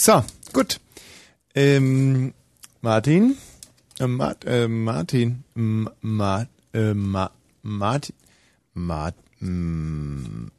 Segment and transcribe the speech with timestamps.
[0.00, 0.78] So, gut.
[1.56, 2.32] Ähm,
[2.82, 3.36] Martin?
[3.98, 5.42] Äh, Mart, äh, Martin?
[5.56, 7.32] M Ma äh, Ma
[7.62, 8.14] Martin?
[8.74, 10.52] Mart, m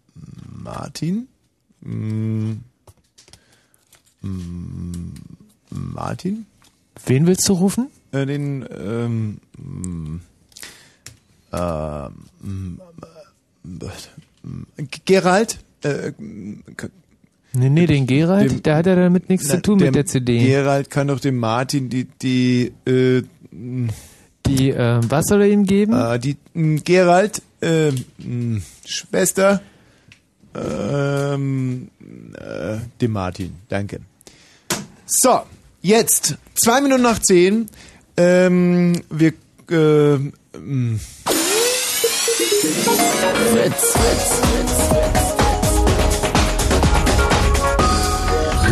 [0.61, 1.29] Martin?
[1.85, 2.65] M
[4.21, 5.13] m
[5.69, 6.45] Martin?
[7.05, 7.89] Wen willst du rufen?
[8.11, 9.39] Äh, den, ähm,
[11.53, 12.11] ähm,
[12.43, 12.81] m-
[15.05, 15.59] Gerald?
[15.83, 16.11] Äh,
[17.53, 20.05] Nee, nee, den Gerald, Dem- der hat ja damit nichts na, zu tun mit der
[20.05, 20.37] CD.
[20.45, 23.23] Gerald kann doch dem Martin die, die, äh,
[24.45, 25.93] Die, äh, was soll er ihm geben?
[25.93, 27.89] äh, die, m, Gerald, äh,
[28.23, 29.61] m, Schwester,
[30.55, 31.89] ähm,
[32.39, 33.53] äh, dem Martin.
[33.67, 33.99] Danke.
[35.07, 35.41] So,
[35.81, 37.67] jetzt, zwei Minuten nach zehn,
[38.17, 39.33] ähm, wir,
[39.71, 40.13] äh,
[40.55, 40.99] m,
[43.51, 44.88] Fritz, Fritz, Fritz.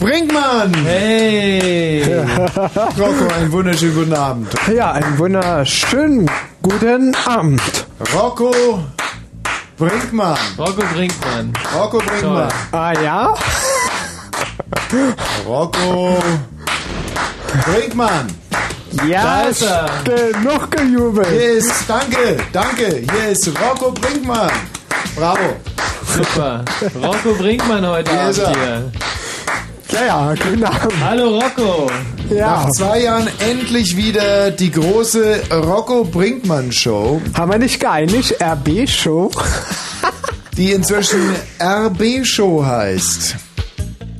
[0.00, 0.72] Brinkmann.
[0.84, 2.02] Hey!
[2.98, 4.48] Rocco, einen wunderschönen guten Abend.
[4.74, 6.30] Ja, einen wunderschönen
[6.62, 7.60] guten Abend.
[8.14, 8.50] Rocco
[9.76, 10.38] Brinkmann.
[10.58, 11.52] Rocco Brinkmann.
[11.76, 12.48] Rocco Brinkmann.
[12.72, 13.34] Ah ja?
[15.46, 16.18] Rocco
[17.66, 18.26] Brinkmann.
[19.06, 19.86] Ja, Da ist er.
[20.04, 21.28] genug gejubelt.
[21.28, 24.50] Hier ist, danke, danke, hier ist Rocco Brinkmann.
[25.14, 25.56] Bravo.
[26.06, 26.64] Super.
[27.02, 28.48] Rocco Brinkmann heute Abend er.
[28.54, 28.92] hier.
[29.92, 30.92] Ja, ja, guten Abend.
[31.04, 31.90] Hallo Rocco.
[32.30, 32.62] Ja.
[32.64, 38.36] Nach zwei Jahren endlich wieder die große Rocco Brinkmann Show, Haben wir nicht geeinigt?
[38.40, 39.30] RB-Show?
[40.56, 41.20] die inzwischen
[41.60, 43.34] RB Show heißt.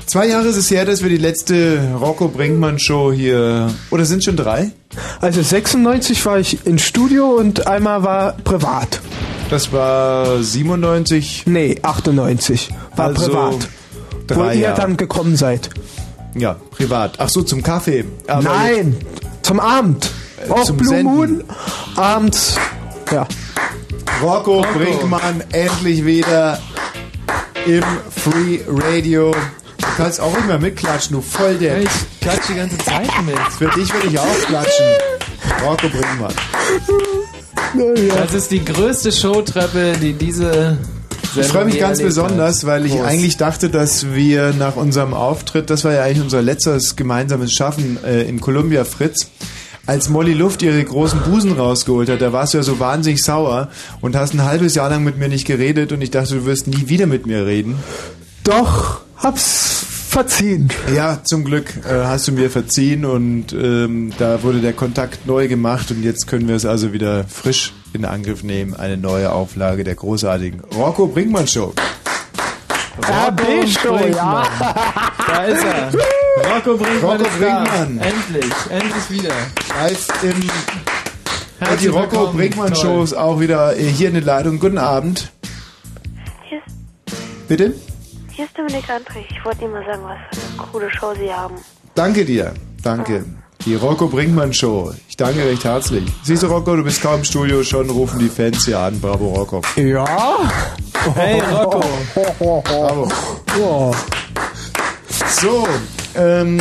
[0.06, 4.24] Zwei Jahre ist es her, dass wir die letzte Rocco Brinkmann Show hier, oder sind
[4.24, 4.72] schon drei?
[5.20, 9.00] Also 96 war ich im Studio und einmal war privat.
[9.50, 13.68] Das war 97, Nee, 98 war Also privat.
[14.36, 14.80] Wo drei ihr Jahre.
[14.80, 15.70] dann gekommen seid.
[16.34, 17.14] ja, privat.
[17.18, 18.04] Ach so, zum Kaffee.
[18.26, 18.96] Aber Nein,
[19.42, 20.10] zum Abend.
[20.48, 21.14] Auch zum Blue Senden.
[21.14, 21.44] Moon.
[21.96, 22.56] Abends.
[23.12, 23.26] Ja.
[24.22, 26.58] Rocco, Brinkmann endlich wieder
[27.66, 29.32] im Free Radio.
[29.78, 31.80] Du kannst auch immer mitklatschen, du voll der.
[31.82, 31.88] Ich
[32.20, 33.38] klatsche die ganze Zeit mit.
[33.58, 34.86] Für dich will ich auch klatschen.
[35.64, 36.34] Rocco Brinkmann.
[38.16, 40.76] Das ist die größte Showtreppe, die diese
[41.36, 43.04] Ich freue mich ganz besonders, weil ich Prost.
[43.04, 47.98] eigentlich dachte, dass wir nach unserem Auftritt, das war ja eigentlich unser letztes gemeinsames Schaffen
[48.04, 49.28] äh, in Columbia Fritz,
[49.86, 53.68] als Molly Luft ihre großen Busen rausgeholt hat, da warst du ja so wahnsinnig sauer
[54.00, 56.66] und hast ein halbes Jahr lang mit mir nicht geredet und ich dachte, du wirst
[56.66, 57.76] nie wieder mit mir reden.
[58.44, 60.68] Doch, hab's verziehen.
[60.94, 65.46] Ja, zum Glück äh, hast du mir verziehen und ähm, da wurde der Kontakt neu
[65.48, 68.74] gemacht und jetzt können wir es also wieder frisch in Angriff nehmen.
[68.74, 71.72] Eine neue Auflage der großartigen Rocco Brinkmann Show.
[73.02, 74.46] RB-Show, ja.
[75.26, 75.92] Da ist er.
[76.54, 77.62] Rocco Brinkmann Rocco ist da.
[77.64, 77.98] Brinkmann.
[77.98, 79.34] Endlich, endlich wieder.
[79.78, 80.50] Live im
[81.78, 82.36] die Rocco willkommen.
[82.36, 82.74] Brinkmann.
[82.74, 84.58] Show ist auch wieder hier in der Leitung.
[84.58, 85.30] Guten Abend.
[86.48, 87.74] Hier ist, Bitte?
[88.32, 89.26] hier ist Dominik Andrich.
[89.30, 91.56] Ich wollte Ihnen mal sagen, was für eine coole Show Sie haben.
[91.94, 92.54] Danke dir.
[92.82, 93.24] Danke.
[93.66, 94.92] Die Rocco Brinkmann Show.
[95.08, 96.04] Ich danke recht herzlich.
[96.22, 98.98] Siehst du, Rocco, du bist kaum im Studio, schon rufen die Fans hier an.
[99.00, 99.60] Bravo, Rocco.
[99.76, 100.50] Ja.
[101.14, 101.82] Hey Rocco.
[102.64, 103.08] Bravo.
[103.60, 103.94] Oh.
[105.40, 105.66] So,
[106.16, 106.58] ähm,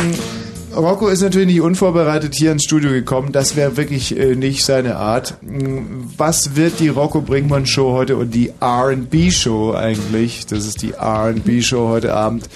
[0.76, 3.32] Rocco ist natürlich nicht unvorbereitet hier ins Studio gekommen.
[3.32, 5.36] Das wäre wirklich äh, nicht seine Art.
[5.42, 10.46] Mm, Was wird die Rocco Brinkmann Show heute und die R&B Show eigentlich?
[10.46, 12.48] Das ist die R&B Show heute Abend.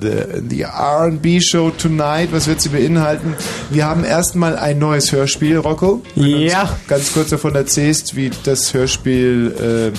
[0.00, 2.30] The, the R&B Show tonight.
[2.32, 3.34] Was wird sie beinhalten?
[3.70, 6.02] Wir haben erstmal ein neues Hörspiel, Rocco.
[6.14, 6.76] Ja.
[6.88, 9.92] Ganz kurz davon erzählst, wie das Hörspiel.
[9.92, 9.98] Äh,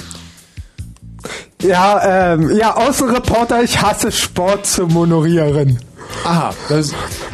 [1.68, 5.80] Ja, ähm, ja, Außenreporter, ich hasse Sport zu moderieren.
[6.26, 6.54] aha.
[6.68, 6.92] Das,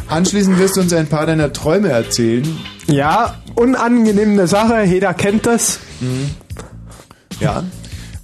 [0.08, 2.46] anschließend wirst du uns ein paar deiner Träume erzählen.
[2.86, 5.80] Ja, unangenehme Sache, jeder kennt das.
[7.40, 7.64] Ja.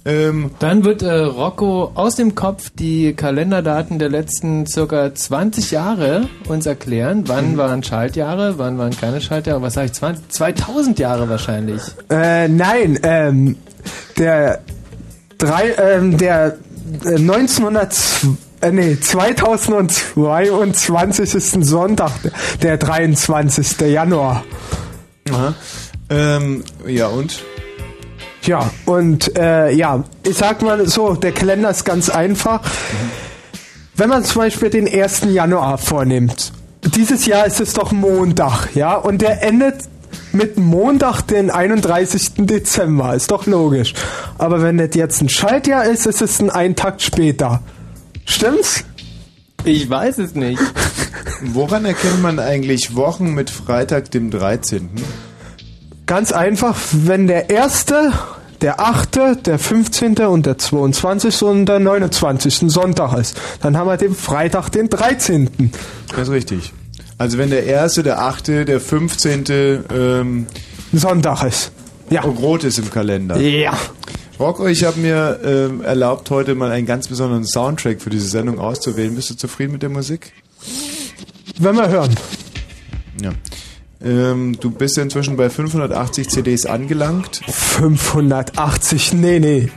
[0.06, 6.28] Ähm, Dann wird äh, Rocco aus dem Kopf die Kalenderdaten der letzten circa 20 Jahre
[6.48, 7.24] uns erklären.
[7.26, 11.82] Wann waren Schaltjahre, wann waren keine Schaltjahre, was sage ich, 20, 2000 Jahre wahrscheinlich.
[12.08, 13.56] Äh, nein, ähm,
[14.16, 14.60] der
[15.38, 16.56] drei, ähm, der
[17.04, 17.96] äh, 1900,
[18.60, 22.12] äh, nee, 2022 ist ein Sonntag,
[22.62, 23.80] der 23.
[23.80, 24.44] Januar.
[25.30, 25.52] aha.
[26.08, 27.42] Ähm, ja, und?
[28.46, 32.60] Ja, und äh, ja, ich sag mal so, der Kalender ist ganz einfach.
[33.96, 35.22] Wenn man zum Beispiel den 1.
[35.30, 36.52] Januar vornimmt,
[36.94, 39.76] dieses Jahr ist es doch Montag, ja, und der endet
[40.32, 42.46] mit Montag, den 31.
[42.46, 43.94] Dezember, ist doch logisch.
[44.38, 47.62] Aber wenn das jetzt ein Schaltjahr ist, ist es ein einen Tag später.
[48.24, 48.84] Stimmt's?
[49.64, 50.62] Ich weiß es nicht.
[51.42, 54.90] Woran erkennt man eigentlich Wochen mit Freitag, dem 13.?
[56.06, 58.12] Ganz einfach, wenn der erste,
[58.60, 60.16] der achte, der 15.
[60.18, 61.42] und der 22.
[61.42, 62.70] und der 29.
[62.72, 65.72] Sonntag ist, dann haben wir den Freitag, den 13.
[66.10, 66.72] Das ist richtig.
[67.18, 69.44] Also wenn der erste, der achte, der 15.
[69.92, 70.46] Ähm,
[70.92, 71.72] Sonntag ist.
[72.10, 72.22] Ja.
[72.22, 73.36] rot ist im Kalender.
[73.38, 73.76] Ja.
[74.38, 78.58] Rocco, ich habe mir ähm, erlaubt, heute mal einen ganz besonderen Soundtrack für diese Sendung
[78.58, 79.14] auszuwählen.
[79.14, 80.32] Bist du zufrieden mit der Musik?
[81.58, 82.14] Wenn wir hören.
[83.22, 83.30] Ja.
[84.04, 87.40] Ähm, du bist ja inzwischen bei 580 CDs angelangt.
[87.48, 89.70] 580, nee, nee.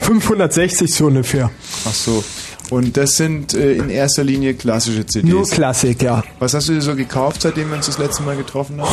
[0.00, 1.50] 560 so ungefähr.
[1.86, 2.22] Ach so.
[2.70, 5.30] Und das sind äh, in erster Linie klassische CDs.
[5.30, 6.22] Nur Klassik, ja.
[6.38, 8.90] Was hast du dir so gekauft, seitdem wir uns das letzte Mal getroffen haben?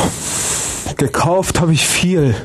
[0.98, 2.36] Gekauft habe ich viel.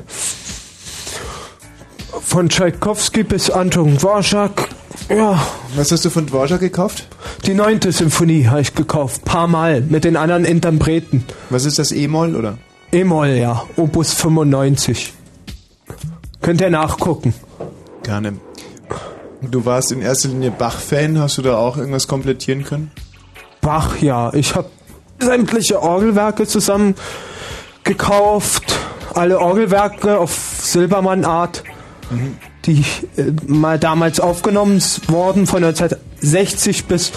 [2.22, 4.68] Von Tchaikovsky bis Anton Dvorak.
[5.08, 5.40] Ja,
[5.76, 7.06] Was hast du von Dvorak gekauft?
[7.46, 9.24] die neunte Symphonie habe ich gekauft.
[9.24, 9.80] Paar Mal.
[9.82, 11.24] Mit den anderen Interpreten.
[11.50, 12.58] Was ist das E-Moll oder?
[12.92, 13.62] E-Moll, ja.
[13.76, 15.12] Opus 95.
[16.42, 17.34] Könnt ihr nachgucken.
[18.02, 18.34] Gerne.
[19.42, 21.20] Du warst in erster Linie Bach-Fan.
[21.20, 22.90] Hast du da auch irgendwas komplettieren können?
[23.60, 24.32] Bach, ja.
[24.34, 24.70] Ich habe
[25.20, 26.94] sämtliche Orgelwerke zusammen
[27.84, 28.74] gekauft.
[29.14, 31.62] Alle Orgelwerke auf Silbermann-Art,
[32.66, 32.84] die
[33.16, 37.12] äh, mal damals aufgenommen wurden von 1960 bis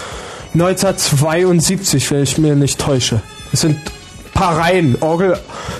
[0.54, 3.22] 1972, wenn ich mir nicht täusche.
[3.52, 3.76] Es sind
[4.40, 4.96] paar Reihen.
[5.00, 5.38] Orgel,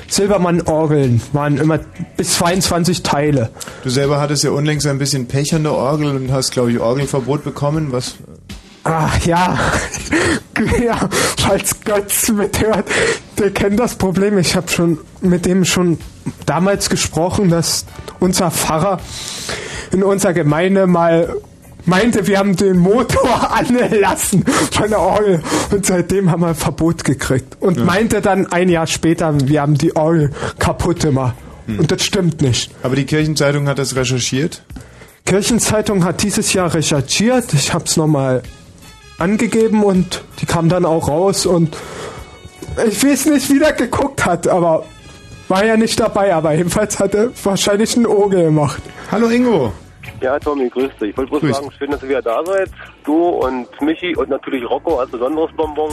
[0.08, 1.78] Silbermann-Orgeln waren immer
[2.18, 3.48] bis 22 Teile.
[3.82, 6.78] Du selber hattest ja unlängst ein bisschen Pech an der Orgel und hast, glaube ich,
[6.78, 7.90] Orgelverbot bekommen.
[7.90, 8.16] Was?
[8.84, 9.58] Ach ja,
[10.82, 12.86] ja, falls Götz mithört,
[13.38, 14.38] der kennt das Problem.
[14.38, 15.98] Ich habe schon mit dem schon
[16.46, 17.84] damals gesprochen, dass
[18.20, 19.00] unser Pfarrer
[19.92, 21.36] in unserer Gemeinde mal
[21.84, 27.04] meinte, wir haben den Motor angelassen von der Orgel und seitdem haben wir ein Verbot
[27.04, 27.56] gekriegt.
[27.60, 31.34] Und meinte dann ein Jahr später, wir haben die Orgel kaputt gemacht.
[31.66, 32.72] Und das stimmt nicht.
[32.82, 34.64] Aber die Kirchenzeitung hat das recherchiert.
[35.24, 37.54] Kirchenzeitung hat dieses Jahr recherchiert.
[37.54, 38.42] Ich habe es nochmal
[39.20, 41.76] angegeben und die kam dann auch raus und
[42.86, 44.84] ich weiß nicht, wie der geguckt hat, aber
[45.48, 48.82] war ja nicht dabei, aber jedenfalls hat er wahrscheinlich einen Oge gemacht.
[49.10, 49.72] Hallo Ingo.
[50.20, 51.10] Ja, Tommy, grüß dich.
[51.10, 51.56] Ich wollte bloß Grüß.
[51.56, 52.70] sagen, schön, dass ihr wieder da seid.
[53.04, 55.92] Du und Michi und natürlich Rocco als besonderes Bonbon.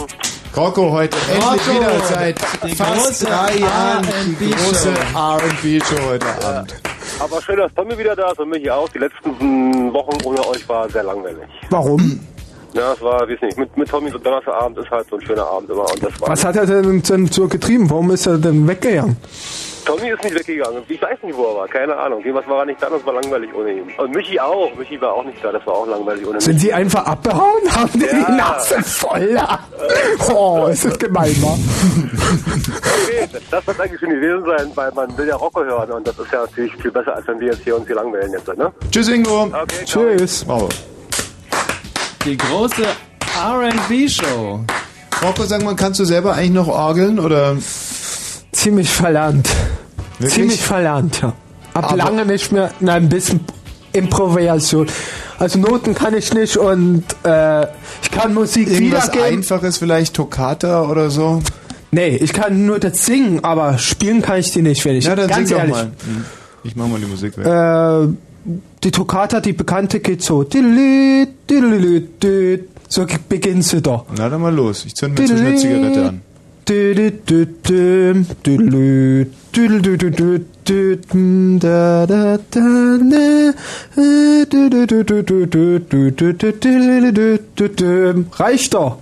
[0.55, 5.17] Rocco heute endlich Rocco, wieder seit die fast drei Jahren die große Show.
[5.17, 6.81] R&B-Show heute Abend.
[7.19, 8.89] Aber schön, dass Tommy wieder da ist und Michi auch.
[8.89, 11.47] Die letzten Wochen ohne euch war sehr langweilig.
[11.69, 12.19] Warum?
[12.77, 15.45] Ja, es war, weiß nicht, mit, mit Tommy so Donnerstagabend ist halt so ein schöner
[15.47, 16.29] Abend immer und das war.
[16.29, 17.89] Was hat er denn, denn so getrieben?
[17.89, 19.17] Warum ist er denn weggegangen?
[19.85, 20.83] Tommy ist nicht weggegangen.
[20.89, 21.67] Ich weiß nicht, wo er war.
[21.69, 22.21] Keine Ahnung.
[22.33, 22.89] Was war er nicht da?
[22.89, 23.83] Das war langweilig ohne ihn.
[23.97, 24.75] Und Michi auch.
[24.77, 25.49] Michi war auch nicht da.
[25.51, 26.67] Das war auch langweilig ohne Sind Michi.
[26.67, 27.61] sie einfach abgehauen?
[27.73, 28.25] Haben die Ja.
[28.27, 29.33] die Nase voll?
[29.33, 29.59] da?
[30.35, 31.57] Oh, ist das gemein, wa?
[33.07, 36.19] Okay, das wird eigentlich schon gewesen sein, weil man will ja Rocco hören und das
[36.19, 38.71] ist ja natürlich viel besser, als wenn wir jetzt hier uns hier langweilen jetzt, ne?
[38.91, 39.43] Tschüss Ingo.
[39.43, 40.03] Okay, ciao.
[40.17, 40.45] Tschüss.
[40.47, 40.67] Wow.
[42.27, 42.83] Die große
[43.41, 44.59] R&B-Show.
[45.23, 47.55] Rocco, sag mal, kannst du selber eigentlich noch orgeln oder?
[48.51, 49.47] Ziemlich verlernt.
[50.19, 50.33] Wirklich?
[50.33, 51.33] Ziemlich verlernt, ja.
[51.73, 53.39] Hab Aber- lange nicht mehr, na, ein bisschen
[53.93, 54.87] Improvisation.
[55.39, 57.63] Also Noten kann ich nicht und äh,
[58.01, 59.37] ich kann Musik Irgendwas wiedergeben.
[59.39, 61.41] Einfaches, vielleicht Toccata oder so?
[61.91, 65.15] Nee, ich kann nur das singen, aber spielen kann ich die nicht, wenn ich Ja,
[65.15, 65.75] dann ganz sing doch ehrlich.
[65.75, 65.83] mal.
[66.05, 66.25] Hm.
[66.63, 67.45] Ich mach mal die Musik weg.
[67.45, 68.07] Äh,
[68.83, 70.45] die Toccata, die bekannte, geht so.
[72.89, 74.05] So beginnt sie doch.
[74.17, 74.85] Na dann mal los.
[74.85, 76.21] Ich zünd mir zwischen eine Zigarette an.
[88.33, 88.97] Reicht doch.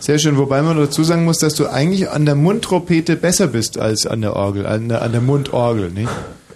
[0.00, 3.78] Sehr schön, wobei man dazu sagen muss, dass du eigentlich an der Mundtrompete besser bist
[3.78, 6.08] als an der Orgel, an der, an der Mundorgel, nicht?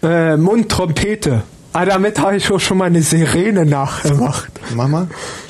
[0.03, 1.43] Äh, Mundtrompete.
[1.75, 4.51] Ah, damit habe ich auch schon mal eine Sirene nachgemacht.
[4.75, 5.09] Mach mal.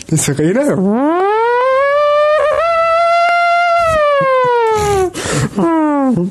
[0.08, 0.76] Eine Sirene?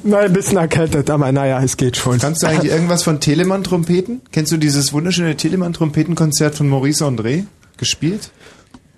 [0.03, 2.19] Nein, ein bisschen erkältet, aber naja, es geht schon.
[2.19, 4.21] Kannst du eigentlich irgendwas von Telemann-Trompeten?
[4.31, 7.45] Kennst du dieses wunderschöne Telemann-Trompetenkonzert von Maurice André?
[7.77, 8.31] Gespielt?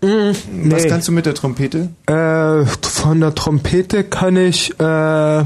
[0.02, 0.90] Was nee.
[0.90, 1.90] kannst du mit der Trompete?
[2.08, 5.44] Äh, von der Trompete kann ich äh,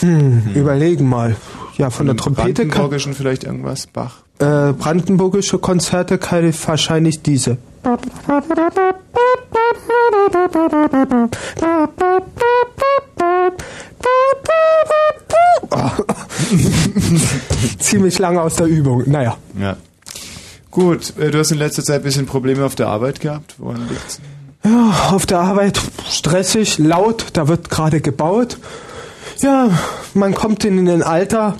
[0.00, 1.36] hm, überlegen mal.
[1.76, 3.86] Ja, von der Trompete kann, Brandenburgischen vielleicht irgendwas?
[3.86, 4.16] Bach.
[4.38, 7.58] äh, brandenburgische Konzerte kann ich wahrscheinlich diese.
[7.84, 7.96] Oh.
[17.78, 19.04] Ziemlich lange aus der Übung.
[19.06, 19.36] Naja.
[19.58, 19.76] Ja.
[20.70, 23.54] Gut, äh, du hast in letzter Zeit ein bisschen Probleme auf der Arbeit gehabt.
[23.58, 24.20] Woran liegt's?
[24.64, 28.58] Ja, auf der Arbeit stressig, laut, da wird gerade gebaut.
[29.40, 29.70] Ja,
[30.14, 31.56] man kommt in ein Alter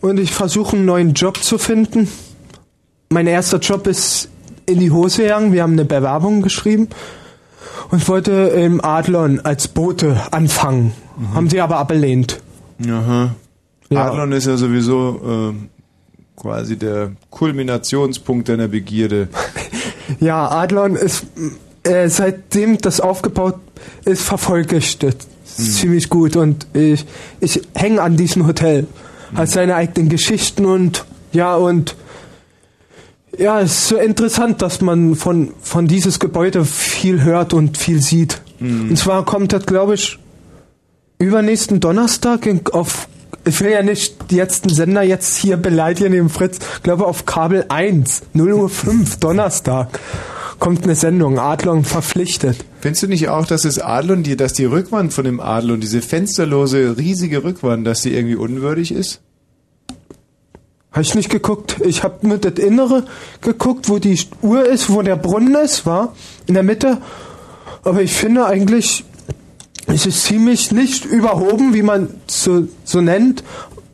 [0.00, 2.08] und ich versuche einen neuen Job zu finden.
[3.10, 4.28] Mein erster Job ist
[4.66, 5.52] in die Hose gegangen.
[5.52, 6.88] Wir haben eine Bewerbung geschrieben
[7.90, 10.92] und wollte im Adlon als Bote anfangen.
[11.34, 12.40] Haben sie aber abgelehnt.
[12.88, 13.34] Aha.
[13.90, 14.10] Ja.
[14.10, 15.68] Adlon ist ja sowieso ähm,
[16.36, 19.28] quasi der Kulminationspunkt deiner Begierde.
[20.18, 21.24] Ja, Adlon ist,
[21.84, 23.54] äh, seitdem das aufgebaut
[24.04, 24.80] ist, verfolge
[25.56, 27.04] das ziemlich gut und ich,
[27.40, 28.86] ich hänge an diesem Hotel.
[29.34, 31.94] Hat seine eigenen Geschichten und ja, und
[33.38, 38.02] ja, es ist so interessant, dass man von, von dieses Gebäude viel hört und viel
[38.02, 38.42] sieht.
[38.90, 40.18] Und zwar kommt das, glaube ich,
[41.18, 43.08] übernächsten Donnerstag auf,
[43.44, 47.64] ich will ja nicht jetzt einen Sender jetzt hier beleidigen, dem Fritz, glaube auf Kabel
[47.68, 49.98] 1, 0 Uhr 5, Donnerstag,
[50.60, 52.64] kommt eine Sendung, Adlon verpflichtet.
[52.80, 56.02] Findest du nicht auch, dass das Adlon, die, dass die Rückwand von dem Adlon, diese
[56.02, 59.20] fensterlose, riesige Rückwand, dass die irgendwie unwürdig ist?
[60.92, 61.76] Habe ich nicht geguckt.
[61.84, 63.04] Ich habe nur das Innere
[63.40, 66.14] geguckt, wo die Uhr ist, wo der Brunnen ist, war
[66.46, 66.98] in der Mitte.
[67.82, 69.04] Aber ich finde eigentlich,
[69.86, 73.42] es ist ziemlich nicht überhoben, wie man so, so nennt.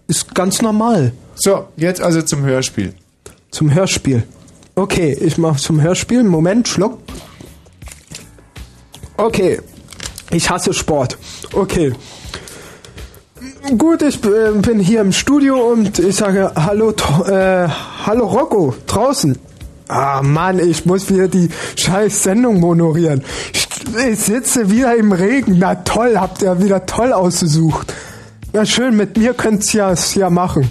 [0.08, 1.12] Ist ganz normal.
[1.34, 2.94] So, jetzt also zum Hörspiel.
[3.50, 4.24] Zum Hörspiel.
[4.78, 6.22] Okay, ich mache zum Hörspiel.
[6.22, 6.98] Moment, Schluck.
[9.16, 9.58] Okay.
[10.30, 11.16] Ich hasse Sport.
[11.54, 11.94] Okay.
[13.78, 17.68] Gut, ich äh, bin hier im Studio und ich sage Hallo, äh,
[18.04, 19.38] Hallo Rocco, draußen.
[19.88, 23.24] Ah Mann, ich muss wieder die scheiß Sendung monorieren.
[23.54, 23.66] Ich,
[24.10, 25.56] ich sitze wieder im Regen.
[25.58, 27.94] Na toll, habt ihr wieder toll ausgesucht.
[28.52, 30.70] Na schön, mit mir könnt's ja es ja machen.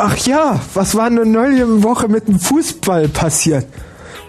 [0.00, 3.66] Ach ja, was war eine neue Woche mit dem Fußball passiert?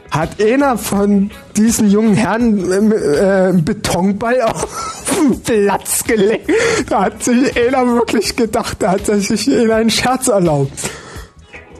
[0.09, 6.49] Hat einer von diesen jungen Herren ähm, äh, einen Betonball auf den Platz gelegt?
[6.89, 10.73] Da hat sich einer wirklich gedacht, da hat sich einer einen Scherz erlaubt.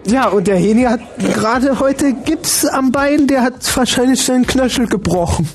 [0.06, 4.86] Ja, und der Heni hat gerade heute Gips am Bein, der hat wahrscheinlich seinen Knöchel
[4.86, 5.50] gebrochen,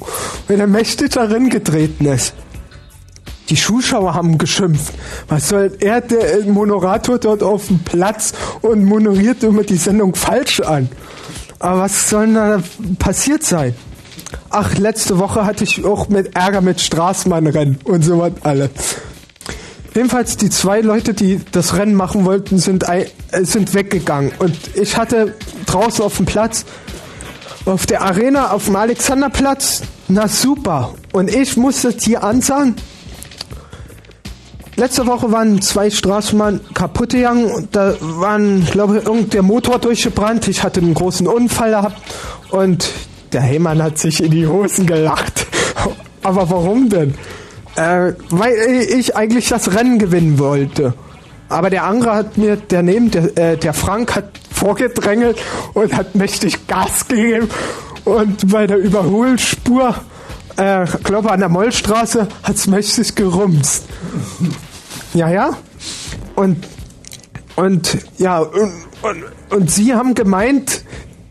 [0.49, 2.35] wenn er mächtig darin getreten ist.
[3.49, 4.95] Die Zuschauer haben geschimpft.
[5.29, 8.33] Was soll er, der Moderator dort auf dem Platz
[8.63, 10.89] und moderiert immer die Sendung falsch an?
[11.59, 12.63] Aber was soll da
[12.99, 13.75] passiert sein?
[14.51, 18.71] Ach, letzte Woche hatte ich auch mit Ärger mit Straßenbahnrennen und so was alles.
[19.95, 23.07] Jedenfalls die zwei Leute, die das Rennen machen wollten, sind, äh,
[23.43, 24.33] sind weggegangen.
[24.39, 25.35] Und ich hatte
[25.67, 26.65] draußen auf dem Platz,
[27.65, 30.95] auf der Arena, auf dem Alexanderplatz, na super.
[31.13, 32.75] Und ich musste es hier ansagen.
[34.77, 39.79] Letzte Woche waren zwei Straßenbahnen kaputt gegangen und da waren, glaube ich, irgend der Motor
[39.79, 40.49] durchgebrannt.
[40.49, 42.03] Ich hatte einen großen Unfall gehabt
[42.51, 42.91] und
[43.33, 45.47] der Heymann hat sich in die Hosen gelacht.
[46.23, 47.15] Aber warum denn?
[47.77, 48.55] Äh, weil
[48.97, 50.95] ich eigentlich das Rennen gewinnen wollte.
[51.49, 55.39] Aber der andere hat mir daneben, der, äh, der Frank hat vorgedrängelt
[55.75, 57.49] und hat mächtig Gas gegeben.
[58.05, 59.95] Und bei der Überholspur,
[60.57, 63.85] äh, glaube an der Mollstraße, hat's mächtig gerumst.
[65.13, 65.57] Ja, ja.
[66.35, 66.67] Und,
[67.57, 70.85] und ja, und, und, und sie haben gemeint,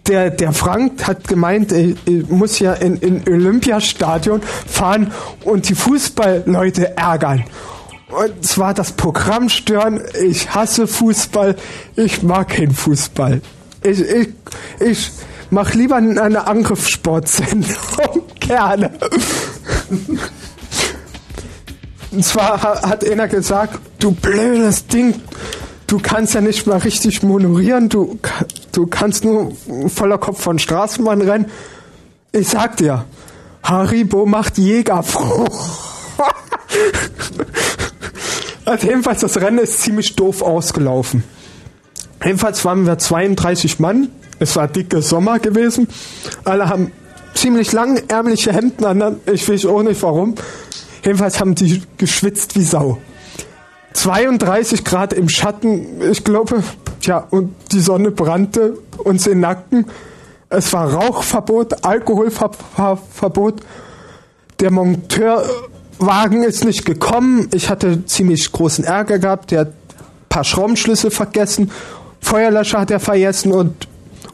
[0.08, 5.12] der, der Frank hat gemeint, ich, ich muss ja in, in Olympiastadion fahren
[5.44, 7.46] und die Fußballleute ärgern.
[8.10, 10.01] Und zwar das Programm stören.
[10.22, 11.56] Ich hasse Fußball.
[11.96, 13.42] Ich mag keinen Fußball.
[13.82, 14.30] Ich, ich,
[14.80, 15.12] ich
[15.53, 17.72] mach lieber eine Angriffssportsendung.
[18.39, 18.91] Gerne.
[22.12, 25.15] Und zwar ha- hat einer gesagt, du blödes Ding,
[25.88, 28.19] du kannst ja nicht mal richtig monorieren, du,
[28.72, 29.53] du kannst nur
[29.88, 31.45] voller Kopf von Straßenbahn rennen.
[32.31, 33.05] Ich sag dir,
[33.63, 35.48] Haribo macht Jäger froh.
[38.65, 41.24] also jedenfalls, das Rennen ist ziemlich doof ausgelaufen.
[42.24, 44.10] Jedenfalls waren wir 32 Mann.
[44.43, 45.88] Es war dicke Sommer gewesen.
[46.43, 46.91] Alle haben
[47.33, 49.21] ziemlich langärmliche Hemden an.
[49.25, 50.35] Ich weiß auch nicht warum.
[51.01, 52.97] Jedenfalls haben die geschwitzt wie Sau.
[53.93, 56.62] 32 Grad im Schatten, ich glaube,
[57.03, 59.85] ja, und die Sonne brannte uns in den Nacken.
[60.50, 63.62] Es war Rauchverbot, Alkoholverbot.
[64.59, 67.47] Der Monteurwagen ist nicht gekommen.
[67.53, 69.51] Ich hatte ziemlich großen Ärger gehabt.
[69.51, 71.71] Der hat ein paar Schraubenschlüssel vergessen.
[72.19, 73.88] Feuerlöscher hat er vergessen und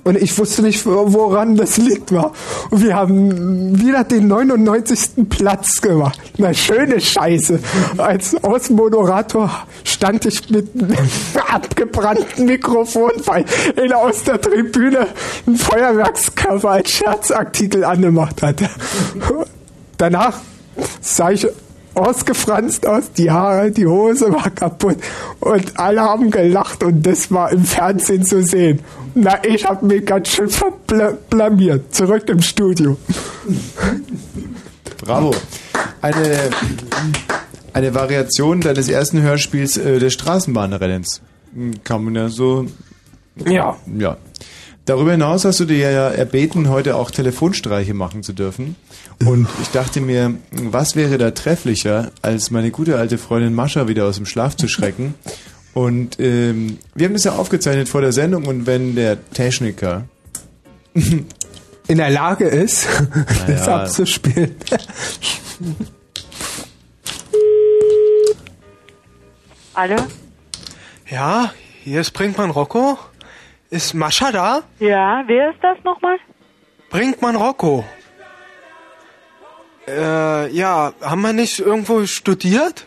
[0.09, 2.31] und ich wusste nicht, woran das liegt war.
[2.71, 5.29] Und wir haben wieder den 99.
[5.29, 6.19] Platz gemacht.
[6.37, 7.59] Na, schöne Scheiße.
[7.95, 9.51] Als Außenmoderator
[9.83, 10.97] stand ich mit einem
[11.47, 15.09] abgebrannten Mikrofon, weil er aus der Tribüne
[15.45, 18.63] ein Feuerwerkskörper als Scherzartikel angemacht hat.
[19.97, 20.39] Danach
[21.01, 21.45] sah ich
[21.95, 24.97] ausgefranst aus, die Haare, die Hose war kaputt
[25.39, 28.79] und alle haben gelacht und das war im Fernsehen zu sehen.
[29.15, 30.49] Na, ich habe mich ganz schön
[31.29, 31.93] blamiert.
[31.93, 32.97] Zurück im Studio.
[35.03, 35.33] Bravo.
[36.01, 36.49] Eine,
[37.73, 41.21] eine Variation deines ersten Hörspiels äh, des Straßenbahnrennens.
[41.53, 42.65] Hm, Kann man ja so.
[43.45, 43.77] Ja.
[43.97, 44.17] Ja.
[44.85, 48.75] Darüber hinaus hast du dir ja erbeten, heute auch Telefonstreiche machen zu dürfen.
[49.25, 54.05] Und ich dachte mir, was wäre da trefflicher, als meine gute alte Freundin Mascha wieder
[54.05, 55.13] aus dem Schlaf zu schrecken
[55.73, 60.05] und ähm, wir haben das ja aufgezeichnet vor der Sendung und wenn der Techniker
[60.95, 62.87] in der Lage ist,
[63.47, 63.81] das Naja.
[63.83, 64.55] abzuspielen.
[69.75, 69.95] Hallo?
[71.09, 72.97] Ja, hier ist Brinkmann Rocco.
[73.69, 74.61] Ist Mascha da?
[74.79, 76.17] Ja, wer ist das nochmal?
[76.89, 77.85] Brinkmann Rocco.
[79.89, 82.85] Äh, ja, haben wir nicht irgendwo studiert?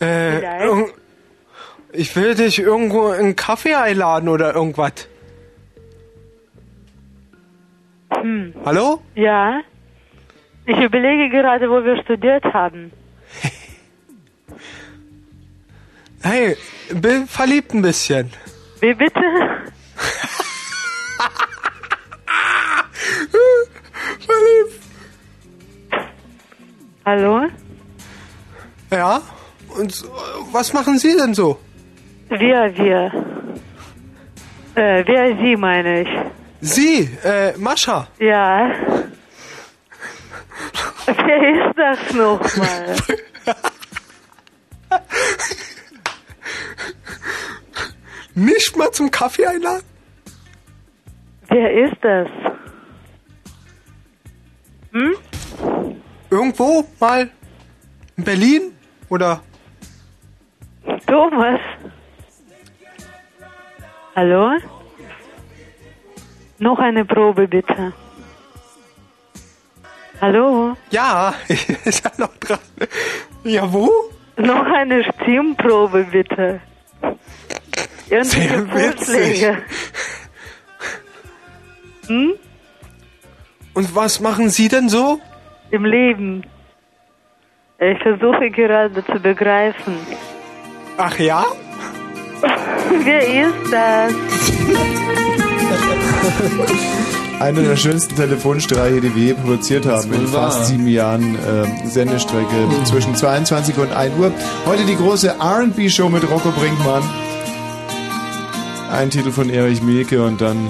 [0.00, 0.94] Äh, Vielleicht.
[1.92, 5.08] ich will dich irgendwo in einen Kaffee einladen oder irgendwas.
[8.10, 8.52] Hm.
[8.64, 9.00] Hallo?
[9.14, 9.60] Ja.
[10.66, 12.92] Ich überlege gerade, wo wir studiert haben.
[16.20, 16.56] Hey,
[16.92, 18.32] bin verliebt ein bisschen.
[18.80, 19.20] Wie bitte?
[27.08, 27.48] Hallo?
[28.90, 29.22] Ja?
[29.78, 30.04] Und
[30.52, 31.58] was machen Sie denn so?
[32.28, 33.10] Wir, wir.
[34.74, 36.08] Äh, wer Sie, meine ich.
[36.60, 38.08] Sie, äh, Mascha.
[38.18, 38.70] Ja.
[41.06, 42.96] Wer ist das nochmal?
[48.34, 49.86] Nicht mal zum Kaffee einladen?
[51.48, 52.28] Wer ist das?
[54.92, 55.14] Hm?
[56.30, 57.30] Irgendwo mal
[58.16, 58.72] in Berlin
[59.08, 59.40] oder
[61.06, 61.60] Thomas?
[64.14, 64.58] Hallo?
[66.58, 67.92] Noch eine Probe, bitte.
[70.20, 70.76] Hallo?
[70.90, 71.34] Ja,
[71.84, 72.58] ist ja noch dran.
[73.44, 73.90] Ja, wo?
[74.36, 76.60] Noch eine Stimmprobe, bitte.
[78.10, 79.06] Irgendwelche Sehr witzig.
[79.06, 79.62] Vorschläge.
[82.08, 82.32] Hm?
[83.74, 85.20] Und was machen Sie denn so?
[85.70, 86.44] Im Leben.
[87.78, 89.94] Ich versuche gerade zu begreifen.
[90.96, 91.44] Ach ja?
[93.04, 94.14] Wer ist das?
[97.40, 102.68] einer der schönsten Telefonstreiche, die wir je produziert haben in fast sieben Jahren äh, Sendestrecke
[102.84, 104.32] zwischen 22 und 1 Uhr.
[104.66, 107.02] Heute die große R&B-Show mit Rocco Brinkmann.
[108.90, 110.68] Ein Titel von Erich Mielke und dann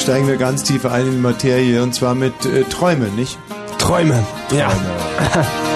[0.00, 3.38] steigen wir ganz tief ein in die Materie und zwar mit äh, Träume, nicht?
[3.78, 4.24] Träume.
[4.50, 4.72] Ja.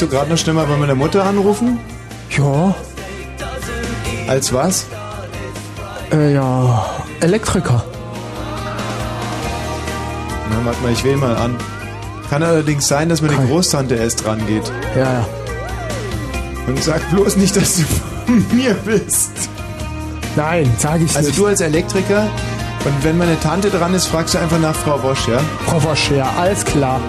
[0.00, 1.80] Willst du gerade noch schnell mal bei meiner Mutter anrufen?
[2.30, 2.72] Ja,
[4.28, 4.86] Als was?
[6.12, 6.86] äh, ja,
[7.18, 7.82] Elektriker.
[10.50, 11.56] Na, warte mal, ich wähle mal an.
[12.30, 14.70] Kann allerdings sein, dass meine Kein- Großtante erst dran geht.
[14.94, 15.26] Ja, ja.
[16.68, 19.32] Und sag bloß nicht, dass du von mir bist.
[20.36, 21.40] Nein, sage ich Also nicht.
[21.40, 22.28] du als Elektriker
[22.84, 25.40] und wenn meine Tante dran ist, fragst du einfach nach Frau Wosch, ja?
[25.66, 27.00] Frau Wosch, ja, alles klar.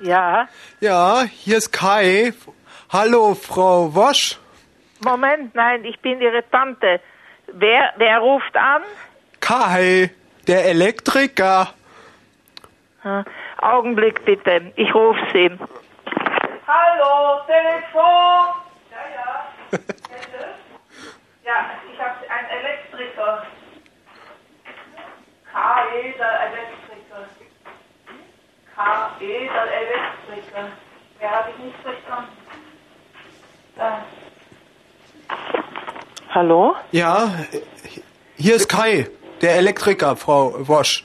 [0.00, 0.48] Ja,
[0.80, 2.32] Ja, hier ist Kai.
[2.92, 4.38] Hallo, Frau Wosch.
[5.00, 7.00] Moment, nein, ich bin Ihre Tante.
[7.52, 8.82] Wer, wer ruft an?
[9.40, 10.10] Kai,
[10.46, 11.74] der Elektriker.
[13.02, 13.24] Hm,
[13.60, 15.50] Augenblick bitte, ich rufe Sie.
[16.66, 18.54] Hallo, Telefon!
[18.90, 19.46] Ja, ja.
[19.70, 19.82] Bitte?
[21.44, 23.42] Ja, ich habe einen Elektriker.
[25.52, 26.12] K.E.
[26.16, 26.81] der Elektriker.
[28.82, 29.48] K.E.
[29.48, 30.68] der Elektriker.
[31.20, 32.32] Wer habe ich nicht verstanden?
[33.76, 33.98] Da.
[36.30, 36.74] Hallo?
[36.90, 37.30] Ja,
[38.36, 39.08] hier ist Kai,
[39.40, 41.04] der Elektriker, Frau Wosch.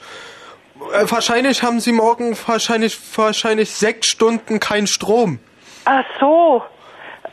[0.93, 5.39] Äh, Wahrscheinlich haben Sie morgen wahrscheinlich wahrscheinlich sechs Stunden keinen Strom.
[5.85, 6.63] Ach so.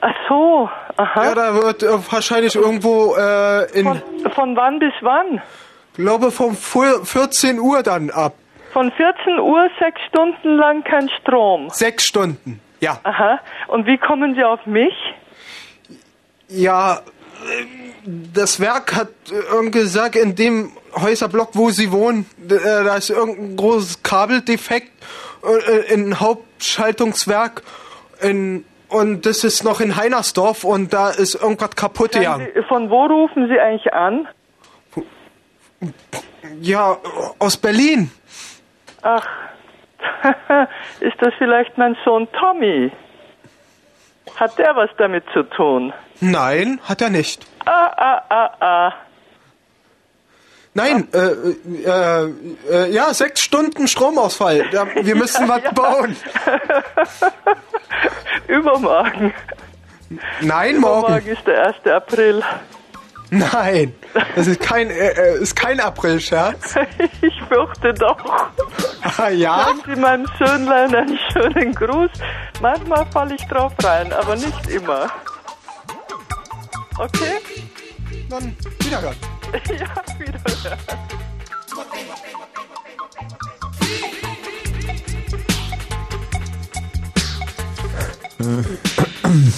[0.00, 0.68] Ach so.
[0.96, 1.24] Aha.
[1.24, 4.02] Ja, da wird äh, wahrscheinlich irgendwo äh, in, Von,
[4.34, 5.40] von wann bis wann?
[5.94, 8.34] glaube vom Fu- 14 Uhr dann ab.
[8.74, 11.70] Von 14 Uhr sechs Stunden lang kein Strom.
[11.70, 12.60] Sechs Stunden.
[12.80, 12.98] Ja.
[13.04, 13.38] Aha.
[13.68, 14.92] Und wie kommen Sie auf mich?
[16.48, 17.00] Ja,
[18.34, 23.56] das Werk hat irgendwie gesagt, in dem Häuserblock, wo sie wohnen, äh, da ist irgendein
[23.56, 24.90] großes Kabeldefekt
[25.44, 27.62] äh, in Hauptschaltungswerk
[28.20, 32.48] in, und das ist noch in Heinersdorf und da ist irgendwas kaputt gegangen.
[32.68, 34.28] Von wo rufen Sie eigentlich an?
[36.60, 36.98] Ja,
[37.38, 38.10] aus Berlin.
[39.04, 39.26] Ach,
[41.00, 42.90] ist das vielleicht mein Sohn Tommy?
[44.36, 45.92] Hat der was damit zu tun?
[46.20, 47.46] Nein, hat er nicht.
[47.66, 48.92] Ah, ah, ah, ah.
[50.72, 52.32] Nein, äh, äh,
[52.68, 54.64] äh, ja, sechs Stunden Stromausfall.
[54.72, 56.16] Ja, wir müssen was bauen.
[58.48, 59.34] Übermorgen.
[60.40, 61.04] Nein, morgen.
[61.04, 61.86] Übermorgen ist der 1.
[61.86, 62.42] April.
[63.34, 63.92] Nein,
[64.36, 66.74] das ist kein, äh, äh, ist kein April-Scherz.
[67.20, 68.16] Ich fürchte doch.
[69.18, 69.64] Ah, ja?
[69.64, 72.10] Sagen Sie meinem Söhnlein einen schönen Gruß.
[72.60, 75.10] Manchmal falle ich drauf rein, aber nicht immer.
[76.98, 77.40] Okay?
[78.28, 79.16] Dann wiederhören.
[79.68, 79.86] Ja,
[80.18, 80.78] wiederhören.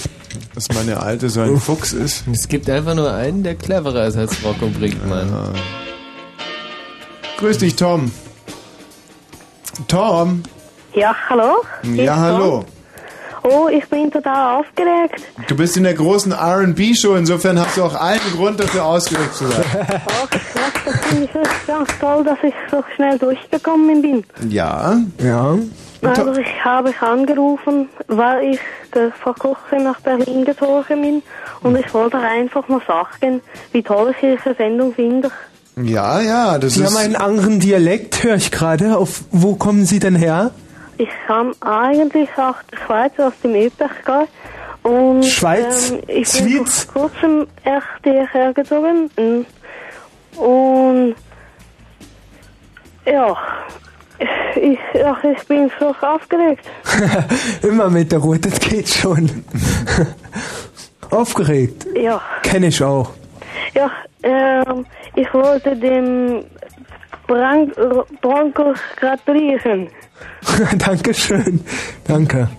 [0.57, 2.23] Dass meine Alte so ein Fuchs ist.
[2.31, 5.53] Es gibt einfach nur einen, der cleverer ist als Rocco Brinkmann.
[7.37, 8.11] Grüß dich, Tom.
[9.87, 10.41] Tom.
[10.95, 11.57] Ja, hallo?
[11.83, 12.65] Ja, hallo.
[13.49, 15.21] Oh, ich bin total aufgeregt.
[15.47, 19.47] Du bist in der großen R&B-Show, insofern hast du auch allen Grund dafür ausgeregt zu
[19.47, 19.63] sein.
[20.05, 24.23] Ach, das finde ich wirklich ganz toll, dass ich so schnell durchgekommen bin.
[24.49, 24.97] Ja.
[25.23, 25.57] Ja.
[26.01, 28.59] Also ich habe angerufen, weil ich
[29.23, 31.23] vor kurzem nach Berlin gezogen bin
[31.63, 35.31] und ich wollte einfach mal sagen, wie toll ich Ihre Sendung finde.
[35.81, 36.87] Ja, ja, das Sie ist...
[36.87, 38.97] haben einen anderen Dialekt, höre ich gerade.
[38.97, 40.51] Auf wo kommen Sie denn her?
[40.97, 44.27] Ich kam eigentlich aus der Schweiz, aus dem Öpergau.
[44.83, 45.91] Und Schweiz?
[45.91, 46.83] ähm, ich bin Schweiz?
[46.85, 49.09] vor kurzem erst hierher gezogen.
[50.37, 51.15] Und
[53.05, 53.37] ja,
[54.55, 56.65] ich, ach, ich bin so aufgeregt.
[57.61, 59.43] Immer mit der Ruhe, das geht schon.
[61.11, 61.85] Aufgeregt.
[61.95, 63.11] Ja, Kenne ich auch.
[63.73, 63.89] ja
[64.23, 66.43] ähm, ich wollte dem
[67.27, 67.71] Bran
[68.21, 69.89] Broncos gratulieren.
[70.77, 71.59] Dankeschön.
[72.05, 72.49] Danke.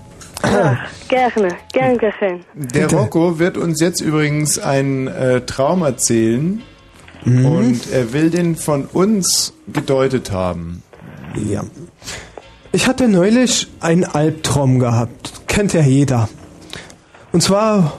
[0.44, 0.78] Ja,
[1.08, 2.44] gerne, gern geschehen.
[2.54, 6.62] Der Rocco wird uns jetzt übrigens einen äh, Traum erzählen
[7.24, 7.46] Mhm.
[7.46, 10.84] und er will den von uns gedeutet haben.
[11.34, 11.64] Ja.
[12.70, 15.32] Ich hatte neulich einen Albtraum gehabt.
[15.48, 16.28] Kennt ja jeder.
[17.32, 17.92] Und zwar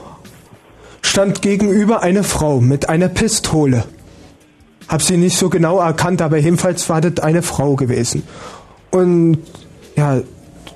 [1.02, 3.84] stand gegenüber eine Frau mit einer Pistole.
[4.90, 8.24] Hab sie nicht so genau erkannt, aber jedenfalls war das eine Frau gewesen.
[8.90, 9.38] Und
[9.96, 10.20] ja,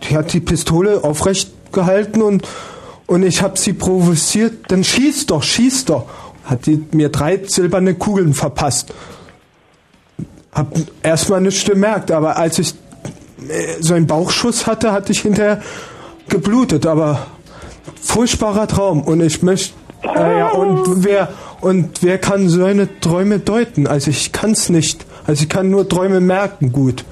[0.09, 2.47] die hat die Pistole aufrecht gehalten und,
[3.07, 6.07] und ich hab sie provoziert, dann schieß doch, schieß doch.
[6.45, 8.95] Hat die mir drei silberne Kugeln verpasst.
[10.53, 10.69] Hab
[11.03, 12.75] erstmal nichts gemerkt, aber als ich
[13.49, 15.61] äh, so einen Bauchschuss hatte, hatte ich hinterher
[16.29, 17.27] geblutet, aber
[18.01, 21.31] furchtbarer Traum und ich möchte äh, ja, und wer
[21.65, 23.87] und wer kann so eine Träume deuten?
[23.87, 25.07] Also ich kann es nicht.
[25.27, 27.05] Also ich kann nur Träume merken, gut.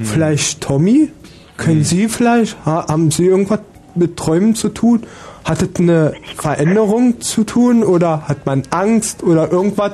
[0.00, 1.12] Vielleicht Tommy?
[1.56, 2.56] Können Sie vielleicht?
[2.66, 3.60] Ha, haben Sie irgendwas
[3.94, 5.06] mit Träumen zu tun?
[5.44, 9.92] Hat es eine Veränderung zu tun oder hat man Angst oder irgendwas?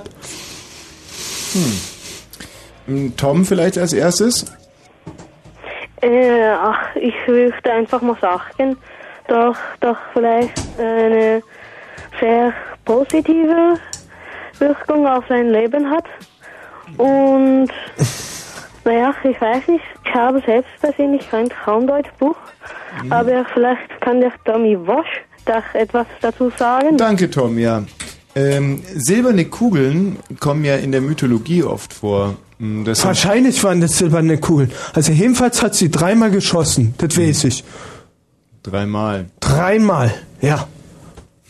[2.86, 3.16] Hm.
[3.16, 4.46] Tom vielleicht als erstes?
[6.00, 8.76] Äh, ach, ich möchte einfach mal sagen,
[9.28, 11.42] dass das vielleicht eine
[12.20, 12.52] sehr
[12.84, 13.74] positive
[14.58, 16.04] Wirkung auf sein Leben hat.
[16.96, 17.68] Und
[18.84, 22.36] naja, ich weiß nicht, ich habe selbst persönlich kein Traumdeutbuch,
[23.10, 26.96] aber vielleicht kann der Tommy Wosch da etwas dazu sagen.
[26.96, 27.82] Danke, Tom, ja.
[28.36, 32.34] Ähm, silberne Kugeln kommen ja in der Mythologie oft vor.
[32.58, 34.72] Hm, Das Wahrscheinlich waren das silberne Kugeln.
[34.92, 37.64] Also jedenfalls hat sie dreimal geschossen, das weiß ich.
[38.62, 39.26] Dreimal.
[39.40, 40.66] Dreimal, ja.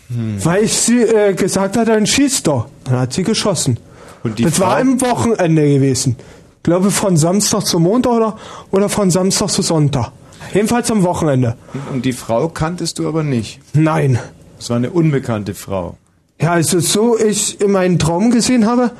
[0.08, 2.66] Weil ich sie äh, gesagt hatte, dann schieß doch.
[2.84, 3.78] Dann hat sie geschossen.
[4.22, 6.16] Und die das war Frau- im Wochenende gewesen.
[6.58, 8.36] Ich glaube von Samstag zu Montag oder,
[8.70, 10.12] oder von Samstag zu Sonntag.
[10.52, 11.56] Jedenfalls am Wochenende.
[11.92, 13.60] Und die Frau kanntest du aber nicht.
[13.72, 14.18] Nein.
[14.58, 15.96] Es war eine unbekannte Frau.
[16.40, 18.90] Ja, also so ich in meinen Traum gesehen habe,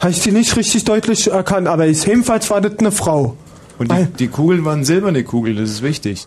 [0.00, 1.68] habe ich die nicht richtig deutlich erkannt.
[1.68, 3.36] Aber jedenfalls war das eine Frau.
[3.78, 6.26] Und die, die Kugeln waren silberne Kugeln, das ist wichtig.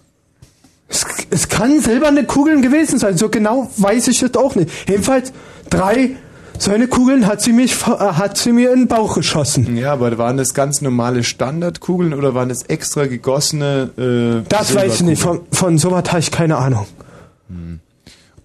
[0.90, 4.70] Es, es kann silberne Kugeln gewesen sein, so genau weiß ich das auch nicht.
[4.88, 5.34] Jedenfalls
[5.70, 6.16] drei
[6.60, 9.78] so eine Kugeln hat sie mich äh, hat sie mir in den Bauch geschossen.
[9.78, 14.96] Ja, aber waren das ganz normale Standardkugeln oder waren das extra gegossene äh, Das weiß
[14.96, 16.88] ich nicht, von, von sowas habe ich keine Ahnung.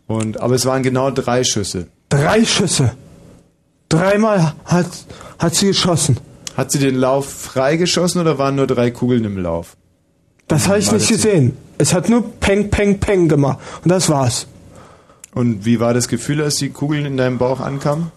[0.07, 1.87] Und, aber es waren genau drei Schüsse.
[2.11, 2.93] Drei Schüsse.
[3.89, 4.87] Dreimal hat,
[5.39, 6.19] hat sie geschossen.
[6.55, 9.77] Hat sie den Lauf freigeschossen oder waren nur drei Kugeln im Lauf?
[10.49, 11.57] Das habe ich nicht das- gesehen.
[11.79, 13.59] Es hat nur Peng, Peng, Peng gemacht.
[13.83, 14.47] Und das war's.
[15.35, 18.13] Und wie war das Gefühl, als die Kugeln in deinem Bauch ankamen?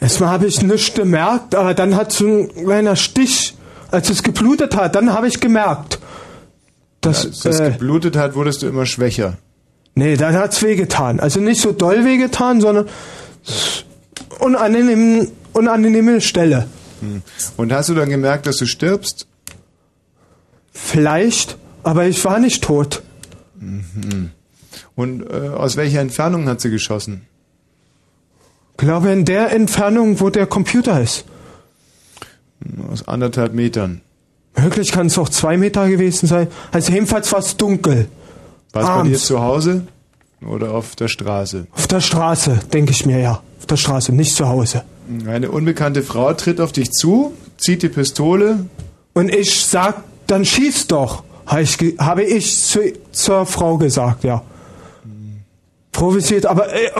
[0.00, 3.54] Erstmal habe ich nichts gemerkt, aber dann hat so ein kleiner Stich,
[3.90, 5.98] als es geblutet hat, dann habe ich gemerkt.
[7.00, 9.38] Dass, Als das äh, geblutet hat, wurdest du immer schwächer.
[9.94, 11.18] nee, dann hat's wehgetan.
[11.20, 12.88] Also nicht so doll wehgetan, sondern
[14.38, 16.66] unangenehm, unangenehme Stelle.
[17.00, 17.22] Hm.
[17.56, 19.26] Und hast du dann gemerkt, dass du stirbst?
[20.74, 23.02] Vielleicht, aber ich war nicht tot.
[23.58, 24.30] Mhm.
[24.96, 27.22] Und äh, aus welcher Entfernung hat sie geschossen?
[28.76, 31.24] Glaube in der Entfernung, wo der Computer ist.
[32.90, 34.00] Aus anderthalb Metern.
[34.56, 36.48] Möglich kann es auch zwei Meter gewesen sein.
[36.72, 38.08] Also jedenfalls war es dunkel.
[38.72, 39.86] War es bei dir zu Hause
[40.44, 41.66] oder auf der Straße?
[41.72, 43.42] Auf der Straße, denke ich mir, ja.
[43.60, 44.84] Auf der Straße, nicht zu Hause.
[45.26, 48.66] Eine unbekannte Frau tritt auf dich zu, zieht die Pistole.
[49.12, 54.42] Und ich sag, dann schieß doch, habe ich, zu, zur Frau gesagt, ja.
[55.92, 56.90] Provisiert, aber äh,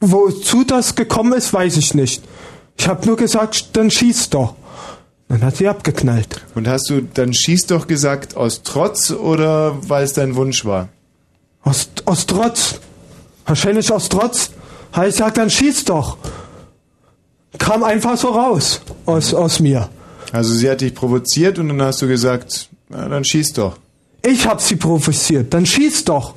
[0.00, 2.22] wozu das gekommen ist, weiß ich nicht.
[2.76, 4.54] Ich habe nur gesagt, dann schieß doch.
[5.28, 6.42] Dann hat sie abgeknallt.
[6.54, 10.88] Und hast du dann schieß doch gesagt aus Trotz oder weil es dein Wunsch war?
[11.62, 12.80] Aus, aus Trotz.
[13.46, 14.50] Wahrscheinlich aus Trotz.
[14.92, 16.18] Habe ich gesagt, dann schieß doch.
[17.58, 19.88] Kam einfach so raus aus, aus mir.
[20.34, 23.78] Also sie hat dich provoziert und dann hast du gesagt, na, dann schieß doch.
[24.20, 25.54] Ich hab sie provoziert.
[25.54, 26.34] Dann schieß doch.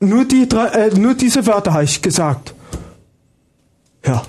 [0.00, 2.52] Nur, die drei, äh, nur diese Wörter habe ich gesagt.
[4.04, 4.22] Ja.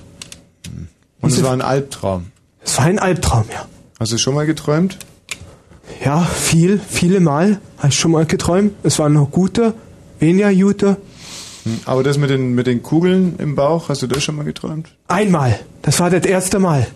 [1.20, 2.28] Und es war ein Albtraum.
[2.64, 3.66] Es war ein Albtraum, ja.
[3.98, 4.96] Hast du schon mal geträumt?
[6.02, 8.72] Ja, viel, viele Mal habe ich schon mal geträumt.
[8.82, 9.74] Es waren noch gute,
[10.18, 10.96] weniger gute.
[11.64, 14.46] Hm, Aber das mit den, mit den Kugeln im Bauch, hast du das schon mal
[14.46, 14.96] geträumt?
[15.08, 15.60] Einmal.
[15.82, 16.86] Das war das erste Mal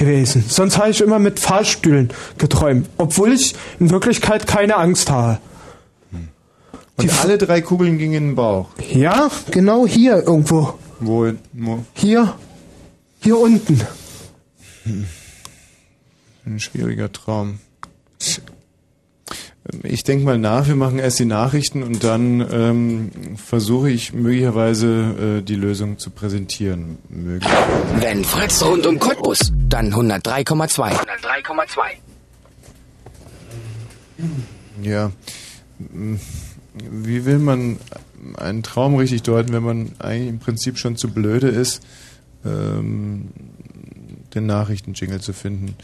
[0.00, 0.42] gewesen.
[0.48, 2.08] Sonst habe ich immer mit Fahrstühlen
[2.38, 2.88] geträumt.
[2.96, 5.38] Obwohl ich in Wirklichkeit keine Angst habe.
[6.96, 8.68] Und alle drei Kugeln gingen in den Bauch.
[8.92, 10.74] Ja, genau hier irgendwo.
[11.00, 11.30] Wo?
[11.52, 11.84] wo?
[11.94, 12.34] Hier.
[13.22, 13.80] Hier unten.
[16.46, 17.58] Ein schwieriger Traum.
[19.82, 25.38] Ich denke mal nach, wir machen erst die Nachrichten und dann ähm, versuche ich möglicherweise
[25.38, 26.98] äh, die Lösung zu präsentieren.
[27.08, 27.50] Möglich.
[27.98, 30.92] Wenn Fritz rund um Cottbus, dann 103,2.
[30.92, 31.80] 103,2.
[34.82, 35.12] Ja.
[35.78, 37.78] Wie will man
[38.36, 41.82] einen Traum richtig deuten, wenn man eigentlich im Prinzip schon zu blöde ist,
[42.44, 43.28] ähm,
[44.34, 45.74] den Nachrichtenjingle zu finden?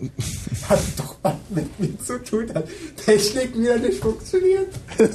[0.68, 2.64] Hat doch was mit mir zu tun, dass
[3.04, 4.68] Technik wieder nicht funktioniert.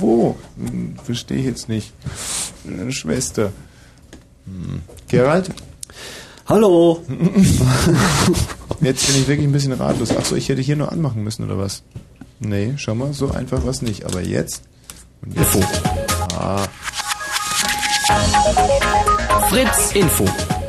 [0.00, 0.36] Wo?
[1.04, 1.92] Verstehe ich jetzt nicht.
[2.90, 3.52] Schwester.
[4.46, 4.80] Hm.
[5.08, 5.50] Gerald?
[6.46, 7.04] Hallo.
[8.80, 10.16] Jetzt bin ich wirklich ein bisschen ratlos.
[10.16, 11.82] Achso, ich hätte hier nur anmachen müssen, oder was?
[12.40, 14.04] Nee, schau mal, so einfach was nicht.
[14.06, 14.62] Aber jetzt.
[15.20, 15.58] Und jetzt.
[16.34, 16.66] Ah.
[19.50, 20.24] Fritz Info.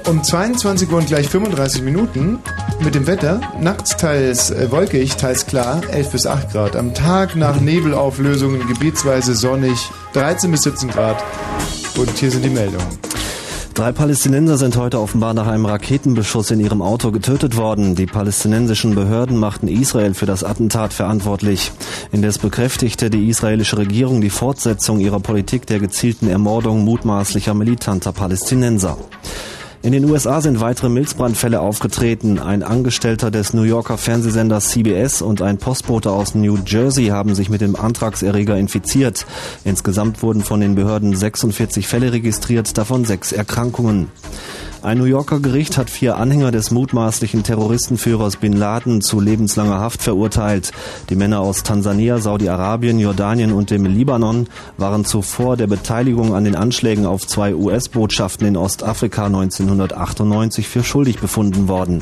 [0.07, 2.39] Um 22 Uhr und gleich 35 Minuten
[2.81, 3.39] mit dem Wetter.
[3.59, 6.75] Nachts teils äh, wolkig, teils klar, 11 bis 8 Grad.
[6.75, 11.23] Am Tag nach Nebelauflösungen gebietsweise sonnig, 13 bis 17 Grad.
[11.97, 13.08] Und hier sind die Meldungen.
[13.79, 17.95] Drei Palästinenser sind heute offenbar nach einem Raketenbeschuss in ihrem Auto getötet worden.
[17.95, 21.71] Die palästinensischen Behörden machten Israel für das Attentat verantwortlich.
[22.11, 28.97] Indes bekräftigte die israelische Regierung die Fortsetzung ihrer Politik der gezielten Ermordung mutmaßlicher militanter Palästinenser.
[29.81, 32.37] In den USA sind weitere Milzbrandfälle aufgetreten.
[32.37, 37.49] Ein Angestellter des New Yorker Fernsehsenders CBS und ein Postbote aus New Jersey haben sich
[37.49, 39.25] mit dem Antragserreger infiziert.
[39.63, 44.11] Insgesamt wurden von den Behörden 46 Fälle registriert, davon sechs Erkrankungen.
[44.81, 50.01] Ein New Yorker Gericht hat vier Anhänger des mutmaßlichen Terroristenführers Bin Laden zu lebenslanger Haft
[50.01, 50.71] verurteilt.
[51.09, 56.55] Die Männer aus Tansania, Saudi-Arabien, Jordanien und dem Libanon waren zuvor der Beteiligung an den
[56.55, 62.01] Anschlägen auf zwei US-Botschaften in Ostafrika 1998 für schuldig befunden worden.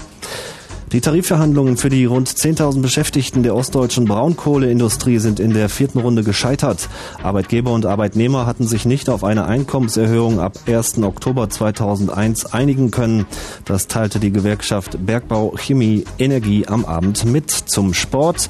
[0.94, 6.24] Die Tarifverhandlungen für die rund 10.000 Beschäftigten der ostdeutschen Braunkohleindustrie sind in der vierten Runde
[6.24, 6.88] gescheitert.
[7.22, 11.00] Arbeitgeber und Arbeitnehmer hatten sich nicht auf eine Einkommenserhöhung ab 1.
[11.04, 13.26] Oktober 2001 einigen können.
[13.66, 17.52] Das teilte die Gewerkschaft Bergbau, Chemie, Energie am Abend mit.
[17.52, 18.48] Zum Sport.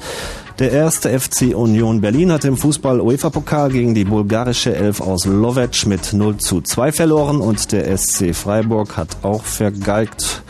[0.60, 5.86] Der erste FC Union Berlin hat im Fußball UEFA-Pokal gegen die bulgarische Elf aus Lovec
[5.86, 10.42] mit 0 zu 2 verloren und der SC Freiburg hat auch vergeigt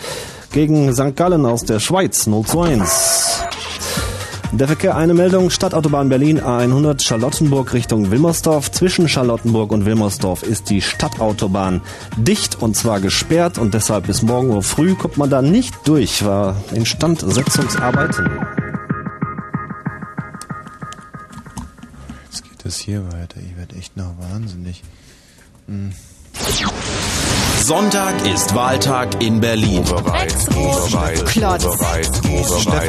[0.53, 1.17] gegen St.
[1.17, 3.45] Gallen aus der Schweiz 0 zu 1.
[4.53, 8.73] Der Verkehr eine Meldung, Stadtautobahn Berlin A100 Charlottenburg Richtung Wilmersdorf.
[8.73, 11.83] Zwischen Charlottenburg und Wilmersdorf ist die Stadtautobahn
[12.17, 16.25] dicht und zwar gesperrt und deshalb bis morgen Uhr früh kommt man da nicht durch,
[16.25, 18.27] war Instandsetzungsarbeiten.
[22.25, 23.37] Jetzt geht das hier weiter.
[23.41, 24.83] Ich werde echt noch wahnsinnig.
[25.67, 25.93] Hm.
[27.63, 29.85] Sonntag ist Wahltag in Berlin.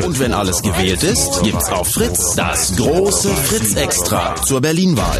[0.03, 5.19] Und wenn alles gewählt ist, gibt's auf Fritz das große Fritz Extra zur Berlin-Wahl.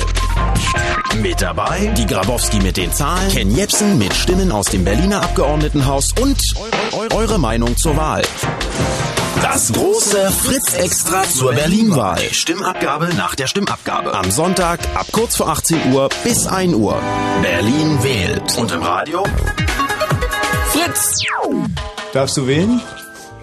[1.22, 1.93] Mit dabei?
[1.97, 6.39] Die Grabowski mit den Zahlen, Ken Jepsen mit Stimmen aus dem Berliner Abgeordnetenhaus und
[7.14, 8.22] eure Meinung zur Wahl.
[9.42, 12.20] Das große Fritz Extra zur Berlin-Wahl.
[12.32, 14.14] Stimmabgabe nach der Stimmabgabe.
[14.14, 17.02] Am Sonntag ab kurz vor 18 Uhr bis 1 Uhr.
[17.42, 18.58] Berlin wählt.
[18.58, 19.24] Und im Radio?
[20.72, 21.20] Fritz!
[22.14, 22.82] Darfst du wählen?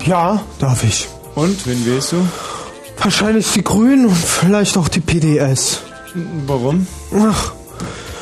[0.05, 1.09] Ja, darf ich.
[1.35, 2.27] Und, wen wählst du?
[2.99, 5.81] Wahrscheinlich die Grünen und vielleicht auch die PDS.
[6.47, 6.87] Warum?
[7.19, 7.53] Ach,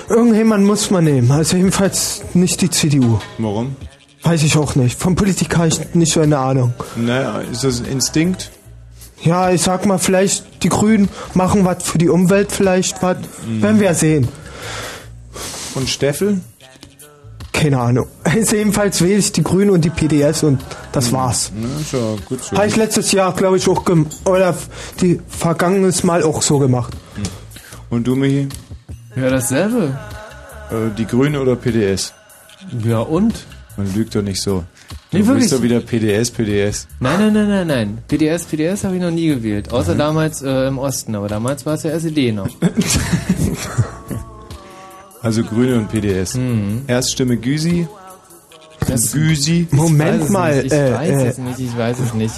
[0.09, 1.31] irgendjemand muss man nehmen.
[1.31, 3.18] Also jedenfalls nicht die CDU.
[3.39, 3.77] Warum?
[4.25, 4.99] Weiß ich auch nicht.
[4.99, 6.72] Von Politik habe ich nicht so eine Ahnung.
[6.97, 8.51] Naja, ist das ein Instinkt?
[9.22, 13.18] Ja, ich sag mal, vielleicht die Grünen machen was für die Umwelt, vielleicht was.
[13.47, 13.62] Mhm.
[13.62, 14.29] Werden wir sehen.
[15.75, 16.41] Und Steffel?
[17.53, 18.07] Keine Ahnung.
[18.25, 20.61] Also jedenfalls wähle ich die Grünen und die PDS und
[20.91, 21.53] das war's.
[21.55, 22.57] Na, ja gut so.
[22.57, 24.57] Habe ich letztes Jahr, glaube ich, auch gem oder
[25.01, 26.93] die vergangenes Mal auch so gemacht.
[27.91, 28.49] Und du, Michi?
[29.14, 29.97] Ja, dasselbe.
[30.70, 32.12] Äh, die Grüne oder PDS?
[32.83, 33.47] Ja, und?
[33.77, 34.64] Man lügt doch nicht so.
[35.11, 36.87] Du Nee, bist doch wieder PDS, PDS.
[37.01, 37.99] Nein, nein, nein, nein, nein.
[38.09, 39.72] PDS, PDS habe ich noch nie gewählt.
[39.72, 39.99] Außer Mhm.
[39.99, 41.14] damals äh, im Osten.
[41.14, 42.49] Aber damals war es ja SED noch.
[45.22, 46.35] Also Grüne und PDS.
[46.35, 46.83] Mhm.
[46.87, 47.87] Erststimme Gysi.
[48.87, 49.66] Gysi.
[49.70, 50.66] Moment Ich weiß es mal.
[50.66, 52.35] Ich äh, weiß äh, es nicht, ich weiß es nicht.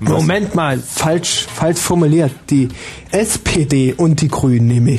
[0.00, 2.30] Moment mal, falsch, falsch formuliert.
[2.50, 2.68] Die
[3.10, 4.92] SPD und die Grünen nehme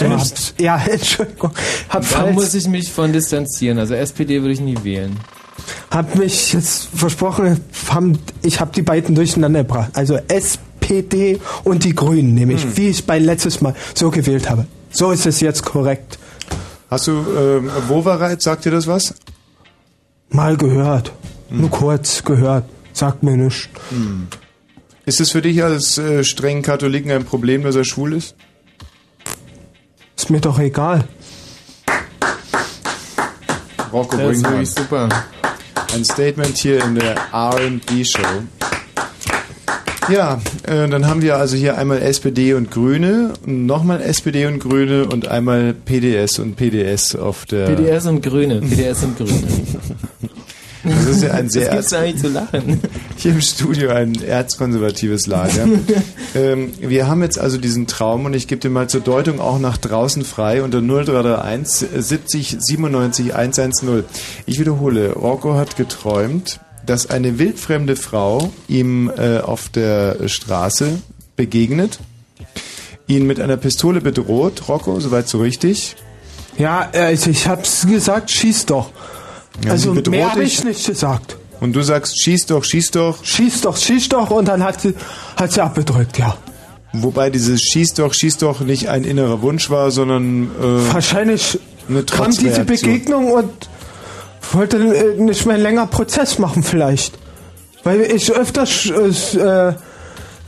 [0.00, 1.50] hab's- ja, Entschuldigung.
[1.88, 3.78] Hab Da falsch, muss ich mich von distanzieren.
[3.78, 5.16] Also SPD würde ich nie wählen.
[5.90, 9.90] hab mich jetzt versprochen, haben, ich habe die beiden durcheinander gebracht.
[9.94, 12.76] Also SPD und die Grünen nehme ich, Hm.
[12.76, 14.66] wie ich bei letztes Mal so gewählt habe.
[14.90, 16.18] So ist es jetzt korrekt.
[16.90, 19.14] Hast du, ähm, Wovereit, sagt dir das was?
[20.30, 21.12] Mal gehört.
[21.48, 21.60] Hm.
[21.62, 22.64] Nur kurz gehört.
[22.92, 23.68] Sagt mir nichts.
[25.06, 28.34] Ist es für dich als äh, strengen Katholiken ein Problem, dass er schwul ist?
[30.16, 31.04] Ist mir doch egal.
[33.92, 34.52] Rocco Das ist Brinkmann.
[34.52, 35.08] wirklich super.
[35.94, 38.18] Ein Statement hier in der R&B Show.
[40.08, 45.06] Ja, äh, dann haben wir also hier einmal SPD und Grüne, nochmal SPD und Grüne
[45.06, 47.66] und einmal PDS und PDS auf der...
[47.66, 49.32] PDS und Grüne, PDS und Grüne.
[50.84, 51.74] Das ist ja ein sehr...
[51.74, 52.80] Das gibt's nicht zu lachen.
[53.16, 55.66] Hier im Studio ein erzkonservatives Lager.
[56.34, 59.58] ähm, wir haben jetzt also diesen Traum und ich gebe dir mal zur Deutung auch
[59.58, 64.04] nach draußen frei unter 0331 70 97 110.
[64.46, 70.98] Ich wiederhole, Rocco hat geträumt, dass eine wildfremde Frau ihm äh, auf der Straße
[71.36, 71.98] begegnet,
[73.06, 74.68] ihn mit einer Pistole bedroht.
[74.68, 75.96] Rocco, soweit so richtig.
[76.58, 78.90] Ja, also ich hab's gesagt, schieß doch.
[79.62, 81.36] Ja, also mehr habe ich nicht gesagt.
[81.60, 83.24] Und du sagst, schieß doch, schieß doch.
[83.24, 84.94] Schieß doch, schieß doch und dann hat sie,
[85.36, 86.36] hat sie abgedrückt, ja.
[86.92, 92.04] Wobei dieses Schieß doch, schieß doch nicht ein innerer Wunsch war, sondern äh, Wahrscheinlich eine
[92.04, 92.64] kam diese.
[92.64, 93.50] Begegnung und
[94.52, 97.18] wollte äh, nicht mehr einen länger Prozess machen vielleicht.
[97.82, 99.74] Weil ich öfters äh,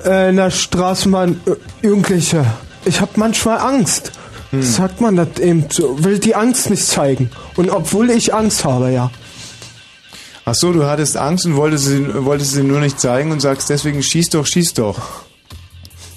[0.05, 2.47] äh, in der Straßenbahn äh, Jugendliche,
[2.85, 4.13] ich habe manchmal Angst.
[4.51, 4.63] Hm.
[4.63, 7.31] Sagt man das eben so, will die Angst nicht zeigen.
[7.57, 9.11] Und obwohl ich Angst habe, ja.
[10.45, 13.69] Ach so, du hattest Angst und wolltest sie, wolltest sie nur nicht zeigen und sagst
[13.69, 14.99] deswegen schieß doch, schieß doch.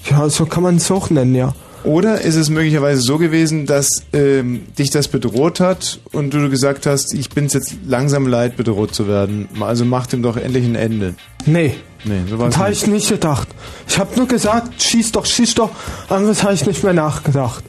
[0.08, 1.52] Ja, so kann man es auch nennen, ja.
[1.82, 6.84] Oder ist es möglicherweise so gewesen, dass ähm, dich das bedroht hat und du gesagt
[6.84, 9.48] hast, ich bin es jetzt langsam leid, bedroht zu werden.
[9.60, 11.14] Also mach dem doch endlich ein Ende.
[11.46, 11.74] Nee.
[12.04, 13.48] Nee, so Das habe ich nicht gedacht.
[13.88, 15.70] Ich habe nur gesagt, schieß doch, schieß doch.
[16.08, 17.64] Anderes habe ich nicht mehr nachgedacht.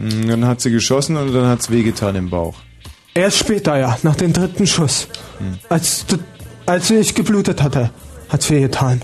[0.00, 2.56] Mm, Dann hat sie geschossen und dann hat's wehgetan im Bauch.
[3.14, 5.08] Erst später, ja, nach dem dritten Schuss.
[5.38, 5.58] Hm.
[5.68, 6.06] Als,
[6.66, 7.90] als ich geblutet hatte,
[8.28, 9.02] hat's wehgetan.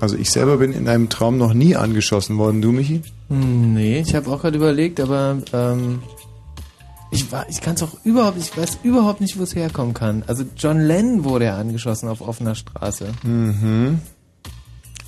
[0.00, 2.62] Also ich selber bin in einem Traum noch nie angeschossen worden.
[2.62, 3.02] Du, Michi?
[3.28, 6.02] Hm, Nee, ich habe auch gerade überlegt, aber ähm,
[7.10, 10.22] ich, ich kann es auch überhaupt, ich weiß überhaupt nicht, wo es herkommen kann.
[10.26, 13.08] Also John Lennon wurde ja angeschossen auf offener Straße.
[13.22, 14.00] Mhm.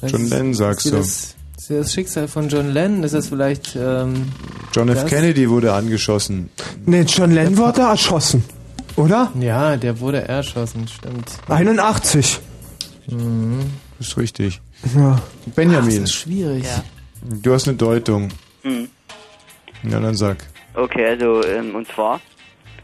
[0.00, 0.90] Das John Lennon sagst du.
[0.90, 1.34] Das,
[1.70, 3.02] ist das Schicksal von John Lennon?
[3.04, 3.74] Ist das vielleicht...
[3.76, 4.32] Ähm,
[4.72, 5.02] John F.
[5.02, 5.10] das?
[5.10, 6.50] Kennedy wurde angeschossen.
[6.84, 8.44] Nee, John Lennon wurde erschossen.
[8.96, 9.32] Oder?
[9.40, 11.30] Ja, der wurde erschossen, stimmt.
[11.48, 12.38] 81.
[13.06, 13.70] Mhm.
[13.98, 14.60] Ist richtig.
[14.94, 15.20] Ja.
[15.54, 16.02] Benjamin.
[16.02, 16.66] das ist schwierig.
[17.22, 18.28] Du hast eine Deutung.
[18.62, 18.88] Hm.
[19.84, 20.38] Ja, dann sag.
[20.74, 22.20] Okay, also, ähm, und zwar,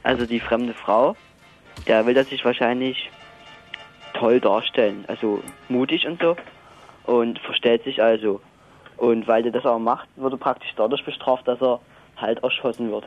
[0.02, 1.16] also die fremde Frau,
[1.86, 3.10] der will das sich wahrscheinlich
[4.14, 6.36] toll darstellen, also mutig und so,
[7.04, 8.40] und verstellt sich also.
[9.00, 11.80] Und weil der das auch macht, wird er praktisch dadurch bestraft, dass er
[12.18, 13.04] halt erschossen wird.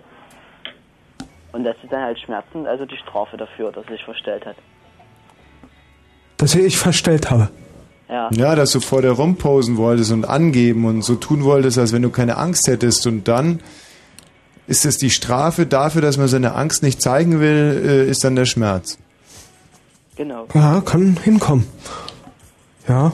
[1.52, 4.56] Und das ist dann halt schmerzend, also die Strafe dafür, dass er sich verstellt hat.
[6.38, 7.50] Dass ich verstellt habe.
[8.10, 8.28] Ja.
[8.32, 12.02] Ja, dass du vor der rumposen wolltest und angeben und so tun wolltest, als wenn
[12.02, 13.06] du keine Angst hättest.
[13.06, 13.60] Und dann
[14.66, 18.36] ist es die Strafe dafür, dass man seine Angst nicht zeigen will, äh, ist dann
[18.36, 18.98] der Schmerz.
[20.16, 20.48] Genau.
[20.56, 21.68] Ja, kann hinkommen.
[22.88, 23.12] Ja.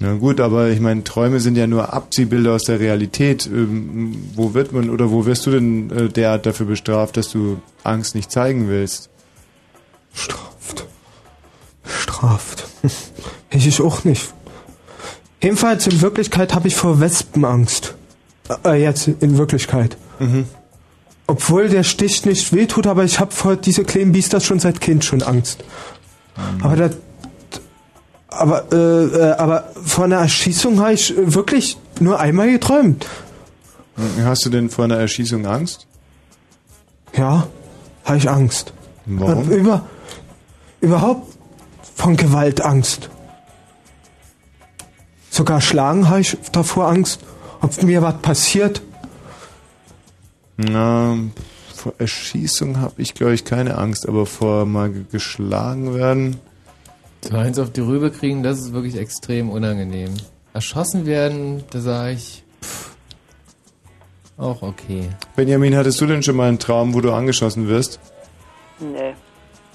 [0.00, 3.46] Na gut, aber ich meine, Träume sind ja nur Abziehbilder aus der Realität.
[3.46, 7.60] Ähm, wo wird man oder wo wirst du denn äh, derart dafür bestraft, dass du
[7.82, 9.10] Angst nicht zeigen willst?
[10.12, 10.86] Straft.
[11.84, 12.66] Straft.
[13.50, 14.34] Ich ich auch nicht.
[15.42, 17.94] Jedenfalls in Wirklichkeit habe ich vor Wespen Angst.
[18.62, 19.96] Äh, jetzt in Wirklichkeit.
[20.18, 20.44] Mhm.
[21.26, 25.04] Obwohl der Stich nicht wehtut, aber ich habe vor diese kleinen Biester schon seit Kind
[25.04, 25.64] schon Angst.
[26.62, 26.90] Aber da,
[28.28, 33.06] aber äh, äh, aber vor einer Erschießung habe ich äh, wirklich nur einmal geträumt.
[34.22, 35.86] Hast du denn vor einer Erschießung Angst?
[37.16, 37.48] Ja,
[38.04, 38.72] habe ich Angst.
[39.06, 39.50] Warum?
[39.50, 39.86] Äh, Über,
[40.80, 41.32] überhaupt
[41.96, 43.10] von Gewalt Angst.
[45.30, 47.20] Sogar schlagen habe ich davor Angst,
[47.60, 48.82] ob mir was passiert.
[50.56, 51.16] Na,
[51.74, 56.38] vor Erschießung habe ich, glaube ich, keine Angst, aber vor mal ge- geschlagen werden.
[57.22, 60.14] So eins auf die Rübe kriegen, das ist wirklich extrem unangenehm.
[60.54, 62.90] Erschossen werden, da sage ich, pff,
[64.36, 65.10] auch okay.
[65.36, 68.00] Benjamin, hattest du denn schon mal einen Traum, wo du angeschossen wirst?
[68.80, 69.14] Nee,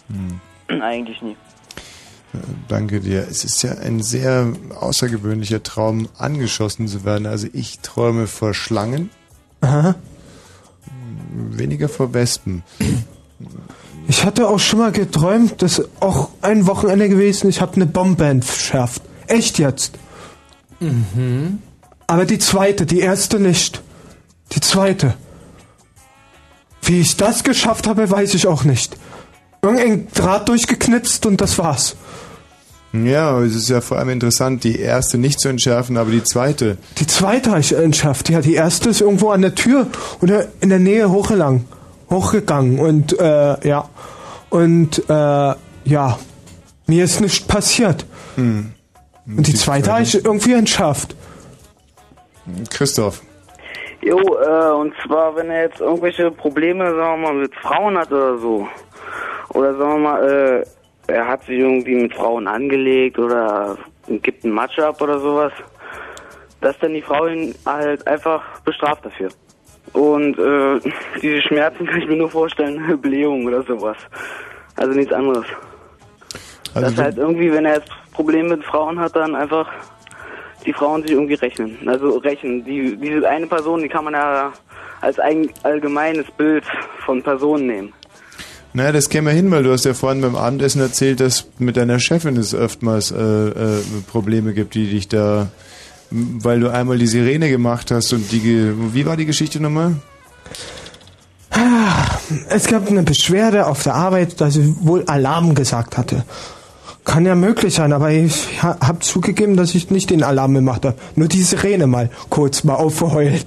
[0.10, 0.40] Hm.
[0.82, 1.34] eigentlich nie.
[2.34, 2.38] Äh,
[2.68, 3.28] Danke dir.
[3.30, 7.26] Es ist ja ein sehr außergewöhnlicher Traum, angeschossen zu werden.
[7.28, 9.10] Also ich träume vor Schlangen,
[9.62, 9.96] Aha.
[11.34, 12.64] weniger vor Wespen.
[14.08, 17.86] Ich hatte auch schon mal geträumt, das ist auch ein Wochenende gewesen, ich habe eine
[17.86, 19.02] Bombe entschärft.
[19.28, 19.94] Echt jetzt.
[20.80, 21.60] Mhm.
[22.08, 23.82] Aber die zweite, die erste nicht.
[24.52, 25.16] Die zweite.
[26.82, 28.98] Wie ich das geschafft habe, weiß ich auch nicht.
[29.62, 31.96] Irgendein Draht durchgeknipst und das war's.
[32.92, 36.24] Ja, aber es ist ja vor allem interessant, die erste nicht zu entschärfen, aber die
[36.24, 36.78] zweite.
[37.00, 38.30] Die zweite habe ich entschärft.
[38.30, 39.88] Ja, die erste ist irgendwo an der Tür
[40.22, 41.66] oder in der Nähe hochgelang,
[42.14, 43.90] hochgegangen und äh, ja
[44.50, 45.54] und äh,
[45.86, 46.20] ja,
[46.86, 48.06] mir ist nichts passiert.
[48.36, 48.74] Hm.
[49.26, 51.16] Und die zweite habe ich irgendwie entschärft.
[52.70, 53.22] Christoph.
[54.02, 58.12] Jo, äh, und zwar, wenn er jetzt irgendwelche Probleme, sagen wir mal, mit Frauen hat
[58.12, 58.68] oder so.
[59.54, 60.66] Oder sagen wir mal, äh,
[61.12, 65.54] er hat sich irgendwie mit Frauen angelegt oder gibt einen Match ab oder sowas.
[66.62, 69.30] Dass dann die Frau ihn halt einfach bestraft dafür.
[69.94, 70.80] Und äh,
[71.22, 73.98] diese Schmerzen kann ich mir nur vorstellen, Blähung oder sowas.
[74.76, 75.46] Also nichts anderes.
[76.74, 79.70] Also Dass du- halt irgendwie, wenn er jetzt Probleme mit Frauen hat, dann einfach
[80.66, 81.78] die Frauen sich irgendwie rechnen.
[81.86, 82.64] Also rechnen.
[82.66, 84.52] Die, diese eine Person, die kann man ja
[85.02, 86.64] als ein allgemeines Bild
[87.06, 87.94] von Personen nehmen.
[88.76, 92.00] Naja, das käme hin, weil du hast ja vorhin beim Abendessen erzählt, dass mit deiner
[92.00, 95.50] Chefin es oftmals äh, äh, Probleme gibt, die dich da,
[96.14, 99.96] weil du einmal die Sirene gemacht hast und die, wie war die Geschichte nochmal?
[102.50, 106.24] Es gab eine Beschwerde auf der Arbeit, dass ich wohl Alarm gesagt hatte.
[107.04, 110.86] Kann ja möglich sein, aber ich ha habe zugegeben, dass ich nicht den Alarm gemacht
[110.86, 110.98] habe.
[111.16, 113.46] Nur die Sirene mal kurz mal aufgeheult.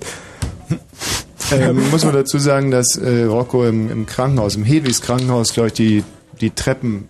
[1.53, 5.69] Ähm, muss man dazu sagen, dass äh, Rocco im, im Krankenhaus, im Hedwigs Krankenhaus, glaube
[5.69, 6.05] ich, die,
[6.41, 7.09] die Treppen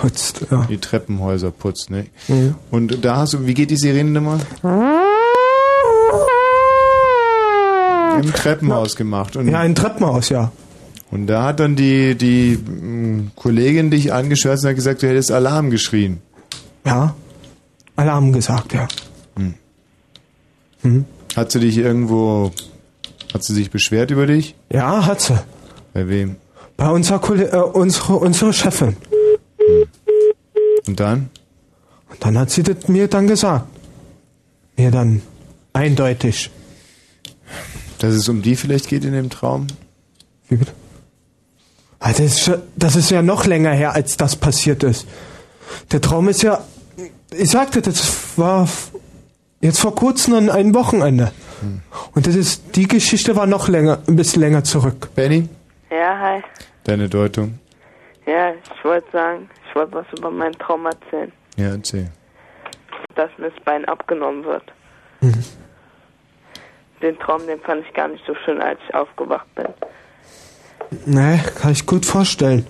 [0.00, 0.66] putzt, ja.
[0.68, 2.06] Die Treppenhäuser putzt, ne?
[2.28, 2.54] Mhm.
[2.70, 4.40] Und da hast du, wie geht die Sirene nochmal?
[8.22, 9.36] Im Treppenhaus gemacht.
[9.36, 10.50] Und, Ja, ein Treppenhaus, ja.
[11.10, 15.30] und da hat dann die, die mh, Kollegin dich angeschwärzt und hat gesagt, du hättest
[15.30, 16.20] Alarm geschrien.
[16.84, 17.14] Ja.
[17.96, 18.88] Alarm gesagt, ja.
[20.82, 21.04] Mhm.
[21.34, 22.52] Hat sie dich irgendwo,
[23.34, 24.54] hat sie sich beschwert über dich?
[24.70, 25.38] Ja, hat sie.
[25.92, 26.36] Bei wem?
[26.76, 28.96] Bei unserer, Kolle äh, unsere, unsere Chefin.
[30.86, 31.30] Und dann?
[32.10, 33.66] Und dann hat sie das mir dann gesagt.
[34.76, 35.22] Mir dann
[35.72, 36.50] eindeutig.
[37.98, 39.66] Dass es um die vielleicht geht in dem Traum?
[40.48, 40.72] Wie bitte?
[41.98, 45.06] Ah, Das ist, das ist ja noch länger her, als das passiert ist.
[45.90, 46.62] Der Traum ist ja,
[47.36, 48.68] ich sagte, das war
[49.60, 51.32] jetzt vor kurzem an ein Wochenende.
[52.14, 55.08] Und das ist, die Geschichte war noch länger, ein bisschen länger zurück.
[55.14, 55.48] Benny?
[55.90, 56.42] Ja, hi.
[56.84, 57.58] Deine Deutung?
[58.26, 61.32] Ja, ich wollte sagen, ich wollte was über meinen Traum erzählen.
[61.56, 62.10] Ja, erzähl.
[63.14, 64.64] dass mir das Bein abgenommen wird.
[65.20, 65.44] Mhm.
[67.00, 69.66] Den Traum, den fand ich gar nicht so schön, als ich aufgewacht bin.
[71.04, 72.66] Nee, kann ich gut vorstellen.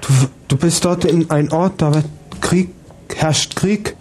[0.00, 0.12] Du,
[0.48, 2.06] du bist dort in ein Ort, da wird
[2.40, 2.70] Krieg,
[3.14, 3.96] herrscht Krieg.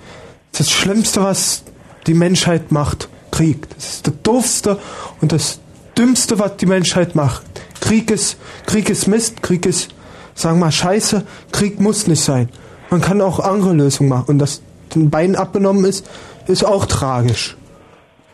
[0.51, 1.63] Das ist das Schlimmste, was
[2.07, 3.09] die Menschheit macht.
[3.31, 3.69] Krieg.
[3.69, 4.79] Das ist das Doofste
[5.21, 5.59] und das
[5.97, 7.43] Dümmste, was die Menschheit macht.
[7.79, 9.93] Krieg ist, Krieg ist Mist, Krieg ist,
[10.35, 11.23] sagen wir mal, Scheiße.
[11.51, 12.49] Krieg muss nicht sein.
[12.89, 14.25] Man kann auch andere Lösungen machen.
[14.27, 14.61] Und dass
[14.95, 16.05] ein Bein abgenommen ist,
[16.47, 17.55] ist auch tragisch.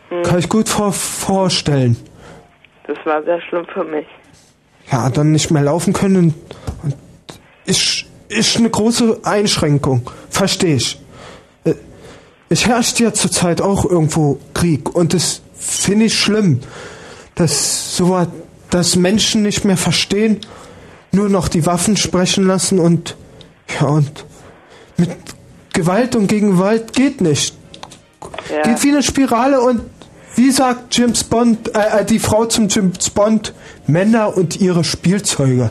[0.08, 0.22] Hm.
[0.22, 1.96] Kann ich gut vor, vorstellen.
[2.86, 4.06] Das war sehr schlimm für mich.
[4.90, 6.34] ja, dann nicht mehr laufen können
[6.82, 6.96] und
[7.66, 10.10] ist, ist eine große Einschränkung.
[10.30, 10.98] Verstehe ich.
[11.64, 11.74] Äh,
[12.48, 16.60] Es herrscht ja zurzeit auch irgendwo Krieg und das finde ich schlimm,
[17.34, 18.28] dass so was-
[18.70, 20.40] dass Menschen nicht mehr verstehen,
[21.12, 23.16] nur noch die Waffen sprechen lassen und
[23.80, 24.24] ja und
[24.96, 25.10] mit
[25.72, 27.56] Gewalt und gegen Gewalt geht nicht.
[28.50, 28.62] Ja.
[28.62, 29.82] Geht wie eine Spirale und
[30.34, 33.54] wie sagt James Bond, äh, äh, die Frau zum James Bond,
[33.86, 35.70] Männer und ihre Spielzeuge.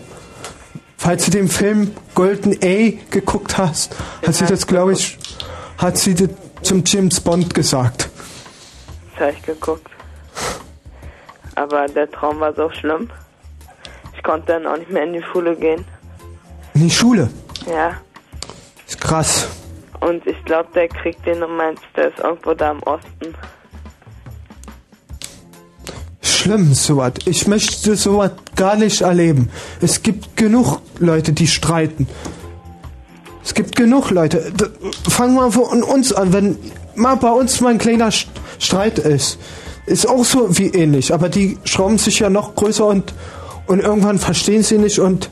[0.97, 5.17] Falls du den Film Golden A geguckt hast, hat sie das, glaube ich,
[5.77, 6.29] hat sie das
[6.63, 8.09] zum James Bond gesagt.
[9.13, 9.89] Das habe ich geguckt.
[11.55, 13.09] Aber der Traum war so schlimm.
[14.17, 15.85] Ich konnte dann auch nicht mehr in die Schule gehen.
[16.73, 17.29] In die Schule.
[17.69, 17.91] Ja.
[18.85, 19.47] Ist krass.
[19.99, 23.33] Und ich glaube, der Krieg, den du meinst, der ist irgendwo da im Osten.
[26.21, 27.13] Schlimm, sowas.
[27.25, 29.49] Ich möchte sowas gar nicht erleben.
[29.81, 32.07] Es gibt genug Leute, die streiten.
[33.43, 34.51] Es gibt genug Leute.
[34.51, 34.65] D
[35.09, 36.33] fangen wir von uns an.
[36.33, 36.57] Wenn
[36.95, 38.27] mal bei uns mal ein kleiner St-
[38.59, 39.39] Streit ist,
[39.85, 41.13] ist auch so wie ähnlich.
[41.13, 43.13] Aber die schrauben sich ja noch größer und,
[43.67, 45.29] und irgendwann verstehen sie nicht und,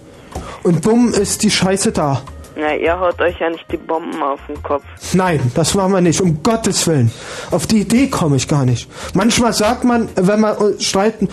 [0.64, 2.22] und bumm ist die Scheiße da.
[2.58, 4.84] Na, ihr haut euch ja nicht die Bomben auf den Kopf.
[5.14, 7.12] Nein, das machen wir nicht, um Gottes Willen.
[7.52, 8.90] Auf die Idee komme ich gar nicht.
[9.14, 11.28] Manchmal sagt man, wenn wir streiten,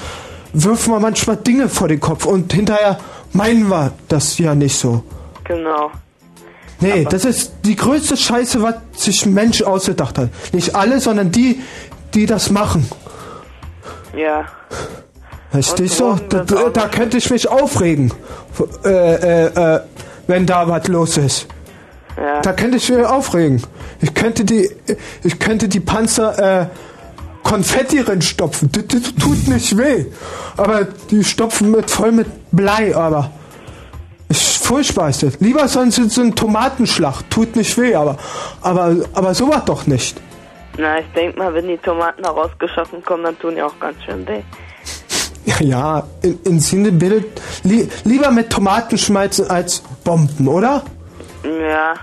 [0.52, 2.98] wirfen wir manchmal Dinge vor den Kopf und hinterher
[3.32, 5.04] meinen wir das ja nicht so.
[5.44, 5.90] Genau.
[6.80, 10.30] Nee, das ist die größte Scheiße, was sich ein Mensch ausgedacht hat.
[10.52, 11.60] Nicht alle, sondern die,
[12.14, 12.88] die das machen.
[14.16, 14.46] Ja.
[15.52, 16.16] Verstehst du?
[16.30, 18.12] Da, da, könnte ich mich aufregen,
[18.84, 19.80] äh, äh, äh,
[20.26, 21.46] wenn da was los ist.
[22.16, 22.40] Ja.
[22.40, 23.62] Da könnte ich mich aufregen.
[24.00, 24.70] Ich könnte die,
[25.22, 26.66] ich könnte die Panzer äh,
[27.42, 28.70] Konfetti reinstopfen.
[28.72, 30.06] Das, das tut nicht weh.
[30.56, 33.30] Aber die stopfen mit voll mit Blei, aber
[34.30, 35.38] ist furchtbar ist das.
[35.40, 37.28] Lieber sonst so ein Tomatenschlag.
[37.28, 38.16] Tut nicht weh, aber
[38.62, 40.18] aber aber sowas doch nicht.
[40.78, 44.26] Na, ich denk mal, wenn die Tomaten herausgeschossen kommen, dann tun die auch ganz schön
[44.26, 44.40] weh.
[45.44, 50.82] Ja, ja in, in Sinne bildet li, lieber mit Tomaten schmeißen als Bomben, oder?
[51.44, 51.94] Ja.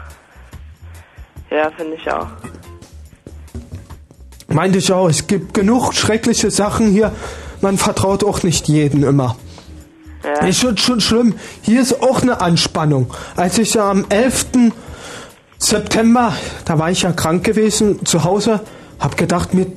[1.50, 2.28] Ja, finde ich auch.
[4.48, 7.12] Meinte ich auch, es gibt genug schreckliche Sachen hier.
[7.62, 9.36] Man vertraut auch nicht jeden immer.
[10.24, 10.46] Ja.
[10.46, 11.36] Ist schon, schon schlimm.
[11.62, 13.14] Hier ist auch eine Anspannung.
[13.36, 14.72] Als ich ja am 11.
[15.58, 16.34] September,
[16.66, 18.62] da war ich ja krank gewesen, zu Hause,
[19.00, 19.68] hab gedacht, mir,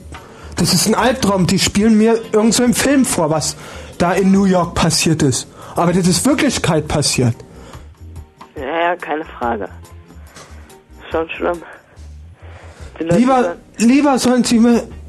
[0.56, 1.46] das ist ein Albtraum.
[1.46, 3.56] Die spielen mir irgend so einen Film vor, was
[3.98, 5.46] da in New York passiert ist.
[5.76, 7.34] Aber das ist Wirklichkeit passiert.
[8.56, 9.68] Ja, ja, keine Frage.
[11.10, 11.62] Schon schlimm.
[12.98, 14.60] Lieber, lieber sollen sie,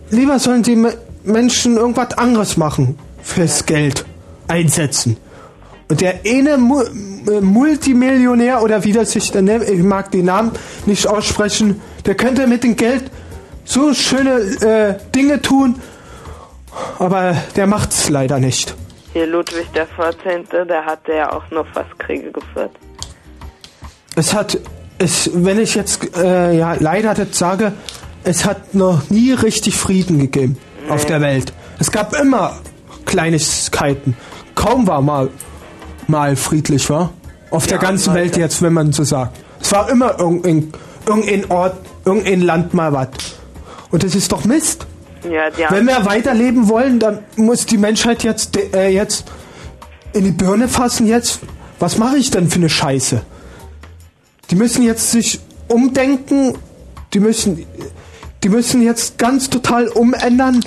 [0.10, 4.06] lieber sollen die me- Menschen irgendwas anderes machen fürs Geld
[4.48, 5.18] einsetzen.
[5.90, 10.26] Und der eine Mu äh, Multimillionär oder wie das sich dann nennt, ich mag den
[10.26, 10.52] Namen
[10.86, 13.12] nicht aussprechen, der könnte mit dem Geld
[13.64, 15.82] so schöne äh, Dinge tun,
[17.00, 18.76] aber der macht's leider nicht.
[19.14, 22.72] Hier Ludwig der 14., der hatte ja auch nur fast Kriege geführt.
[24.16, 24.58] Es hat,
[24.98, 27.74] es, wenn ich jetzt äh, ja leider das sage,
[28.24, 30.58] es hat noch nie richtig Frieden gegeben
[30.90, 31.54] auf der Welt.
[31.80, 32.58] Es gab immer
[33.06, 34.16] Kleinigkeiten.
[34.56, 35.30] Kaum war mal
[36.08, 37.12] mal friedlich war.
[37.50, 39.38] Auf der ganzen Welt jetzt, wenn man so sagt.
[39.62, 40.74] Es war immer irgendein,
[41.06, 43.08] irgendein Ort, irgendein Land mal was.
[43.94, 44.88] Und das ist doch Mist.
[45.30, 49.32] Ja, Wenn wir weiterleben wollen, dann muss die Menschheit jetzt, äh, jetzt
[50.14, 51.06] in die Birne fassen.
[51.06, 51.42] Jetzt,
[51.78, 53.22] was mache ich denn für eine Scheiße?
[54.50, 56.58] Die müssen jetzt sich umdenken.
[57.14, 57.68] Die müssen,
[58.44, 60.66] die müssen jetzt ganz total umändern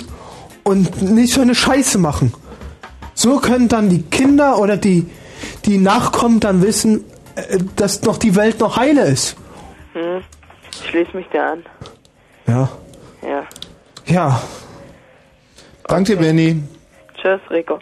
[0.63, 2.33] und nicht so eine Scheiße machen.
[3.13, 5.05] So können dann die Kinder oder die,
[5.65, 7.03] die nachkommen, dann wissen,
[7.35, 9.35] äh, dass noch die Welt noch heile ist.
[9.91, 10.23] Hm.
[10.71, 11.65] Ich schließe mich dir an.
[12.47, 12.69] Ja.
[13.27, 13.47] Ja.
[14.05, 14.41] Ja.
[15.87, 16.63] Danke dir, Benny.
[17.15, 17.79] Tschüss, Rico.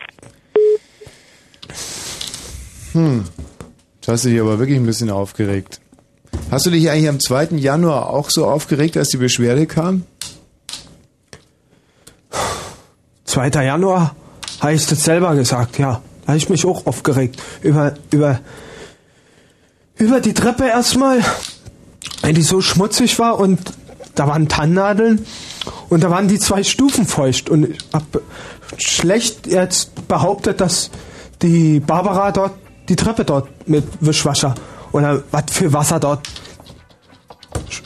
[2.93, 3.25] Hm.
[4.01, 5.79] Du hast dich aber wirklich ein bisschen aufgeregt.
[6.49, 7.57] Hast du dich eigentlich am 2.
[7.57, 10.05] Januar auch so aufgeregt, als die Beschwerde kam?
[13.25, 13.49] 2.
[13.63, 14.15] Januar
[14.61, 16.01] habe ich das selber gesagt, ja.
[16.21, 17.41] Da habe ich mich auch aufgeregt.
[17.61, 18.39] Über, über,
[19.97, 21.19] über die Treppe erstmal,
[22.21, 23.59] weil die so schmutzig war und
[24.15, 25.25] da waren Tannennadeln
[25.89, 28.21] und da waren die zwei Stufen feucht und ich habe
[28.77, 30.89] schlecht jetzt behauptet, dass
[31.41, 32.53] die Barbara dort
[32.89, 34.55] die Treppe dort mit Wischwasser
[34.91, 36.27] oder was für Wasser dort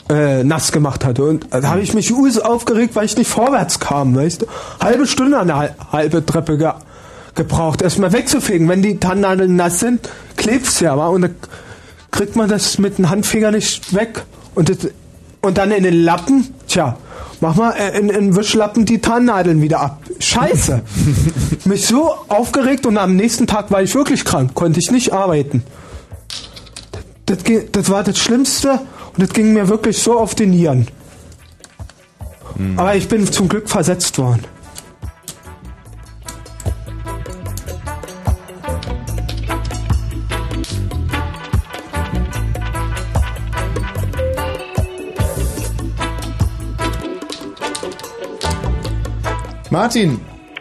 [0.08, 1.24] äh, nass gemacht hatte.
[1.24, 4.46] Und da habe ich mich aufgeregt, weil ich nicht vorwärts kam, weißt?
[4.80, 6.70] Halbe Stunde an der hal- halbe Treppe ge
[7.34, 8.68] gebraucht, erstmal wegzufegen.
[8.68, 11.06] Wenn die Tannennadeln nass sind, klebt's ja, wa?
[11.08, 11.34] Und dann
[12.10, 14.24] kriegt man das mit dem Handfinger nicht weg.
[14.54, 14.90] Und, das,
[15.42, 16.96] und dann in den Lappen, tja,
[17.40, 20.02] mach mal äh, in, in den Wischlappen die Tannennadeln wieder ab.
[20.18, 20.82] Scheiße.
[21.64, 25.62] mich so aufgeregt und am nächsten Tag war ich wirklich krank, konnte ich nicht arbeiten.
[27.26, 27.38] Das,
[27.72, 28.80] das war das Schlimmste
[29.14, 30.88] und das ging mir wirklich so auf die Nieren.
[32.76, 34.44] Aber ich bin zum Glück versetzt worden.
[49.70, 50.20] Martin,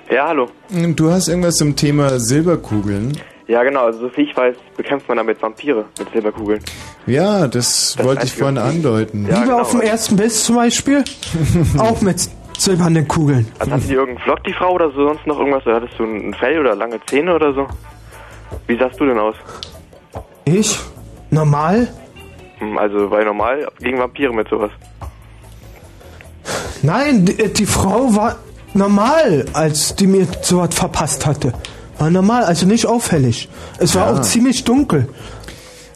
[0.09, 0.47] Ja, hallo.
[0.69, 3.17] du hast irgendwas zum Thema Silberkugeln.
[3.47, 3.85] Ja, genau.
[3.85, 6.63] Also, so viel ich weiß, bekämpft man damit Vampire mit Silberkugeln.
[7.07, 9.23] Ja, das, wollte ich vorhin andeuten.
[9.27, 9.61] Ja, Lieber genau.
[9.61, 11.03] auf dem ersten Biss zum Beispiel,
[11.79, 13.47] auch mit silbernen Kugeln.
[13.57, 15.65] Also, hatte die irgendeinen Flock, die Frau, oder so sonst noch irgendwas?
[15.65, 17.67] Oder hattest du ein Fell oder lange Zähne oder so?
[18.67, 19.35] Wie sahst du denn aus?
[20.45, 20.77] Ich?
[21.31, 21.87] Normal?
[22.59, 24.71] Hm, Also, weil normal gegen Vampire mit sowas.
[26.83, 28.35] Nein, die, die Frau war
[28.73, 31.53] normal, als die mir sowas verpasst hatte.
[31.97, 33.49] War normal, also nicht auffällig.
[33.77, 34.13] Es war Ja.
[34.19, 35.07] auch ziemlich dunkel.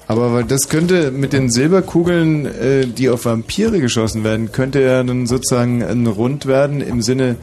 [0.07, 5.27] Aber das könnte mit den Silberkugeln, äh, die auf Vampire geschossen werden, könnte ja dann
[5.27, 7.37] sozusagen ein Rund werden im Sinne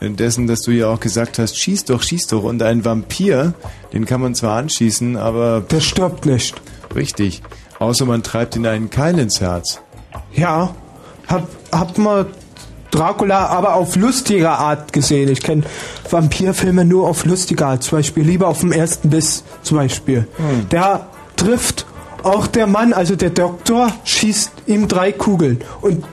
[0.00, 2.42] dessen, dass du ja auch gesagt hast, schieß doch, schieß doch.
[2.42, 3.54] Und ein Vampir,
[3.92, 5.62] den kann man zwar anschießen, aber...
[5.70, 6.54] Der stirbt nicht.
[6.94, 7.42] Richtig.
[7.78, 9.80] Außer man treibt ihm einen Keil ins Herz.
[10.34, 10.74] Ja,
[11.28, 12.26] hab, hab mal
[12.90, 15.28] Dracula aber auf lustige Art gesehen.
[15.28, 15.64] Ich kenne
[16.10, 17.82] Vampirfilme nur auf lustige Art.
[17.82, 20.26] Zum Beispiel lieber auf dem ersten Biss zum Beispiel.
[20.36, 20.68] Hm.
[20.70, 21.06] Der
[21.36, 21.86] trifft
[22.22, 26.04] auch der Mann, also der Doktor, schießt ihm drei Kugeln und,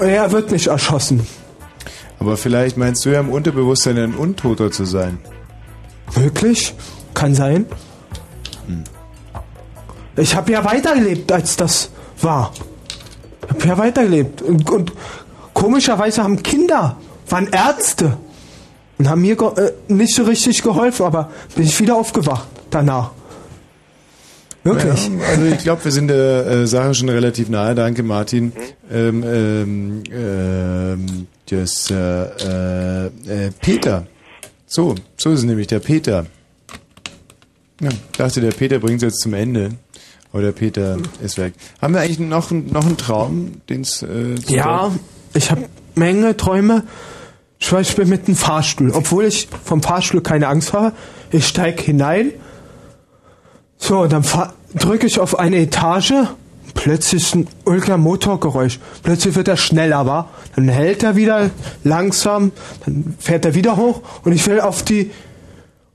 [0.00, 1.26] er wird nicht erschossen.
[2.20, 5.18] Aber vielleicht meinst du ja im Unterbewusstsein ein Untoter zu sein.
[6.16, 6.74] Möglich?
[7.14, 7.66] Kann sein.
[8.66, 8.84] Hm.
[10.16, 11.90] Ich habe ja weitergelebt, als das
[12.20, 12.52] war.
[13.42, 14.42] Ich habe ja weitergelebt.
[14.42, 14.92] Und, und
[15.58, 16.96] komischerweise haben Kinder,
[17.28, 18.16] waren Ärzte
[18.98, 23.10] und haben mir äh, nicht so richtig geholfen, aber bin ich wieder aufgewacht danach.
[24.64, 25.08] Wirklich?
[25.08, 27.74] Ja, also ich glaube, wir sind der äh, Sache schon relativ nahe.
[27.74, 28.52] Danke, Martin.
[28.90, 34.06] Ähm, ähm, ähm, das, äh, äh, äh, Peter.
[34.66, 36.26] So, so ist es nämlich, der Peter.
[37.80, 39.70] Ja, ich dachte, der Peter bringt es jetzt zum Ende.
[40.32, 41.54] Aber der Peter ist weg.
[41.80, 44.92] Haben wir eigentlich noch, einen- noch einen Traum, den es äh, Ja,
[45.34, 45.64] ich habe
[45.94, 46.84] Menge Träume.
[47.60, 48.92] Zum Beispiel mit einem Fahrstuhl.
[48.92, 50.92] Obwohl ich vom Fahrstuhl keine Angst habe.
[51.30, 52.32] Ich steig hinein.
[53.76, 54.24] So, dann
[54.74, 56.14] drücke ich auf eine Etage.
[56.74, 58.78] Plötzlich ist ein ultra Motorgeräusch.
[59.02, 60.30] Plötzlich wird er schneller, war.
[60.54, 61.50] Dann hält er wieder
[61.82, 62.52] langsam.
[62.84, 64.02] Dann fährt er wieder hoch.
[64.24, 65.10] Und ich will auf die,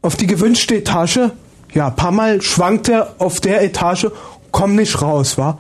[0.02, 1.20] auf die gewünschte Etage.
[1.74, 4.08] Ja, ein paar Mal schwankt er auf der Etage.
[4.52, 5.60] Komm nicht raus, war.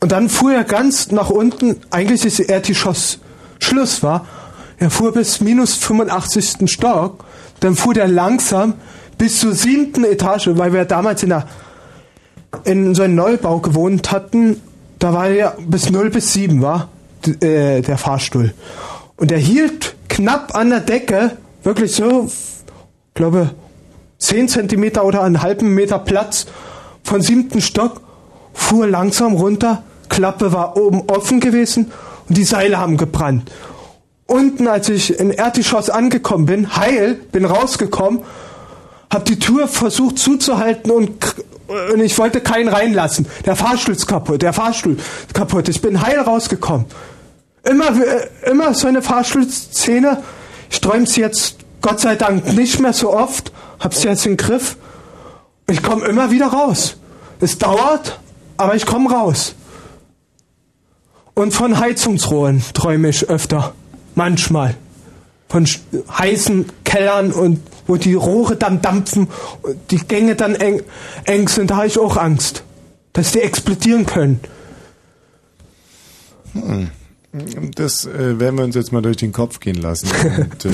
[0.00, 3.18] Und dann fuhr er ganz nach unten, eigentlich ist Erdgeschoss
[3.58, 4.26] Schluss war.
[4.78, 6.70] Er fuhr bis minus 85.
[6.70, 7.24] Stock,
[7.60, 8.74] dann fuhr der langsam
[9.18, 11.48] bis zur siebten Etage, weil wir damals in, der,
[12.64, 14.62] in so einem Neubau gewohnt hatten.
[15.00, 16.88] Da war er bis 0 bis 7 war
[17.40, 18.54] äh, der Fahrstuhl.
[19.16, 22.30] Und er hielt knapp an der Decke, wirklich so,
[23.14, 23.50] glaube
[24.18, 26.46] 10 Zentimeter oder einen halben Meter Platz
[27.02, 28.00] von siebten Stock,
[28.58, 31.92] fuhr langsam runter, Klappe war oben offen gewesen
[32.28, 33.50] und die Seile haben gebrannt.
[34.26, 38.20] Unten, als ich in Erdgeschoss angekommen bin, heil, bin rausgekommen,
[39.10, 41.10] hab die Tür versucht zuzuhalten und,
[41.92, 43.26] und ich wollte keinen reinlassen.
[43.46, 45.68] Der Fahrstuhl ist kaputt, der Fahrstuhl ist kaputt.
[45.68, 46.86] Ich bin heil rausgekommen.
[47.62, 47.92] Immer,
[48.44, 50.22] immer so eine Fahrstuhlszene.
[50.70, 54.76] Ich träum's jetzt Gott sei Dank nicht mehr so oft, hab's jetzt im Griff.
[55.70, 56.96] Ich komme immer wieder raus.
[57.40, 58.18] Es dauert,
[58.58, 59.54] aber ich komme raus.
[61.34, 63.72] Und von Heizungsrohren träume ich öfter.
[64.14, 64.74] Manchmal.
[65.48, 65.66] Von
[66.10, 69.28] heißen Kellern und wo die Rohre dann dampfen
[69.62, 70.82] und die Gänge dann eng,
[71.24, 72.64] eng sind, da habe ich auch Angst,
[73.14, 74.40] dass die explodieren können.
[76.52, 76.90] Hm.
[77.74, 80.08] Das äh, werden wir uns jetzt mal durch den Kopf gehen lassen.
[80.10, 80.70] Und, äh,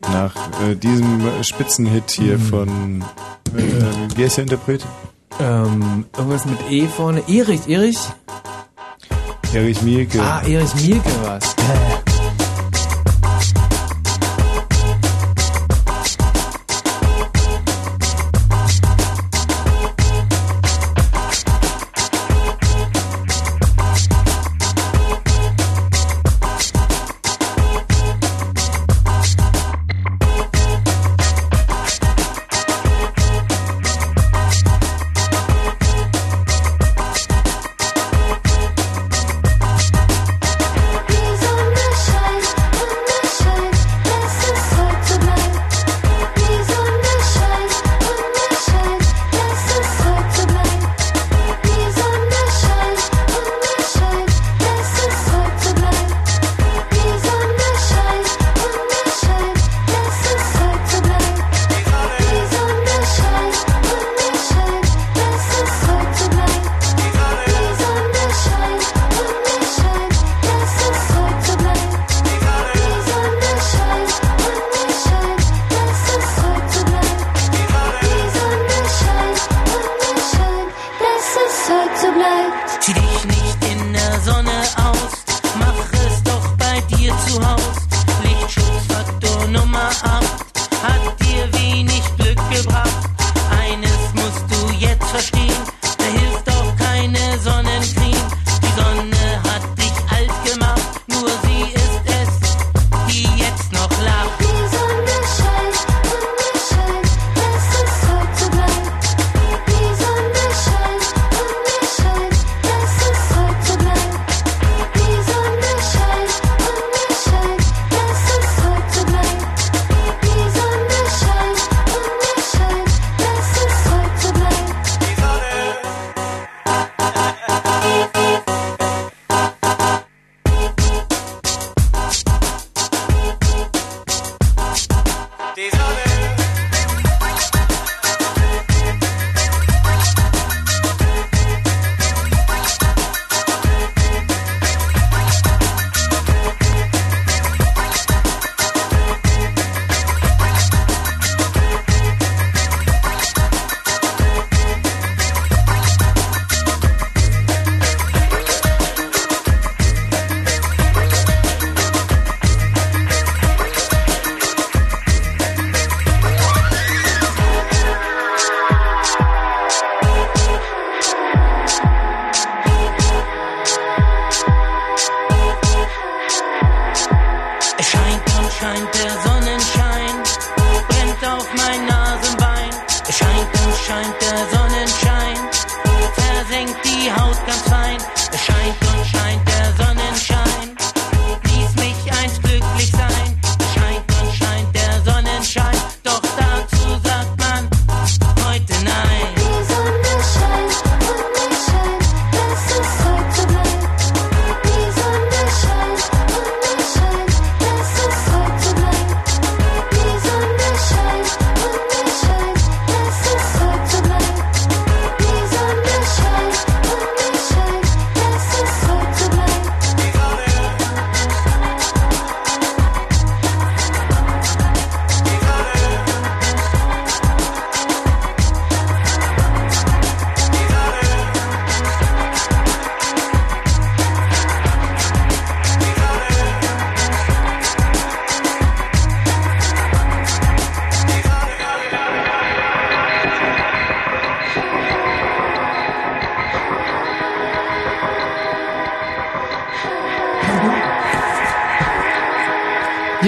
[0.00, 2.40] nach äh, diesem Spitzenhit hier hm.
[2.40, 3.04] von
[3.56, 4.84] äh, wie heißt der Interpret?
[5.38, 7.22] Ähm, irgendwas mit E vorne.
[7.28, 7.98] Erich, Erich?
[9.52, 10.20] Erich Mielke.
[10.20, 11.54] Ah, Erich Mielke was.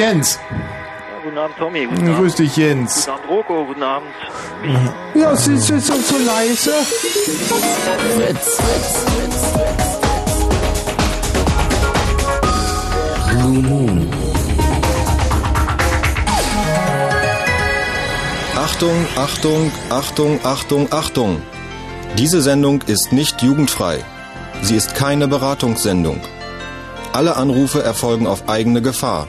[0.09, 0.39] Jens.
[0.51, 1.85] Ja, guten Abend, Tommy.
[1.85, 2.17] Guten Abend.
[2.17, 3.05] Grüß dich, Jens.
[3.05, 3.65] Guten Abend, Roko.
[3.67, 4.09] Guten Abend.
[5.15, 6.73] Ja, sind Sie so, so leise?
[8.17, 8.59] Fritz,
[18.57, 21.43] Achtung, Achtung, Achtung, Achtung, Achtung.
[22.17, 23.99] Diese Sendung ist nicht jugendfrei.
[24.63, 26.21] Sie ist keine Beratungssendung.
[27.13, 29.29] Alle Anrufe erfolgen auf eigene Gefahr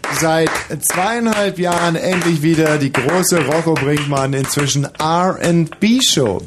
[0.13, 0.49] seit
[0.79, 6.41] zweieinhalb Jahren endlich wieder die große Rocco Brinkmann inzwischen R&B Show.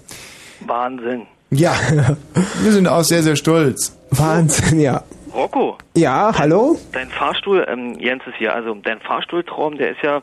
[0.61, 1.27] Wahnsinn.
[1.51, 1.73] Ja,
[2.63, 3.97] wir sind auch sehr, sehr stolz.
[4.11, 5.03] Wahnsinn, ja.
[5.33, 6.79] Rocco, Ja, hallo?
[6.93, 10.23] dein Fahrstuhl, ähm, Jens ist hier, also dein Fahrstuhltraum, der ist ja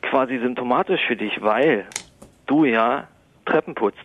[0.00, 1.84] quasi symptomatisch für dich, weil
[2.46, 3.04] du ja
[3.44, 3.98] Treppen putzt.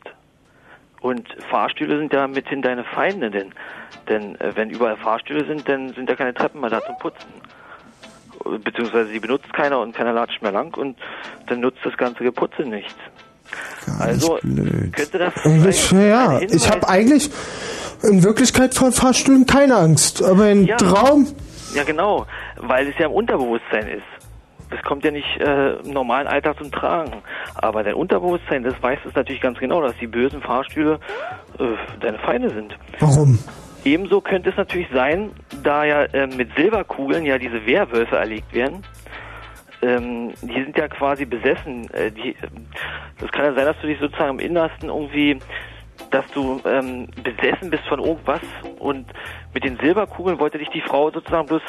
[0.99, 3.53] Und Fahrstühle sind ja mithin deine Feinde, denn,
[4.09, 7.27] denn äh, wenn überall Fahrstühle sind, dann sind ja keine Treppen mehr da zum Putzen.
[8.59, 10.97] Beziehungsweise sie benutzt keiner und keiner latscht mehr lang und
[11.47, 12.95] dann nutzt das ganze Geputze nichts.
[13.99, 15.33] also könnte das
[15.67, 17.29] Ich, ja, ich habe eigentlich
[18.03, 20.77] in Wirklichkeit vor Fahrstühlen keine Angst, aber im Ja.
[20.77, 21.27] Traum,
[21.73, 22.25] Ja, genau,
[22.57, 24.03] weil es ja im Unterbewusstsein ist.
[24.71, 27.21] Das kommt ja nicht äh, im normalen Alltag zum Tragen.
[27.55, 30.99] Aber dein Unterbewusstsein, das weiß es natürlich ganz genau, dass die bösen Fahrstühle
[31.59, 31.63] äh,
[32.01, 32.75] deine Feinde sind.
[32.99, 33.39] warum?
[33.85, 35.29] Ebenso könnte es natürlich sein,
[35.63, 38.83] da ja äh, mit Silberkugeln ja diese Werwölfe erlegt werden.
[39.83, 41.87] Ähm, die sind ja quasi besessen.
[41.93, 42.35] Äh, die,
[43.19, 45.37] das kann ja sein, dass du dich sozusagen im Innersten irgendwie,
[46.09, 48.41] dass du ähm, besessen bist von irgendwas
[48.79, 49.05] und
[49.53, 51.61] mit den Silberkugeln wollte dich die Frau sozusagen bloß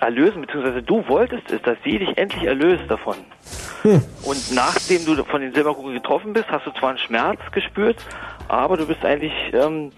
[0.00, 3.16] erlösen, beziehungsweise du wolltest es, dass sie dich endlich erlöst davon.
[3.84, 7.96] Und nachdem du von den Silberkugeln getroffen bist, hast du zwar einen Schmerz gespürt,
[8.48, 9.92] aber du bist eigentlich, ähm,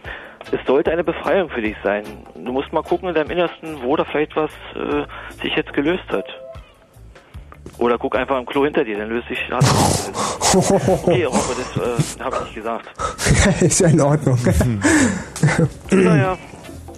[0.53, 2.05] es sollte eine Befreiung für dich sein.
[2.35, 5.05] Du musst mal gucken in deinem Innersten, wo da vielleicht was äh,
[5.43, 6.27] sich jetzt gelöst hat.
[7.79, 9.39] Oder guck einfach im Klo hinter dir, dann löst sich.
[9.49, 10.13] Gelöst.
[10.55, 12.87] okay, Rocco, das äh, habe ich nicht gesagt.
[13.63, 14.39] ist ja in Ordnung.
[15.91, 16.39] Naja,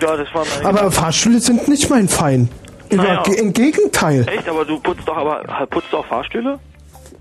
[0.03, 2.51] ja, das war meine aber Fahrstühle sind nicht mein Feind.
[2.91, 3.23] Naja.
[3.39, 4.27] Im Gegenteil.
[4.29, 6.59] Echt, aber du putzt doch aber putzt du auch Fahrstühle?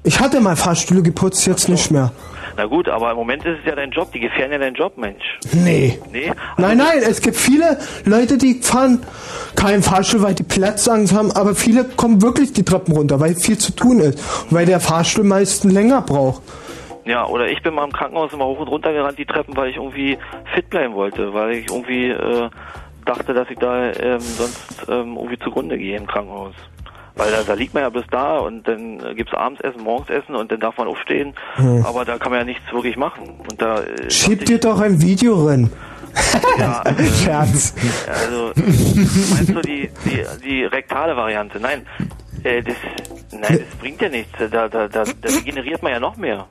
[0.04, 2.12] Ich hatte mal Fahrstühle geputzt, jetzt nicht mehr.
[2.58, 4.98] Na gut, aber im Moment ist es ja dein Job, die gefährden ja deinen Job,
[4.98, 5.40] Mensch.
[5.54, 6.00] Nee.
[6.12, 6.32] Nee?
[6.58, 9.04] Nein, nein, es gibt viele Leute, die fahren
[9.56, 13.58] keinen Fahrstuhl, weil die Platzangst haben, aber viele kommen wirklich die Treppen runter, weil viel
[13.58, 14.20] zu tun ist.
[14.46, 16.42] Und weil der Fahrstuhl meistens länger braucht.
[17.04, 19.70] Ja, oder ich bin mal im Krankenhaus immer hoch und runter gerannt, die Treppen, weil
[19.70, 20.18] ich irgendwie
[20.54, 22.50] fit bleiben wollte, weil ich irgendwie äh,
[23.06, 26.56] dachte, dass ich da ähm, sonst ähm, irgendwie zugrunde gehe im Krankenhaus.
[27.16, 30.60] Weil da, da liegt man ja bis da und dann gibt's Abendsessen, Morgensessen und dann
[30.60, 31.86] darf man aufstehen, Hm.
[31.86, 33.30] aber da kann man ja nichts wirklich machen.
[33.50, 35.72] Und da äh, Schieb dir doch ein Video rein.
[36.60, 36.84] ja,
[37.24, 37.74] Scherz.
[38.08, 41.60] Also, meinst du die, die, die rektale Variante?
[41.60, 41.86] Nein,
[42.44, 42.76] äh, das,
[43.32, 44.32] nein, das bringt ja nichts.
[44.38, 45.04] Da, da, da, da
[45.44, 46.48] generiert man ja noch mehr.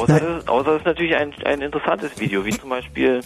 [0.00, 3.20] Außer, das, außer das ist natürlich ein, ein interessantes Video, wie zum Beispiel,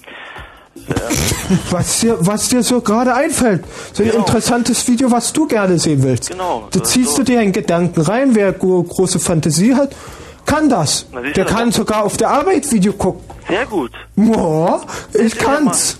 [1.70, 3.64] Was dir, was dir so gerade einfällt.
[3.92, 6.30] So ein interessantes Video, was du gerne sehen willst.
[6.30, 8.34] Genau, Da ziehst du dir einen Gedanken rein.
[8.34, 9.94] Wer gro große Fantasie hat,
[10.44, 11.06] kann das.
[11.12, 13.22] Na, Der du, kann sogar auf der Arbeit Video gucken.
[13.48, 14.80] sehr gut, Ja,
[15.14, 15.98] ich kann's.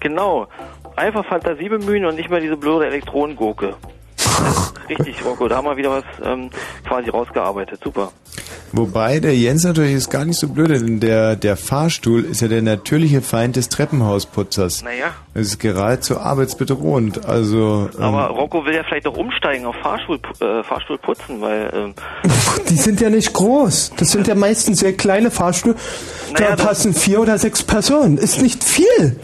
[0.00, 0.46] genau.
[0.96, 3.74] Einfach Fantasie bemühen und nicht mehr diese blöde Elektronengurke.
[4.88, 6.50] Richtig, Rocco, da haben wir wieder was ähm,
[6.86, 7.80] quasi rausgearbeitet.
[7.82, 8.12] Super.
[8.74, 12.48] Wobei der Jens natürlich ist gar nicht so blöd, denn der, der Fahrstuhl ist ja
[12.48, 14.82] der natürliche Feind des Treppenhausputzers.
[14.82, 15.10] Naja.
[15.34, 17.26] Es ist geradezu arbeitsbedrohend.
[17.26, 21.70] Also ähm, Aber Rocco will ja vielleicht auch umsteigen auf Fahrstuhl, äh, Fahrstuhl putzen, weil
[21.74, 21.94] ähm,
[22.70, 23.92] Die sind ja nicht groß.
[23.98, 25.74] Das sind ja meistens sehr kleine Fahrstühle.
[26.32, 28.16] Naja, da passen vier oder sechs Personen.
[28.16, 29.16] Ist nicht viel.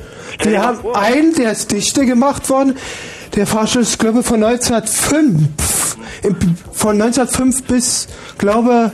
[0.43, 0.97] Wir haben vor.
[0.97, 2.77] einen, der ist dichte gemacht worden.
[3.39, 5.97] Der Fahrstuhl ist, glaube ich, von 1905.
[6.25, 6.37] Im,
[6.73, 8.91] von 1905 bis, glaube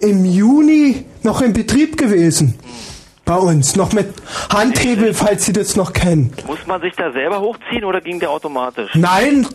[0.00, 2.58] im Juni noch in Betrieb gewesen.
[3.24, 3.76] Bei uns.
[3.76, 4.08] Noch mit
[4.52, 6.32] Handhebel, falls Sie das noch kennen.
[6.48, 8.90] muss man sich da selber hochziehen oder ging der automatisch?
[8.94, 9.46] Nein,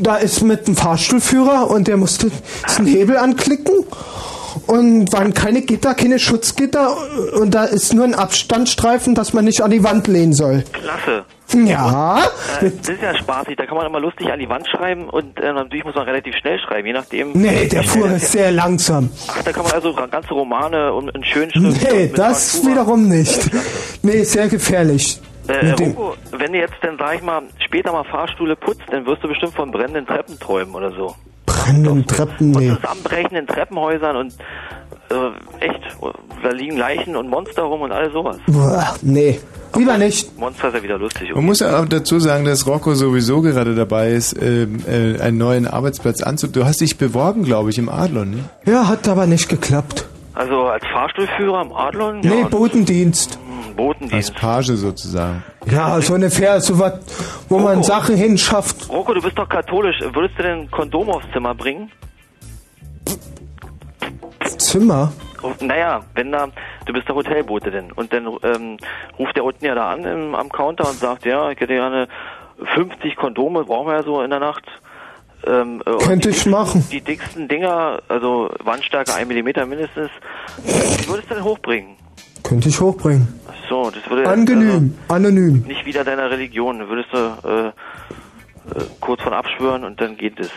[0.00, 2.30] da ist mit einem Fahrstuhlführer und der musste
[2.66, 3.84] diesen Hebel anklicken
[4.66, 6.96] und waren keine Gitter, keine Schutzgitter
[7.40, 10.64] und da ist nur ein Abstandsstreifen, dass man nicht an die Wand lehnen soll.
[10.72, 11.24] Klasse.
[11.64, 12.18] Ja,
[12.60, 15.38] Äh, das ist ja spaßig, da kann man immer lustig an die Wand schreiben und
[15.38, 17.30] äh, natürlich muss man relativ schnell schreiben, je nachdem.
[17.34, 19.10] nee, der wie fuhr ist sehr langsam.
[19.28, 21.86] Ach, da kann man also ganze Romane und in schönen Schriften.
[21.96, 23.50] Nee, das Faktura- wiederum nicht.
[24.02, 25.20] Nee, sehr gefährlich.
[25.46, 29.06] Äh, dem- Rocco, wenn du jetzt dann, sag ich mal, später mal Fahrstühle putzt, dann
[29.06, 31.14] wirst du bestimmt von brennenden Treppen träumen oder so.
[31.46, 32.74] Brennenden Treppen, nee.
[32.74, 34.34] Zusammenbrechenden Treppenhäusern und
[35.10, 35.80] äh, echt,
[36.42, 38.36] da liegen Leichen und Monster rum und all sowas.
[38.46, 39.38] Boah, nee.
[39.74, 40.38] Lieber nicht.
[40.38, 41.34] Monster ist ja wieder lustig.
[41.34, 45.38] Man muss ja auch dazu sagen, dass Rocco sowieso gerade dabei ist, ähm, äh, einen
[45.38, 46.62] neuen Arbeitsplatz anzubieten.
[46.62, 48.44] Du hast dich beworben, glaube ich, im Adlon, ne?
[48.64, 50.06] Ja, hat aber nicht geklappt.
[50.34, 52.20] Also als Fahrstuhlführer am Adlon?
[52.20, 53.38] Nee, ja, Botendienst.
[53.76, 54.14] Botendienst.
[54.14, 55.44] Als Page sozusagen.
[55.70, 56.94] Ja, so ungefähr, so was,
[57.48, 58.88] wo man Sachen hinschafft.
[58.88, 60.00] Rocco, du bist doch katholisch.
[60.00, 61.90] Würdest du denn ein Kondom aufs Zimmer bringen?
[64.58, 65.12] Zimmer?
[65.42, 66.48] Oh, Naja, wenn da,
[66.86, 67.92] du bist der Hotelbote denn.
[67.92, 68.76] Und dann ähm,
[69.18, 72.08] ruft der unten ja da an im, am Counter und sagt, ja, ich hätte gerne
[72.74, 74.64] 50 Kondome, brauchen wir ja so in der Nacht.
[75.46, 76.86] Ähm, äh, Könnte die ich dicksten- machen.
[76.90, 80.10] Die dicksten Dinger, also Wandstärke 1 mm mindestens,
[80.64, 81.96] die würdest du denn hochbringen?
[82.42, 83.28] Könnte ich hochbringen.
[83.68, 85.54] So, das würde Anonym, anonym.
[85.54, 86.78] also nicht wieder deiner Religion.
[86.78, 87.72] Da würdest du äh, äh,
[89.00, 90.50] kurz von abschwören und dann geht es.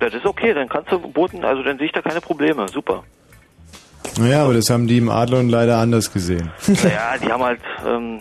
[0.00, 2.66] Das ist okay, dann kannst du boten, also dann sehe ich da keine Probleme.
[2.68, 3.02] Super.
[4.18, 6.50] Naja, aber das haben die im Adlon leider anders gesehen.
[6.66, 8.20] Naja, die haben halt, ähm,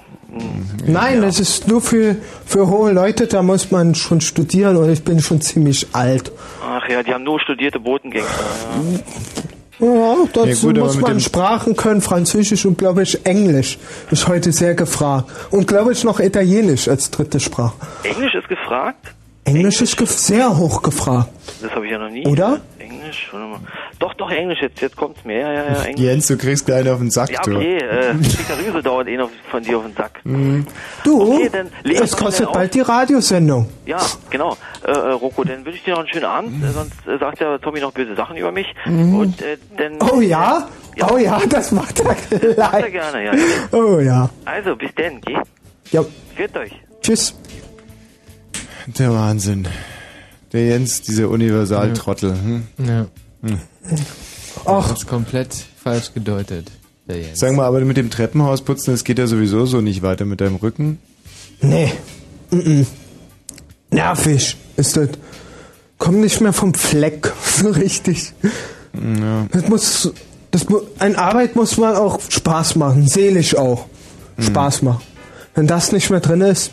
[0.86, 2.16] Nein, das ist nur für,
[2.46, 6.32] für hohe Leute, da muss man schon studieren und ich bin schon ziemlich alt.
[6.64, 8.26] ach ja, die haben nur studierte Botengänger.
[8.26, 9.00] Ja,
[9.80, 13.78] dazu Ja, gut, muss mit man Sprachen können, Französisch und glaube ich Englisch
[14.12, 15.30] ist heute sehr gefragt.
[15.52, 17.76] Und glaube ich noch Italienisch als dritte Sprache.
[18.04, 19.14] Englisch ist gefragt?
[19.44, 21.30] Englisch ist gef sehr hoch gefragt.
[21.62, 22.26] Das habe ich ja noch nie.
[22.28, 22.60] Oder?
[23.08, 23.32] Englisch.
[24.00, 25.40] Doch, doch, Englisch, jetzt, jetzt kommt's mir.
[25.40, 26.06] Ja, ja, ja, Englisch.
[26.06, 27.56] Jens, du kriegst gleich auf den Sack, Ja, du.
[27.56, 30.20] okay, äh, Peter Rüse dauert eh noch von dir auf den Sack.
[30.24, 30.66] Mhm.
[31.04, 33.70] Du, Okay, dann es kostet bald die Radiosendung.
[33.86, 34.00] Ja,
[34.30, 34.58] genau.
[34.84, 37.40] Äh, äh, Rocco, dann wünsche ich dir noch einen schönen Abend, äh, sonst äh, sagt
[37.40, 38.68] ja Tommy noch böse Sachen über mich.
[38.86, 39.16] Mhm.
[39.18, 39.98] Und äh, dann...
[40.12, 40.68] Oh ja?
[41.12, 42.92] Oh ja, das macht er Macht er gleich.
[42.92, 43.32] gerne, ja.
[43.72, 44.30] Oh ja.
[44.46, 45.38] Also, bis denn, geh.
[45.92, 46.04] Ja.
[46.36, 46.72] Führt euch.
[47.02, 47.36] Tschüss.
[48.98, 49.68] Der Wahnsinn.
[50.58, 52.34] Der Jens, dieser Universaltrottel.
[52.34, 52.64] Hm?
[52.84, 53.06] Ja.
[53.44, 53.60] Hm.
[54.66, 54.90] Ach.
[54.90, 55.54] Das ist komplett
[55.84, 56.72] falsch gedeutet,
[57.08, 57.38] der Jens.
[57.38, 60.42] Sag mal, aber mit dem Treppenhaus putzen, das geht ja sowieso so nicht weiter mit
[60.42, 60.98] deinem Rücken.
[61.62, 61.94] Nee.
[62.50, 62.86] Mm -mm.
[63.92, 65.10] Nervig ist das.
[66.00, 67.32] Komm nicht mehr vom Fleck.
[67.58, 68.34] So richtig.
[68.94, 69.46] Ja.
[69.52, 70.12] Das muss,
[70.50, 73.86] das mu ein Arbeit muss man auch Spaß machen, seelisch auch.
[74.40, 75.04] Spaß machen.
[75.54, 76.72] Wenn das nicht mehr drin ist,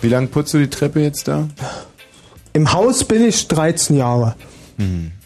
[0.00, 1.48] Wie lange putzt du die Treppe jetzt da?
[2.52, 4.34] Im Haus bin ich 13 Jahre.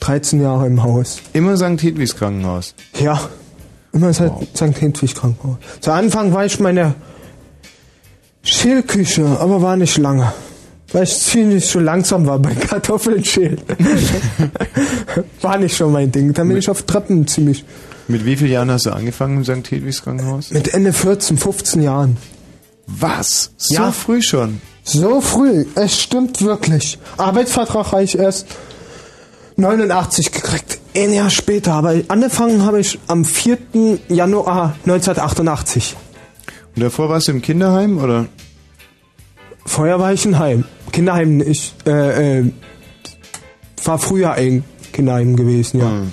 [0.01, 1.19] 13 Jahre im Haus.
[1.33, 1.83] Immer St.
[1.83, 2.75] Hedwigs Krankenhaus.
[3.01, 3.19] Ja,
[3.93, 4.81] immer seit St.
[4.83, 5.57] Hedwig Krankenhaus.
[5.81, 6.95] Zu Anfang war ich meine
[8.43, 10.33] Schälküche, aber war nicht lange.
[10.93, 13.61] Weil ich ziemlich so langsam war bei Kartoffeln schälen.
[15.41, 16.33] war nicht schon mein Ding.
[16.33, 17.65] Dann bin ich auf Treppen ziemlich.
[18.09, 19.71] Mit wie vielen Jahren hast du angefangen im St.
[19.71, 20.51] Hedwigs Krankenhaus?
[20.51, 22.17] Mit Ende 14, 15 Jahren.
[22.87, 23.51] Was?
[23.57, 23.91] So Ja.
[23.91, 24.61] früh schon?
[24.89, 26.97] So früh, es stimmt wirklich.
[27.17, 28.47] Arbeitsvertrag habe ich erst
[29.57, 31.73] 89 gekriegt, ein Jahr später.
[31.73, 33.59] Aber angefangen habe ich am 4.
[34.09, 35.97] Januar 1988.
[36.77, 38.27] Und davor warst du im Kinderheim, oder?
[39.65, 40.65] Vorher war ich in Heim.
[40.93, 41.75] Kinderheim nicht.
[41.85, 42.53] Äh, äh,
[43.85, 44.63] war früher ein
[44.93, 45.91] Kinderheim gewesen, ja.
[45.91, 46.13] Hm.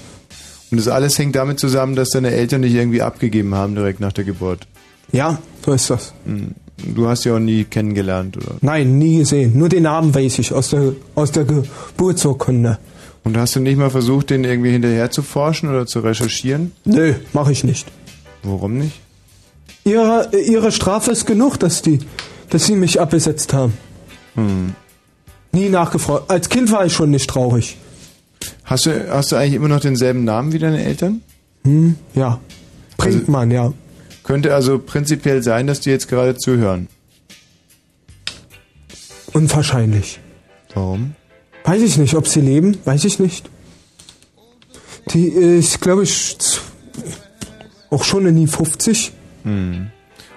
[0.71, 4.13] Und das alles hängt damit zusammen, dass deine Eltern dich irgendwie abgegeben haben direkt nach
[4.13, 4.65] der Geburt.
[5.11, 6.15] Ja, so ist das.
[6.25, 6.55] Hm.
[6.77, 8.55] Du hast ja auch nie kennengelernt, oder?
[8.61, 9.57] Nein, nie gesehen.
[9.57, 12.79] Nur den Namen weiß ich aus der, aus der Geburtsurkunde.
[13.23, 16.73] Und hast du nicht mal versucht, den irgendwie hinterher zu forschen oder zu recherchieren?
[16.83, 17.87] Nö, mache ich nicht.
[18.41, 18.99] Warum nicht?
[19.85, 21.99] Ihre, ihre Strafe ist genug, dass die,
[22.49, 23.73] dass sie mich abgesetzt haben.
[24.35, 24.75] Hm.
[25.51, 26.29] Nie nachgefragt.
[26.29, 27.77] Als Kind war ich schon nicht traurig.
[28.63, 31.21] Hast du, hast du eigentlich immer noch denselben Namen wie deine Eltern?
[31.63, 32.39] Hm, ja.
[32.97, 33.71] Brinkmann, ja.
[34.23, 36.87] Könnte also prinzipiell sein, dass die jetzt gerade zuhören.
[39.33, 40.19] Unwahrscheinlich.
[40.73, 41.15] Warum?
[41.65, 43.49] Weiß ich nicht, ob sie leben, weiß ich nicht.
[45.13, 46.37] Die ist, glaube ich,
[47.89, 49.11] auch schon in die 50.
[49.43, 49.87] Hm.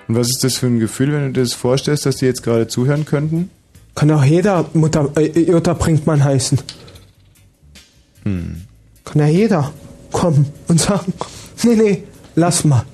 [0.09, 2.43] Und was ist das für ein Gefühl, wenn du dir das vorstellst, dass die jetzt
[2.43, 3.51] gerade zuhören könnten?
[3.95, 6.59] Kann auch jeder Mutter, äh, Jutta Brinkmann heißen.
[8.25, 8.63] Hm.
[9.05, 9.73] Kann ja jeder
[10.13, 11.13] kommen und sagen,
[11.63, 12.03] nee, nee,
[12.35, 12.85] lass mal.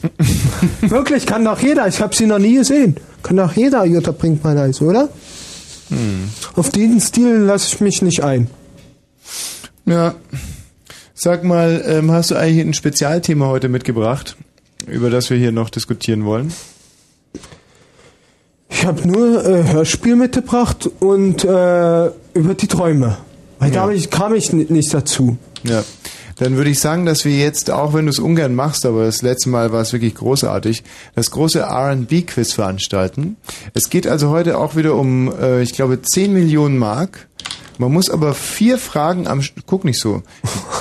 [0.80, 1.86] Wirklich, kann doch jeder.
[1.88, 2.96] Ich habe sie noch nie gesehen.
[3.22, 5.08] Kann doch jeder Jutta Brinkmann heißen, oder?
[5.88, 6.28] Hm.
[6.56, 8.48] Auf diesen Stil lasse ich mich nicht ein.
[9.86, 10.14] Ja.
[11.14, 14.36] Sag mal, ähm, hast du eigentlich ein Spezialthema heute mitgebracht,
[14.86, 16.52] über das wir hier noch diskutieren wollen?
[18.70, 23.18] Ich habe nur äh, Hörspiel mitgebracht und äh, über die Träume.
[23.58, 23.86] Weil Ja.
[23.86, 25.36] da kam ich ni- nicht dazu.
[25.62, 25.84] Ja.
[26.42, 29.22] Dann würde ich sagen, dass wir jetzt, auch wenn du es ungern machst, aber das
[29.22, 30.82] letzte Mal war es wirklich großartig,
[31.14, 33.36] das große R&B-Quiz veranstalten.
[33.74, 37.28] Es geht also heute auch wieder um, äh, ich glaube, 10 Millionen Mark.
[37.78, 39.40] Man muss aber vier Fragen am...
[39.40, 40.22] St- Guck nicht so,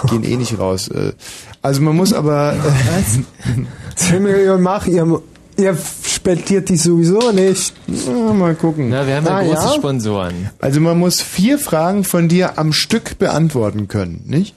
[0.03, 0.87] die gehen eh nicht raus.
[0.89, 1.13] Äh,
[1.61, 2.53] Also man muss aber...
[2.53, 3.55] Äh,
[3.95, 5.21] 10 Millionen Mark, ihr,
[5.57, 7.73] ihr spendiert die sowieso nicht.
[7.87, 8.89] Ja, mal gucken.
[8.89, 9.73] Na, wir haben ja Ah, große ja?
[9.73, 10.49] Sponsoren.
[10.59, 14.55] Also man muss vier Fragen von dir am Stück beantworten können, nicht?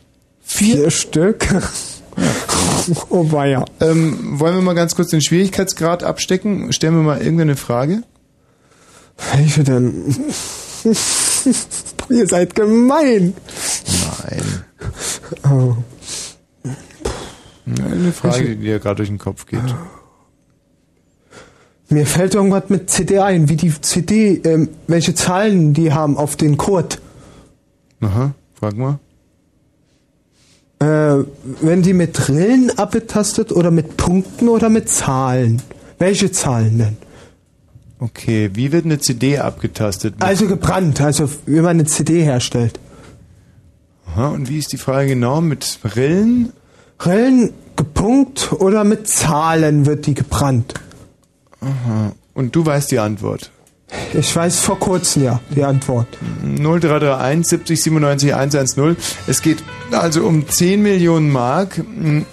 [0.54, 1.48] Vier Stück?
[3.10, 3.64] oh weia.
[3.80, 6.72] Ähm, wollen wir mal ganz kurz den Schwierigkeitsgrad abstecken?
[6.72, 8.04] Stellen wir mal irgendeine Frage.
[9.32, 10.14] Welche denn?
[12.08, 13.34] Ihr seid gemein.
[14.22, 14.64] Nein.
[15.50, 15.74] Oh.
[17.66, 19.74] Eine Frage, die dir gerade durch den Kopf geht.
[21.88, 26.36] Mir fällt irgendwas mit CD ein, wie die CD, ähm, welche Zahlen die haben auf
[26.36, 26.98] den Code.
[28.00, 29.00] Aha, frag mal.
[30.80, 31.24] Äh,
[31.60, 35.62] wenn die mit Rillen abgetastet oder mit Punkten oder mit Zahlen?
[35.98, 36.96] Welche Zahlen denn?
[38.00, 40.16] Okay, wie wird eine CD abgetastet?
[40.18, 42.78] Also gebrannt, also wie man eine CD herstellt.
[44.06, 45.40] Aha, und wie ist die Frage genau?
[45.40, 46.52] Mit Rillen?
[47.04, 50.74] Rillen gepunkt oder mit Zahlen wird die gebrannt?
[51.60, 52.12] Aha.
[52.34, 53.50] Und du weißt die Antwort.
[54.12, 56.06] Ich weiß vor kurzem ja die Antwort.
[56.42, 58.96] 0331 70 97 110.
[59.26, 61.80] Es geht also um 10 Millionen Mark.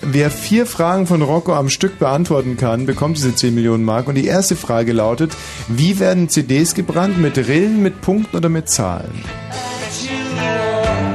[0.01, 4.07] Wer vier Fragen von Rocco am Stück beantworten kann, bekommt diese 10 Millionen Mark.
[4.07, 5.35] Und die erste Frage lautet,
[5.67, 7.19] wie werden CDs gebrannt?
[7.19, 9.23] Mit Rillen, mit Punkten oder mit Zahlen?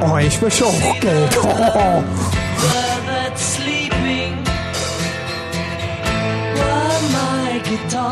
[0.03, 1.39] Oh, ich möchte auch Geld.
[1.49, 2.03] Oh.
[3.07, 4.35] That sleeping
[7.13, 8.06] my guitar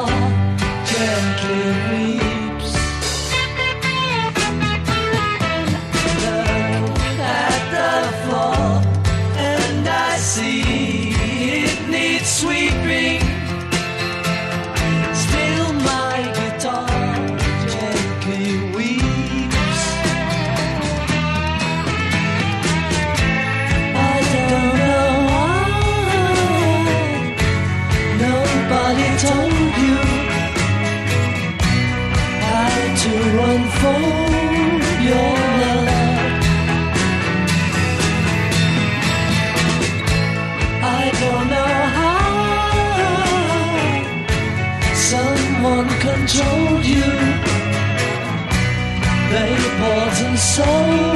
[50.55, 51.14] soul.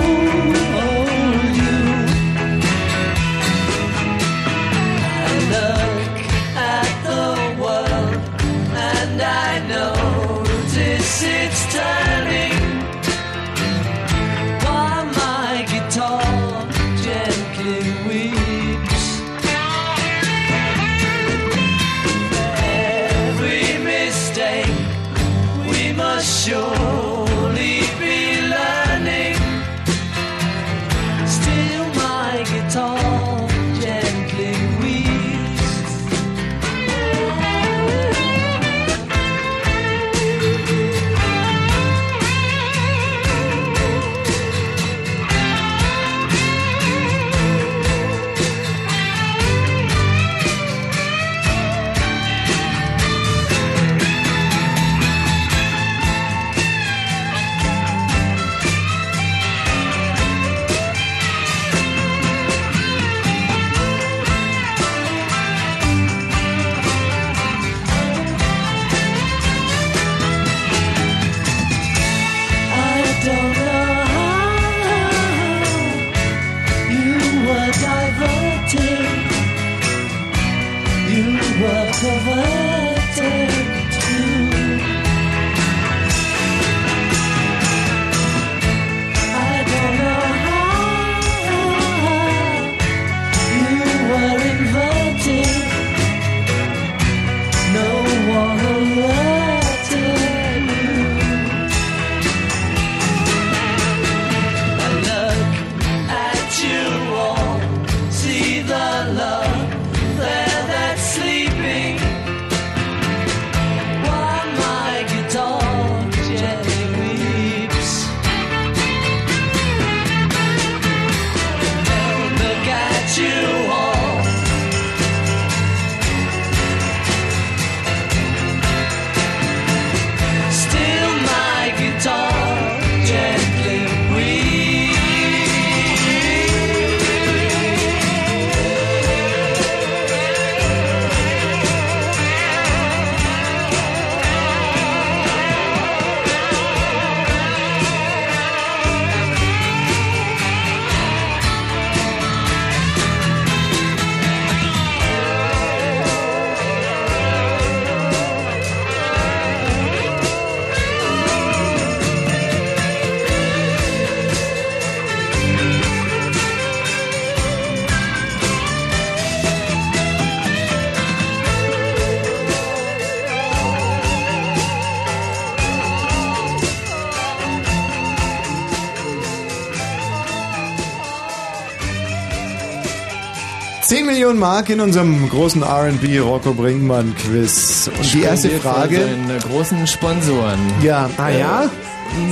[184.29, 187.89] 10 Millionen Mark in unserem großen R&B Rocco Brinkmann Quiz.
[187.97, 188.97] Und die erste von Frage.
[188.99, 190.59] äh, großen Sponsoren.
[190.83, 191.09] Ja.
[191.17, 191.71] Ah ja?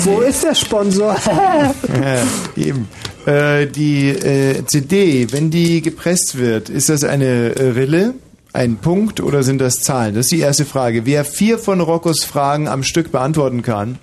[0.00, 1.16] Wo ist der Sponsor?
[1.26, 1.74] Ja,
[2.56, 2.86] eben.
[3.24, 8.12] Äh, die äh, CD, wenn die gepresst wird, ist das eine äh, Rille,
[8.52, 10.14] ein Punkt oder sind das Zahlen?
[10.14, 11.06] Das ist die erste Frage.
[11.06, 13.98] Wer vier von Roccos Fragen am Stück beantworten kann,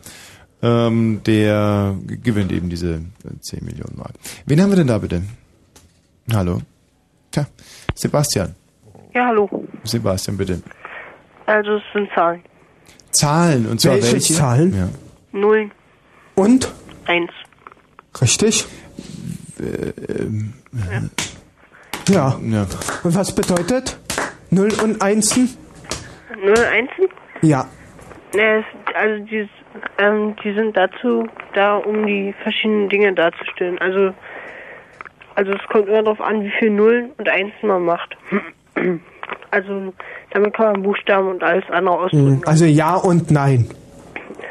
[0.63, 4.13] ähm, der gewinnt eben diese äh, 10 Millionen Mark.
[4.47, 5.21] Wen haben wir denn da bitte?
[6.33, 6.59] Hallo?
[7.33, 7.47] Tja,
[7.95, 8.55] Sebastian.
[9.13, 9.49] Ja, hallo.
[9.83, 10.61] Sebastian, bitte.
[11.45, 12.41] Also es sind Zahlen.
[13.11, 14.33] Zahlen, und zwar Welche welche?
[14.33, 14.73] Zahlen?
[14.75, 15.39] Ja.
[15.39, 15.69] Null,
[16.35, 16.71] Und?
[17.05, 17.31] eins.
[18.21, 18.65] Richtig?
[19.59, 20.53] ähm,
[22.09, 22.37] Ja.
[22.43, 22.67] ja.
[23.03, 23.97] Und was bedeutet?
[24.49, 25.49] Null und Einsen?
[26.43, 27.05] Null, Einsen?
[27.41, 27.67] Ja.
[28.35, 28.65] Ne, es,
[28.95, 29.47] also die,
[29.99, 33.77] ähm, die sind dazu da, um die verschiedenen Dinge darzustellen.
[33.79, 34.13] Also,
[35.35, 38.15] also es kommt immer darauf an, wie viel Nullen und Einsen man macht.
[39.51, 39.93] Also
[40.31, 42.37] damit kann man Buchstaben und alles andere ausdrücken.
[42.37, 42.41] Mhm.
[42.45, 43.69] Also ja und nein.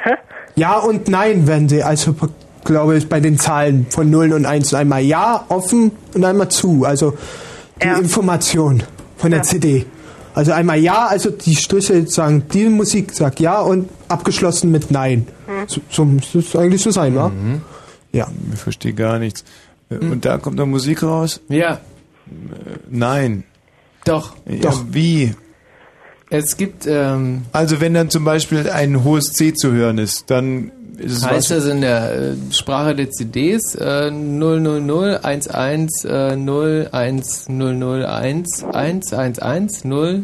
[0.04, 0.14] Hä?
[0.54, 2.14] Ja und nein, wenn sie, also
[2.64, 6.84] glaube ich, bei den Zahlen von 0 und 1 einmal ja, offen und einmal zu.
[6.84, 7.14] Also
[7.82, 8.82] die Information
[9.16, 9.86] von der CD.
[10.34, 15.26] Also einmal ja, also die Striche sagen, die Musik sagt ja und abgeschlossen mit nein.
[15.46, 15.64] Hm.
[15.66, 17.30] So, so muss es eigentlich so sein, wa?
[18.12, 18.28] Ja.
[18.52, 19.44] Ich verstehe gar nichts.
[20.01, 21.40] Äh, Und da kommt da Musik raus?
[21.48, 21.73] Ja.
[21.74, 21.78] Äh,
[22.90, 23.44] Nein.
[24.05, 24.35] Doch.
[24.47, 24.85] Ja, Doch.
[24.90, 25.32] Wie?
[26.31, 26.86] Es gibt.
[26.86, 31.24] Ähm, also wenn dann zum Beispiel ein hohes C zu hören ist, dann ist es
[31.24, 31.64] heißt was.
[31.64, 35.47] das in der äh, Sprache der CDs äh, 000 11
[36.05, 40.23] äh, 01 001 111 0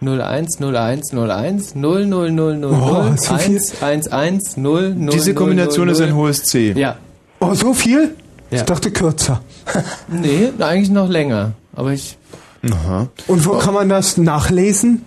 [0.00, 3.56] 01 01 01 0 0 0 0 Oh, 0 so viel.
[3.56, 6.72] 1 1 1 0 0 Diese Kombination 0, ist ein hohes C.
[6.72, 6.96] Ja.
[7.40, 8.14] Oh, so viel?
[8.50, 8.58] Ja.
[8.58, 9.40] Ich dachte kürzer.
[10.08, 11.52] Nee, eigentlich noch länger.
[11.74, 12.16] Aber ich.
[12.70, 13.08] Aha.
[13.26, 15.02] Und wo kann man das nachlesen?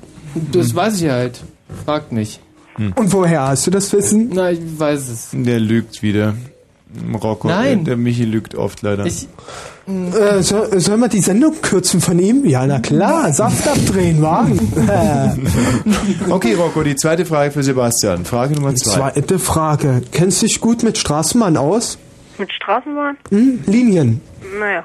[0.51, 1.41] Das weiß ich halt.
[1.85, 2.39] Fragt mich.
[2.77, 4.31] Und woher hast du das Wissen?
[4.33, 5.27] Na, ich weiß es.
[5.33, 6.33] Der lügt wieder.
[7.21, 7.47] Rocco.
[7.47, 7.81] Nein.
[7.81, 9.05] äh, Der Michi lügt oft leider.
[9.05, 9.27] Ich,
[9.85, 12.45] Äh, soll, soll man die Sendung kürzen von ihm?
[12.45, 13.33] Ja, na klar.
[13.33, 14.57] Saft abdrehen, Wagen.
[16.29, 18.25] okay, Rocco, die zweite Frage für Sebastian.
[18.25, 18.93] Frage Nummer zwei.
[19.11, 20.01] Zweite Frage.
[20.11, 21.97] Kennst du dich gut mit Straßenbahn aus?
[22.43, 23.15] Mit Straßenbahn?
[23.29, 23.63] Hm?
[23.67, 24.19] Linien.
[24.59, 24.83] Naja.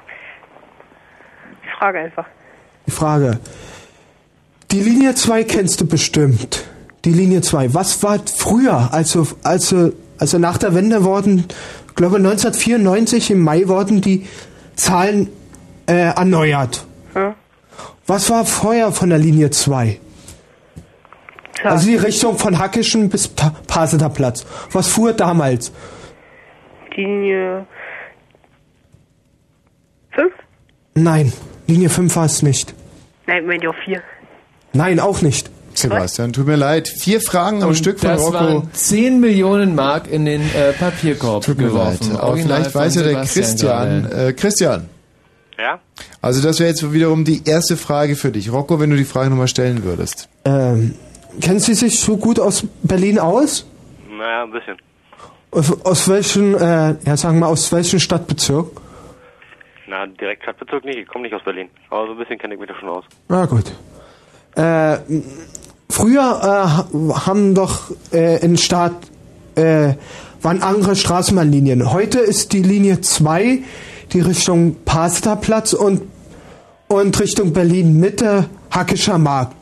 [1.64, 2.24] Ich frage einfach.
[2.86, 3.40] Die Frage.
[4.70, 6.68] Die Linie 2 kennst du bestimmt.
[7.04, 7.74] Die Linie 2.
[7.74, 11.46] Was war früher, also, also, also nach der Wende wurden,
[11.96, 14.28] glaube 1994 im Mai wurden die
[14.76, 15.28] Zahlen
[15.88, 16.86] äh, erneuert.
[17.14, 17.34] Hm?
[18.06, 19.98] Was war vorher von der Linie 2?
[21.64, 24.46] Also die Richtung von Hackischen bis pa Paseter Platz.
[24.70, 25.72] Was fuhr damals?
[26.98, 27.64] Linie
[30.10, 30.32] 5?
[30.94, 31.32] Nein,
[31.68, 32.74] Linie 5 war es nicht.
[33.26, 34.02] Nein, meint ihr auch 4?
[34.72, 35.48] Nein, auch nicht.
[35.74, 36.88] Sebastian, tut mir leid.
[36.88, 38.34] Vier Fragen am Und Stück von das Rocco.
[38.34, 42.08] waren 10 Millionen Mark in den äh, Papierkorb Tut mir geworfen.
[42.10, 42.18] leid.
[42.18, 44.26] Aber Original vielleicht weiß ja der Sebastian Christian.
[44.28, 44.88] Äh, Christian.
[45.56, 45.78] Ja?
[46.20, 48.50] Also das wäre jetzt wiederum die erste Frage für dich.
[48.50, 50.28] Rocco, wenn du die Frage nochmal stellen würdest.
[50.44, 50.94] Ähm,
[51.40, 53.64] kennen Sie sich so gut aus Berlin aus?
[54.10, 54.76] Naja, ein bisschen.
[55.50, 58.66] Aus, aus welchem, äh, ja sagen wir aus welchem Stadtbezirk?
[59.88, 61.68] Na, direkt Stadtbezirk nicht, ich komme nicht aus Berlin.
[61.90, 63.04] Aber so ein bisschen kenne ich mich da schon aus.
[63.28, 63.72] Na gut.
[64.56, 64.98] Äh,
[65.90, 66.88] früher äh, ha-
[67.26, 68.92] haben doch äh, in Stadt
[69.54, 69.94] äh,
[70.42, 71.92] waren andere Straßenbahnlinien.
[71.92, 73.60] Heute ist die Linie 2
[74.12, 76.02] die Richtung Pasterplatz und
[76.88, 79.54] und Richtung Berlin Mitte Hackischer Markt.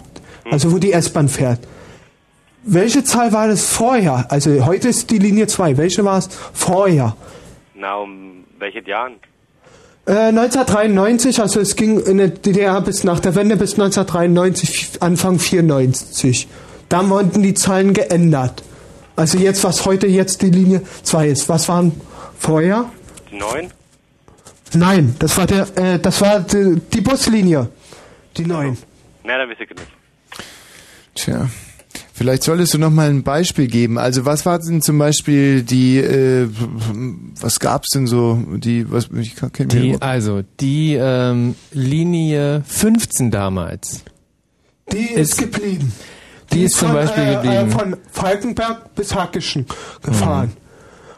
[0.51, 1.59] Also wo die S-Bahn fährt.
[2.69, 4.27] Welche Zahl war das vorher?
[4.29, 5.77] Also heute ist die Linie 2.
[5.77, 7.17] Welche war es vorher?
[7.77, 9.15] Na, um welche Jahren?
[10.05, 15.39] Äh, 1993, also es ging in der DDR bis nach der Wende bis 1993, Anfang
[15.39, 16.49] 94.
[16.89, 18.65] Da wurden die Zahlen geändert.
[19.15, 21.49] Also jetzt, was heute jetzt die Linie 2 ist.
[21.49, 22.01] Was waren
[22.37, 22.91] vorher?
[23.31, 23.71] Die neun?
[24.75, 27.69] Nein, das war der, äh, das war die, die Buslinie.
[28.37, 28.77] Die 9.
[29.23, 29.89] Na, dann weiß ich nicht.
[31.15, 31.49] Tja.
[32.17, 33.99] Vielleicht solltest du noch mal ein Beispiel geben.
[33.99, 36.49] Also was war denn zum Beispiel die, äh,
[37.39, 43.31] was gab's denn so, die, was, ich kann, kenn Die, also, die ähm, Linie 15
[43.31, 44.01] damals.
[44.91, 45.93] Die ist, geblieben.
[46.55, 47.55] Die ist zum von, Beispiel äh, geblieben.
[47.55, 49.67] Äh, von Falkenberg bis Hackischen
[50.01, 50.53] gefahren.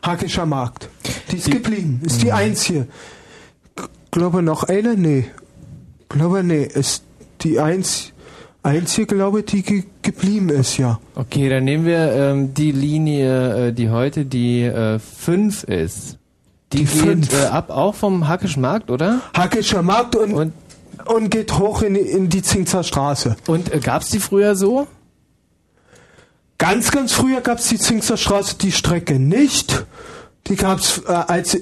[0.03, 0.89] Hackischer Markt.
[1.31, 2.01] Die ist geblieben.
[2.05, 2.89] Ist die einzige.
[3.77, 4.97] G- Glaube noch eine?
[4.97, 5.27] Nee.
[6.09, 6.65] Glaube nee.
[6.65, 7.05] Ist
[7.43, 8.13] die einz
[8.63, 10.99] einzige, glaube die ge geblieben ist, ja.
[11.15, 16.17] Okay, dann nehmen wir ähm, die Linie, äh, die heute die äh, 5 ist.
[16.73, 16.93] Die, Die geht
[17.27, 17.33] fünf.
[17.43, 19.21] äh, ab auch vom Hackischen Markt, oder?
[19.35, 20.53] Hackischer Markt und,
[21.07, 23.37] und geht hoch in, die- in die Zinkzer Straße.
[23.47, 24.87] Und äh, gab's die früher so?
[26.59, 29.87] Ganz, ganz früher gab's die Zinkzer Straße die Strecke nicht.
[30.49, 31.59] Die gab's, äh, als,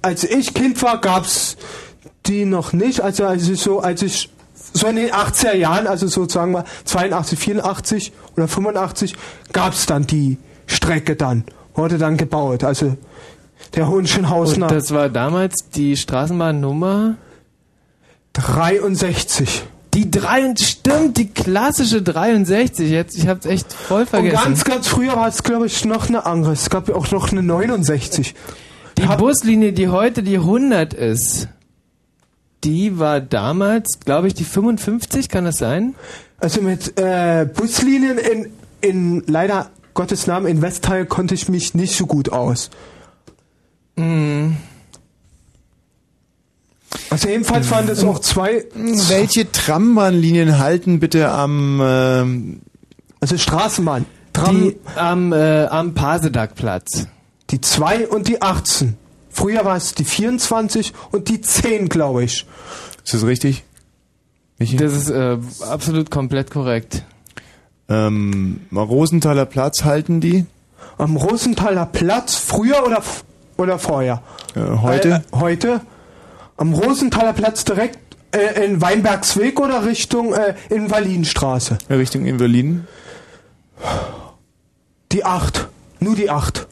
[0.00, 1.56] als ich Kind war, gab's
[2.26, 3.00] die noch nicht.
[3.00, 4.30] Also, als ich so, als ich
[4.72, 9.14] so in den 80er Jahren, also sozusagen mal 82, 84 oder 85,
[9.52, 11.44] gab's dann die Strecke dann.
[11.74, 12.64] Wurde dann gebaut.
[12.64, 12.96] Also
[13.74, 17.16] der Hohenschönhausener Und das war damals die Straßenbahnnummer
[18.32, 19.64] 63.
[19.94, 22.90] Die 3, stimmt, die klassische 63.
[22.90, 24.36] Jetzt, ich hab's echt voll vergessen.
[24.36, 26.52] Und ganz, ganz früher war es, glaube ich, noch eine andere.
[26.52, 28.34] Es gab ja auch noch eine 69.
[28.98, 31.48] Die Buslinie, die heute die 100 ist,
[32.64, 35.94] die war damals, glaube ich, die 55, kann das sein?
[36.38, 41.96] Also mit äh, Buslinien in, in leider Gottes Namen in Westteil konnte ich mich nicht
[41.96, 42.70] so gut aus.
[43.96, 44.52] Mm.
[47.10, 48.64] Also jedenfalls waren das auch zwei.
[48.74, 52.60] Welche Trambahnlinien halten bitte am ähm,
[53.20, 54.06] also Straßenbahn?
[54.36, 57.08] Die am, äh, am Pasedagplatz.
[57.50, 58.96] Die 2 und die 18.
[59.38, 62.44] Früher war es die 24 und die 10, glaube ich.
[63.04, 63.62] Ist das richtig?
[64.58, 64.76] Michi?
[64.76, 67.04] Das ist äh, absolut komplett korrekt.
[67.88, 70.44] Ähm, am Rosenthaler Platz halten die?
[70.96, 73.00] Am Rosenthaler Platz, früher oder,
[73.56, 74.22] oder vorher?
[74.56, 75.22] Äh, heute?
[75.30, 75.82] Äh, heute.
[76.56, 78.00] Am Rosenthaler Platz direkt
[78.32, 81.78] äh, in Weinbergsweg oder Richtung äh, Invalidstraße?
[81.90, 82.88] Richtung Invaliden?
[85.12, 85.68] Die 8.
[86.00, 86.66] Nur die 8.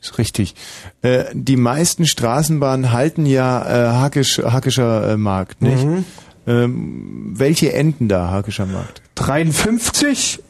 [0.00, 0.54] Ist richtig.
[1.02, 5.84] Äh, die meisten Straßenbahnen halten ja äh, Hackisch, Hackischer äh, Markt, nicht?
[5.84, 6.04] Mhm.
[6.46, 9.02] Ähm, welche enden da, Hackischer Markt?
[9.16, 10.42] 53,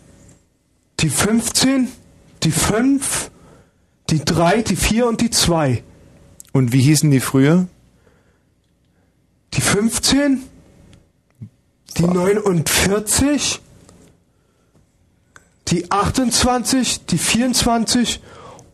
[1.00, 1.88] die 15,
[2.44, 3.30] die 5,
[4.10, 5.82] die 3, die 4 und die 2.
[6.52, 7.66] Und wie hießen die früher?
[9.54, 10.42] Die 15,
[11.98, 13.60] die 49,
[15.68, 18.20] die 28, die 24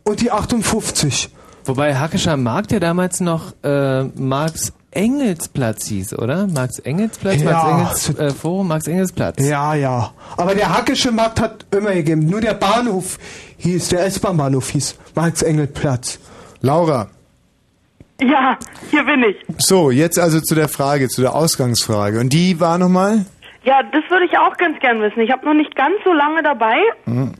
[0.06, 1.30] und die 58.
[1.64, 6.46] Wobei Hackischer Markt ja damals noch äh, Marx Engelsplatz hieß, oder?
[6.46, 7.50] Marx Engelsplatz, Ja.
[7.52, 9.42] Marx Engels äh, Forum, Marx Engelsplatz.
[9.46, 10.12] Ja, ja.
[10.36, 12.26] Aber der Hackische Markt hat immer gegeben.
[12.30, 13.18] Nur der Bahnhof
[13.58, 16.18] hieß, der S-Bahn-Bahnhof hieß Marx-Engel-Platz.
[16.62, 17.08] Laura.
[18.20, 18.56] Ja,
[18.90, 19.36] hier bin ich.
[19.58, 22.18] So, jetzt also zu der Frage, zu der Ausgangsfrage.
[22.20, 23.26] Und die war nochmal?
[23.64, 25.20] Ja, das würde ich auch ganz gern wissen.
[25.20, 26.76] Ich habe noch nicht ganz so lange dabei,
[27.06, 27.34] In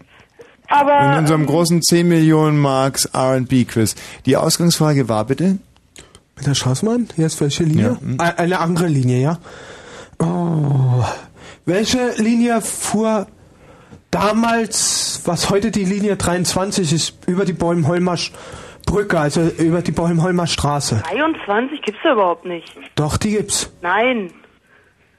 [0.69, 3.95] aber unserem großen 10 Millionen Marks R&B Quiz.
[4.27, 5.59] Die Ausgangsfrage war bitte?
[6.37, 7.09] Mit der Straßenbahn?
[7.17, 7.97] Jetzt welche Linie?
[8.19, 9.39] Äh, Eine andere Linie, ja.
[10.19, 11.05] Oh.
[11.65, 13.27] Welche Linie fuhr
[14.11, 18.33] damals, was heute die Linie 23 ist, über die Bohemholmer Sch-
[18.87, 21.03] Brücke, also über die Bohemholmer Straße?
[21.11, 22.73] 23 gibt's da überhaupt nicht.
[22.95, 23.71] Doch, die gibt's.
[23.83, 24.31] Nein.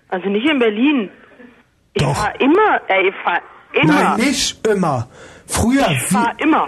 [0.10, 1.10] Also nicht in Berlin.
[1.94, 2.16] Ich Doch.
[2.16, 3.42] fahr immer, ey, ich fahr
[3.74, 3.94] immer.
[3.94, 5.08] Nein, nicht immer.
[5.48, 5.88] Früher.
[5.92, 6.68] Ich fahr immer.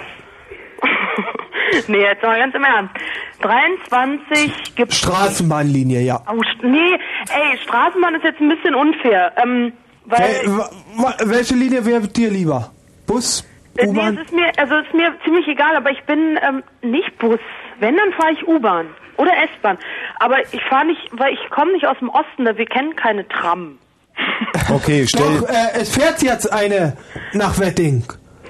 [1.88, 2.94] nee, jetzt mal ganz im Ernst.
[3.42, 4.98] 23 gibt's.
[5.00, 6.22] Straßenbahnlinie, ja.
[6.32, 6.94] Oh, nee,
[7.30, 9.32] ey, Straßenbahn ist jetzt ein bisschen unfair.
[9.42, 9.74] Ähm,
[10.06, 10.42] weil.
[10.46, 12.72] Wa- welche Linie wäre dir lieber?
[13.06, 13.42] Bus?
[13.78, 14.18] Äh, Nee, U-Bahn?
[14.18, 17.40] es ist mir, also es ist mir ziemlich egal, aber ich bin ähm, nicht Bus.
[17.80, 18.88] Wenn, dann fahre ich U-Bahn
[19.18, 19.78] oder S-Bahn.
[20.20, 23.26] Aber ich fahre nicht, weil ich komme nicht aus dem Osten, da wir kennen keine
[23.28, 23.78] Tram.
[24.70, 25.40] Okay, stell.
[25.40, 26.98] Doch, äh, es fährt jetzt eine
[27.34, 28.04] nach Wedding.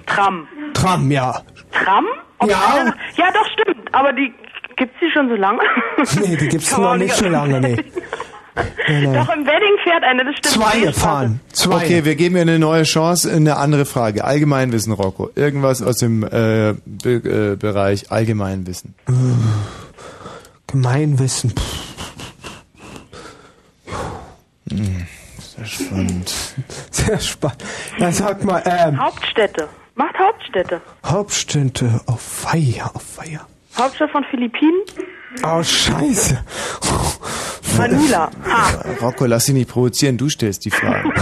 [0.10, 0.48] Tram.
[0.74, 1.42] Tram, ja.
[1.72, 2.06] Tram?
[2.40, 2.94] Ob Ja.
[3.16, 3.94] Ja, doch, stimmt.
[3.94, 4.34] Aber die
[4.76, 5.60] gibt's die schon so lange?
[6.22, 7.78] Nee, die gibt's Kann man noch nicht so lange, nee.
[8.90, 9.16] Nee, nee.
[9.16, 10.56] Doch, im Wedding fährt eine, das stimmt.
[10.56, 11.40] Zwei fahren.
[11.54, 11.76] Zwei.
[11.76, 13.32] Okay, wir geben ihr eine neue Chance.
[13.32, 14.26] Eine andere Frage.
[14.26, 15.30] Allgemeinwissen, Rocco.
[15.36, 18.96] Irgendwas aus dem äh, Be äh, Bereich Allgemeinwissen.
[20.68, 21.54] Gemeinwissen.
[24.70, 25.08] Hm,
[25.38, 26.34] sehr spannend.
[26.92, 27.64] Sehr spannend.
[27.98, 29.70] Ja, sag mal, ähm, Hauptstädte.
[30.00, 30.82] Macht Hauptstädte.
[31.06, 33.46] Hauptstädte auf Feier, auf Feier.
[33.78, 34.82] Hauptstadt von Philippinen?
[35.44, 36.42] Oh, scheiße.
[37.78, 38.32] Manila.
[38.50, 38.82] Ha.
[39.02, 40.18] Rocco, lass dich nicht provozieren.
[40.18, 41.04] Du stellst die Frage.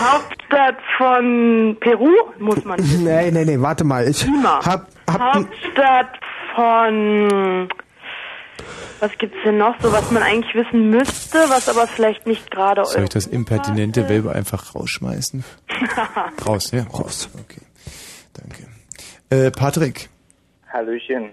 [0.00, 2.12] Hauptstadt von Peru?
[2.38, 2.78] Muss man.
[3.02, 4.06] Nee, nee, nee, warte mal.
[4.06, 4.64] Ich Lima.
[4.64, 6.20] hab, hab Hauptstadt
[6.54, 7.68] von.
[9.00, 12.84] Was gibt's denn noch so, was man eigentlich wissen müsste, was aber vielleicht nicht gerade.
[12.84, 15.42] Soll ich das impertinente Welbe einfach rausschmeißen?
[16.46, 17.28] Raus, ja, raus.
[17.40, 17.60] Okay.
[18.42, 18.66] Danke.
[19.30, 20.08] Äh, Patrick.
[20.72, 21.30] Hallöchen.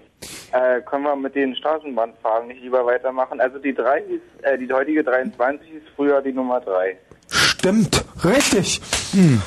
[0.52, 3.40] Äh, können wir mit den Straßenbahnfahren nicht lieber weitermachen?
[3.40, 6.96] Also die 3 ist, äh, die heutige 23 ist früher die Nummer 3.
[7.28, 8.80] Stimmt, richtig.
[9.12, 9.40] Hm.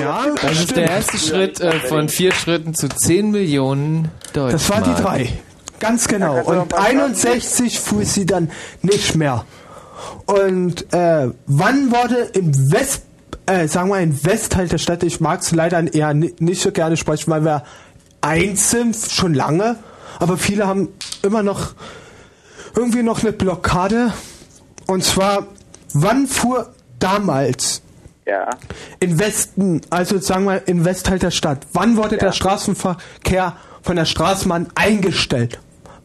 [0.00, 4.52] Ja, Das ist der erste Schritt äh, von vier Schritten zu 10 Millionen Deutschmark.
[4.52, 5.28] Das war die drei.
[5.80, 6.40] Ganz genau.
[6.44, 8.50] Und 61 fuhr sie dann
[8.82, 9.44] nicht mehr.
[10.26, 13.06] Und äh, wann wurde im West,
[13.46, 16.72] äh, sagen wir im Westteil der Stadt, ich mag es leider eher ni- nicht so
[16.72, 17.62] gerne sprechen, weil wir
[18.20, 19.76] eins sind, schon lange,
[20.20, 20.88] aber viele haben
[21.22, 21.74] immer noch
[22.76, 24.12] irgendwie noch eine Blockade.
[24.86, 25.46] Und zwar,
[25.92, 27.82] wann fuhr damals
[28.26, 28.50] Ja.
[29.00, 34.04] im Westen, also sagen wir im Westteil der Stadt, wann wurde der Straßenverkehr von der
[34.04, 35.58] Straßenbahn eingestellt?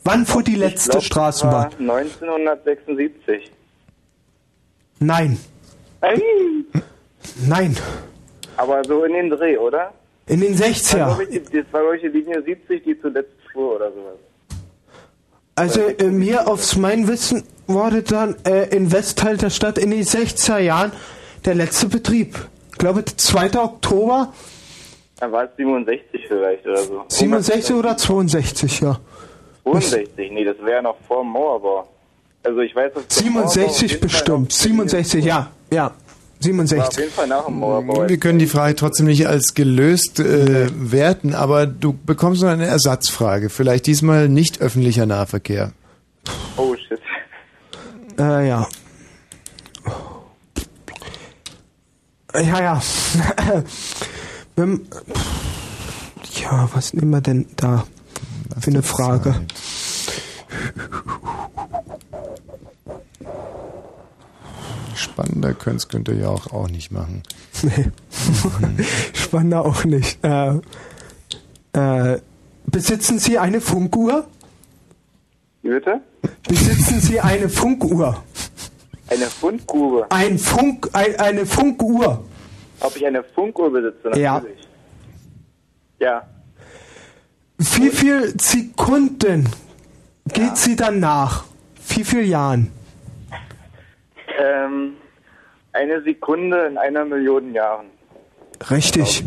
[0.04, 1.70] Wann fuhr die letzte glaub, Straßenbahn?
[1.78, 3.52] das war 1976.
[5.00, 5.38] Nein,
[6.02, 6.20] Ei.
[7.48, 7.76] Nein.
[8.58, 9.94] Aber so in den Dreh, oder?
[10.28, 11.30] In den Das war, 60er.
[11.30, 14.18] ich, Das war, glaube ich, die Linie 70, die zuletzt fuhr oder sowas.
[15.56, 20.04] Also äh, mir aufs mein Wissen wurde dann äh, im Westteil der Stadt in den
[20.04, 20.91] 60er Jahren
[21.45, 22.36] der letzte Betrieb.
[22.72, 23.58] Ich glaube 2.
[23.60, 24.34] Oktober
[25.20, 27.04] Dann war es 67 vielleicht oder so.
[27.08, 28.99] 67 oder 62, ja.
[29.64, 31.88] 62, nee, das wäre noch vor dem Mauerbau.
[32.44, 34.54] Also ich weiß, dass der Mauerbau auf 67 jeden Fall bestimmt.
[34.54, 35.52] 67, ja.
[35.72, 35.91] Ja.
[36.38, 37.00] War auf 67.
[37.00, 38.08] jeden Fall nach dem Mauerbau.
[38.08, 42.68] Wir können die Frage trotzdem nicht als gelöst äh, werten, aber du bekommst noch eine
[42.68, 43.50] Ersatzfrage.
[43.50, 45.72] Vielleicht diesmal nicht öffentlicher Nahverkehr.
[46.58, 47.00] Oh shit.
[48.20, 48.68] Äh, ja.
[52.36, 52.82] Ja, ja.
[56.42, 57.86] Ja, was nehmen wir denn da
[58.60, 59.36] für eine Frage?
[64.98, 67.24] Spannender könnt's könnt ihr ja auch, auch nicht machen.
[67.61, 67.91] Nee.
[69.14, 70.24] Spannender auch nicht.
[70.24, 70.60] Äh,
[71.74, 72.19] äh,
[72.65, 74.28] besitzen Sie eine Funkuhr?
[75.61, 76.02] Wie bitte?
[76.48, 78.24] Besitzen Sie eine Funkuhr?
[79.10, 80.06] Eine Fundgrube.
[80.10, 82.26] Ein Funk, ein, eine Funkuhr.
[82.80, 84.19] Ob ich eine Funkuhr besitze?
[84.19, 84.36] Ja.
[84.36, 84.68] Natürlich.
[85.99, 86.28] Ja.
[87.57, 89.49] Wie viel Sekunden
[90.32, 91.45] geht sie dann nach?
[91.88, 92.72] Wie viel Jahren?
[94.38, 94.94] Ähm,
[95.74, 97.88] eine Sekunde in einer Million Jahren.
[98.70, 99.24] Richtig.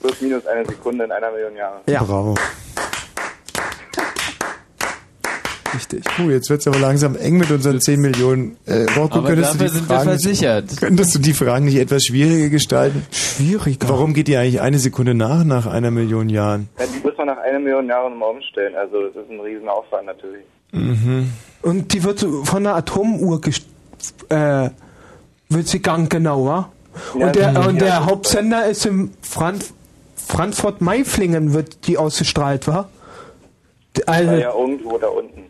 [0.00, 1.80] Plus minus eine Sekunde in einer Million Jahren.
[1.86, 2.02] Ja.
[2.02, 2.34] Bravo.
[5.74, 6.04] Richtig.
[6.18, 8.56] Uh, jetzt wird's aber langsam eng mit unseren 10 Millionen.
[8.66, 10.64] Äh, Rocco, Aber könntest du dafür die sind wir Fragen versichert.
[10.64, 13.06] Nicht, könntest du die Fragen nicht etwas schwieriger gestalten?
[13.10, 13.88] Schwieriger.
[13.88, 16.68] Warum geht die eigentlich eine Sekunde nach, nach einer Million Jahren?
[16.78, 18.74] Ja, die muss man nach einer Million Jahren mal umstellen.
[18.76, 20.44] Also das ist ein Riesenaufwand natürlich.
[20.72, 21.32] Mhm.
[21.62, 23.66] Und die wird so von der Atomuhr gest
[24.28, 24.70] äh,
[25.48, 26.70] wird sie ganz genauer.
[27.18, 28.06] Ja, und der, und der.
[28.06, 29.62] Hauptsender ist im Frank
[30.14, 32.88] Frankfurt-Meiflingen wird die ausgestrahlt, war?
[34.06, 35.44] Also, ja irgendwo da unten.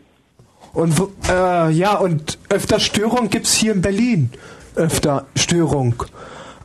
[0.73, 4.31] Und wo- äh, ja, und öfter Störung gibt's hier in Berlin.
[4.75, 6.03] Öfter Störung.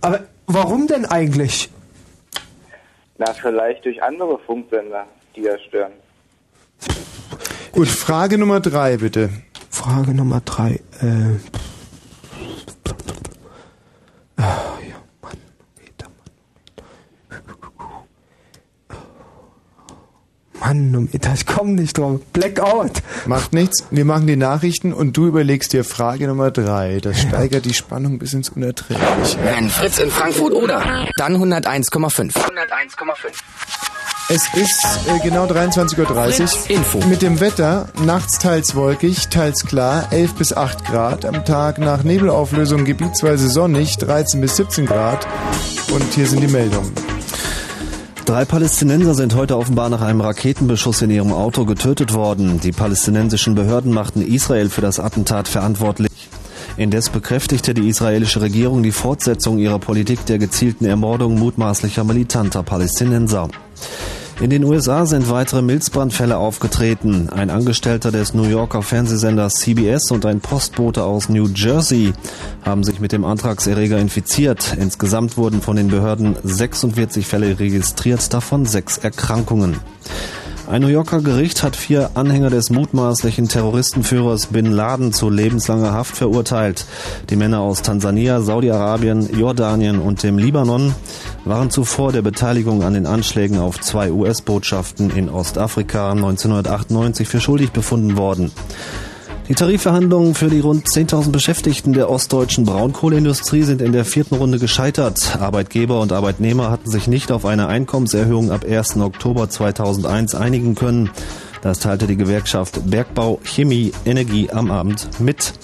[0.01, 1.71] Aber warum denn eigentlich?
[3.19, 5.05] Na, vielleicht durch andere Funksender,
[5.37, 5.93] die da stören.
[7.73, 9.29] Gut, Frage Nummer drei, bitte.
[9.71, 10.81] Frage Nummer drei.
[11.01, 11.37] Äh,
[14.37, 15.37] ah, ja, Mann,
[15.77, 16.07] Meter,
[20.61, 22.21] Mann, um Meter, ich komme nicht drauf.
[22.33, 23.03] Blackout.
[23.27, 23.85] Macht nichts.
[23.91, 26.99] Wir machen die Nachrichten und du überlegst dir Frage Nummer drei.
[27.01, 29.39] Das steigert die Spannung bis ins Unerträgliche.
[29.43, 32.33] Wenn Fritz in Frankfurt oder, dann 101,5.
[32.33, 33.98] 101,5.
[34.31, 35.97] Es ist äh, genau 23.30
[36.43, 36.77] Uhr.
[36.77, 36.99] Info.
[37.07, 41.25] Mit dem Wetter, nachts teils wolkig, teils klar, 11 bis 8 Grad.
[41.25, 45.27] Am Tag nach Nebelauflösung gebietsweise sonnig, 13 bis 17 Grad.
[45.91, 46.93] Und hier sind die Meldungen.
[48.27, 52.61] Drei Palästinenser sind heute offenbar nach einem Raketenbeschuss in ihrem Auto getötet worden.
[52.61, 56.29] Die palästinensischen Behörden machten Israel für das Attentat verantwortlich.
[56.77, 63.49] Indes bekräftigte die israelische Regierung die Fortsetzung ihrer Politik der gezielten Ermordung mutmaßlicher militanter Palästinenser.
[64.41, 67.29] In den USA sind weitere Milzbrandfälle aufgetreten.
[67.29, 72.13] Ein Angestellter des New Yorker Fernsehsenders CBS und ein Postbote aus New Jersey
[72.65, 74.77] haben sich mit dem Antragserreger infiziert.
[74.79, 79.81] Insgesamt wurden von den Behörden 46 Fälle registriert, davon sechs Erkrankungen.
[80.69, 86.15] Ein New Yorker Gericht hat vier Anhänger des mutmaßlichen Terroristenführers Bin Laden zu lebenslanger Haft
[86.15, 86.85] verurteilt.
[87.31, 90.95] Die Männer aus Tansania, Saudi-Arabien, Jordanien und dem Libanon
[91.47, 97.71] waren zuvor der Beteiligung an den Anschlägen auf zwei US-Botschaften in Ostafrika 1998 für schuldig
[97.71, 98.53] befunden worden.
[99.49, 104.59] Die Tarifverhandlungen für die rund 10.000 Beschäftigten der ostdeutschen Braunkohleindustrie sind in der vierten Runde
[104.59, 105.39] gescheitert.
[105.41, 108.99] Arbeitgeber und Arbeitnehmer hatten sich nicht auf eine Einkommenserhöhung ab 1.
[108.99, 111.09] Oktober 2001 einigen können.
[111.63, 115.55] Das teilte die Gewerkschaft Bergbau, Chemie, Energie am Abend mit.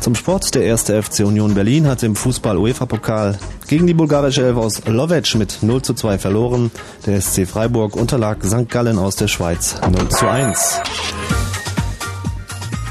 [0.00, 3.38] Zum Sport, der erste FC Union Berlin hat im Fußball-UEFA-Pokal
[3.68, 6.70] gegen die bulgarische Elf aus Lovec mit 0 zu 2 verloren.
[7.04, 8.70] Der SC Freiburg unterlag St.
[8.70, 10.80] Gallen aus der Schweiz 0 zu 1.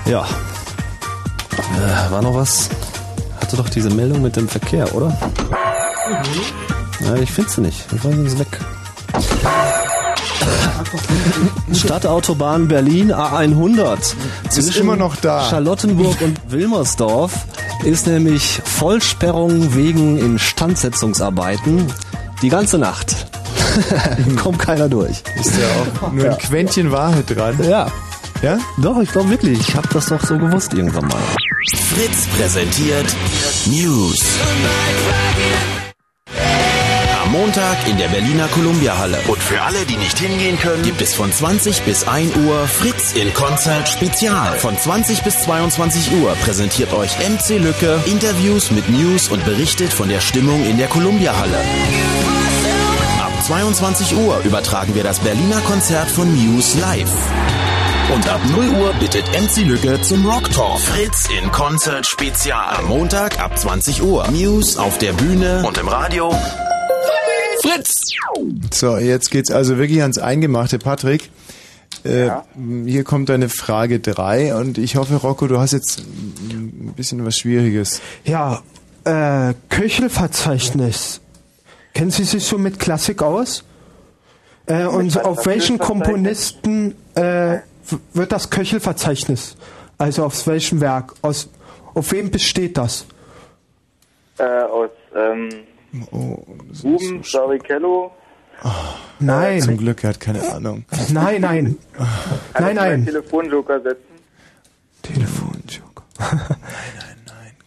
[0.10, 0.26] Ja.
[1.78, 2.68] Äh, war noch was?
[3.40, 5.16] Hatte doch diese Meldung mit dem Verkehr, oder?
[7.06, 7.86] Ja, ich finde sie nicht.
[7.94, 8.60] Ich weiß, sie ist weg.
[11.74, 14.16] Stadtautobahn Berlin A100.
[14.58, 15.48] Ist immer noch da.
[15.48, 17.46] Charlottenburg und Wilmersdorf
[17.84, 21.86] ist nämlich Vollsperrung wegen Instandsetzungsarbeiten
[22.42, 23.16] die ganze Nacht.
[24.42, 25.22] Kommt keiner durch.
[25.40, 27.60] Ist ja auch nur ein Quäntchen Wahrheit dran.
[27.64, 27.92] Ja.
[28.42, 28.58] Ja?
[28.78, 29.60] Doch, ich glaube wirklich.
[29.60, 31.22] Ich habe das doch so gewusst irgendwann mal.
[31.94, 33.06] Fritz präsentiert
[33.66, 34.20] News.
[37.22, 39.20] Am Montag in der Berliner Columbia-Halle.
[39.28, 43.14] Und für alle, die nicht hingehen können, gibt es von 20 bis 1 Uhr Fritz
[43.14, 44.58] in Konzert Spezial.
[44.58, 50.08] Von 20 bis 22 Uhr präsentiert euch MC Lücke Interviews mit News und berichtet von
[50.10, 51.60] der Stimmung in der Columbia-Halle.
[53.22, 57.14] Ab 22 Uhr übertragen wir das Berliner Konzert von Muse live.
[58.14, 60.80] Und ab 0 Uhr bittet MC Lücke zum Rock Talk.
[60.80, 62.78] Fritz in Konzert Spezial.
[62.78, 64.28] Am Montag ab 20 Uhr.
[64.32, 66.34] Muse auf der Bühne und im Radio.
[67.62, 67.94] Fritz!
[68.74, 71.30] So, jetzt geht's also wirklich ans Eingemachte, Patrick.
[72.04, 72.30] Äh,
[72.86, 77.38] Hier kommt deine Frage 3 und ich hoffe, Rocco, du hast jetzt ein bisschen was
[77.38, 78.02] Schwieriges.
[78.24, 78.64] Ja,
[79.04, 81.22] äh, Köchelverzeichnis.
[81.94, 83.64] Kennen Sie sich so mit Klassik aus?
[84.66, 85.78] Äh, und auf welchen?
[85.80, 87.58] Komponisten äh,
[88.14, 89.56] wird das Köchelverzeichnis?
[89.98, 91.14] Also aus welchem Werk?
[91.22, 91.50] Aus,
[91.94, 93.06] auf wem besteht das?
[94.38, 95.50] Äh, aus ähm,
[96.12, 98.12] Ruben Barrichello.
[99.20, 99.62] Nein.
[99.62, 100.86] Zum Glück, er hat keine Ahnung.
[101.12, 101.78] Nein, nein.
[102.54, 103.06] Kann Nein, nein.
[103.06, 104.04] Telefonjoker setzen?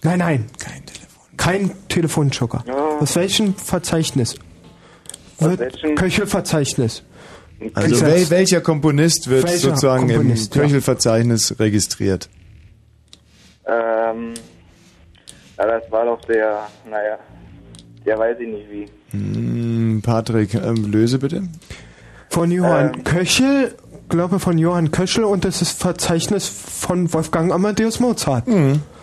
[0.03, 0.47] Nein, nein.
[0.59, 1.37] Kein Telefon.
[1.37, 2.65] Kein Telefonjoker.
[3.01, 4.37] Aus welchem Verzeichnis?
[5.39, 5.95] Wird welchem?
[5.95, 7.03] Köchelverzeichnis.
[7.75, 10.67] Also wel, welcher Komponist wird Welcher sozusagen Komponist, im ja.
[10.67, 12.29] Köchelverzeichnis registriert?
[13.67, 14.35] Ähm,
[15.59, 17.19] ja, das war doch der, naja,
[18.05, 18.87] der weiß ich nicht wie.
[19.11, 21.43] Hm, Patrick, ähm, löse bitte.
[22.29, 23.05] Von Johann Ähm.
[23.05, 23.75] Köchel,
[24.09, 28.45] glaube von Johann Köchel und das ist Verzeichnis von Wolfgang Amadeus Mozart.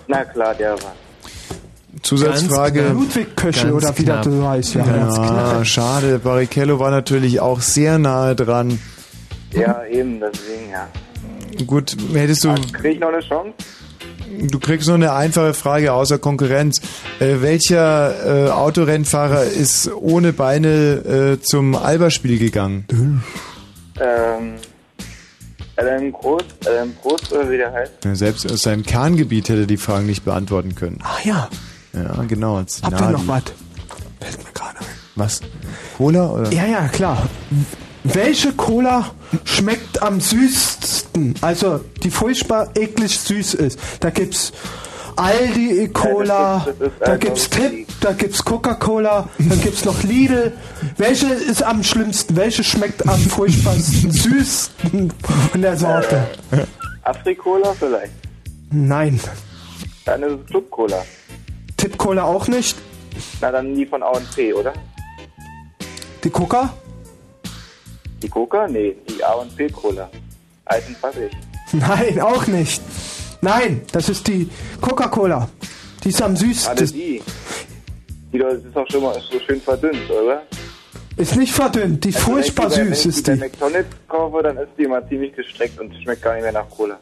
[0.08, 0.94] Na klar, der war.
[2.02, 2.84] Zusatzfrage.
[2.84, 4.34] Ganz Ludwig Köchel Ganz oder wie das knapp.
[4.34, 4.74] so heißt.
[4.76, 5.66] Ja, Ja, ganz knapp.
[5.66, 6.20] schade.
[6.20, 8.80] Barrichello war natürlich auch sehr nahe dran.
[9.54, 10.88] Ja, eben, deswegen, ja.
[11.66, 13.54] Gut, hättest du, Krieg ich noch eine Chance?
[14.42, 16.80] du kriegst nur eine einfache Frage außer Konkurrenz.
[17.20, 22.86] Äh, welcher äh, Autorennfahrer ist ohne Beine äh, zum Alberspiel gegangen?
[24.00, 24.54] Ähm,
[25.76, 27.92] Alan Groß, Alan Groß, oder wie der heißt?
[28.06, 31.00] Ja, selbst aus seinem Kerngebiet hätte er die Fragen nicht beantworten können.
[31.04, 31.50] Ach ja.
[31.94, 32.58] Ja, genau.
[32.58, 33.44] Habt ihr noch was?
[35.16, 35.42] Was?
[35.98, 36.52] Cola oder?
[36.52, 37.28] Ja, ja, klar.
[38.04, 39.12] Welche Cola
[39.44, 41.36] schmeckt am süßesten?
[41.42, 43.80] Also, die furchtbar eklig süß ist.
[44.00, 44.54] Da gibt's
[45.18, 50.02] Aldi Cola, das ist- das ist da gibt's Tipp, da gibt's Coca-Cola, dann gibt's noch
[50.04, 50.54] Lidl.
[50.96, 52.38] Welche ist am schlimmsten?
[52.38, 55.12] Welche schmeckt am furchtbarsten süßsten
[55.52, 56.26] von der Sorte?
[57.04, 58.14] Afrikola vielleicht?
[58.72, 59.20] Nein.
[60.06, 61.04] Dann ist es Club-Cola.
[61.80, 62.78] Tipp Cola auch nicht?
[63.40, 64.74] Na, dann die von A&P, oder?
[66.24, 66.74] Die Coca?
[68.22, 68.68] Die Coca?
[68.68, 70.10] Nee, die A&P-Cola.
[70.66, 71.32] Alten Fassig.
[71.72, 72.82] Nein, auch nicht.
[73.42, 74.50] Nein, das ist die
[74.82, 75.48] Coca-Cola.
[76.04, 76.88] Die ist am süßesten.
[76.92, 77.22] die.
[78.34, 80.44] Die das ist auch schon mal so schön verdünnt, oder?
[81.16, 83.32] Ist nicht verdünnt, die ist Also wenn ich furchtbar die süß Wenn ist ich die
[83.32, 83.40] die.
[83.40, 86.70] bei McDonalds kaufe, dann ist die immer ziemlich gestreckt und schmeckt gar nicht mehr nach
[86.70, 87.00] Cola.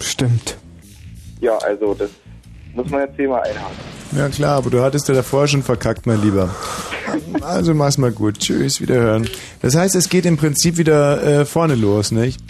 [0.00, 0.56] Stimmt.
[1.40, 2.10] Ja, also das
[2.78, 3.76] muss man jetzt hier mal einhaken.
[4.16, 6.54] Ja klar, aber du hattest ja davor schon verkackt, mein Lieber.
[7.42, 8.38] Also mach's mal gut.
[8.38, 9.28] Tschüss, wiederhören.
[9.60, 12.40] Das heißt, es geht im Prinzip wieder äh, vorne los, nicht?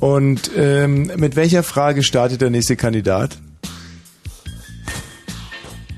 [0.00, 3.38] Und ähm, mit welcher Frage startet der nächste Kandidat?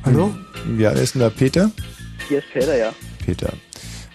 [0.04, 0.34] Hallo?
[0.76, 1.30] Ja, wer ist denn da?
[1.30, 1.70] Peter?
[2.28, 2.92] Hier ist Peter, ja.
[3.24, 3.52] Peter.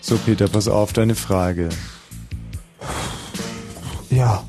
[0.02, 1.70] So, Peter, pass auf, deine Frage.
[4.10, 4.44] Ja.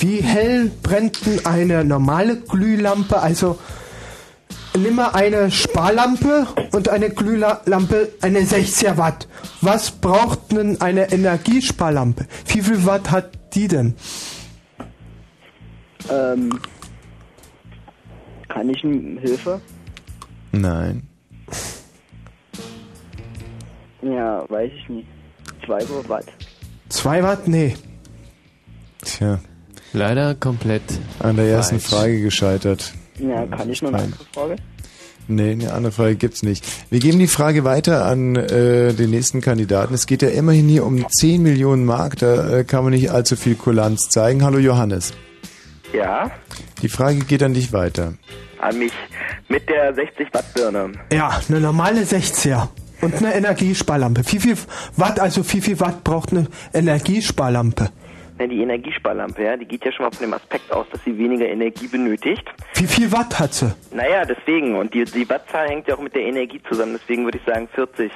[0.00, 3.20] Wie hell brennt denn eine normale Glühlampe?
[3.20, 3.58] Also
[4.74, 9.28] nimm mal eine Sparlampe und eine Glühlampe, eine 60er Watt.
[9.60, 12.26] Was braucht denn eine Energiesparlampe?
[12.46, 13.94] Wie viel Watt hat die denn?
[16.10, 16.58] Ähm,
[18.48, 19.60] kann ich ihm Hilfe?
[20.52, 21.02] Nein.
[24.00, 25.08] Ja, weiß ich nicht.
[25.66, 26.24] Zwei Watt.
[26.88, 27.46] Zwei Watt?
[27.46, 27.76] Nee.
[29.02, 29.38] Tja.
[29.92, 30.82] Leider komplett.
[31.18, 31.94] An der ersten falsch.
[32.02, 32.92] Frage gescheitert.
[33.18, 34.56] Ja, kann ich noch eine andere Frage?
[35.28, 36.64] Nee, eine andere Frage gibt's nicht.
[36.90, 39.94] Wir geben die Frage weiter an äh, den nächsten Kandidaten.
[39.94, 42.16] Es geht ja immerhin hier um 10 Millionen Mark.
[42.18, 44.44] Da äh, kann man nicht allzu viel Kulanz zeigen.
[44.44, 45.12] Hallo Johannes.
[45.92, 46.30] Ja,
[46.82, 48.14] Die Frage geht an dich weiter.
[48.60, 48.92] an mich.
[49.48, 50.92] Mit der 60 Watt Birne.
[51.12, 52.68] Ja, eine normale 60er.
[53.00, 54.22] Und eine Energiesparlampe.
[54.26, 54.56] Wie viel
[54.96, 57.90] Watt, also wie viel Watt braucht eine Energiesparlampe?
[58.40, 61.16] Ja, die Energiesparlampe, ja, die geht ja schon mal von dem Aspekt aus, dass sie
[61.18, 62.42] weniger Energie benötigt.
[62.74, 63.70] Wie viel Watt hat sie?
[63.92, 64.76] Naja, deswegen.
[64.76, 66.98] Und die, die Wattzahl hängt ja auch mit der Energie zusammen.
[66.98, 68.10] Deswegen würde ich sagen 40.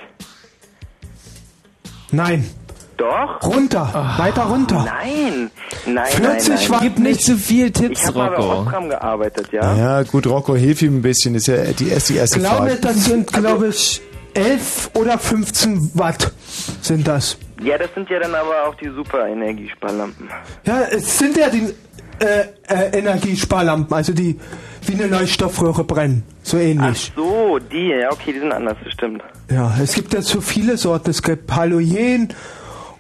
[2.11, 2.49] Nein.
[2.97, 3.43] Doch?
[3.43, 4.15] Runter.
[4.17, 4.87] Weiter runter.
[4.87, 5.51] Nein.
[5.85, 6.71] Nein, 40 nein, nein.
[6.71, 8.61] Watt Gib nicht zu viel Tipps, Ich habe mal bei Rocco.
[8.63, 9.77] Osram gearbeitet, ja.
[9.77, 11.35] Ja, gut, Rocco, hilf ihm ein bisschen.
[11.35, 12.81] Ist ja die erste, die erste Ich glaube, Frage.
[12.81, 14.01] das sind, glaube ich,
[14.33, 16.33] 11 oder 15 Watt
[16.81, 17.37] sind das.
[17.63, 20.29] Ja, das sind ja dann aber auch die super Energiesparlampen.
[20.65, 21.73] Ja, es sind ja die
[22.19, 24.39] äh, äh, Energiesparlampen, also die
[24.87, 26.25] wie eine Leuchtstoffröhre brennen.
[26.43, 27.13] So ähnlich.
[27.17, 29.23] So, die, ja, okay, die sind anders, das stimmt.
[29.51, 31.11] Ja, es gibt ja so viele Sorten.
[31.11, 32.35] Es gibt Halogen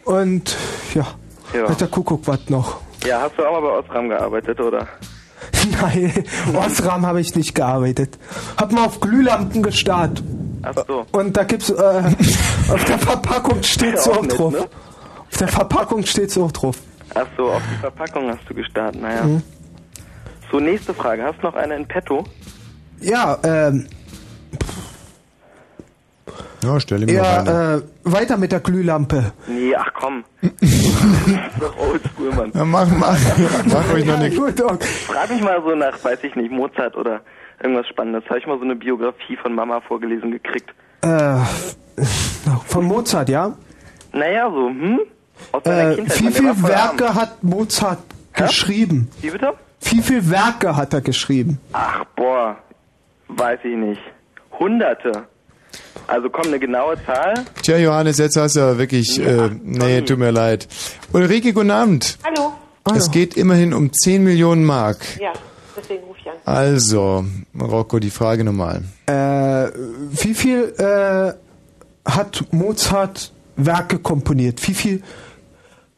[0.04, 0.56] und
[0.94, 1.06] ja,
[1.52, 1.68] Ja.
[1.68, 2.80] hat der Kuckuck was noch.
[3.06, 4.86] Ja, hast du auch mal bei Osram gearbeitet, oder?
[5.82, 6.24] Nein,
[6.54, 8.18] Osram habe ich nicht gearbeitet.
[8.56, 10.22] Hab mal auf Glühlampen gestarrt.
[10.64, 11.06] Ach so.
[11.12, 11.74] Und da gibt's, äh,
[12.72, 14.52] auf der Verpackung steht so Ja, auch drauf.
[14.52, 14.60] ne?
[15.30, 16.76] Auf der Verpackung steht so auch drauf.
[17.14, 19.24] Ach so, auf die Verpackung hast du gestartet, naja.
[19.24, 19.42] Mhm.
[20.50, 21.22] So, nächste Frage.
[21.24, 22.24] Hast du noch eine in petto?
[23.00, 23.86] Ja, ähm,
[26.62, 27.46] Ja, stell ihm mal rein.
[27.46, 29.32] ja, äh, weiter mit der Glühlampe.
[29.46, 30.24] Nee, ach komm.
[30.40, 32.52] das ist doch oldschool, Mann.
[32.54, 33.18] Ja, mach, mach,
[33.66, 34.30] mach euch noch eine...
[34.30, 34.84] Gut, okay.
[35.06, 37.20] Frag mich mal so nach, weiß ich nicht, Mozart oder
[37.62, 38.24] irgendwas Spannendes.
[38.28, 40.70] Habe ich mal so eine Biografie von Mama vorgelesen gekriegt.
[41.02, 41.36] Äh,
[42.66, 43.56] von Mozart, ja?
[44.12, 45.00] Naja, so, hm?
[45.52, 46.20] Aus deiner Äh, Kindheit.
[46.20, 47.14] wie viele Werke arm.
[47.14, 47.98] hat Mozart
[48.32, 49.10] geschrieben?
[49.20, 49.52] Wie bitte?
[49.82, 51.58] Wie viele Werke hat er geschrieben?
[51.72, 52.56] Ach, boah,
[53.28, 54.00] weiß ich nicht.
[54.58, 55.24] Hunderte.
[56.06, 57.34] Also komm, eine genaue Zahl.
[57.62, 59.18] Tja, Johannes, jetzt hast du aber wirklich...
[59.20, 60.68] Äh, nee, tut mir leid.
[61.12, 62.18] Ulrike, guten Abend.
[62.24, 62.52] Hallo.
[62.96, 64.98] Es geht immerhin um 10 Millionen Mark.
[65.18, 65.32] Ja,
[65.76, 66.36] deswegen rufe ich an.
[66.44, 67.24] Also,
[67.60, 68.82] Rocco, die Frage nochmal.
[69.06, 71.32] Äh, wie viel äh,
[72.10, 74.66] hat Mozart Werke komponiert?
[74.66, 75.02] Wie viel,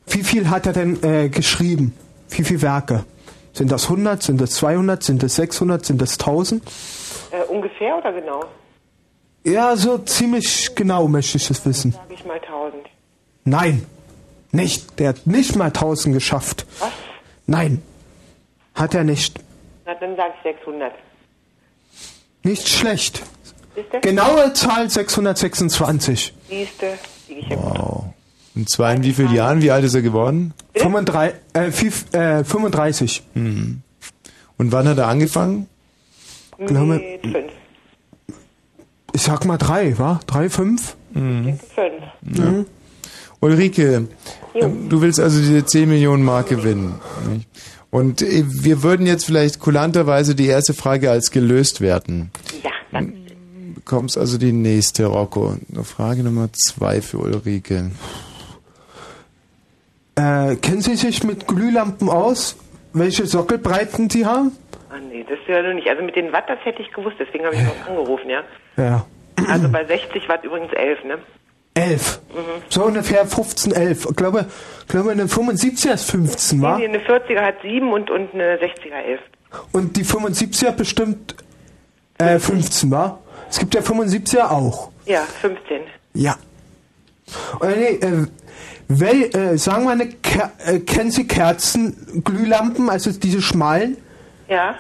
[0.07, 1.95] wie viel hat er denn äh, geschrieben?
[2.31, 3.05] Wie viele Werke?
[3.53, 4.23] Sind das 100?
[4.23, 5.03] Sind das 200?
[5.03, 5.85] Sind das 600?
[5.85, 6.63] Sind das 1000?
[7.31, 8.45] Äh, ungefähr oder genau?
[9.45, 11.93] Ja, so ziemlich genau möchte ich es wissen.
[11.93, 12.85] Sage ich mal 1000.
[13.45, 13.87] Nein,
[14.51, 14.99] nicht.
[14.99, 16.67] Der hat nicht mal 1000 geschafft.
[16.81, 16.91] Was?
[17.47, 17.81] Nein,
[18.75, 19.39] hat er nicht.
[19.87, 20.93] Na, dann sage ich 600.
[22.43, 23.23] Nicht schlecht.
[23.75, 24.01] Siehste?
[24.01, 26.35] Genaue Zahl 626.
[26.49, 26.99] Siehste,
[27.51, 28.05] Wow.
[28.55, 29.61] Und zwar in wie vielen Jahren?
[29.63, 30.55] Wie alt ist er geworden?
[30.77, 31.35] 35.
[31.53, 33.23] Äh, fif- äh, 35.
[33.35, 33.83] Mhm.
[34.57, 35.69] Und wann hat er angefangen?
[36.57, 37.53] Glaube- Nee, fünf.
[39.13, 40.21] Ich sag mal drei, wa?
[40.27, 40.97] Drei, fünf?
[41.13, 41.59] Mhm.
[41.75, 42.39] Fünf.
[42.39, 42.65] Ja.
[43.41, 44.09] Ulrike,
[44.55, 46.95] du willst also diese 10 Millionen Mark gewinnen.
[47.29, 47.47] nicht?
[47.91, 52.31] Und äh, wir würden jetzt vielleicht kulanterweise die erste Frage als gelöst werten.
[52.63, 53.13] Ja, dann.
[53.13, 55.57] Du bekommst also die nächste, Rocco.
[55.83, 57.91] Frage Nummer zwei für Ulrike.
[60.17, 62.57] Äh, kennen Sie sich mit Glühlampen aus?
[62.93, 64.53] Welche Sockelbreiten Sie haben?
[64.89, 65.89] Ah, nee, das ist ja nur nicht.
[65.89, 68.43] Also mit den Watt, das hätte ich gewusst, deswegen habe ich noch angerufen, ja.
[68.77, 69.07] Ja.
[69.49, 71.19] Also bei 60 Watt übrigens 11, ne?
[71.77, 72.21] Elf.
[72.35, 72.63] Mhm.
[72.71, 74.07] So ungefähr 15, 11.
[74.11, 74.47] Ich glaube,
[74.81, 76.79] ich glaube eine 75er ist 15, wa?
[76.79, 79.21] Nee, eine 40er hat 7 und, und eine 60er 11.
[79.73, 81.37] Und die 75er bestimmt
[82.19, 83.19] äh, 15, wa?
[83.51, 84.91] Es gibt ja 75er auch.
[85.05, 85.83] Ja, 15.
[86.15, 86.37] Ja.
[87.61, 88.27] Oder nee, äh,
[88.89, 93.99] wel, äh, sagen wir eine, Ker äh, kennen Sie Kerzenglühlampen, also diese schmalen?
[94.49, 94.77] Ja.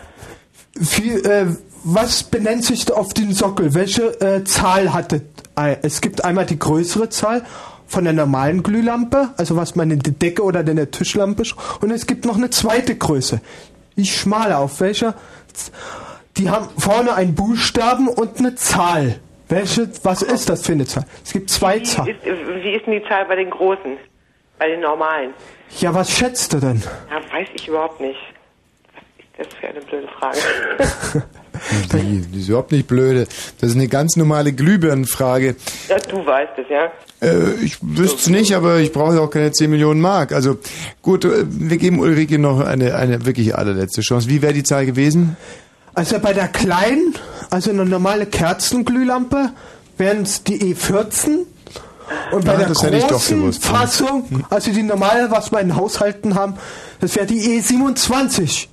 [0.75, 1.47] Wie, äh,
[1.89, 3.73] was benennt sich auf den Sockel?
[3.75, 5.23] Welche äh, Zahl hatte?
[5.57, 7.45] Äh, es gibt einmal die größere Zahl
[7.87, 11.55] von der normalen Glühlampe, also was man in der Decke oder in der Tischlampe, sch-
[11.81, 13.41] und es gibt noch eine zweite Größe.
[13.97, 15.15] Die schmale, auf welcher?
[16.37, 19.21] Die haben vorne einen Buchstaben und eine Zahl.
[19.49, 21.05] Welche, was ist das für eine Zahl?
[21.25, 22.09] Es gibt zwei Wie Zahlen.
[22.17, 22.25] ist,
[22.65, 23.97] wie ist denn die Zahl bei den Großen?
[24.59, 25.33] Bei den normalen?
[25.79, 26.83] Ja, was schätzt du denn?
[27.09, 28.19] Ja, weiß ich überhaupt nicht.
[29.39, 30.39] Was ist das für eine blöde Frage?
[31.93, 33.27] Die, die ist überhaupt nicht blöde.
[33.61, 35.57] Das ist eine ganz normale Glühbirnenfrage.
[35.89, 36.91] ja, du weißt es, ja?
[37.21, 40.33] Äh, ich wüsste es nicht, aber ich brauche auch keine 10 Millionen Mark.
[40.33, 40.59] Also
[41.03, 44.29] gut, äh, wir geben Ulrike noch eine, eine wirklich allerletzte Chance.
[44.29, 45.37] Wie wäre die Zahl gewesen?
[45.95, 47.15] Also bei der kleinen,
[47.51, 49.51] also eine normale Kerzenglühlampe,
[49.97, 51.47] wären es die E14.
[52.31, 53.71] Und bei Ah, der das hätte ich doch großen gewusst, ja.
[53.71, 56.55] Fassung, also die normale, was wir in Haushalten haben,
[57.01, 58.69] das wäre die E27.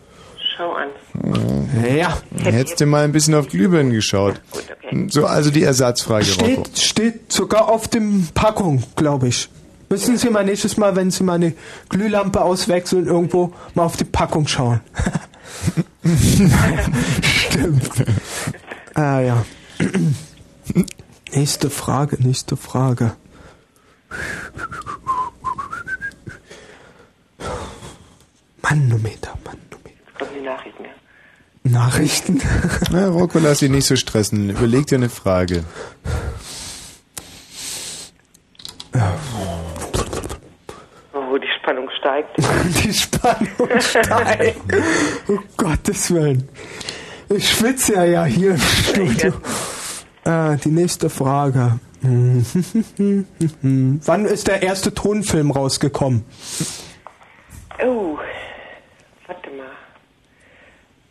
[0.64, 0.90] Schau an.
[1.95, 2.18] Ja.
[2.41, 4.40] Hättest du mal ein bisschen auf Glühbirnen geschaut.
[5.10, 6.45] So, also die Ersatzfrage, Rocco.
[6.45, 9.49] Steht, steht sogar auf dem Packung, glaube ich.
[9.90, 11.53] Müssen Sie mal nächstes Mal, wenn Sie mal eine
[11.90, 14.80] Glühlampe auswechseln, irgendwo mal auf die Packung schauen.
[17.23, 17.90] Stimmt.
[18.94, 19.45] Ah ja.
[21.34, 23.15] nächste Frage, nächste Frage.
[28.61, 29.38] Manometer,
[30.24, 30.91] Kommen die Nachrichten, ja?
[31.64, 32.41] Nachrichten.
[32.91, 34.50] Na, Rocco, lass dich nicht so stressen.
[34.50, 35.66] Überleg dir eine Frage.
[41.14, 42.30] Oh, die Spannung steigt.
[42.84, 44.62] Die Spannung steigt.
[45.28, 46.48] Um Gottes Willen.
[47.28, 49.34] Ich schwitze ja, ja hier im Studio.
[50.24, 51.80] Ah, die nächste Frage.
[52.02, 52.45] Wann
[54.26, 56.24] ist der erste Tonfilm rausgekommen?
[57.84, 58.18] Oh.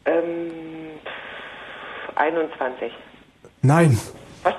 [0.05, 0.51] Ähm,
[2.17, 2.93] 21.
[3.63, 3.99] Nein.
[4.43, 4.55] Was?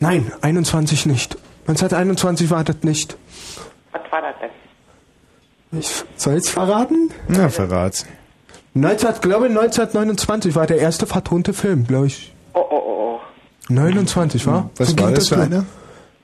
[0.00, 1.36] Nein, 21 nicht.
[1.66, 3.16] 1921 war das nicht.
[3.92, 5.78] Was war das denn?
[5.78, 7.10] Ich soll's verraten?
[7.28, 8.04] Na, verrat's.
[8.74, 12.34] 19, glaube 1929 war der erste vertonte Film, glaube ich.
[12.54, 13.20] Oh, oh, oh,
[13.68, 13.72] oh.
[13.72, 14.70] 29, war?
[14.76, 15.64] Was So war ging das für einer?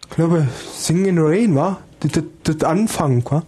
[0.03, 1.83] Ich glaube, Sing in the Rain, war?
[2.01, 3.45] Das, das, das Anfang, war?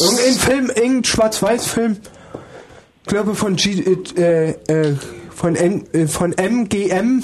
[0.00, 1.96] Irgendein Film, irgendein Schwarz-Weiß-Film.
[3.04, 3.72] Ich glaube, von, G,
[4.16, 4.96] äh, äh,
[5.30, 7.22] von, N, äh, von MGM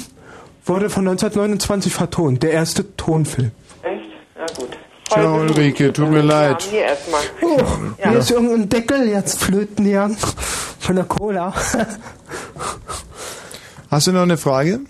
[0.66, 2.42] wurde von 1929 vertont.
[2.42, 3.50] Der erste Tonfilm.
[3.82, 4.02] Echt?
[4.36, 4.78] Na gut.
[5.08, 6.62] Ciao, Ulrike, tut mir leid.
[6.62, 7.22] Hier erstmal.
[7.42, 7.56] Oh,
[7.98, 8.10] Ja.
[8.10, 10.16] hier ist irgendein Deckel jetzt flöten gegangen.
[10.78, 11.52] Von der Cola.
[13.90, 14.80] Hast du noch eine Frage?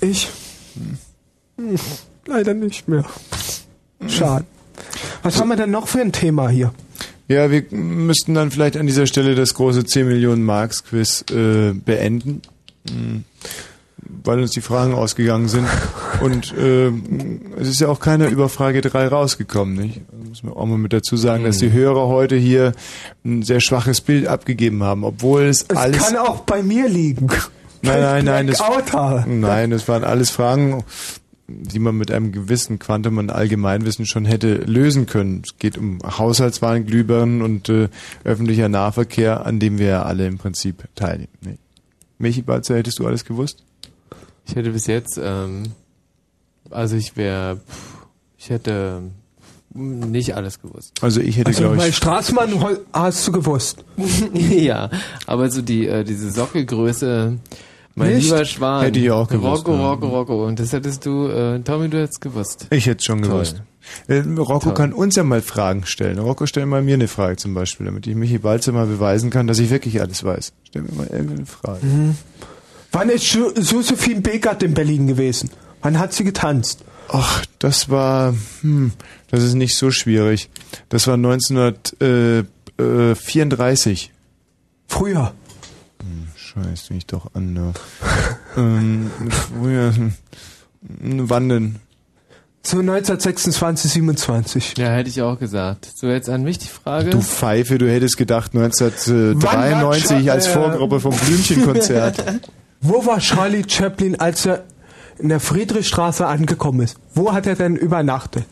[0.00, 0.28] Ich?
[1.56, 1.76] Hm,
[2.26, 3.04] Leider nicht mehr.
[4.08, 4.44] Schade.
[5.22, 6.72] Was haben wir denn noch für ein Thema hier?
[7.28, 11.72] Ja, wir müssten dann vielleicht an dieser Stelle das große 10 Millionen Marks Quiz äh,
[11.72, 12.42] beenden,
[12.88, 13.24] Hm,
[14.24, 15.66] weil uns die Fragen ausgegangen sind.
[16.20, 16.88] Und äh,
[17.58, 20.00] es ist ja auch keiner über Frage 3 rausgekommen, nicht?
[20.10, 22.72] Das muss man auch mal mit dazu sagen, dass die Hörer heute hier
[23.24, 25.98] ein sehr schwaches Bild abgegeben haben, obwohl es, Es alles...
[25.98, 27.28] kann auch bei mir liegen.
[27.82, 28.46] Nein, nein, nein.
[28.46, 28.62] Das,
[29.26, 30.84] nein, das waren alles Fragen,
[31.48, 35.42] die man mit einem gewissen Quantum an Allgemeinwissen schon hätte lösen können.
[35.44, 37.88] Es geht um Haushaltswaren, Glühbirnen und äh,
[38.24, 41.28] öffentlicher Nahverkehr, an dem wir ja alle im Prinzip teilnehmen.
[41.40, 41.58] Nee.
[42.18, 43.64] Michi Balzer, hättest du alles gewusst?
[44.46, 45.64] Ich hätte bis jetzt, ähm,
[46.70, 47.60] also ich wäre,
[48.38, 49.02] ich hätte
[49.74, 50.92] nicht alles gewusst.
[51.02, 51.96] Also ich hätte, Also glaube bei ich...
[51.96, 53.84] Straßmann hol- hast du gewusst.
[54.34, 54.90] ja,
[55.26, 57.38] aber so die äh, diese Sockelgröße,
[57.94, 58.24] mein Nicht?
[58.24, 59.76] lieber Schwan, Hätte ich auch gewusst, Rocco.
[59.90, 60.46] Rocco, Rocco.
[60.46, 62.66] Und das hättest du, äh, Tommy, du hättest gewusst.
[62.70, 63.30] Ich hätte es schon Toll.
[63.32, 63.62] gewusst.
[64.08, 64.74] Äh, Rocco Toll.
[64.74, 66.18] kann uns ja mal Fragen stellen.
[66.18, 69.46] Rocco, stell mal mir eine Frage zum Beispiel, damit ich Michi Balzer mal beweisen kann,
[69.46, 70.52] dass ich wirklich alles weiß.
[70.68, 71.84] Stell mir mal irgendeine Frage.
[71.84, 72.16] Mhm.
[72.92, 75.50] Wann ist Jo- Josephine Begert in Berlin gewesen?
[75.82, 76.84] Wann hat sie getanzt?
[77.08, 78.92] Ach, das war, hm,
[79.30, 80.48] das ist nicht so schwierig.
[80.88, 84.12] Das war 1934.
[84.86, 85.34] Früher.
[86.52, 87.52] Scheiß mich doch an.
[87.52, 87.72] Ne?
[88.56, 90.12] ähm, früher, hm,
[90.80, 91.76] wann denn?
[92.64, 94.74] So 1926, 27.
[94.78, 95.88] Ja, hätte ich auch gesagt.
[95.96, 97.10] So, jetzt an mich die Frage.
[97.10, 102.40] Du Pfeife, du hättest gedacht 1993 als Vorgruppe vom Blümchenkonzert.
[102.80, 104.64] Wo war Charlie Chaplin, als er
[105.18, 106.98] in der Friedrichstraße angekommen ist?
[107.14, 108.44] Wo hat er denn übernachtet?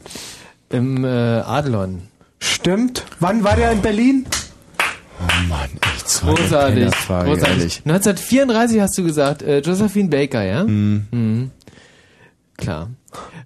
[0.71, 2.03] Im äh, Adlon.
[2.39, 3.05] Stimmt.
[3.21, 4.27] Wann war der in Berlin?
[5.21, 5.71] Oh Mann,
[6.23, 6.75] eine Großartig.
[6.79, 7.57] Pennerfrage, Großartig.
[7.59, 7.83] ehrlich.
[7.85, 10.65] 1934 hast du gesagt, äh, Josephine Baker, ja?
[10.65, 11.07] Mhm.
[11.11, 11.51] Mhm.
[12.57, 12.91] Klar.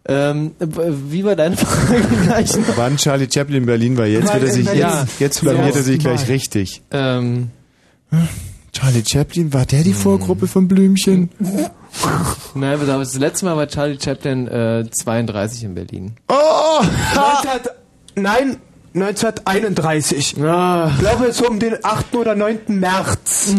[0.07, 2.51] Ähm, wie war deine Frage gleich?
[2.77, 4.87] Wann Charlie Chaplin in Berlin war, jetzt wird er sich, Berlin-
[5.19, 6.33] jetzt, blamiert er sich gleich Mal.
[6.33, 6.83] richtig.
[6.91, 7.51] Ähm,
[8.73, 11.31] Charlie Chaplin, war der die Vorgruppe von Blümchen?
[12.55, 16.13] nein, das letzte Mal war Charlie Chaplin äh, 32 in Berlin.
[16.29, 16.83] Oh!
[17.15, 17.71] 19,
[18.17, 18.57] nein,
[18.95, 20.37] 1931.
[20.43, 20.91] Ah.
[20.95, 22.15] Ich glaube, so um den 8.
[22.15, 22.59] oder 9.
[22.69, 23.55] März.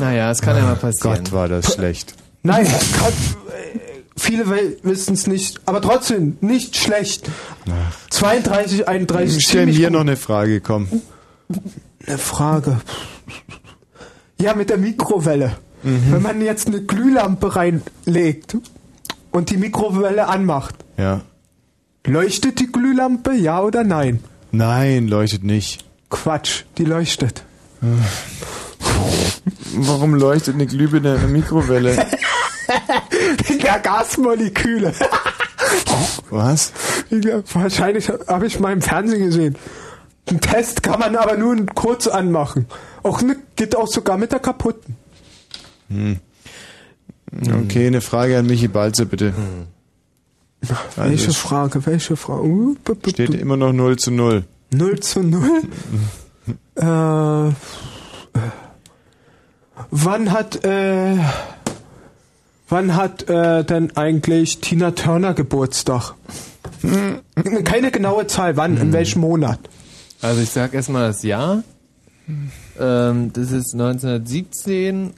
[0.00, 1.18] Naja, es kann ja mal passieren.
[1.24, 2.14] Gott, war das schlecht.
[2.42, 3.78] Nein, kann, äh,
[4.16, 4.46] viele
[4.82, 7.28] wissen es nicht, aber trotzdem nicht schlecht.
[8.10, 9.44] 32, 31.
[9.44, 9.92] Stell ziemlich mir gut.
[9.92, 10.88] noch eine Frage, komm.
[12.06, 12.80] Eine Frage.
[14.40, 15.56] Ja, mit der Mikrowelle.
[15.82, 16.06] Mhm.
[16.12, 18.56] Wenn man jetzt eine Glühlampe reinlegt
[19.30, 21.20] und die Mikrowelle anmacht, Ja.
[22.06, 24.20] leuchtet die Glühlampe, ja oder nein?
[24.52, 25.84] Nein, leuchtet nicht.
[26.10, 27.44] Quatsch, die leuchtet.
[29.74, 32.06] Warum leuchtet eine Glühbirne in einer Mikrowelle?
[33.62, 34.94] Ja, Gasmoleküle.
[36.30, 36.72] Was?
[37.52, 39.56] Wahrscheinlich habe ich mal im Fernsehen gesehen.
[40.30, 42.66] Ein Test kann man aber nur kurz anmachen.
[43.02, 44.96] Auch ne, geht auch sogar mit der kaputten.
[45.88, 46.20] Hm.
[47.64, 49.32] Okay, eine Frage an Michi Balzer, bitte.
[50.62, 52.42] Also welche Frage, welche Frage?
[52.44, 52.76] Uh,
[53.08, 54.44] steht immer noch 0 zu 0.
[54.72, 55.62] 0 zu 0?
[56.76, 56.82] äh,
[57.48, 57.52] äh,
[59.90, 61.16] wann hat, äh,
[62.68, 66.14] wann hat äh, denn eigentlich Tina Turner Geburtstag?
[67.64, 69.58] Keine genaue Zahl, wann, in welchem Monat?
[70.20, 71.62] Also ich sag erstmal das Jahr.
[72.78, 75.12] Ähm, das ist 1917.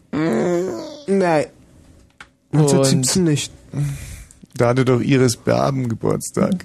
[1.06, 1.46] Nein.
[2.52, 3.52] 1917 nicht.
[4.56, 6.52] Da hatte doch Iris Berben Geburtstag.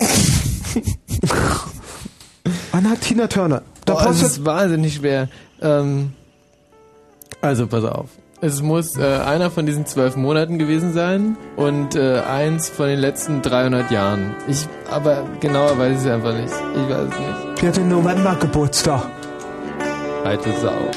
[2.71, 3.63] Wann hat Tina Turner?
[3.85, 5.27] Da Boah, das ist wahnsinnig schwer.
[5.59, 6.13] Ähm,
[7.41, 8.09] also pass auf.
[8.41, 12.99] Es muss äh, einer von diesen zwölf Monaten gewesen sein und äh, eins von den
[12.99, 14.35] letzten 300 Jahren.
[14.47, 16.45] Ich, aber genauer weiß ich es einfach nicht.
[16.45, 17.61] Ich weiß es nicht.
[17.61, 19.07] Die hat im November Geburtstag.
[20.23, 20.89] Alte Sau.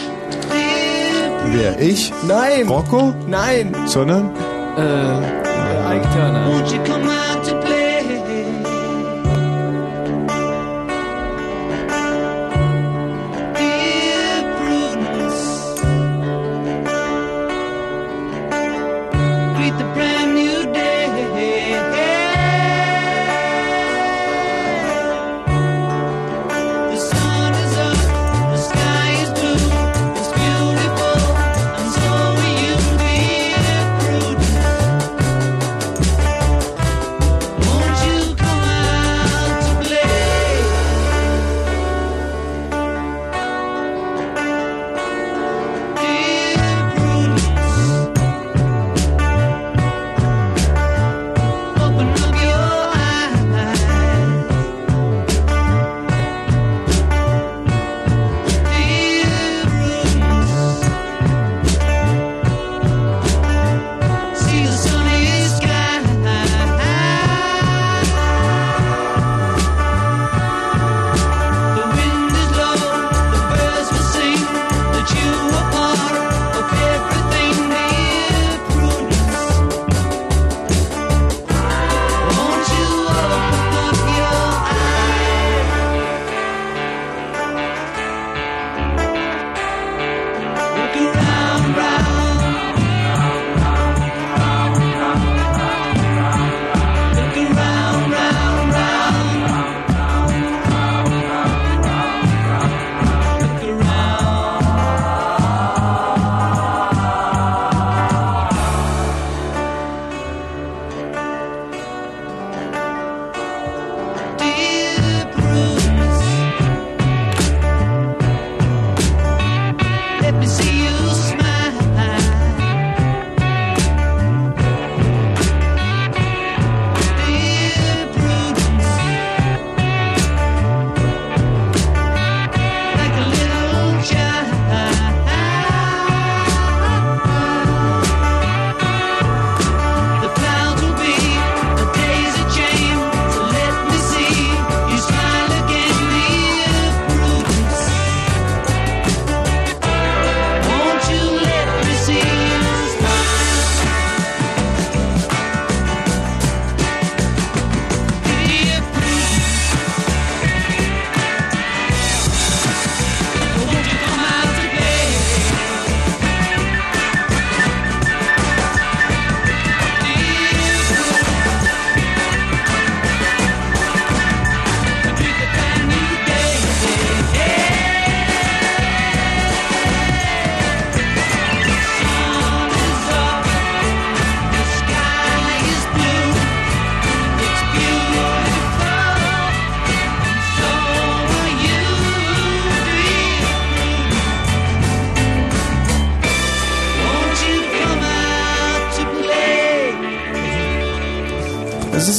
[1.46, 1.80] Wer?
[1.80, 2.12] Ich?
[2.28, 2.68] Nein!
[2.68, 3.14] Rocco?
[3.26, 3.74] Nein!
[3.86, 4.30] Sondern?
[4.76, 7.31] Äh, Ike Turner.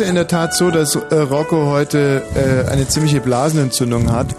[0.04, 4.36] Ja in der Tat so, dass äh, Rocco heute äh, eine ziemliche Blasenentzündung hat.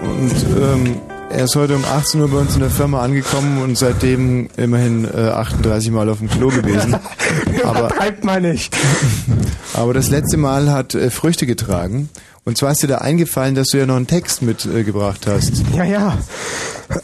[0.00, 1.00] Und ähm,
[1.30, 5.04] er ist heute um 18 Uhr bei uns in der Firma angekommen und seitdem immerhin
[5.04, 6.94] äh, 38 Mal auf dem Klo gewesen.
[7.64, 8.74] aber, Übertreibt mal nicht.
[9.74, 12.08] aber das letzte Mal hat äh, Früchte getragen.
[12.44, 15.52] Und zwar ist dir da eingefallen, dass du ja noch einen Text mitgebracht hast.
[15.76, 16.16] Ja, ja.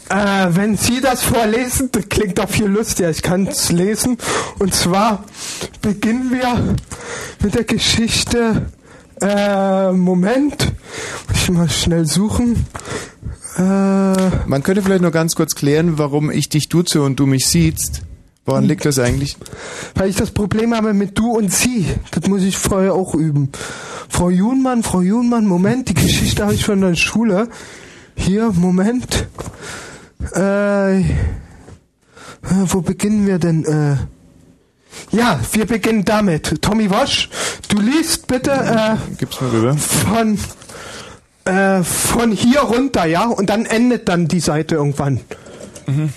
[0.09, 3.11] Äh, wenn Sie das vorlesen, das klingt doch viel lustiger.
[3.11, 4.17] Ich kann es lesen.
[4.57, 5.23] Und zwar
[5.83, 6.75] beginnen wir
[7.45, 8.65] mit der Geschichte.
[9.21, 10.73] Äh, Moment.
[11.29, 12.65] Muss ich mal schnell suchen.
[13.55, 17.45] Äh, Man könnte vielleicht noch ganz kurz klären, warum ich dich duze und du mich
[17.45, 18.01] siehst.
[18.47, 19.37] Woran liegt das eigentlich?
[19.93, 21.85] Weil ich das Problem habe mit du und sie.
[22.11, 23.49] Das muss ich vorher auch üben.
[24.09, 27.47] Frau Junmann, Frau Junmann, Moment, die Geschichte habe ich von der Schule.
[28.15, 29.27] Hier, Moment.
[30.35, 31.05] Äh, äh,
[32.41, 33.65] wo beginnen wir denn?
[33.65, 33.97] Äh,
[35.11, 36.61] ja, wir beginnen damit.
[36.61, 37.29] Tommy Wosch,
[37.69, 39.75] du liest bitte äh, Gib's mal rüber.
[39.77, 40.37] von
[41.45, 45.21] äh, von hier runter, ja, und dann endet dann die Seite irgendwann.
[45.85, 46.09] Mhm.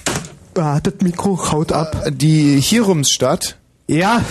[0.56, 2.04] Ah, das Mikro haut ab.
[2.10, 3.56] Die Hirumsstadt?
[3.86, 4.22] Ja.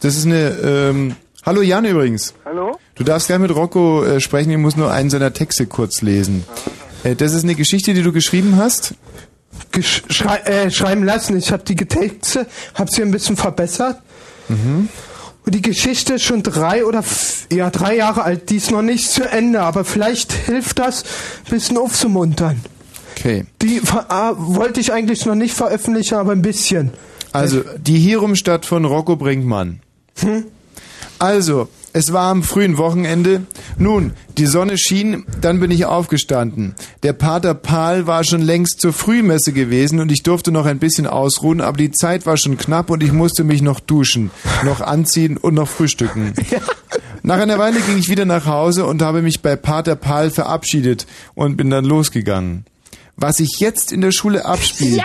[0.00, 2.34] Das ist eine, ähm, hallo Jan übrigens.
[2.44, 2.78] Hallo?
[2.94, 6.44] Du darfst gerne mit Rocco äh, sprechen, ich muss nur einen seiner Texte kurz lesen.
[7.04, 8.94] Äh, das ist eine Geschichte, die du geschrieben hast?
[10.44, 11.36] Äh, schreiben lassen.
[11.36, 14.00] Ich habe die Getexte, habe sie ein bisschen verbessert.
[14.48, 14.88] Mhm.
[15.44, 17.04] Und die Geschichte ist schon drei oder
[17.52, 18.50] ja drei Jahre alt.
[18.50, 22.60] Die ist noch nicht zu Ende, aber vielleicht hilft das, ein bisschen aufzumuntern.
[23.16, 23.44] Okay.
[23.60, 26.92] Die ah, wollte ich eigentlich noch nicht veröffentlichen, aber ein bisschen.
[27.32, 29.80] Also, die Hirumstadt von Rocco Brinkmann.
[30.20, 30.44] Hm?
[31.18, 33.44] Also, es war am frühen Wochenende.
[33.78, 36.74] Nun, die Sonne schien, dann bin ich aufgestanden.
[37.04, 41.06] Der Pater Pahl war schon längst zur Frühmesse gewesen und ich durfte noch ein bisschen
[41.06, 44.32] ausruhen, aber die Zeit war schon knapp und ich musste mich noch duschen,
[44.64, 46.34] noch anziehen und noch frühstücken.
[47.22, 51.06] Nach einer Weile ging ich wieder nach Hause und habe mich bei Pater Pahl verabschiedet
[51.34, 52.66] und bin dann losgegangen.
[53.16, 55.04] Was sich jetzt in der Schule abspielt,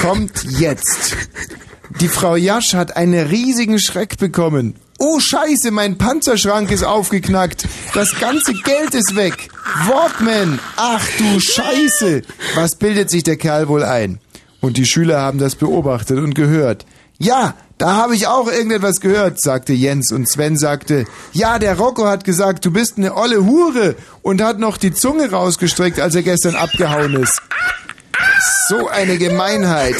[0.00, 1.16] kommt jetzt.
[2.00, 4.74] Die Frau Jasch hat einen riesigen Schreck bekommen.
[5.00, 7.68] Oh Scheiße, mein Panzerschrank ist aufgeknackt.
[7.94, 9.48] Das ganze Geld ist weg.
[9.86, 10.58] Walkman.
[10.76, 12.22] Ach du Scheiße.
[12.56, 14.18] Was bildet sich der Kerl wohl ein?
[14.60, 16.84] Und die Schüler haben das beobachtet und gehört.
[17.16, 22.06] Ja, da habe ich auch irgendetwas gehört, sagte Jens und Sven sagte, ja, der Rocco
[22.06, 26.24] hat gesagt, du bist eine olle Hure und hat noch die Zunge rausgestreckt, als er
[26.24, 27.40] gestern abgehauen ist.
[28.68, 29.96] So eine Gemeinheit.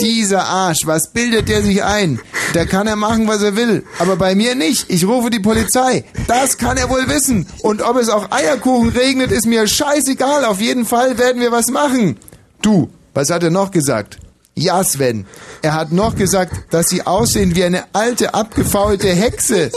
[0.00, 2.20] Dieser Arsch, was bildet der sich ein?
[2.54, 3.84] Da kann er machen, was er will.
[3.98, 4.86] Aber bei mir nicht.
[4.88, 6.04] Ich rufe die Polizei.
[6.26, 7.46] Das kann er wohl wissen.
[7.62, 10.44] Und ob es auch Eierkuchen regnet, ist mir scheißegal.
[10.44, 12.18] Auf jeden Fall werden wir was machen.
[12.62, 14.18] Du, was hat er noch gesagt?
[14.54, 15.26] Ja, Sven.
[15.60, 19.70] Er hat noch gesagt, dass sie aussehen wie eine alte, abgefaulte Hexe.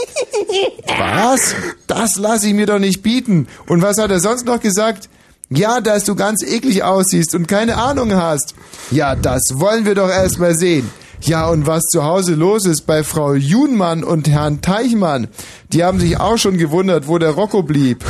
[0.98, 1.54] Was?
[1.86, 3.46] Das lasse ich mir doch nicht bieten.
[3.66, 5.10] Und was hat er sonst noch gesagt?
[5.52, 8.54] Ja, dass du ganz eklig aussiehst und keine Ahnung hast.
[8.92, 10.88] Ja, das wollen wir doch erst mal sehen.
[11.22, 15.26] Ja, und was zu Hause los ist bei Frau Junmann und Herrn Teichmann,
[15.72, 18.04] die haben sich auch schon gewundert, wo der Rocco blieb.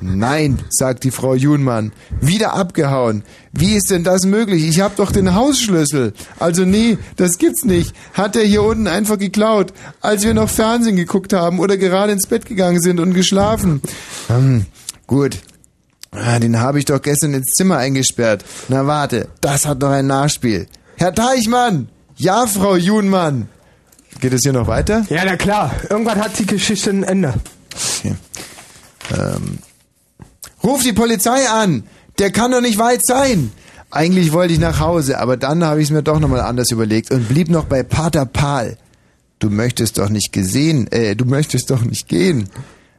[0.00, 3.22] Nein, sagt die Frau Junmann, wieder abgehauen.
[3.52, 4.66] Wie ist denn das möglich?
[4.68, 6.12] Ich hab doch den Hausschlüssel.
[6.40, 7.94] Also nee, das gibt's nicht.
[8.12, 12.26] Hat er hier unten einfach geklaut, als wir noch Fernsehen geguckt haben oder gerade ins
[12.26, 13.80] Bett gegangen sind und geschlafen.
[14.26, 14.66] Hm,
[15.06, 15.38] gut,
[16.14, 18.44] Ah, Den habe ich doch gestern ins Zimmer eingesperrt.
[18.68, 20.66] Na warte, das hat doch ein Nachspiel.
[20.96, 21.88] Herr Teichmann!
[22.16, 23.48] Ja, Frau Junmann!
[24.20, 25.04] Geht es hier noch weiter?
[25.10, 25.74] Ja, na klar.
[25.90, 27.34] Irgendwann hat die Geschichte ein Ende.
[27.98, 28.14] Okay.
[29.12, 29.58] Ähm.
[30.62, 31.84] Ruf die Polizei an!
[32.18, 33.52] Der kann doch nicht weit sein!
[33.90, 37.10] Eigentlich wollte ich nach Hause, aber dann habe ich es mir doch nochmal anders überlegt
[37.12, 38.76] und blieb noch bei Pater Pahl.
[39.38, 42.48] Du möchtest doch nicht gesehen, äh, du möchtest doch nicht gehen.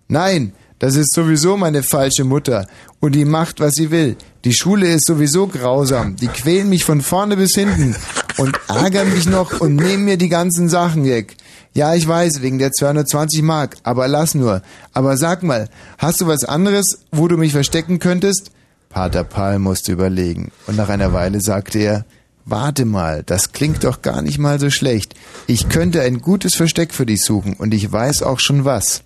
[0.08, 2.68] Nein, das ist sowieso meine falsche Mutter.
[3.00, 4.18] Und die macht, was sie will.
[4.44, 6.16] Die Schule ist sowieso grausam.
[6.18, 7.96] Die quälen mich von vorne bis hinten.
[8.38, 11.38] Und ärgern mich noch und nehmen mir die ganzen Sachen weg.
[11.74, 13.78] Ja, ich weiß, wegen der 220 Mark.
[13.84, 14.62] Aber lass nur.
[14.94, 18.52] Aber sag mal, hast du was anderes, wo du mich verstecken könntest?
[18.90, 20.52] Pater Paul musste überlegen.
[20.68, 22.06] Und nach einer Weile sagte er,
[22.48, 25.16] Warte mal, das klingt doch gar nicht mal so schlecht.
[25.48, 29.02] Ich könnte ein gutes Versteck für dich suchen und ich weiß auch schon was.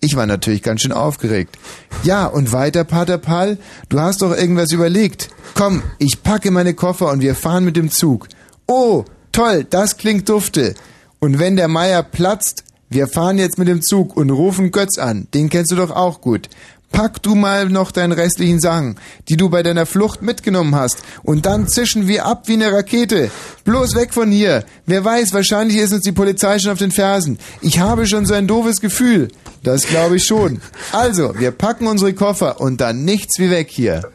[0.00, 1.58] Ich war natürlich ganz schön aufgeregt.
[2.04, 3.58] Ja, und weiter, Pater Paul?
[3.88, 5.30] Du hast doch irgendwas überlegt.
[5.54, 8.28] Komm, ich packe meine Koffer und wir fahren mit dem Zug.
[8.66, 10.74] Oh, toll, das klingt dufte.
[11.18, 15.26] Und wenn der Meier platzt, wir fahren jetzt mit dem Zug und rufen Götz an.
[15.34, 16.48] Den kennst du doch auch gut.
[16.90, 18.96] Pack du mal noch deinen restlichen Sachen,
[19.28, 23.30] die du bei deiner Flucht mitgenommen hast, und dann zischen wir ab wie eine Rakete.
[23.64, 24.64] Bloß weg von hier.
[24.86, 27.38] Wer weiß, wahrscheinlich ist uns die Polizei schon auf den Fersen.
[27.60, 29.28] Ich habe schon so ein doofes Gefühl.
[29.62, 30.60] Das glaube ich schon.
[30.92, 34.10] Also, wir packen unsere Koffer und dann nichts wie weg hier.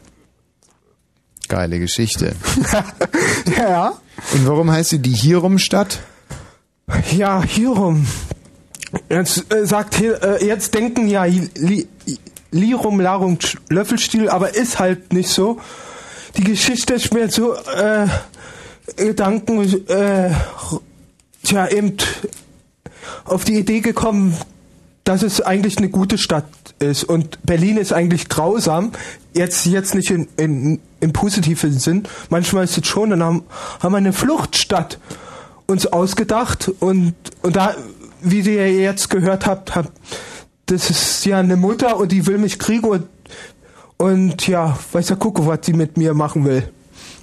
[1.47, 2.35] Geile Geschichte.
[3.57, 3.93] ja.
[4.33, 5.99] Und warum heißt sie die Hirumstadt?
[7.11, 8.07] Ja, hierum.
[9.09, 11.87] Jetzt äh, sagt äh, jetzt denken ja li,
[12.53, 13.37] Lirum, Larum,
[13.69, 15.59] Löffelstiel, aber ist halt nicht so.
[16.37, 18.07] Die Geschichte ist mir so äh,
[18.95, 20.31] Gedanken, äh,
[21.43, 21.97] tja, eben
[23.25, 24.37] auf die Idee gekommen,
[25.03, 26.45] dass es eigentlich eine gute Stadt
[26.79, 28.91] ist und Berlin ist eigentlich grausam.
[29.33, 32.03] Jetzt, jetzt nicht in, in, im positiven Sinn.
[32.29, 33.43] Manchmal ist es schon, dann haben,
[33.81, 34.99] haben wir eine Fluchtstadt
[35.65, 37.75] uns ausgedacht und, und da,
[38.21, 39.91] wie ihr jetzt gehört habt, habt,
[40.65, 43.07] das ist ja eine Mutter und die will mich kriegen und,
[43.97, 46.71] und ja, weiß ja gucke, was die mit mir machen will.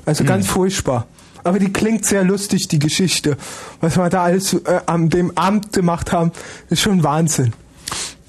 [0.07, 1.07] Also ganz furchtbar.
[1.45, 3.37] Aber die klingt sehr lustig, die Geschichte.
[3.81, 6.33] Was wir da alles äh, an dem Abend gemacht haben,
[6.69, 7.55] ist schon Wahnsinn.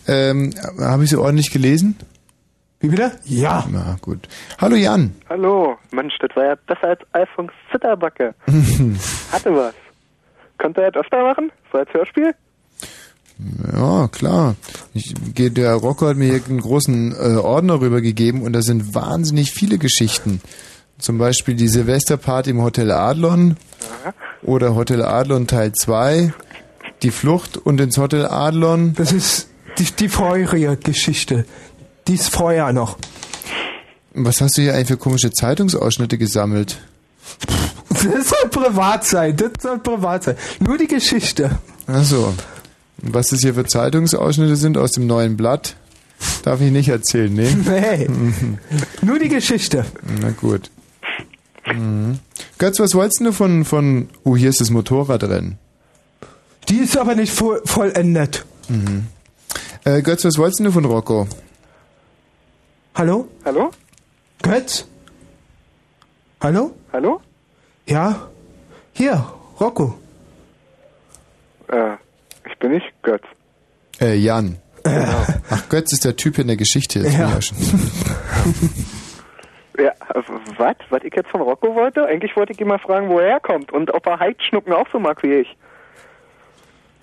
[0.07, 1.97] Ähm, Habe ich sie ordentlich gelesen?
[2.79, 3.11] Wie bitte?
[3.25, 3.65] Ja.
[3.69, 4.27] Na gut.
[4.59, 5.13] Hallo Jan.
[5.29, 8.33] Hallo, Mensch, das war ja besser als Alfons Zitterbacke.
[9.31, 9.75] Hatte was.
[10.57, 11.51] Könnt ihr das öfter machen?
[11.71, 12.33] So als Hörspiel?
[13.73, 14.55] Ja, klar.
[14.93, 19.51] Ich, der Rocco hat mir hier einen großen äh, Ordner rübergegeben und da sind wahnsinnig
[19.51, 20.41] viele Geschichten.
[20.99, 23.57] Zum Beispiel die Silvesterparty im Hotel Adlon
[24.43, 26.33] oder Hotel Adlon Teil 2,
[27.01, 28.93] die Flucht und ins Hotel Adlon.
[28.93, 29.47] Das ist
[29.79, 31.45] die, die vorherige Geschichte.
[32.07, 32.97] Die ist vorher noch.
[34.13, 36.79] Was hast du hier eigentlich für komische Zeitungsausschnitte gesammelt?
[37.89, 40.35] Das soll privat sein, das soll privat sein.
[40.59, 41.59] Nur die Geschichte.
[41.87, 42.33] Achso.
[43.01, 45.75] Was das hier für Zeitungsausschnitte sind aus dem neuen Blatt,
[46.43, 47.49] darf ich nicht erzählen, ne?
[47.51, 48.07] Nee.
[49.01, 49.85] Nur die Geschichte.
[50.21, 50.69] Na gut.
[51.65, 52.19] Mhm.
[52.57, 55.57] Götz, was wolltest du von, von, oh, hier ist das Motorradrennen.
[56.69, 58.45] Die ist aber nicht voll, vollendet.
[58.69, 59.07] Mhm.
[59.83, 61.27] Äh, Götz, was wolltest du von Rocco?
[62.95, 63.27] Hallo?
[63.45, 63.71] Hallo?
[64.43, 64.85] Götz?
[66.39, 66.73] Hallo?
[66.93, 67.21] Hallo?
[67.87, 68.27] Ja?
[68.93, 69.25] Hier,
[69.59, 69.97] Rocco.
[71.67, 71.95] Äh,
[72.61, 73.23] bin nicht Götz.
[73.99, 74.57] Äh, Jan.
[74.83, 76.99] Ach, Götz ist der Typ in der Geschichte.
[76.99, 77.37] Jetzt Ja.
[77.37, 77.51] ich
[79.77, 79.83] ja.
[79.85, 79.91] Ja,
[80.57, 80.75] was?
[80.89, 82.05] Was ich jetzt von Rocco wollte?
[82.05, 84.99] Eigentlich wollte ich ihn mal fragen, wo er herkommt und ob er Heidschnucken auch so
[84.99, 85.57] mag wie ich.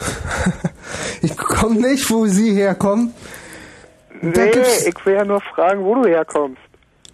[1.22, 3.12] Ich komme nicht, wo Sie herkommen.
[4.22, 6.60] Da Nee, gibt's- ich will ja nur fragen, wo du herkommst.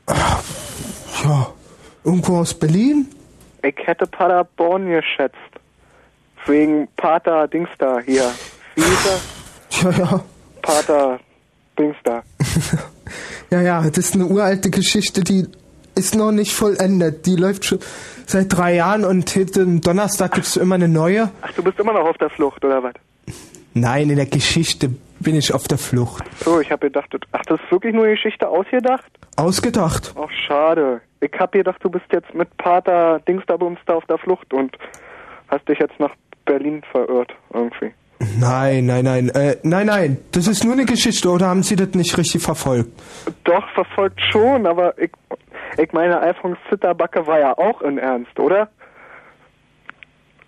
[0.07, 1.47] Ja,
[2.05, 3.09] irgendwo aus Berlin?
[3.63, 5.35] Ich hätte Paderborn geschätzt.
[6.47, 8.31] Wegen Pater Dings da hier.
[8.75, 9.21] Wie hieß er?
[9.83, 10.25] Ja, ja.
[10.63, 11.19] Pater
[11.79, 12.23] Dings da.
[13.51, 15.47] Ja, ja, das ist eine uralte Geschichte, die
[15.95, 17.27] ist noch nicht vollendet.
[17.27, 17.79] Die läuft schon
[18.27, 21.31] seit drei Jahren und jeden Donnerstag gibt's immer eine neue.
[21.43, 22.95] Ach, du bist immer noch auf der Flucht, oder was?
[23.75, 24.91] Nein, in der Geschichte
[25.21, 26.25] bin ich auf der Flucht.
[26.45, 29.11] So, ich habe gedacht, ach, das ist wirklich nur eine Geschichte ausgedacht?
[29.37, 30.15] Ausgedacht.
[30.17, 31.01] Ach, schade.
[31.21, 34.53] Ich hab gedacht, du bist jetzt mit Pater Dings da Bums da auf der Flucht
[34.53, 34.77] und
[35.49, 36.11] hast dich jetzt nach
[36.45, 37.93] Berlin verirrt, irgendwie.
[38.39, 40.19] Nein, nein, nein, äh, nein, nein.
[40.33, 42.91] Das ist nur eine Geschichte, oder haben Sie das nicht richtig verfolgt?
[43.45, 45.11] Doch, verfolgt schon, aber ich,
[45.79, 48.69] ich meine, Alfons Zitterbacke war ja auch in Ernst, oder?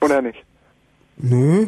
[0.01, 0.44] Oder nicht?
[1.16, 1.66] Nö.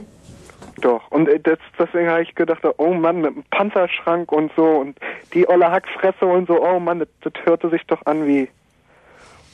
[0.80, 1.10] Doch.
[1.10, 4.98] Und äh, das, deswegen habe ich gedacht, oh Mann, mit dem Panzerschrank und so und
[5.34, 8.48] die olle Hackfresse und so, oh Mann, das, das hörte sich doch an wie.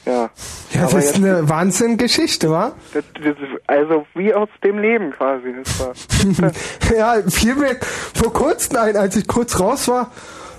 [0.06, 0.30] Ja.
[0.72, 2.72] Ja, das Aber ist eine Wahnsinnsgeschichte, wa?
[2.92, 3.36] Das, das,
[3.66, 5.54] also wie aus dem Leben quasi.
[5.64, 6.52] Das war.
[6.96, 7.76] ja, fiel mir
[8.14, 10.10] vor kurzem ein, als ich kurz raus war,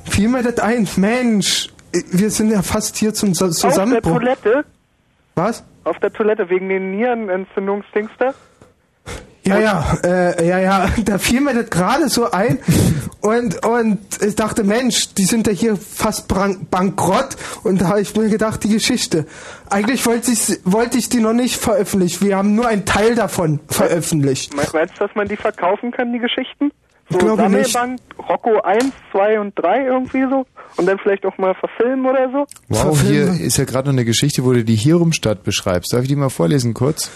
[0.10, 0.88] fiel mir das ein.
[0.98, 1.70] Mensch,
[2.12, 4.18] wir sind ja fast hier zum Su- Auf der Zusammenbruch.
[4.18, 4.66] Toilette?
[5.36, 5.64] Was?
[5.84, 8.34] Auf der Toilette wegen den Nierenentzündungsdings da?
[9.48, 12.58] Ja, ja, äh, ja, ja, da fiel mir das gerade so ein
[13.22, 18.16] und, und ich dachte, Mensch, die sind ja hier fast bankrott und da habe ich
[18.16, 19.26] mir gedacht, die Geschichte.
[19.70, 23.60] Eigentlich wollte ich, wollte ich die noch nicht veröffentlichen, wir haben nur einen Teil davon
[23.68, 24.56] veröffentlicht.
[24.56, 26.72] Me- Meinst du, dass man die verkaufen kann, die Geschichten?
[27.10, 27.72] So Ich glaube nicht.
[27.72, 30.46] Sammelband, Rocco 1, 2 und 3 irgendwie so?
[30.78, 32.46] Und dann vielleicht auch mal verfilmen oder so?
[32.70, 35.94] Wow, hier ist ja gerade noch eine Geschichte, wo du die Hierumstadt beschreibst.
[35.94, 37.12] Darf ich die mal vorlesen kurz?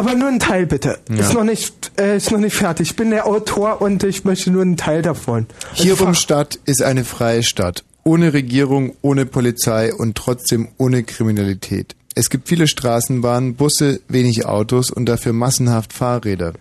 [0.00, 0.98] Aber nur ein Teil bitte.
[1.10, 1.16] Ja.
[1.16, 2.88] Ist noch nicht, äh, ist noch nicht fertig.
[2.88, 5.44] Ich bin der Autor und ich möchte nur einen Teil davon.
[5.74, 7.84] Hierumstadt ist eine freie Stadt.
[8.02, 11.96] Ohne Regierung, ohne Polizei und trotzdem ohne Kriminalität.
[12.14, 16.54] Es gibt viele Straßenbahnen, Busse, wenig Autos und dafür massenhaft Fahrräder.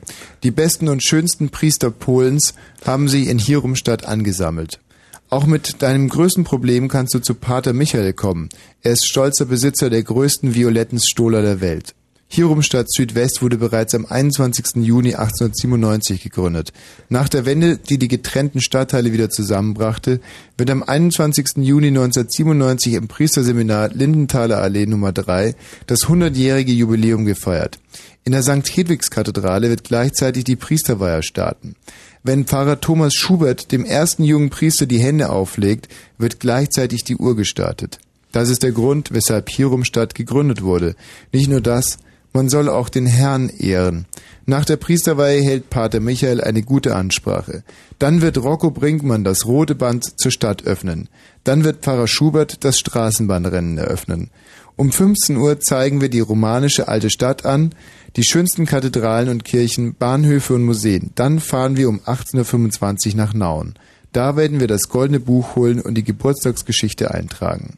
[0.43, 2.55] Die besten und schönsten Priester Polens
[2.85, 4.81] haben sie in Hierumstadt angesammelt.
[5.29, 8.49] Auch mit deinem größten Problem kannst du zu Pater Michael kommen.
[8.81, 11.95] Er ist stolzer Besitzer der größten violetten Stola der Welt.
[12.31, 14.83] Hierumstadt Südwest wurde bereits am 21.
[14.85, 16.71] Juni 1897 gegründet.
[17.09, 20.21] Nach der Wende, die die getrennten Stadtteile wieder zusammenbrachte,
[20.55, 21.57] wird am 21.
[21.57, 25.55] Juni 1997 im Priesterseminar Lindenthaler Allee Nummer 3
[25.87, 27.79] das 100-jährige Jubiläum gefeiert.
[28.25, 28.77] In der St.
[28.77, 31.75] Hedwigs-Kathedrale wird gleichzeitig die Priesterweihe starten.
[32.21, 35.87] Wenn Pfarrer Thomas Schubert dem ersten jungen Priester die Hände auflegt,
[36.19, 37.97] wird gleichzeitig die Uhr gestartet.
[38.31, 40.95] Das ist der Grund, weshalb Hierumstadt gegründet wurde.
[41.31, 41.97] Nicht nur das,
[42.33, 44.05] Man soll auch den Herrn ehren.
[44.45, 47.63] Nach der Priesterweihe hält Pater Michael eine gute Ansprache.
[47.99, 51.09] Dann wird Rocco Brinkmann das rote Band zur Stadt öffnen.
[51.43, 54.29] Dann wird Pfarrer Schubert das Straßenbahnrennen eröffnen.
[54.75, 57.75] Um 15 Uhr zeigen wir die romanische alte Stadt an,
[58.15, 61.11] die schönsten Kathedralen und Kirchen, Bahnhöfe und Museen.
[61.15, 63.73] Dann fahren wir um 18.25 Uhr nach Nauen.
[64.13, 67.77] Da werden wir das goldene Buch holen und die Geburtstagsgeschichte eintragen.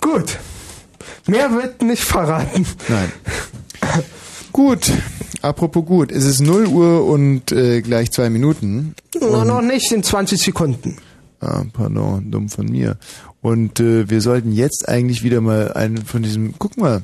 [0.00, 0.38] Gut.
[1.26, 2.66] Mehr wird nicht verraten.
[2.88, 3.12] Nein.
[4.52, 4.90] Gut.
[5.40, 8.94] Apropos gut, es ist 0 Uhr und äh, gleich zwei Minuten.
[9.20, 10.96] Und- noch nicht in 20 Sekunden.
[11.40, 12.96] Ah, pardon, dumm von mir.
[13.40, 16.54] Und äh, wir sollten jetzt eigentlich wieder mal einen von diesem.
[16.58, 17.02] Guck mal,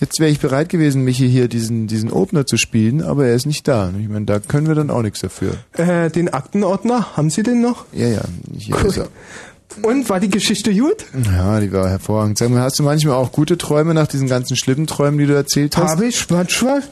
[0.00, 3.44] jetzt wäre ich bereit gewesen, Michi hier diesen diesen Opener zu spielen, aber er ist
[3.44, 3.92] nicht da.
[4.00, 5.56] Ich meine, da können wir dann auch nichts dafür.
[5.74, 7.84] Äh, den Aktenordner, haben Sie den noch?
[7.92, 8.22] Ja, ja,
[8.56, 8.86] hier Cool.
[8.86, 9.08] ist er.
[9.82, 11.04] Und war die Geschichte gut?
[11.24, 12.38] Ja, die war hervorragend.
[12.38, 15.34] Sag mal, hast du manchmal auch gute Träume nach diesen ganzen schlimmen Träumen, die du
[15.34, 15.90] erzählt hast?
[15.90, 16.82] Habe ich manchmal.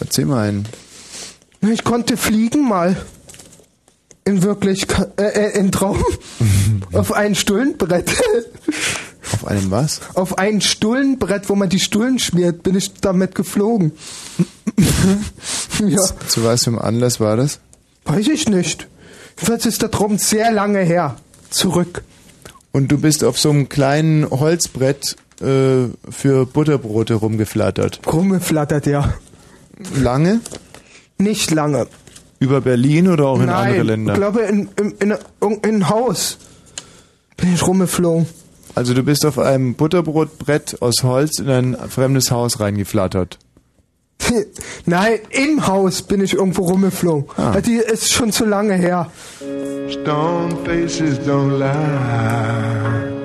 [0.00, 0.66] Erzähl mal einen.
[1.60, 2.96] Ich konnte fliegen mal.
[4.24, 6.02] In Wirklichkeit, äh, äh, in Traum.
[6.92, 8.10] auf ein Stullenbrett.
[9.32, 10.00] Auf einem was?
[10.14, 13.92] auf ein Stullenbrett, wo man die Stullen schmiert, bin ich damit geflogen.
[15.88, 17.58] ja, Zu was für einem Anlass war das?
[18.04, 18.86] weiß ich nicht.
[19.36, 21.16] Jedenfalls ist der Traum sehr lange her.
[21.50, 22.02] Zurück.
[22.72, 28.00] Und du bist auf so einem kleinen Holzbrett äh, für Butterbrote rumgeflattert.
[28.10, 29.14] Rumgeflattert, ja.
[29.96, 30.40] Lange?
[31.18, 31.86] Nicht lange.
[32.38, 34.12] Über Berlin oder auch in Nein, andere Länder?
[34.14, 36.38] ich glaube in, in, in, in ein Haus
[37.36, 38.26] bin ich rumgeflogen.
[38.74, 43.38] Also du bist auf einem Butterbrotbrett aus Holz in ein fremdes Haus reingeflattert.
[44.86, 47.24] Nein, im Haus bin ich irgendwo rumgeflogen.
[47.36, 47.60] Ah.
[47.60, 49.10] Die ist schon zu lange her.
[49.88, 53.21] Stone faces don't lie.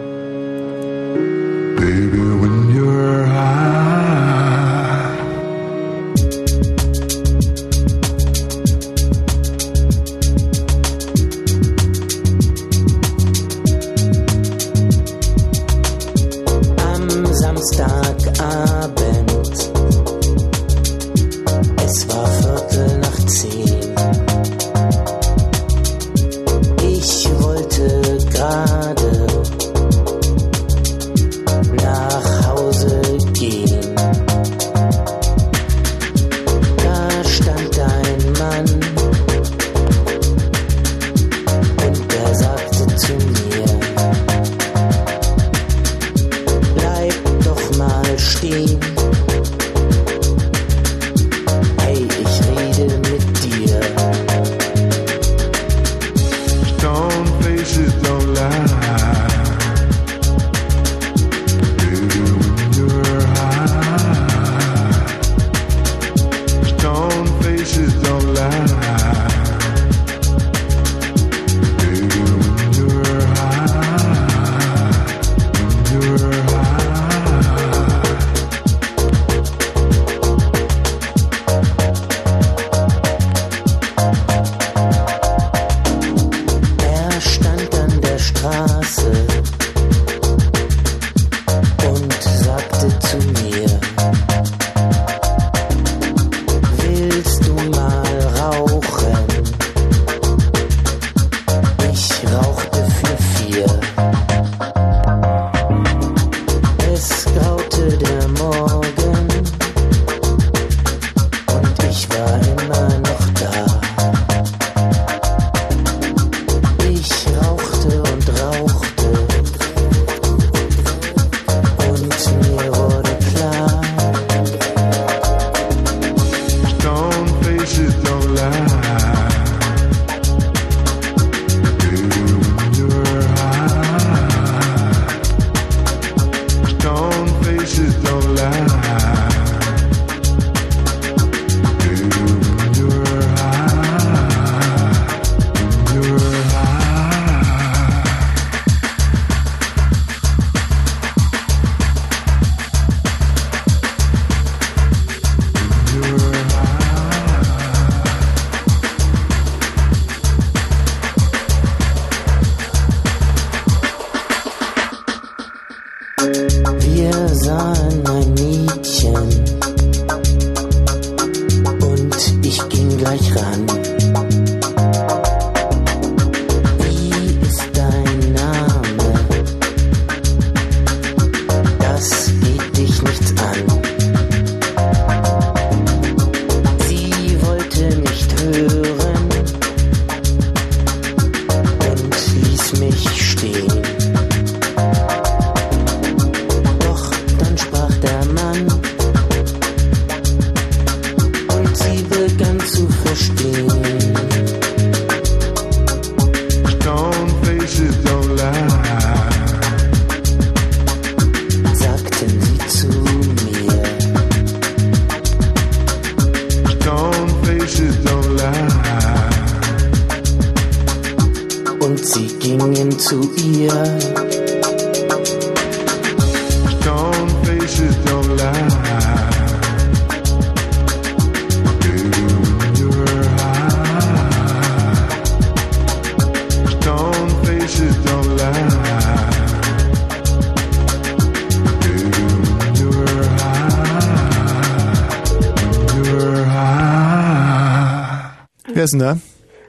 [248.88, 249.18] Wer ist denn da?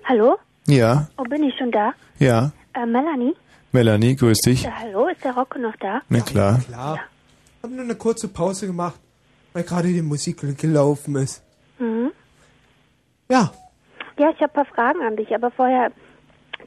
[0.08, 0.36] Hallo?
[0.68, 1.92] Ja, Oh, bin ich schon da?
[2.20, 2.52] ja.
[2.72, 3.34] Äh, Melanie?
[3.72, 4.64] Melanie, grüß dich.
[4.64, 6.02] Äh, hallo, ist der Rocco noch da?
[6.08, 6.60] Na klar.
[6.64, 7.00] Klar.
[7.60, 9.00] Hab nur eine kurze Pause gemacht,
[9.54, 11.42] weil gerade die Musik gelaufen ist.
[11.80, 12.12] Mhm.
[13.28, 13.50] Ja.
[14.20, 15.90] Ja, ich habe ein paar Fragen an dich, aber vorher,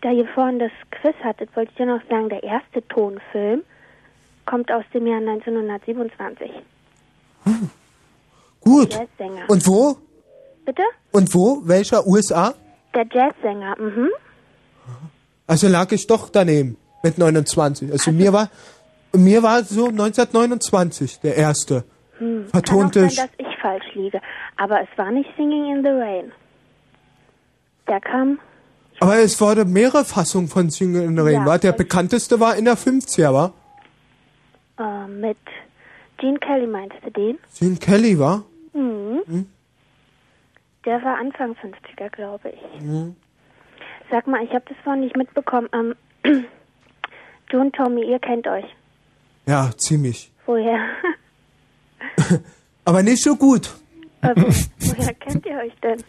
[0.01, 3.61] da ihr vorhin das Quiz hattet, wollte ich dir noch sagen, der erste Tonfilm
[4.45, 6.51] kommt aus dem Jahr 1927.
[8.59, 8.93] Gut.
[8.93, 9.49] Jazzsänger.
[9.49, 9.95] Und wo?
[11.11, 11.61] Und wo?
[11.65, 12.05] Welcher?
[12.07, 12.53] USA?
[12.93, 14.09] Der Jazzsänger, mhm.
[15.47, 17.91] Also lag ich doch daneben mit 29.
[17.91, 18.49] Also mir war
[19.13, 21.83] mir war so 1929 der erste.
[22.19, 22.47] Hm.
[22.47, 24.21] Vertonte Kann auch sein, dass ich falsch liege.
[24.55, 26.31] Aber es war nicht Singing in the Rain.
[27.87, 28.39] Der kam
[28.99, 31.41] Aber es wurde mehrere Fassungen von Single in the Rain.
[31.41, 33.53] Ja, war der bekannteste war in der 50er, war?
[34.81, 35.37] äh, mit
[36.17, 37.37] Gene Kelly, meinst du den?
[37.57, 38.43] Gene Kelly war?
[38.73, 39.21] Mhm.
[39.25, 39.45] Hm?
[40.85, 42.81] Der war Anfang 50er, glaube ich.
[42.81, 43.15] Mhm.
[44.09, 45.69] Sag mal, ich habe das vorhin nicht mitbekommen.
[45.73, 45.95] Ähm,
[47.49, 48.65] du und Tommy, ihr kennt euch.
[49.45, 50.31] Ja, ziemlich.
[50.45, 50.79] Woher?
[52.85, 53.69] Aber nicht so gut.
[54.21, 56.03] wo, woher kennt ihr euch denn?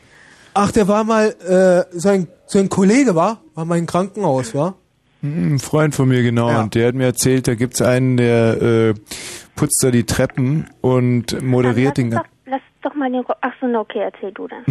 [0.54, 4.74] Ach, der war mal äh, sein sein Kollege war, war mal im Krankenhaus, war?
[5.22, 6.60] Hm, Ein Freund von mir, genau.
[6.60, 8.94] Und der hat mir erzählt, da gibt's einen, der äh,
[9.54, 12.26] putzt da die Treppen und moderiert den Doch, lass
[12.82, 13.20] doch mal den...
[13.22, 14.64] Ro Ach so, okay, erzähl du dann.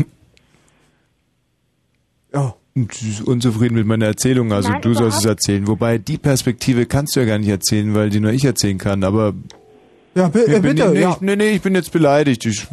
[2.33, 2.55] Ja.
[2.73, 5.67] Und sie ist unzufrieden mit meiner Erzählung, also Nein, du sollst es erzählen.
[5.67, 9.03] Wobei die Perspektive kannst du ja gar nicht erzählen, weil die nur ich erzählen kann.
[9.03, 9.33] Aber
[10.15, 11.11] Ja, bi ich äh, bin, bitte, nee, ja.
[11.11, 12.45] ich, nee, nee, ich bin jetzt beleidigt.
[12.45, 12.65] Ich,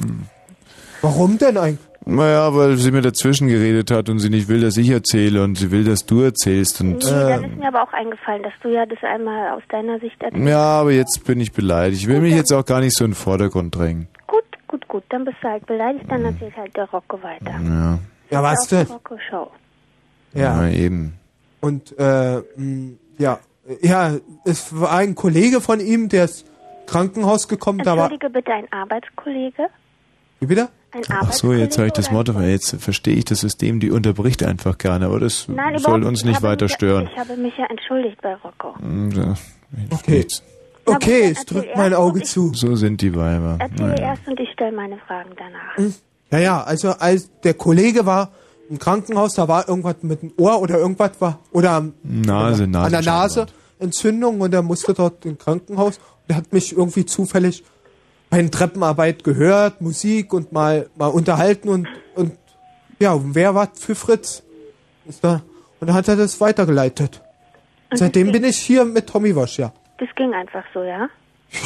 [1.03, 1.89] Warum denn eigentlich?
[2.05, 5.57] naja, weil sie mir dazwischen geredet hat und sie nicht will, dass ich erzähle und
[5.59, 6.81] sie will, dass du erzählst.
[6.81, 9.99] Und Nee, dann ist mir aber auch eingefallen, dass du ja das einmal aus deiner
[9.99, 10.47] Sicht erzählst.
[10.49, 12.03] ja, aber jetzt bin ich beleidigt.
[12.03, 14.07] Ich will mich jetzt auch gar nicht so in den Vordergrund drängen.
[14.69, 17.59] Gut, gut, dann bist du halt beleidigt, dann erzählt halt der Rocco weiter.
[17.61, 17.99] Ja,
[18.31, 18.87] Ja, was denn?
[18.87, 19.51] Rocco Show.
[20.35, 20.65] Ja.
[20.65, 21.15] ja eben.
[21.61, 23.39] Und äh, mh, ja,
[23.81, 26.47] ja, es war ein Kollege von ihm, der ist
[26.87, 28.05] Krankenhaus gekommen, da war.
[28.11, 29.67] Entschuldige bitte, ein Arbeitskollege?
[30.41, 30.69] Wie bitte?
[30.91, 34.43] Ein Ach so, jetzt habe ich das Motto, jetzt verstehe ich das System, die unterbricht
[34.43, 37.11] einfach gerne, aber das Nein, soll uns Ich nicht weiter stören.
[37.13, 38.75] Ich habe mich ja entschuldigt bei Rocco.
[38.79, 39.35] Hm, ja,
[39.91, 40.27] Okay.
[40.31, 40.48] Na
[40.97, 42.53] Okay, gut, ich dann drück erzähl mein Auge zu.
[42.55, 43.57] So sind die Weiber.
[43.61, 44.03] Erzähle Naja.
[44.11, 45.77] erst und ich stelle meine Fragen danach.
[45.77, 45.95] Hm.
[46.31, 48.31] Ja, ja, also als der Kollege war
[48.69, 52.73] im Krankenhaus, da war irgendwas mit dem Ohr oder irgendwas war, oder am- Nase, an
[52.73, 53.07] der Nase.
[53.07, 53.47] Nase
[53.79, 55.97] Entzündung und er musste dort im Krankenhaus.
[55.99, 57.65] Und er hat mich irgendwie zufällig
[58.29, 62.33] bei der Treppenarbeit gehört, Musik und mal, mal unterhalten und, und
[62.99, 64.43] ja, wer war für Fritz?
[65.07, 65.41] Ist da,
[65.81, 67.23] und dann hat er das weitergeleitet.
[67.91, 69.73] Und Seitdem bin ich hier mit Tommy Wasch, ja.
[69.99, 71.09] Das ging einfach so, ja?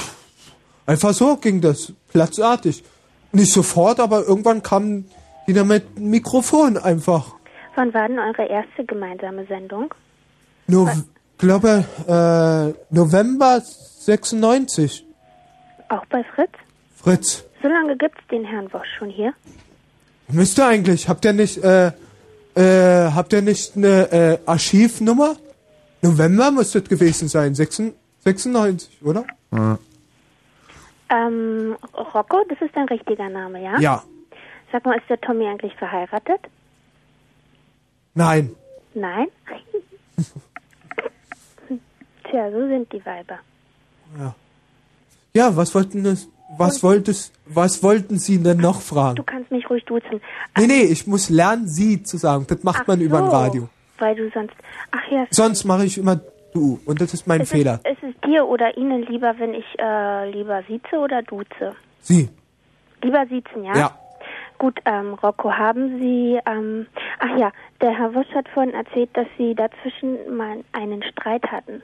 [0.87, 2.83] Einfach so ging das, platzartig.
[3.31, 5.05] Nicht sofort, aber irgendwann kam
[5.47, 7.35] die da mit dem Mikrofon einfach.
[7.77, 9.95] Wann war denn eure erste gemeinsame Sendung?
[10.67, 10.89] No,
[11.43, 15.05] glaube, äh, November 96.
[15.89, 16.53] Auch bei Fritz?
[16.97, 19.35] Fritz, So lange gibt's den Herrn Wosch schon hier?
[20.29, 21.89] müsste eigentlich, habt ihr nicht, äh,
[22.55, 25.37] äh, habt ihr nicht eine äh, Archivnummer?
[26.01, 29.25] November müsste es gewesen sein, 96, 96 oder?
[29.53, 29.79] Ja.
[31.11, 33.79] Ähm, Rocco, das ist dein richtiger Name, ja?
[33.79, 34.03] Ja.
[34.71, 36.41] Sag mal, ist der Tommy eigentlich verheiratet?
[38.15, 38.55] Nein.
[38.95, 39.27] Nein?
[42.25, 43.39] Tja, so sind die Weiber.
[45.35, 49.17] Ja, was wollten das, was wolltest, was wollten Sie denn noch fragen?
[49.17, 50.21] Du kannst mich ruhig duzen.
[50.57, 52.47] Nee, nee, ich muss lernen, Sie zu sagen.
[52.49, 53.69] Das macht Ach man über ein so, Radio.
[53.99, 54.55] Weil du sonst...
[54.91, 56.21] Ach ja, Sonst mache ich immer
[56.53, 56.81] du.
[56.85, 57.81] Und das ist mein ist Fehler.
[57.85, 61.75] Es, ist es dir oder Ihnen lieber, wenn ich äh, lieber sieze oder duze?
[62.01, 62.29] Sie.
[63.03, 63.77] Lieber siezen, ja?
[63.77, 63.99] Ja.
[64.59, 66.87] Gut, ähm, Rocco, haben Sie, ähm,
[67.19, 71.83] ach ja, der Herr Wosch hat vorhin erzählt, dass Sie dazwischen mal einen Streit hatten.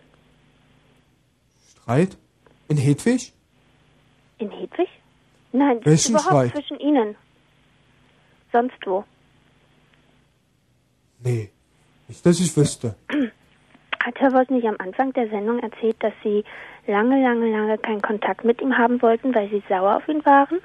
[1.70, 2.16] Streit?
[2.68, 3.32] In Hedwig?
[4.38, 4.88] In Hedwig?
[5.50, 6.52] Nein, Welchen überhaupt Streit?
[6.52, 7.16] zwischen Ihnen.
[8.52, 9.04] Sonst wo?
[11.24, 11.50] Nee.
[12.06, 12.94] Nicht, dass ich wüsste.
[14.08, 16.42] Hat Herr Wosch nicht am Anfang der Sendung erzählt, dass Sie
[16.86, 20.60] lange, lange, lange keinen Kontakt mit ihm haben wollten, weil Sie sauer auf ihn waren?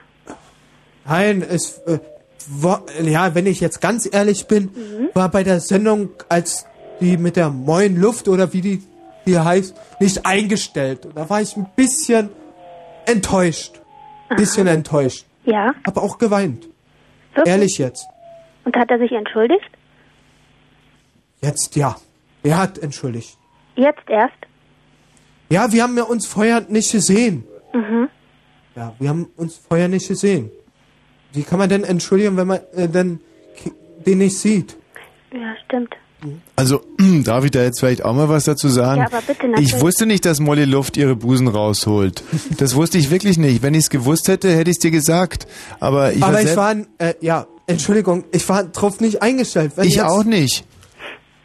[1.06, 2.00] Nein, es äh,
[2.48, 5.10] war, ja, wenn ich jetzt ganz ehrlich bin, Mhm.
[5.14, 6.66] war bei der Sendung, als
[7.02, 8.82] die mit der Moin Luft oder wie die
[9.26, 11.06] er heißt, nicht eingestellt.
[11.06, 12.30] Und da war ich ein bisschen
[13.06, 13.82] enttäuscht.
[14.38, 15.26] Bisschen enttäuscht.
[15.44, 15.74] Ja.
[15.86, 16.66] Hab auch geweint.
[17.34, 17.54] Wirklich?
[17.54, 18.08] Ehrlich jetzt.
[18.64, 19.70] Und hat er sich entschuldigt?
[21.42, 21.98] Jetzt ja.
[22.44, 23.38] Er hat entschuldigt.
[23.76, 24.36] Jetzt erst?
[25.50, 27.44] Ja, wir haben ja uns vorher nicht gesehen.
[27.74, 28.10] Mhm.
[28.76, 30.52] Ja, wir haben uns vorher nicht gesehen.
[31.32, 33.20] Wie kann man denn entschuldigen, wenn man äh, denn
[34.06, 34.76] den nicht sieht?
[35.32, 35.96] Ja, stimmt.
[36.56, 36.82] Also,
[37.24, 39.02] darf ich da jetzt vielleicht auch mal was dazu sagen?
[39.02, 39.74] Ja, aber bitte, natürlich.
[39.74, 42.24] ich wusste nicht, dass Molly Luft ihre Busen rausholt.
[42.58, 43.62] Das wusste ich wirklich nicht.
[43.62, 45.48] Wenn ich es gewusst hätte, hätte ich es dir gesagt.
[45.80, 49.74] Aber ich Aber war ich war, äh, ja, Entschuldigung, ich war drauf nicht eingestellt.
[49.76, 50.66] Wenn Ich jetzt, auch nicht.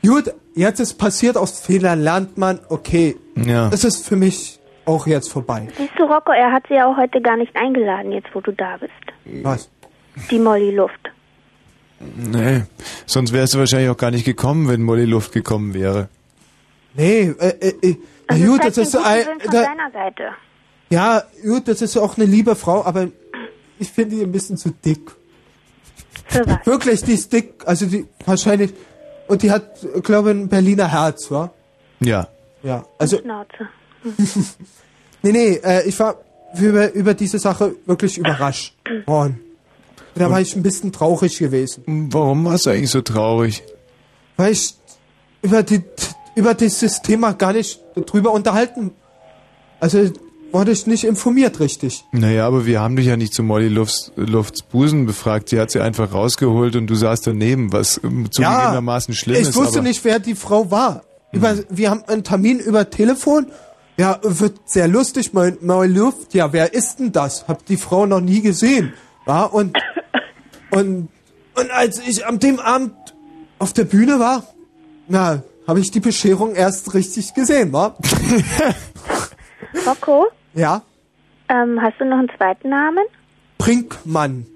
[0.07, 3.17] Gut, jetzt ist passiert, aus Fehlern lernt man, okay.
[3.37, 3.69] Ja.
[3.73, 5.69] Es ist für mich auch jetzt vorbei.
[5.77, 8.53] Siehst du, Rocco, er hat sie ja auch heute gar nicht eingeladen, jetzt wo du
[8.53, 8.93] da bist.
[9.45, 9.69] Was?
[10.31, 11.11] Die Molly Luft.
[12.17, 12.63] Nee,
[13.07, 16.09] sonst wärst du wahrscheinlich auch gar nicht gekommen, wenn Molly Luft gekommen wäre.
[16.95, 17.97] Nee, äh, äh, äh,
[18.29, 20.23] Also gut, das ist ein, Willen von da, seiner Seite.
[20.91, 23.09] ja, gut, das ist auch eine liebe Frau, aber
[23.81, 25.11] ich finde die ein bisschen zu dick.
[26.27, 26.65] Für was?
[26.67, 28.73] Wirklich, die ist dick, also die wahrscheinlich
[29.29, 29.65] und die hat,
[30.03, 31.51] glaube ich, ein Berliner Herz, wa?
[32.01, 32.29] Ja.
[32.63, 33.69] Ja, also Schnauze.
[35.23, 36.17] nee, nee, äh, ich war
[36.59, 38.75] über, über diese Sache wirklich überrascht
[39.07, 39.41] worden.
[40.15, 42.09] Da war ich ein bisschen traurig gewesen.
[42.11, 43.63] Warum warst du eigentlich so traurig?
[44.37, 44.75] Weil ich
[45.43, 45.83] über, die,
[46.35, 48.91] über dieses Thema gar nicht drüber unterhalten.
[49.79, 50.11] Also
[50.53, 52.05] wurde ich nicht informiert richtig.
[52.13, 55.49] Naja, aber wir haben dich ja nicht zu Molly Lufts, Lufts Busen befragt.
[55.49, 59.57] Sie hat sie einfach rausgeholt und du saßt daneben, was ähm, zugegebenermaßen schlimm ich ist.
[59.57, 61.03] wusste aber nicht, wer die Frau war.
[61.33, 63.47] Über, Wir haben einen Termin über Telefon.
[63.99, 65.33] Ja, wird sehr lustig.
[65.35, 66.33] Mein, mein Luft.
[66.33, 67.47] Ja, wer ist denn das?
[67.49, 68.95] Hab die Frau noch nie gesehen.
[69.27, 69.77] Ja, und,
[70.71, 71.09] und,
[71.55, 72.95] und als ich am dem Abend
[73.59, 74.45] auf der Bühne war,
[75.09, 77.95] na, habe ich die Bescherung erst richtig gesehen, wa?
[79.87, 80.83] Rocco, ja,
[81.51, 83.05] ähm, hast du noch einen zweiten Namen?
[83.59, 84.47] Brinkmann.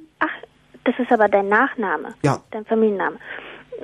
[0.85, 2.15] Das ist aber dein Nachname.
[2.23, 2.43] Ja.
[2.51, 3.17] Dein Familienname.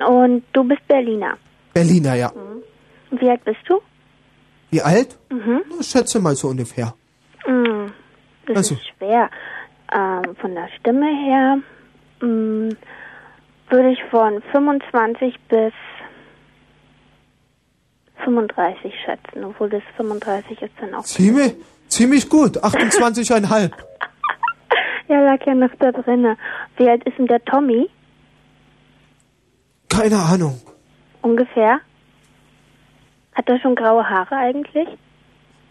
[0.05, 1.37] Und du bist Berliner.
[1.73, 2.29] Berliner, ja.
[2.29, 3.79] Und wie alt bist du?
[4.69, 5.17] Wie alt?
[5.31, 5.61] Mhm.
[5.79, 6.93] Ich schätze mal so ungefähr.
[7.47, 7.87] Mm,
[8.47, 8.75] Das Also.
[8.75, 9.29] ist schwer.
[9.93, 11.57] Ähm, von der Stimme her
[12.21, 12.69] mm,
[13.69, 15.73] würde ich von 25 bis
[18.25, 21.03] 35 schätzen, obwohl das 35 ist dann auch.
[21.03, 21.55] Ziemlich,
[21.89, 22.57] ziemlich gut.
[22.63, 23.71] 28,5.
[25.07, 26.37] Ja, lag ja noch da drinne.
[26.77, 27.89] Wie alt ist denn der Tommy?
[29.89, 30.61] Keine Ahnung.
[31.21, 31.79] Ungefähr?
[33.33, 34.87] Hat er schon graue Haare eigentlich?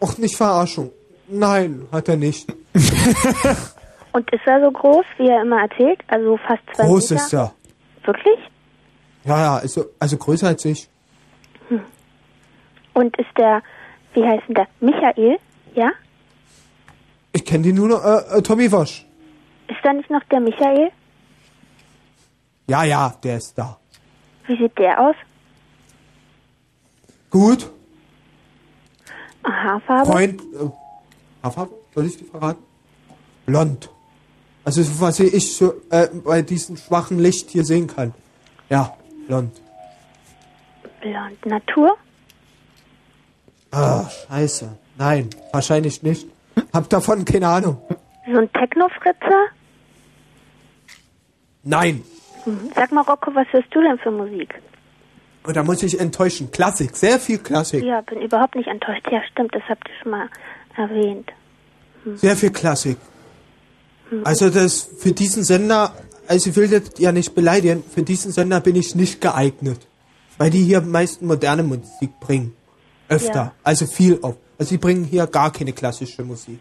[0.01, 0.91] Och, nicht Verarschung.
[1.27, 2.51] Nein, hat er nicht.
[4.11, 5.99] Und ist er so groß, wie er immer erzählt?
[6.07, 7.23] Also fast zwei Groß Meter?
[7.23, 7.53] ist er.
[8.05, 8.39] Wirklich?
[9.23, 10.89] Ja, ja, also, also größer als ich.
[12.93, 13.61] Und ist der,
[14.13, 14.67] wie heißt denn der?
[14.79, 15.37] Michael?
[15.75, 15.91] Ja?
[17.31, 19.05] Ich kenne die nur noch, äh, äh, Tommy Wosch.
[19.67, 20.91] Ist da nicht noch der Michael?
[22.67, 23.77] Ja, ja, der ist da.
[24.47, 25.15] Wie sieht der aus?
[27.29, 27.69] Gut.
[29.43, 30.11] Haarfarbe?
[30.11, 30.69] Freund, äh,
[31.43, 31.73] Haarfarbe?
[31.93, 32.63] Soll ich die verraten?
[33.45, 33.89] Blond.
[34.63, 38.13] Also, was ich so, äh, bei diesem schwachen Licht hier sehen kann.
[38.69, 38.95] Ja,
[39.27, 39.59] blond.
[41.01, 41.45] Blond.
[41.45, 41.97] Natur?
[43.71, 44.77] Ah, scheiße.
[44.97, 46.27] Nein, wahrscheinlich nicht.
[46.73, 47.77] Hab davon keine Ahnung.
[48.31, 49.47] So ein Techno-Fritzer?
[51.63, 52.03] Nein.
[52.45, 52.71] Mhm.
[52.75, 54.53] Sag mal, Rocco, was hörst du denn für Musik?
[55.43, 56.51] Und da muss ich enttäuschen.
[56.51, 57.83] Klassik, sehr viel Klassik.
[57.83, 59.07] Ja, bin überhaupt nicht enttäuscht.
[59.11, 60.29] Ja, stimmt, das habt ihr schon mal
[60.75, 61.31] erwähnt.
[62.15, 62.97] Sehr viel Klassik.
[64.09, 64.21] Hm.
[64.25, 65.93] Also das für diesen Sender,
[66.27, 69.87] also ich will das ja nicht beleidigen, für diesen Sender bin ich nicht geeignet.
[70.37, 72.55] Weil die hier meist moderne Musik bringen.
[73.09, 73.33] Öfter.
[73.33, 73.53] Ja.
[73.63, 74.37] Also viel auf.
[74.59, 76.59] Also die bringen hier gar keine klassische Musik.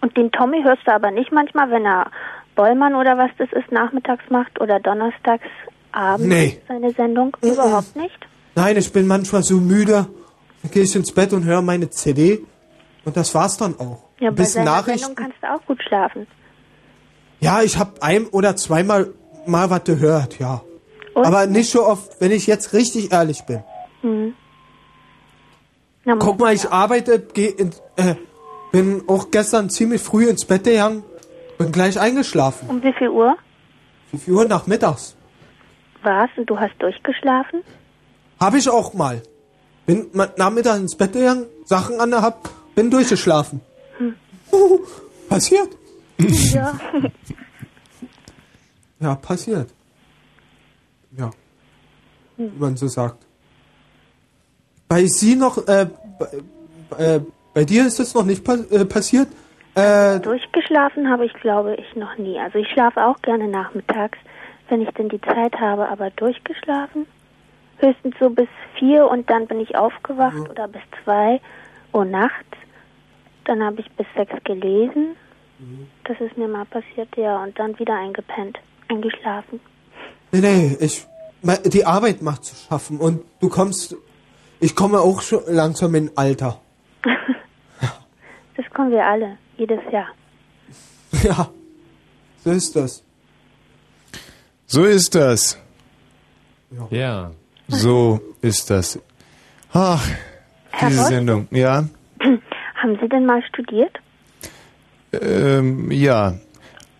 [0.00, 2.10] Und den Tommy hörst du aber nicht manchmal, wenn er
[2.54, 5.46] Bollmann oder was das ist, nachmittags macht oder donnerstags
[5.90, 6.60] abends Nee.
[6.68, 7.36] seine Sendung?
[7.42, 8.16] Überhaupt nicht?
[8.54, 10.06] Nein, ich bin manchmal so müde,
[10.62, 12.44] dann gehe ich ins Bett und höre meine CD.
[13.04, 14.04] Und das war's dann auch.
[14.20, 14.98] Ja, Ein bei bisschen Nachrichten.
[15.06, 16.26] Sendung kannst du auch gut schlafen.
[17.40, 19.12] Ja, ich habe ein oder zweimal
[19.46, 20.62] mal was gehört, ja.
[21.14, 21.24] Und?
[21.24, 23.62] Aber nicht so oft, wenn ich jetzt richtig ehrlich bin.
[24.02, 24.34] Hm.
[26.08, 28.14] Na, Guck mal, ich arbeite, geh in, äh,
[28.72, 31.02] bin auch gestern ziemlich früh ins Bett gegangen,
[31.58, 32.66] bin gleich eingeschlafen.
[32.70, 33.36] Um wie viel Uhr
[34.10, 35.14] Wie viel Uhr nachmittags?
[36.02, 37.60] war's und du hast durchgeschlafen?
[38.40, 39.20] Habe ich auch mal.
[39.84, 40.06] Bin
[40.38, 43.60] nachmittags ins Bett gegangen, Sachen angehabt, bin durchgeschlafen.
[43.98, 44.14] Hm.
[45.28, 45.68] Passiert.
[46.18, 46.72] ja.
[49.00, 49.68] Ja, passiert.
[51.16, 51.30] Ja,
[52.36, 52.52] Hm.
[52.54, 53.24] wie man so sagt.
[54.88, 55.86] Bei Sie noch, äh,
[56.18, 57.20] bei, äh,
[57.54, 59.28] bei dir ist das noch nicht pa äh, passiert?
[59.74, 62.38] Äh, Durchgeschlafen habe ich, glaube ich, noch nie.
[62.38, 64.18] Also ich schlafe auch gerne nachmittags,
[64.68, 67.06] wenn ich denn die Zeit habe, aber durchgeschlafen
[67.78, 68.48] höchstens so bis
[68.78, 71.40] vier und dann bin ich aufgewacht oder bis zwei
[71.92, 72.56] Uhr nachts.
[73.44, 75.16] Dann habe ich bis sechs gelesen.
[76.04, 78.58] Das ist mir mal passiert, ja, und dann wieder eingepennt,
[78.88, 79.58] eingeschlafen.
[80.30, 81.04] nee, nee, ich,
[81.64, 83.96] die Arbeit macht zu schaffen und du kommst,
[84.60, 86.60] ich komme auch schon langsam in Alter.
[88.56, 90.08] Das kommen wir alle, jedes Jahr.
[91.22, 91.48] Ja,
[92.44, 93.02] so ist das.
[94.66, 95.58] So ist das.
[96.90, 97.30] Ja.
[97.68, 98.98] So ist das.
[99.72, 100.04] Ach,
[100.70, 101.08] Herr diese Voss?
[101.08, 101.48] Sendung.
[101.50, 101.84] Ja,
[102.82, 103.96] Haben Sie denn mal studiert?
[105.12, 106.34] ähm, ja.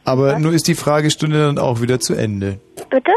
[0.04, 2.60] Aber nur ist die Fragestunde dann auch wieder zu Ende.
[2.88, 3.12] Bitte?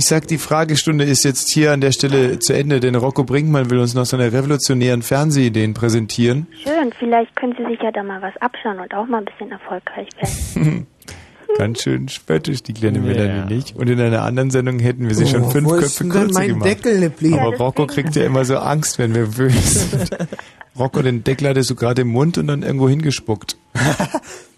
[0.00, 3.68] Ich sag, die Fragestunde ist jetzt hier an der Stelle zu Ende, denn Rocco Brinkmann
[3.68, 6.46] will uns noch seine revolutionären Fernsehideen präsentieren.
[6.64, 9.50] Schön, vielleicht können Sie sich ja da mal was abschauen und auch mal ein bisschen
[9.50, 10.86] erfolgreich werden.
[11.58, 13.76] Ganz schön spöttisch, die kleine Melanie nicht.
[13.76, 16.32] Und in einer anderen Sendung hätten wir sie schon Oh, fünf wo ist Köpfe kürzer
[16.32, 16.64] mein gemacht.
[16.70, 17.12] Deckel?
[17.34, 19.58] Aber Ja, Rocco kriegt ja immer so Angst, wenn wir böse
[19.98, 20.16] sind.
[20.78, 23.58] Rocco, den Deckel hattest du gerade im Mund und dann irgendwo hingespuckt.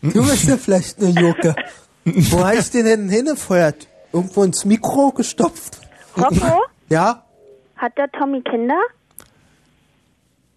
[0.02, 1.56] Du bist ja vielleicht eine Joke.
[2.04, 3.88] Wo hast du denn hingefeuert?
[4.12, 5.78] Irgendwo ins Mikro gestopft?
[6.16, 7.24] Rocco, Ja?
[7.76, 8.78] hat der Tommy Kinder?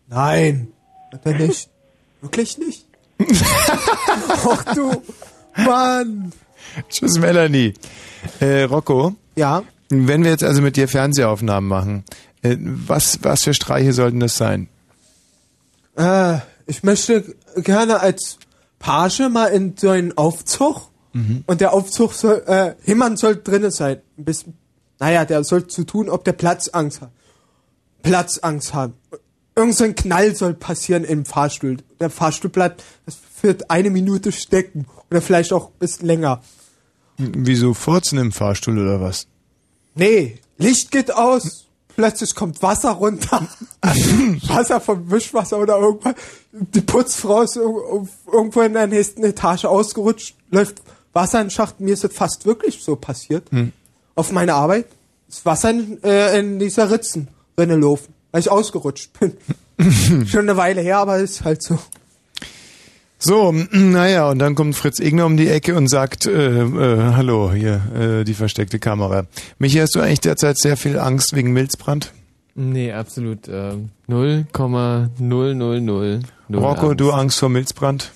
[0.07, 0.71] Nein.
[1.11, 1.69] Hat er nicht.
[2.21, 2.85] Wirklich nicht?
[4.45, 5.01] Ach du,
[5.55, 6.33] Mann.
[6.89, 7.73] Tschüss, Melanie.
[8.39, 9.15] Äh, Rocco?
[9.35, 9.63] Ja?
[9.89, 12.03] Wenn wir jetzt also mit dir Fernsehaufnahmen machen,
[12.41, 14.67] äh, was, was für Streiche sollten das sein?
[15.95, 18.37] Äh, ich möchte gerne als
[18.79, 20.89] Page mal in so einen Aufzug.
[21.47, 24.01] Und der Aufzug soll, äh, jemand soll drinnen sein.
[24.17, 24.53] Ein bisschen,
[24.99, 27.11] naja, der soll zu tun, ob der Platzangst hat.
[28.03, 28.93] Platzangst haben.
[29.55, 31.77] Irgend so ein Knall soll passieren im Fahrstuhl.
[32.01, 34.87] Der Fahrstuhl bleibt das wird eine Minute stecken.
[35.09, 36.41] Oder vielleicht auch ein bisschen länger.
[37.17, 39.27] Wieso Furzen im Fahrstuhl oder was?
[39.93, 41.61] Nee, Licht geht aus.
[41.95, 43.47] Plötzlich kommt Wasser runter.
[44.47, 46.15] Wasser vom Wischwasser oder irgendwas.
[46.51, 50.81] Die Putzfrau ist ir- irgendwo in der nächsten Etage ausgerutscht, läuft
[51.15, 51.79] Wasser in den Schacht.
[51.79, 53.49] Mir ist das fast wirklich so passiert.
[53.51, 53.71] Hm.
[54.15, 54.85] Auf meine Arbeit
[55.27, 59.33] ist Wasser in, äh, in dieser Ritzen drinne laufen, weil ich ausgerutscht bin.
[60.27, 61.79] Schon eine Weile her, aber ist halt so.
[63.17, 67.51] So, naja, und dann kommt Fritz Egner um die Ecke und sagt, äh, äh, hallo,
[67.51, 69.25] hier, äh, die versteckte Kamera.
[69.57, 72.11] Michi, hast du eigentlich derzeit sehr viel Angst wegen Milzbrand?
[72.55, 73.47] Nee, absolut.
[73.49, 76.25] ähm, 0,000.
[76.53, 78.11] Rocco, du Angst vor Milzbrand?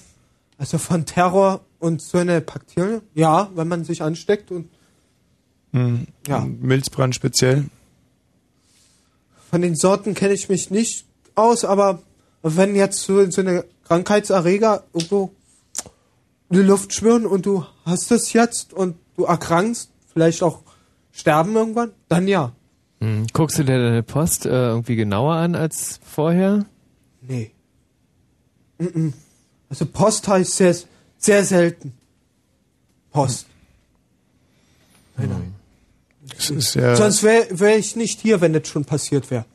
[0.58, 4.69] Also von Terror und so eine Bakterie, ja, wenn man sich ansteckt und
[5.72, 6.08] Hm.
[6.27, 6.40] Ja.
[6.40, 7.66] Milzbrand speziell?
[9.49, 12.01] Von den Sorten kenne ich mich nicht aus, aber
[12.41, 15.32] wenn jetzt so, so eine Krankheitserreger irgendwo
[16.49, 20.61] in die Luft schwirren und du hast es jetzt und du erkrankst, vielleicht auch
[21.11, 22.53] sterben irgendwann, dann ja.
[23.01, 23.27] Hm.
[23.33, 26.66] Guckst du dir deine Post äh, irgendwie genauer an als vorher?
[27.22, 27.51] Nee.
[28.80, 29.14] Mm-mm.
[29.69, 30.75] Also Post heißt sehr,
[31.20, 31.94] sehr selten.
[33.12, 33.46] Post.
[35.18, 35.54] Nein, nein.
[36.76, 39.46] Ja, Sonst wäre wär ich nicht hier, wenn das schon passiert wäre.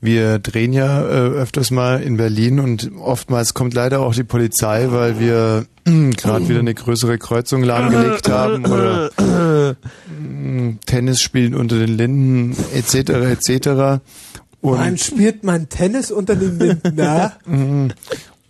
[0.00, 4.86] wir drehen ja äh, öfters mal in Berlin und oftmals kommt leider auch die Polizei,
[4.90, 9.10] weil wir gerade wieder eine größere Kreuzung lahmgelegt haben oder
[10.08, 12.94] mm, Tennis spielen unter den Linden etc.
[13.10, 14.00] etc.
[14.60, 17.32] Und Man spielt man Tennis unter den Linden, na?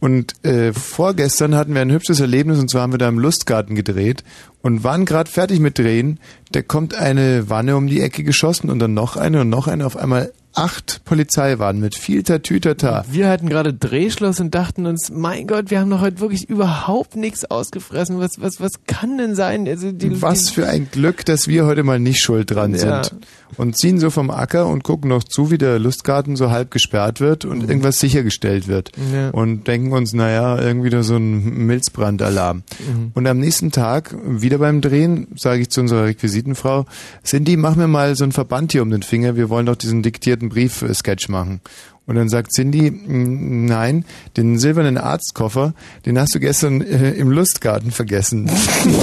[0.01, 3.75] Und äh, vorgestern hatten wir ein hübsches Erlebnis und zwar haben wir da im Lustgarten
[3.75, 4.23] gedreht
[4.62, 6.20] und waren gerade fertig mit Drehen.
[6.52, 9.86] Da kommt eine Wanne um die Ecke geschossen und dann noch eine und noch eine.
[9.86, 13.05] Auf einmal acht Polizeiwagen mit viel Tatütata.
[13.10, 17.15] Wir hatten gerade Drehschluss und dachten uns, mein Gott, wir haben doch heute wirklich überhaupt
[17.17, 18.18] nichts ausgefressen.
[18.18, 19.68] Was, was, was kann denn sein?
[19.68, 23.05] Also die, Was die, für ein Glück, dass wir heute mal nicht schuld dran Ja.
[23.05, 23.17] sind.
[23.57, 27.20] Und ziehen so vom Acker und gucken noch zu, wie der Lustgarten so halb gesperrt
[27.20, 28.93] wird und irgendwas sichergestellt wird.
[29.12, 29.31] Ja.
[29.31, 32.59] Und denken uns, naja, irgendwie da so ein Milzbrandalarm.
[32.59, 33.12] Mhm.
[33.15, 36.85] Und am nächsten Tag, wieder beim Drehen, sage ich zu unserer Requisitenfrau,
[37.25, 40.02] Cindy, mach mir mal so ein Verband hier um den Finger, wir wollen doch diesen
[40.02, 41.60] diktierten Brief-Sketch machen.
[42.07, 44.05] Und dann sagt Cindy, "Mm, nein,
[44.36, 45.75] den silbernen Arztkoffer,
[46.07, 48.50] den hast du gestern äh, im Lustgarten vergessen.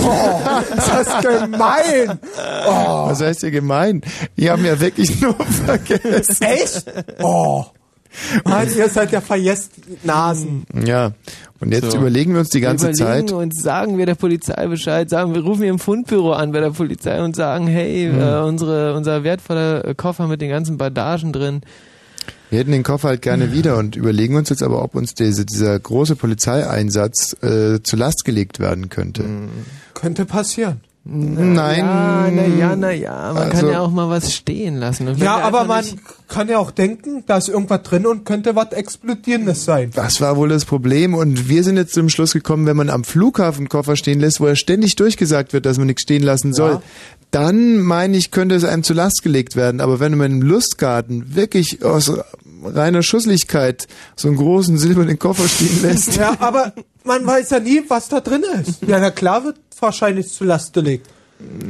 [0.08, 2.20] Oh, ist das gemein!
[2.68, 3.08] Oh.
[3.10, 4.02] Was heißt ja gemein?
[4.38, 6.38] Die haben ja wirklich nur vergessen.
[6.42, 6.86] Echt?
[7.22, 7.66] Oh.
[8.44, 9.72] Mann, ihr seid ja verjesst
[10.04, 10.64] Nasen.
[10.86, 11.12] Ja,
[11.60, 11.98] und jetzt So.
[11.98, 13.32] überlegen wir uns die ganze überlegen Zeit.
[13.38, 16.72] und sagen wir der Polizei Bescheid, sagen wir rufen wir im Fundbüro an bei der
[16.72, 18.20] Polizei und sagen, hey, Hm.
[18.22, 21.62] äh, unsere unser wertvoller Koffer mit den ganzen Bandagen drin.
[22.52, 25.46] Wir hätten den Koffer halt gerne wieder und überlegen uns jetzt aber, ob uns diese,
[25.46, 29.24] dieser große Polizeieinsatz äh, zu Last gelegt werden könnte.
[29.94, 30.80] Könnte passieren.
[31.08, 31.78] Nein.
[31.86, 33.32] Ja, na ja, na ja.
[33.34, 35.16] Man kann Also- ja auch mal was stehen lassen.
[35.18, 35.86] Ja, aber man
[36.28, 39.92] kann ja auch denken, da ist irgendwas drin und könnte was Explodierendes sein.
[39.94, 43.04] Das war wohl das Problem und wir sind jetzt zum Schluss gekommen, wenn man am
[43.04, 46.82] Flughafen Koffer stehen lässt, wo er ständig durchgesagt wird, dass man nichts stehen lassen soll,
[47.30, 49.82] dann meine ich, könnte es einem zu Last gelegt werden.
[49.82, 52.12] Aber wenn man im Lustgarten wirklich aus
[52.64, 57.84] reiner Schusslichkeit so einen großen silbernen Koffer stehen lässt, Ja, aber man weiß ja nie,
[57.88, 58.82] was da drin ist.
[58.88, 61.08] Ja, na klar wird wahrscheinlich zu Last gelegt.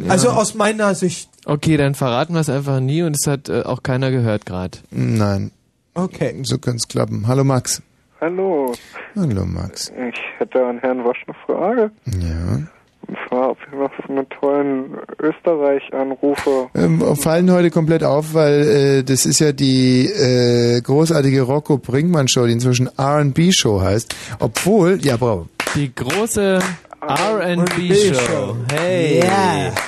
[0.07, 1.29] Also aus meiner Sicht.
[1.45, 4.77] Okay, dann verraten wir es einfach nie und es hat äh, auch keiner gehört gerade.
[4.91, 5.51] nein.
[5.97, 6.41] Okay.
[6.43, 7.25] So könnte es klappen.
[7.25, 7.81] Hallo Max.
[8.19, 8.73] Hallo.
[9.15, 9.93] Hallo Max.
[10.09, 11.91] Ich hätte an Herrn Wasch eine Frage.
[12.05, 12.67] Ja.
[13.07, 16.69] Und zwar, ob ich noch so einen tollen Österreich-Anrufe.
[16.75, 22.27] Ähm, fallen heute komplett auf, weil äh, das ist ja die äh, großartige Rocco Brinkmann
[22.27, 24.13] Show, die inzwischen R&B Show heißt.
[24.39, 25.47] Obwohl, ja, bravo.
[25.75, 26.59] Die große
[27.07, 28.55] R&B-Show.
[28.71, 29.23] Hey.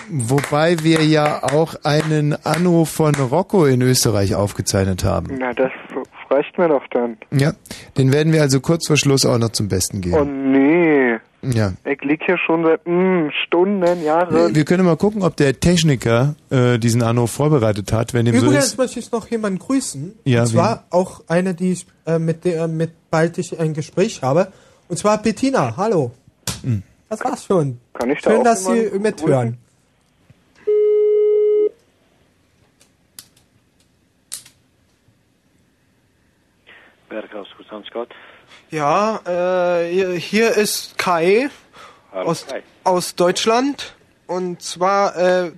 [0.09, 5.37] Wobei wir ja auch einen Anruf von Rocco in Österreich aufgezeichnet haben.
[5.39, 5.71] Na, das
[6.29, 7.17] reicht mir doch dann.
[7.31, 7.53] Ja,
[7.97, 10.51] den werden wir also kurz vor Schluss auch noch zum Besten Oh geben.
[10.51, 11.17] nee.
[11.43, 11.73] Ja.
[11.85, 14.55] Ich lieg hier schon seit mm, Stunden, Jahren.
[14.55, 18.13] Wir können mal gucken, ob der Techniker äh, diesen Anruf vorbereitet hat.
[18.13, 20.13] Wenn dem so Übrigens ist, möchte ich noch jemanden grüßen.
[20.25, 24.23] Ja, und zwar auch eine, die ich äh, mit der mit bald ich ein Gespräch
[24.23, 24.51] habe.
[24.89, 25.77] Und zwar Bettina.
[25.77, 26.11] Hallo.
[26.63, 26.81] Hm.
[27.09, 27.79] Das war's schon.
[27.93, 29.57] Kann ich da Schön, auch dass Sie mithören.
[37.09, 38.09] Berghaus Kusanskott.
[38.69, 41.49] Ja, äh, hier- hier ist Kai
[42.11, 42.63] Hallo, aus, Kai.
[42.83, 43.95] aus Deutschland.
[44.27, 45.51] Und zwar äh,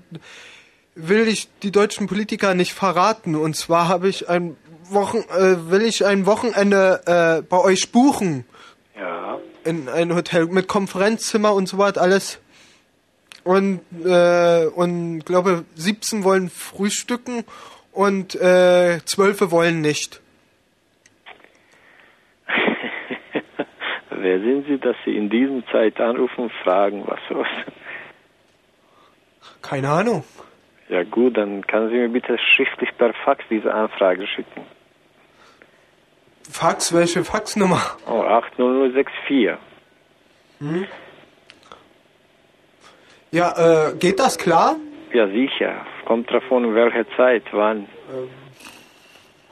[0.94, 3.36] will ich die deutschen Politiker nicht verraten.
[3.36, 4.58] Und zwar habe ich ein
[4.90, 8.46] Wochen, äh, will ich ein Wochenende äh, bei euch buchen.
[8.96, 9.40] Ja.
[9.70, 12.42] In ein Hotel mit Konferenzzimmer und so was alles.
[13.44, 17.46] Und, äh, und glaube 17 wollen frühstücken
[17.92, 20.22] und äh, 12 wollen nicht.
[24.10, 27.48] Wer sind Sie, dass Sie in diesem Zeit anrufen und fragen, was los?
[29.62, 30.24] Keine Ahnung.
[30.90, 34.66] Ja gut, dann können Sie mir bitte schriftlich per Fax diese Anfrage schicken.
[36.50, 37.82] Fax, welche Faxnummer?
[38.08, 39.58] Oh, 80064.
[40.60, 40.88] Hm?
[43.32, 44.76] Ja, äh, geht das klar?
[45.14, 45.86] Ja, sicher.
[46.06, 47.88] Kommt drauf an, welche Zeit, wann.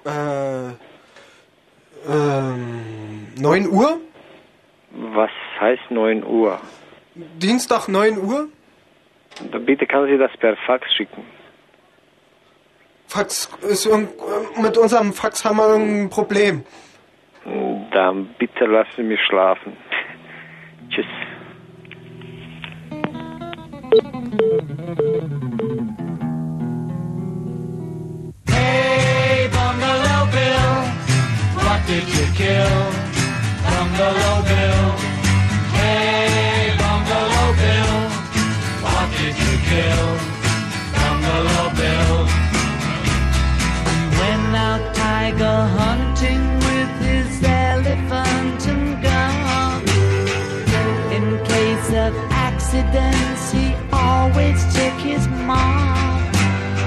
[0.05, 0.69] Äh,
[2.11, 3.99] ähm, 9 Uhr?
[4.91, 6.59] Was heißt 9 Uhr?
[7.15, 8.47] Dienstag 9 Uhr?
[9.65, 11.23] Bitte kann Sie das per Fax schicken.
[13.07, 13.87] Fax ist
[14.59, 16.65] mit unserem Fax haben wir irgendein Problem.
[17.91, 19.73] Dann bitte lassen Sie mich schlafen.
[20.89, 21.05] Tschüss.
[28.49, 30.69] Hey, Bungalow Bill,
[31.55, 32.77] what did you kill?
[33.63, 34.85] Bungalow Bill.
[35.73, 37.95] Hey, Bungalow Bill,
[38.83, 40.07] what did you kill?
[40.93, 42.27] Bungalow Bill.
[44.19, 45.59] Went out tiger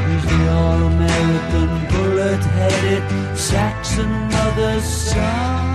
[0.07, 5.70] He's the all American, bullet headed Saxon mother's son.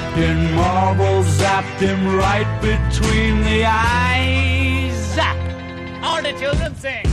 [0.00, 5.18] Captain Marvel zapped him right between the eyes.
[6.02, 7.04] All the children sing.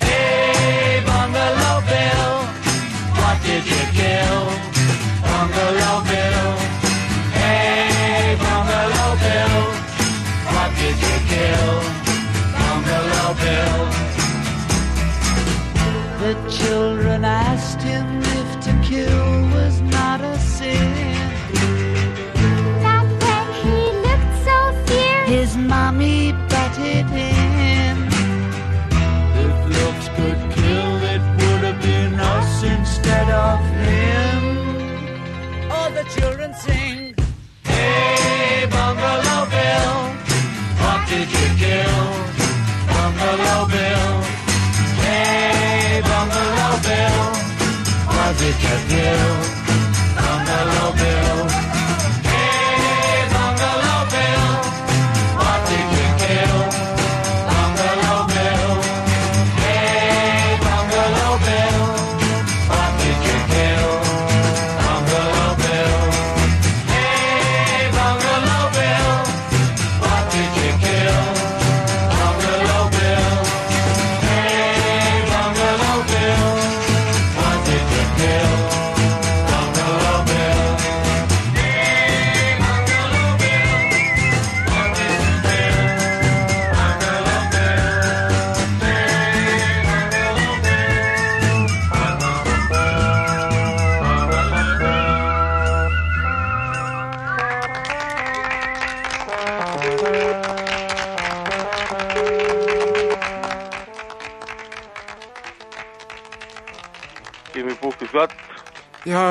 [0.00, 2.32] Hey, Bungalow Bill,
[3.20, 4.40] what did you kill?
[5.24, 6.48] Bungalow Bill.
[7.40, 9.58] Hey, Bungalow Bill,
[10.52, 11.72] what did you kill?
[12.60, 13.80] Bungalow Bill.
[16.22, 18.06] The children asked him
[18.38, 19.55] if to kill
[36.16, 37.14] children sing.
[37.64, 39.94] Hey, Bungalow Bill,
[40.82, 42.04] what did you kill?
[42.92, 44.12] Bungalow Bill.
[45.04, 47.24] Hey, Bungalow Bill,
[48.14, 49.45] what did you kill?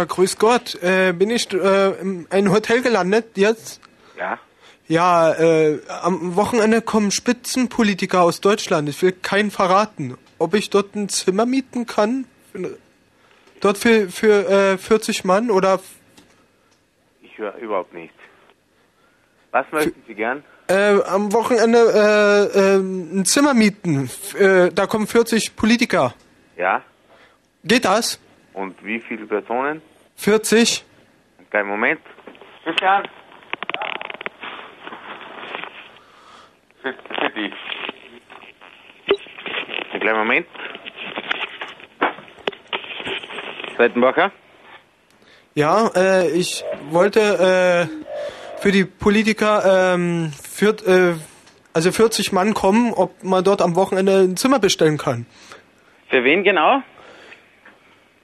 [0.06, 0.76] Grüß Gott.
[0.82, 3.82] Äh, bin ich äh, in ein Hotel gelandet jetzt?
[4.18, 4.40] Ja.
[4.88, 8.88] Ja, äh, am Wochenende kommen Spitzenpolitiker aus Deutschland.
[8.90, 10.16] Ich will keinen verraten.
[10.38, 12.26] Ob ich dort ein Zimmer mieten kann?
[13.62, 15.80] Dort für, für äh, 40 Mann oder
[17.22, 18.16] Ich höre überhaupt nichts.
[19.52, 20.44] Was möchten Sie gern?
[20.68, 21.80] äh, am Wochenende
[22.54, 24.06] äh, äh, ein Zimmer mieten?
[24.06, 26.14] F- Äh, da kommen 40 Politiker.
[26.58, 26.82] Ja.
[27.64, 28.20] Geht das?
[28.54, 29.82] Und wie viele Personen?
[30.16, 30.86] 40?
[31.50, 32.02] Kleinen Moment.
[32.64, 33.04] Christian.
[37.36, 37.54] Dich.
[39.92, 40.48] Einen kleinen Moment.
[43.78, 44.32] Seitenbacher.
[45.54, 51.16] Ja, äh, ich wollte äh, für die Politiker ähm, für, äh,
[51.74, 55.26] also 40 Mann kommen, ob man dort am Wochenende ein Zimmer bestellen kann.
[56.10, 56.82] Für wen genau?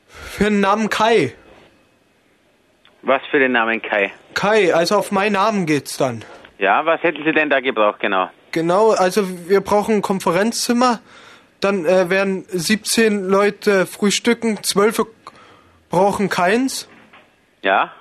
[0.08, 1.34] Für den Namen Kai.
[3.04, 4.12] Was für den Namen Kai?
[4.34, 6.24] Kai, also auf meinen Namen geht's dann.
[6.60, 8.30] Ja, was hätten Sie denn da gebraucht, genau?
[8.52, 11.00] Genau, also wir brauchen ein Konferenzzimmer.
[11.60, 15.06] Dann äh, werden 17 Leute frühstücken, 12
[15.90, 16.88] brauchen keins.
[17.62, 17.92] Ja?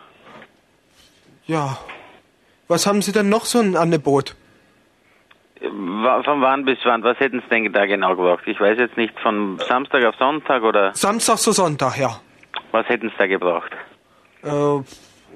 [1.47, 1.79] Ja.
[2.69, 4.37] Was haben Sie denn noch so ein Angebot?
[5.61, 7.03] Von wann bis wann?
[7.03, 8.45] Was hätten Sie denn da genau gebraucht?
[8.47, 12.21] Ich weiß jetzt nicht, von Samstag auf Sonntag oder Samstag zu Sonntag, ja.
[12.73, 13.73] was hätten Sie da gebraucht?
[14.43, 14.83] Äh,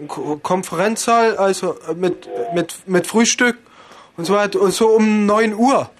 [0.08, 3.58] Ko- Konferenzsaal, also äh, mit, mit, mit Frühstück
[4.16, 5.91] und so weiter, und so um 9 Uhr.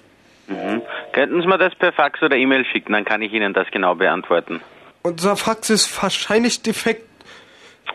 [0.47, 0.81] Mhm.
[1.13, 3.95] Könnten Sie mir das per Fax oder E-Mail schicken, dann kann ich Ihnen das genau
[3.95, 4.61] beantworten.
[5.03, 7.07] Unser Fax ist wahrscheinlich defekt.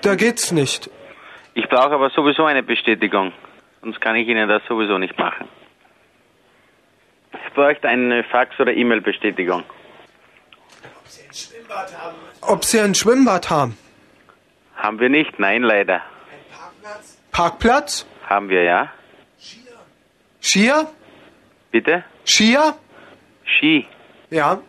[0.03, 0.89] Da geht's nicht.
[1.55, 3.33] Ich brauche aber sowieso eine Bestätigung,
[3.83, 5.49] sonst kann ich Ihnen das sowieso nicht machen.
[7.47, 9.65] Ich bräuchte eine Fax- oder E-Mail-Bestätigung.
[12.41, 13.77] Ob Sie ein Schwimmbad haben?
[13.77, 13.77] Haben
[15.01, 15.39] wir nicht?
[15.39, 16.03] Nein, leider.
[17.33, 18.07] Parkplatz?
[18.29, 18.93] Haben wir, ja?
[20.41, 20.91] Skier?
[21.71, 22.05] Bitte?
[22.25, 22.75] Skier?
[23.45, 23.87] Ski
[24.31, 24.63] Ja.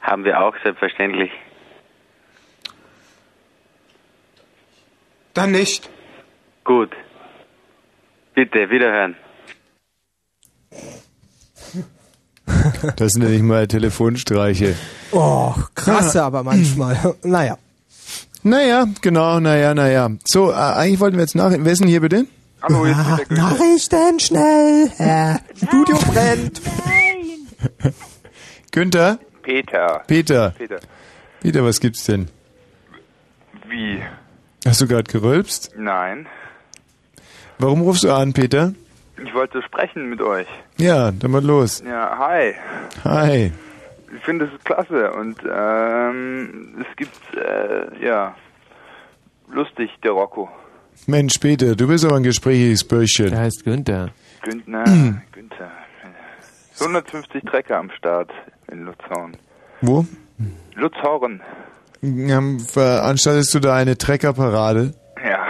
[0.00, 1.32] haben wir auch, selbstverständlich.
[5.34, 5.90] Dann nicht.
[6.64, 6.92] Gut.
[8.34, 9.16] Bitte, wiederhören.
[12.96, 14.74] Das sind ja nicht mal Telefonstreiche.
[15.12, 17.16] Oh, krasse aber manchmal.
[17.22, 17.58] naja.
[18.42, 20.10] Naja, genau, naja, naja.
[20.24, 21.50] So, äh, eigentlich wollten wir jetzt nach.
[21.50, 22.26] Wer ist denn hier bitte?
[22.62, 24.90] Hallo, jetzt ah, Nachrichten schnell.
[24.98, 26.62] Äh, Studio brennt.
[28.70, 29.18] Günther?
[29.42, 30.02] Peter.
[30.06, 30.50] Peter.
[30.50, 30.80] Peter.
[31.40, 32.28] Peter, was gibt's denn?
[33.68, 34.00] Wie?
[34.64, 35.72] Hast du gerade gerülpst?
[35.76, 36.26] Nein.
[37.58, 38.74] Warum rufst du an, Peter?
[39.24, 40.46] Ich wollte sprechen mit euch.
[40.78, 41.82] Ja, dann mal los.
[41.86, 42.54] Ja, hi.
[43.04, 43.52] Hi.
[44.14, 48.34] Ich finde es klasse und ähm, es gibt, äh, ja,
[49.50, 50.48] lustig, der Rocco.
[51.06, 53.30] Mensch, Peter, du bist aber ein gesprächiges Bürschchen.
[53.30, 54.10] Der heißt Günther.
[54.42, 54.84] Günther,
[55.32, 55.70] Günther.
[56.72, 58.30] So 150 Trecker am Start
[58.70, 59.36] in Luzorn.
[59.80, 60.06] Wo?
[62.02, 64.94] Ähm, veranstaltest du da eine Treckerparade?
[65.24, 65.46] Ja.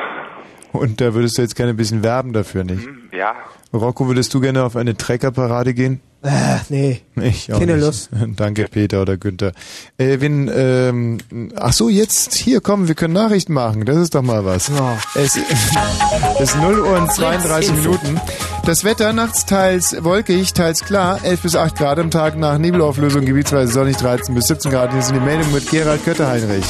[0.72, 2.88] Und da würdest du jetzt gerne ein bisschen werben dafür, nicht?
[3.12, 3.34] Ja.
[3.76, 6.00] Rocco, würdest du gerne auf eine Treckerparade gehen?
[6.22, 7.02] Äh, nee.
[7.22, 7.84] Ich auch Keine nicht.
[7.84, 8.10] Lust.
[8.36, 9.52] Danke, Peter oder Günther.
[9.96, 11.18] Äh, wenn, ähm,
[11.54, 13.84] ach so, jetzt hier, komm, wir können Nachrichten machen.
[13.84, 14.70] Das ist doch mal was.
[15.14, 18.20] Es, es ist 0 Uhr und 32 Minuten.
[18.64, 23.24] Das Wetter nachts teils wolkig, teils klar, 11 bis 8 Grad am Tag nach Nebelauflösung,
[23.24, 24.92] gebietsweise sonnig 13 bis 17 Grad.
[24.92, 26.64] Hier sind die Meldungen mit Gerald Götterheinrich.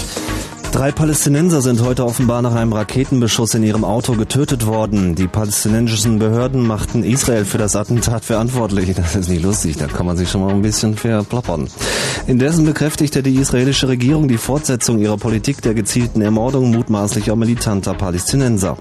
[0.76, 5.14] Drei Palästinenser sind heute offenbar nach einem Raketenbeschuss in ihrem Auto getötet worden.
[5.14, 8.94] Die palästinensischen Behörden machten Israel für das Attentat verantwortlich.
[8.94, 11.68] Das ist nicht lustig, da kann man sich schon mal ein bisschen verplappern.
[12.26, 18.76] Indessen bekräftigte die israelische Regierung die Fortsetzung ihrer Politik der gezielten Ermordung mutmaßlicher militanter Palästinenser.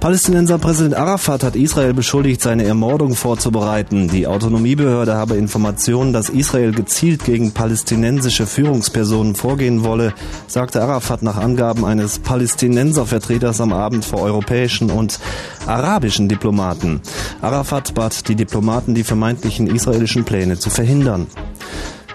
[0.00, 4.08] Palästinenser Präsident Arafat hat Israel beschuldigt, seine Ermordung vorzubereiten.
[4.08, 10.12] Die Autonomiebehörde habe Informationen, dass Israel gezielt gegen palästinensische Führungspersonen vorgehen wolle,
[10.46, 15.18] sagte Arafat nach Angaben eines Palästinenservertreters am Abend vor europäischen und
[15.66, 17.00] arabischen Diplomaten.
[17.40, 21.26] Arafat bat die Diplomaten, die vermeintlichen israelischen Pläne zu verhindern.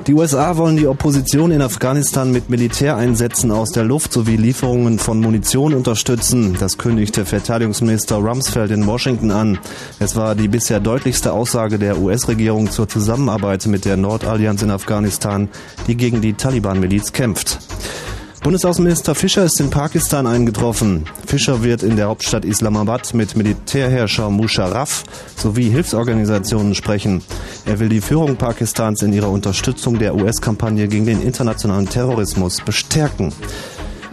[0.08, 5.20] Die USA wollen die Opposition in Afghanistan mit Militäreinsätzen aus der Luft sowie Lieferungen von
[5.20, 6.58] Munition unterstützen.
[6.60, 9.60] Das kündigte Verteidigungsminister Rumsfeld in Washington an.
[10.00, 15.50] Es war die bisher deutlichste Aussage der US-Regierung zur Zusammenarbeit mit der Nordallianz in Afghanistan,
[15.86, 17.60] die gegen die Taliban-Miliz kämpft.
[18.44, 21.06] Bundesaußenminister Fischer ist in Pakistan eingetroffen.
[21.28, 25.03] Fischer wird in der Hauptstadt Islamabad mit Militärherrscher Musharraf
[25.36, 27.22] sowie Hilfsorganisationen sprechen.
[27.66, 33.32] Er will die Führung Pakistans in ihrer Unterstützung der US-Kampagne gegen den internationalen Terrorismus bestärken.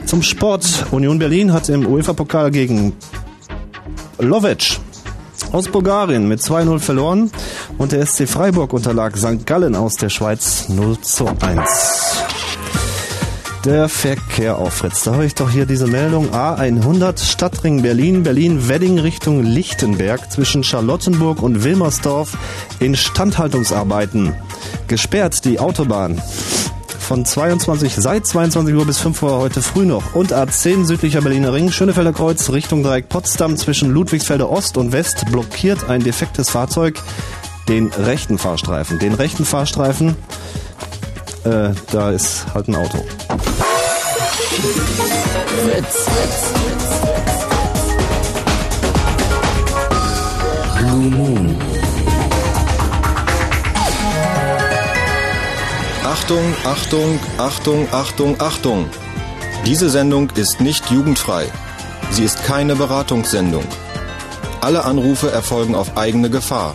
[0.05, 0.84] Zum Sport.
[0.90, 2.92] Union Berlin hat im UEFA-Pokal gegen
[4.18, 4.78] Lovec
[5.52, 7.31] aus Bulgarien mit 2-0 verloren
[7.78, 9.47] und der SC Freiburg unterlag St.
[9.47, 12.38] Gallen aus der Schweiz 0 zu 1.
[13.64, 15.02] Der Verkehr auf Fritz.
[15.02, 16.30] Da höre ich doch hier diese Meldung.
[16.32, 22.38] A100 Stadtring Berlin, Berlin-Wedding Richtung Lichtenberg zwischen Charlottenburg und Wilmersdorf
[22.78, 24.34] Instandhaltungsarbeiten.
[24.86, 26.22] Gesperrt die Autobahn.
[27.00, 30.14] Von 22, seit 22 Uhr bis 5 Uhr heute früh noch.
[30.14, 35.24] Und A10 südlicher Berliner Ring, Schönefelder Kreuz Richtung Dreieck Potsdam zwischen Ludwigsfelde Ost und West
[35.30, 37.02] blockiert ein defektes Fahrzeug
[37.68, 38.98] den rechten Fahrstreifen.
[38.98, 40.16] Den rechten Fahrstreifen,
[41.44, 42.99] äh, da ist halt ein Auto.
[45.62, 46.07] Fritz.
[50.78, 51.57] Blue Moon.
[56.05, 58.91] Achtung, Achtung, Achtung, Achtung, Achtung.
[59.67, 61.47] Diese Sendung ist nicht jugendfrei.
[62.10, 63.65] Sie ist keine Beratungssendung.
[64.60, 66.75] Alle Anrufe erfolgen auf eigene Gefahr.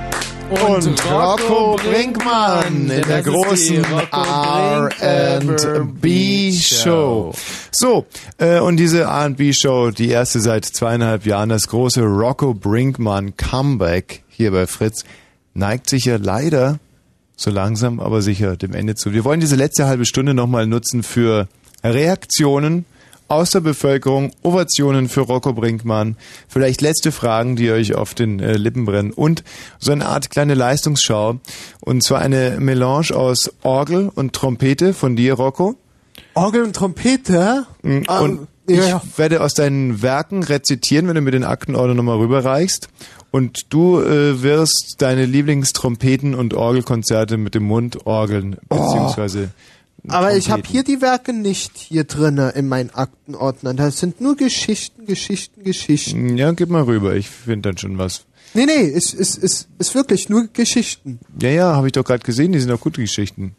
[0.51, 3.85] Und Rocco Brinkmann in der großen
[5.21, 7.33] R&B Show.
[7.71, 8.05] So,
[8.37, 14.23] äh, und diese R&B Show, die erste seit zweieinhalb Jahren, das große Rocco Brinkmann Comeback
[14.27, 15.05] hier bei Fritz,
[15.53, 16.79] neigt sich ja leider
[17.37, 19.13] so langsam, aber sicher dem Ende zu.
[19.13, 21.47] Wir wollen diese letzte halbe Stunde nochmal nutzen für
[21.81, 22.83] Reaktionen
[23.31, 28.53] aus der Bevölkerung, Ovationen für Rocco Brinkmann, vielleicht letzte Fragen, die euch auf den äh,
[28.53, 29.43] Lippen brennen und
[29.79, 31.39] so eine Art kleine Leistungsschau.
[31.79, 35.75] Und zwar eine Melange aus Orgel und Trompete von dir, Rocco.
[36.33, 37.65] Orgel und Trompete?
[37.83, 39.01] Mm, Ah, Und ja, ich ja.
[39.17, 42.89] werde aus deinen Werken rezitieren, wenn du mir den Aktenordner nochmal rüberreichst.
[43.31, 49.51] Und du äh, wirst deine Lieblingstrompeten- und Orgelkonzerte mit dem Mund orgeln, beziehungsweise
[50.07, 50.71] Aber ich habe Trompeten.
[50.71, 53.77] hier die Werke nicht hier drinne in meinen Aktenordnern.
[53.77, 56.37] Das sind nur Geschichten, Geschichten, Geschichten.
[56.37, 58.25] Ja, gib mal rüber, ich finde dann schon was.
[58.53, 61.19] Nee, nee, ist, ist, ist, ist wirklich nur Geschichten.
[61.41, 63.55] Ja, ja, habe ich doch gerade gesehen, die sind auch gute Geschichten.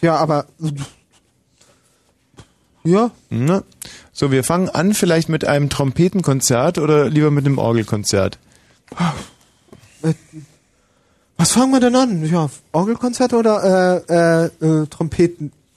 [0.00, 0.46] Ja, aber.
[2.84, 3.10] Ja.
[3.30, 3.62] Na,
[4.12, 8.38] so, wir fangen an vielleicht mit einem Trompetenkonzert oder lieber mit einem Orgelkonzert.
[11.36, 12.24] Was fangen wir denn an?
[12.24, 14.86] Ja, Orgelkonzert oder äh, äh, äh,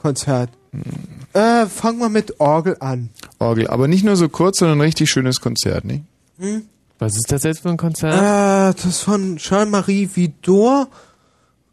[0.06, 0.51] Konzert.
[1.34, 3.09] Äh, fangen wir mit Orgel an.
[3.40, 6.03] Orgel, aber nicht nur so kurz, sondern ein richtig schönes Konzert, ne?
[6.38, 6.61] Hm?
[7.00, 8.14] Was ist das jetzt für ein Konzert?
[8.14, 10.90] Äh, das ist von Jean-Marie Vidor,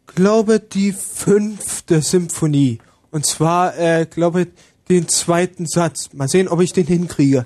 [0.07, 2.79] glaube die fünfte Symphonie.
[3.11, 4.47] Und zwar, äh, glaube
[4.89, 6.11] den zweiten Satz.
[6.13, 7.45] Mal sehen, ob ich den hinkriege.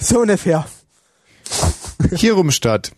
[0.00, 0.66] So ungefähr.
[2.16, 2.92] Hierumstadt.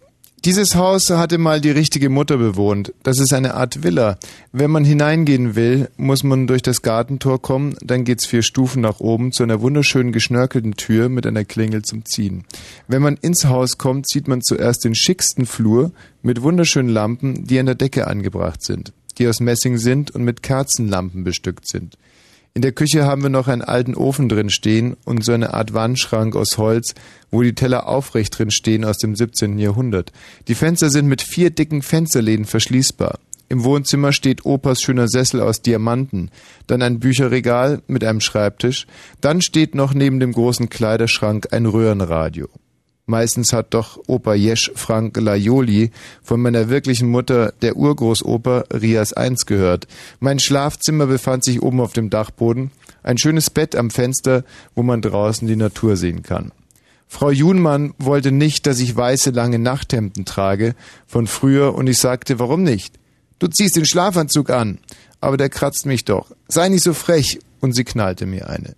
[0.47, 2.95] Dieses Haus hatte mal die richtige Mutter bewohnt.
[3.03, 4.17] Das ist eine Art Villa.
[4.53, 9.01] Wenn man hineingehen will, muss man durch das Gartentor kommen, dann geht's vier Stufen nach
[9.01, 12.45] oben zu einer wunderschönen geschnörkelten Tür mit einer Klingel zum Ziehen.
[12.87, 15.91] Wenn man ins Haus kommt, sieht man zuerst den schicksten Flur
[16.23, 20.45] mit wunderschönen Lampen, die an der Decke angebracht sind, die aus Messing sind und mit
[20.45, 21.99] Kerzenlampen bestückt sind.
[22.57, 25.75] In der Küche haben wir noch einen alten Ofen drin stehen und so eine Art
[25.75, 26.95] Wandschrank aus Holz,
[27.31, 29.59] wo die Teller aufrecht drin stehen aus dem 17.
[29.59, 30.11] Jahrhundert.
[30.49, 33.19] Die Fenster sind mit vier dicken Fensterläden verschließbar.
[33.51, 36.31] Im Wohnzimmer steht Opas schöner Sessel aus Diamanten,
[36.67, 38.87] dann ein Bücherregal mit einem Schreibtisch,
[39.21, 42.49] dann steht noch neben dem großen Kleiderschrank ein Röhrenradio.
[43.07, 49.33] Meistens hat doch Opa Jesch Frank Laioli von meiner wirklichen Mutter, der Urgroßoper Rias I
[49.47, 49.87] gehört.
[50.19, 52.73] Mein Schlafzimmer befand sich oben auf dem Dachboden,
[53.05, 54.45] ein schönes Bett am Fenster,
[54.75, 56.51] wo man draußen die Natur sehen kann.
[57.07, 60.75] Frau Junmann wollte nicht, dass ich weiße lange Nachthemden trage
[61.07, 62.99] von früher und ich sagte, warum nicht?
[63.39, 64.79] Du ziehst den Schlafanzug an.
[65.21, 66.33] Aber der kratzt mich doch.
[66.49, 67.39] Sei nicht so frech.
[67.61, 68.77] Und sie knallte mir eine.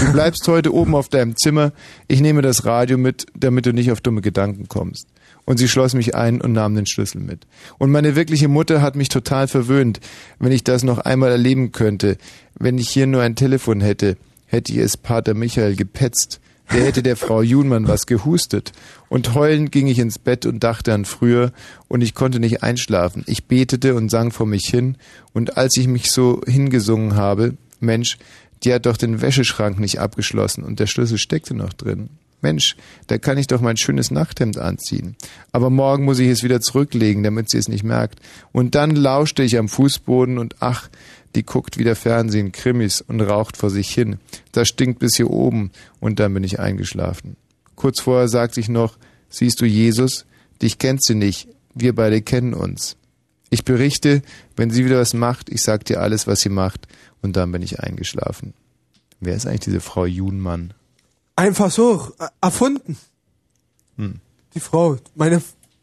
[0.00, 1.72] Du bleibst heute oben auf deinem Zimmer.
[2.08, 5.06] Ich nehme das Radio mit, damit du nicht auf dumme Gedanken kommst.
[5.44, 7.46] Und sie schloss mich ein und nahm den Schlüssel mit.
[7.78, 10.00] Und meine wirkliche Mutter hat mich total verwöhnt.
[10.38, 12.16] Wenn ich das noch einmal erleben könnte,
[12.58, 16.40] wenn ich hier nur ein Telefon hätte, hätte ich es Pater Michael gepetzt.
[16.72, 18.72] Der hätte der Frau Junmann was gehustet.
[19.08, 21.52] Und heulend ging ich ins Bett und dachte an früher,
[21.88, 23.24] und ich konnte nicht einschlafen.
[23.26, 24.96] Ich betete und sang vor mich hin,
[25.34, 28.16] und als ich mich so hingesungen habe, Mensch,
[28.64, 32.10] die hat doch den Wäscheschrank nicht abgeschlossen und der Schlüssel steckte noch drin.
[32.42, 32.76] Mensch,
[33.06, 35.16] da kann ich doch mein schönes Nachthemd anziehen.
[35.52, 38.18] Aber morgen muss ich es wieder zurücklegen, damit sie es nicht merkt.
[38.50, 40.88] Und dann lauschte ich am Fußboden und ach,
[41.36, 44.18] die guckt wieder Fernsehen, Krimis und raucht vor sich hin.
[44.50, 47.36] Das stinkt bis hier oben und dann bin ich eingeschlafen.
[47.76, 48.98] Kurz vorher sagte ich noch,
[49.30, 50.26] siehst du Jesus,
[50.60, 52.96] dich kennst du nicht, wir beide kennen uns.
[53.50, 54.22] Ich berichte,
[54.56, 56.86] wenn sie wieder was macht, ich sag dir alles, was sie macht
[57.22, 58.54] und dann bin ich eingeschlafen.
[59.20, 60.74] Wer ist eigentlich diese Frau Junmann?
[61.36, 62.96] Einfach so, äh, erfunden.
[63.96, 64.20] Hm.
[64.54, 65.40] Die Frau, meine,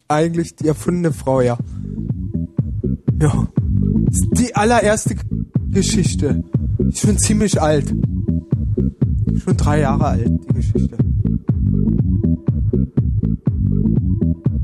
[0.08, 1.58] eigentlich die erfundene Frau, ja.
[3.20, 3.48] Ja.
[4.32, 5.16] Die allererste
[5.70, 6.44] Geschichte.
[6.88, 7.88] Ist schon ziemlich alt.
[7.88, 10.96] Schon drei Jahre alt, die Geschichte.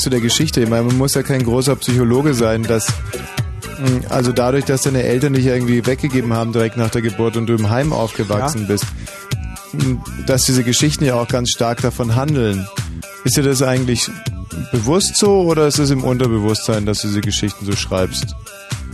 [0.00, 0.60] zu der Geschichte.
[0.62, 2.88] Ich meine, man muss ja kein großer Psychologe sein, dass
[3.76, 7.46] hm, also dadurch, dass deine Eltern dich irgendwie weggegeben haben direkt nach der Geburt und
[7.46, 8.66] du im Heim aufgewachsen Ja.
[8.68, 8.86] bist,
[9.72, 12.66] hm, dass diese Geschichten ja auch ganz stark davon handeln.
[13.24, 14.10] Ist dir das eigentlich
[14.72, 18.34] bewusst so oder ist es im Unterbewusstsein, dass du diese Geschichten so schreibst?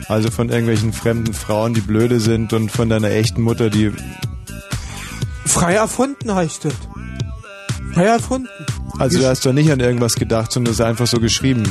[0.08, 3.92] Also von irgendwelchen fremden Frauen, die blöde sind und von deiner echten Mutter, die
[5.44, 6.74] Frei erfunden heißt das.
[7.94, 8.48] Frei erfunden.
[8.98, 11.62] Also du hast doch nicht an irgendwas gedacht, sondern es ist einfach so geschrieben.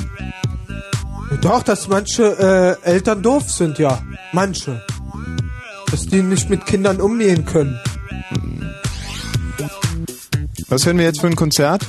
[1.41, 4.01] Doch, dass manche äh, Eltern doof sind, ja.
[4.31, 4.81] Manche.
[5.91, 7.79] Dass die nicht mit Kindern umgehen können.
[10.67, 11.85] Was hören wir jetzt für ein Konzert?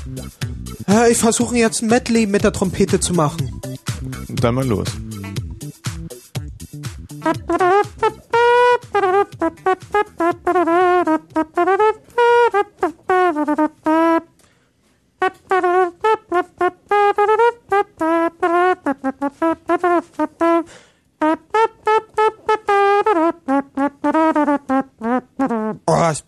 [0.88, 3.60] Äh, ich versuche jetzt ein Medley mit der Trompete zu machen.
[4.28, 4.88] Dann mal los.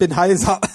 [0.09, 0.61] Bin heiser.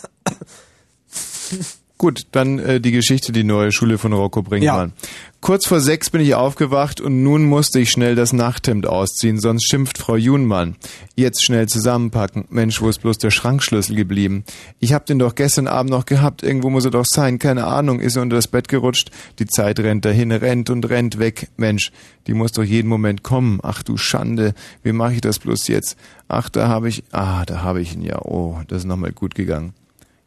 [1.97, 4.93] Gut, dann äh, die Geschichte, die neue Schule von Rocco Brinkmann.
[5.39, 9.69] Kurz vor sechs bin ich aufgewacht und nun musste ich schnell das Nachthemd ausziehen, sonst
[9.69, 10.75] schimpft Frau Junmann.
[11.15, 12.45] Jetzt schnell zusammenpacken.
[12.49, 14.45] Mensch, wo ist bloß der Schrankschlüssel geblieben?
[14.79, 16.41] Ich hab den doch gestern Abend noch gehabt.
[16.41, 17.37] Irgendwo muss er doch sein.
[17.37, 17.99] Keine Ahnung.
[17.99, 19.11] Ist er unter das Bett gerutscht?
[19.37, 21.49] Die Zeit rennt dahin, rennt und rennt weg.
[21.55, 21.91] Mensch,
[22.25, 23.59] die muss doch jeden Moment kommen.
[23.61, 24.55] Ach du Schande.
[24.81, 25.97] Wie mache ich das bloß jetzt?
[26.27, 28.19] Ach, da habe ich, ah, da habe ich ihn ja.
[28.23, 29.75] Oh, das ist nochmal gut gegangen.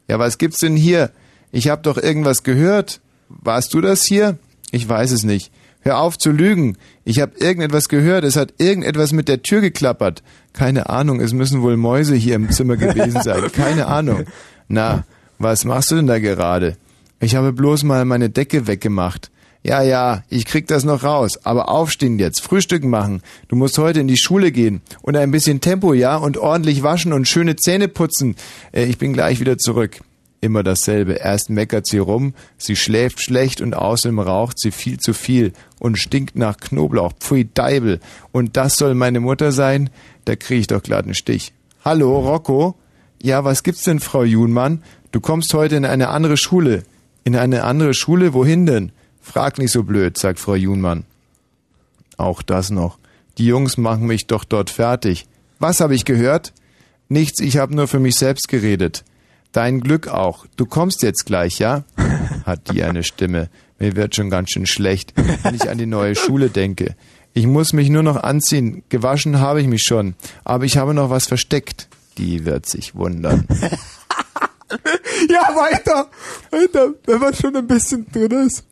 [0.07, 1.11] Ja, was gibt's denn hier?
[1.51, 3.01] Ich hab doch irgendwas gehört.
[3.29, 4.39] Warst du das hier?
[4.71, 5.51] Ich weiß es nicht.
[5.87, 6.77] Hör auf zu lügen.
[7.05, 8.25] Ich hab irgendetwas gehört.
[8.25, 10.25] Es hat irgendetwas mit der Tür geklappert.
[10.53, 13.45] Keine Ahnung, es müssen wohl Mäuse hier im Zimmer gewesen sein.
[13.53, 14.25] Keine Ahnung.
[14.67, 15.05] Na,
[15.39, 16.77] was machst du denn da gerade?
[17.21, 19.31] Ich habe bloß mal meine Decke weggemacht.
[19.63, 21.39] Ja, ja, ich krieg das noch raus.
[21.45, 23.23] Aber aufstehen jetzt, Frühstücken machen.
[23.47, 24.81] Du musst heute in die Schule gehen.
[25.03, 26.17] Und ein bisschen Tempo, ja?
[26.17, 28.35] Und ordentlich waschen und schöne Zähne putzen.
[28.73, 30.01] Äh, Ich bin gleich wieder zurück.
[30.41, 31.15] Immer dasselbe.
[31.15, 35.99] Erst meckert sie rum, sie schläft schlecht und außerdem raucht sie viel zu viel und
[35.99, 37.13] stinkt nach Knoblauch.
[37.19, 38.01] Pfui Deibel.
[38.33, 39.91] Und das soll meine Mutter sein?
[40.25, 41.53] Da krieg ich doch glatt einen Stich.
[41.85, 42.77] Hallo, Rocco?
[43.23, 44.83] Ja, was gibt's denn, Frau Junmann?
[45.11, 46.83] Du kommst heute in eine andere Schule.
[47.25, 48.35] In eine andere Schule?
[48.35, 48.93] Wohin denn?
[49.21, 51.05] Frag nicht so blöd, sagt Frau Junmann.
[52.17, 52.99] Auch das noch.
[53.39, 55.27] Die Jungs machen mich doch dort fertig.
[55.59, 56.53] Was habe ich gehört?
[57.09, 59.05] Nichts, ich habe nur für mich selbst geredet.
[59.57, 60.45] Dein Glück auch.
[60.57, 61.85] Du kommst jetzt gleich, ja?
[62.45, 63.49] Hat die eine Stimme.
[63.79, 66.95] Mir wird schon ganz schön schlecht, wenn ich an die neue Schule denke.
[67.33, 68.83] Ich muss mich nur noch anziehen.
[68.91, 70.15] Gewaschen habe ich mich schon.
[70.45, 71.89] Aber ich habe noch was versteckt.
[72.19, 73.47] Die wird sich wundern.
[75.31, 76.09] Ja, weiter.
[76.51, 78.65] Weiter, wenn man schon ein bisschen drin ist.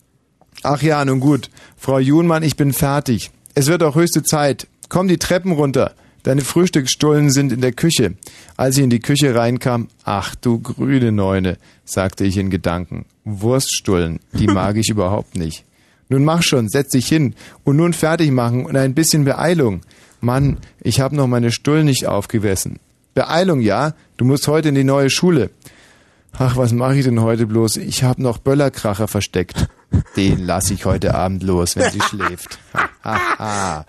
[0.65, 1.49] Ach ja, nun gut.
[1.77, 3.31] Frau Junmann, ich bin fertig.
[3.55, 4.67] Es wird auch höchste Zeit.
[4.89, 5.95] komm die Treppen runter.
[6.25, 8.15] Deine Frühstücksstullen sind in der Küche.
[8.57, 13.05] Als ich in die Küche reinkam, ach du grüne Neune, sagte ich in Gedanken.
[13.25, 15.65] Wurststullen, die mag ich überhaupt nicht.
[16.09, 19.83] Nun mach schon, setz dich hin und nun fertig machen und ein bisschen Beeilung.
[20.23, 22.79] Mann, ich hab noch meine Stullen nicht aufgegessen.
[23.13, 23.95] Beeilung, ja?
[24.17, 25.51] Du musst heute in die neue Schule.
[26.33, 27.77] Ach, was mache ich denn heute bloß?
[27.77, 29.69] Ich hab noch Böllerkracher versteckt.
[30.17, 32.59] Den lass ich heute Abend los, wenn sie schläft.
[32.73, 33.87] Ha, ha, ha.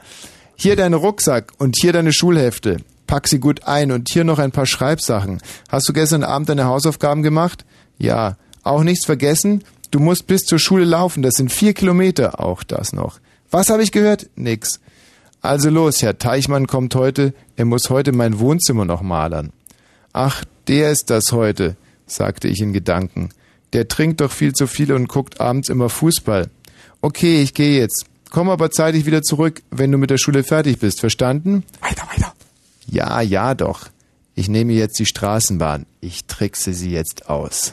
[0.56, 2.78] Hier dein Rucksack und hier deine Schulhefte.
[3.08, 5.42] Pack sie gut ein und hier noch ein paar Schreibsachen.
[5.70, 7.66] Hast du gestern Abend deine Hausaufgaben gemacht?
[7.98, 8.38] Ja.
[8.64, 9.64] Auch nichts vergessen?
[9.92, 12.40] Du musst bis zur Schule laufen, das sind vier Kilometer.
[12.40, 13.20] Auch das noch.
[13.52, 14.28] Was habe ich gehört?
[14.36, 14.80] Nix.
[15.42, 19.52] Also los, Herr Teichmann kommt heute, er muss heute mein Wohnzimmer noch malern.
[20.12, 21.76] Ach, der ist das heute,
[22.08, 23.30] sagte ich in Gedanken.
[23.74, 26.50] Der trinkt doch viel zu viel und guckt abends immer Fußball.
[27.02, 28.06] Okay, ich gehe jetzt.
[28.36, 31.64] Komm aber zeitig wieder zurück, wenn du mit der Schule fertig bist, verstanden?
[31.80, 32.34] Weiter, weiter.
[32.86, 33.88] Ja, ja doch.
[34.34, 35.86] Ich nehme jetzt die Straßenbahn.
[36.02, 37.72] Ich trickse sie jetzt aus.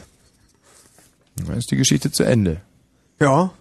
[1.35, 2.61] Dann ist die Geschichte zu Ende.
[3.19, 3.51] Ja.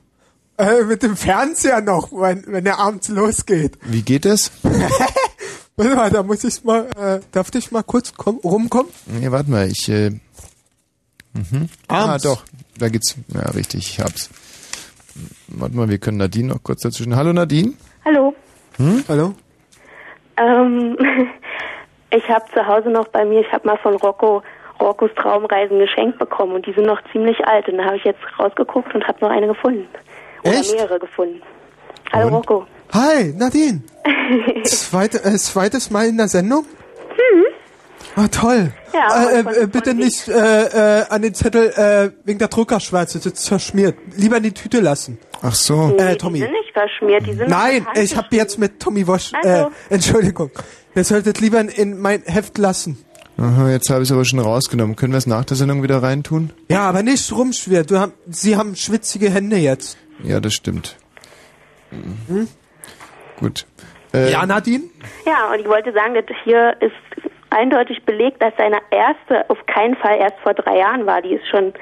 [0.56, 3.78] Äh, mit dem Fernseher noch, wenn, wenn er abends losgeht.
[3.82, 4.52] Wie geht es?
[5.76, 8.92] Warte mal, da muss ich mal, äh, darf ich mal kurz komm, rumkommen?
[9.06, 10.10] Nee, warte mal, ich, äh,
[11.32, 11.68] mhm.
[11.88, 12.44] Ah, doch,
[12.78, 14.30] da geht's, ja, richtig, ich hab's.
[15.48, 17.16] Warte mal, wir können Nadine noch kurz dazwischen.
[17.16, 17.74] Hallo Nadine?
[18.04, 18.34] Hallo.
[18.76, 19.04] Hm?
[19.08, 19.34] Hallo?
[20.36, 20.96] Ähm,
[22.10, 24.42] ich habe zu Hause noch bei mir, ich habe mal von Rocco
[24.80, 28.20] Roccos Traumreisen geschenkt bekommen und die sind noch ziemlich alt und da habe ich jetzt
[28.38, 29.86] rausgeguckt und habe noch eine gefunden.
[30.42, 30.74] Oder Echt?
[30.74, 31.40] mehrere gefunden.
[32.12, 32.34] Hallo Und?
[32.34, 32.66] Rocco.
[32.92, 33.82] Hi, Nadine.
[34.64, 36.64] Zweite, äh, zweites Mal in der Sendung?
[36.64, 37.44] Mhm.
[38.14, 38.72] Ah, toll.
[38.92, 43.26] Ja, äh, äh, bitte nicht äh, äh, an den Zettel äh, wegen der Druckerschwärze, das
[43.32, 43.96] ist verschmiert.
[44.16, 45.18] Lieber in die Tüte lassen.
[45.40, 45.96] Ach so.
[45.96, 46.38] Äh, Die Tommy.
[46.40, 49.32] sind nicht verschmiert, die sind Nein, ich habe jetzt mit Tommy Wosch.
[49.42, 49.72] Äh, Also.
[49.88, 50.50] Entschuldigung.
[50.94, 53.02] Ihr solltet lieber in, in mein Heft lassen.
[53.38, 54.94] Aha, jetzt habe ich es aber schon rausgenommen.
[54.94, 56.52] Können wir es nach der Sendung wieder reintun?
[56.70, 57.86] Ja, aber nicht rumschwirren.
[57.86, 59.96] Du haben, Sie haben schwitzige Hände jetzt.
[60.22, 60.96] Ja, das stimmt.
[61.90, 62.46] Mhm.
[63.40, 63.66] Gut.
[64.12, 64.84] Äh, Ja, Nadine?
[65.26, 69.96] Ja, und ich wollte sagen, dass hier ist eindeutig belegt, dass seine erste auf keinen
[69.96, 71.22] Fall erst vor drei Jahren war.
[71.22, 71.72] Die ist schon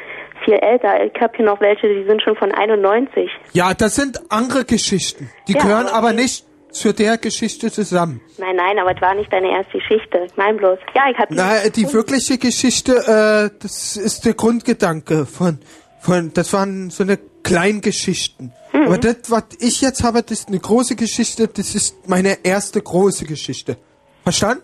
[0.45, 1.05] viel älter.
[1.05, 3.31] Ich habe hier noch welche, die sind schon von 91.
[3.53, 5.31] Ja, das sind andere Geschichten.
[5.49, 8.21] Die Ja, gehören aber nicht zu der Geschichte zusammen.
[8.39, 10.19] Nein, nein, aber es war nicht deine erste Geschichte.
[10.27, 10.79] Ich mein bloß.
[10.95, 15.59] Ja, ich habe Na, die wirkliche Geschichte, äh, das ist der Grundgedanke von,
[16.01, 18.53] von, das waren so eine Kleingeschichten.
[18.73, 18.83] Mhm.
[18.83, 22.81] Aber das, was ich jetzt habe, das ist eine große Geschichte, das ist meine erste
[22.81, 23.77] große Geschichte.
[24.23, 24.63] Verstanden?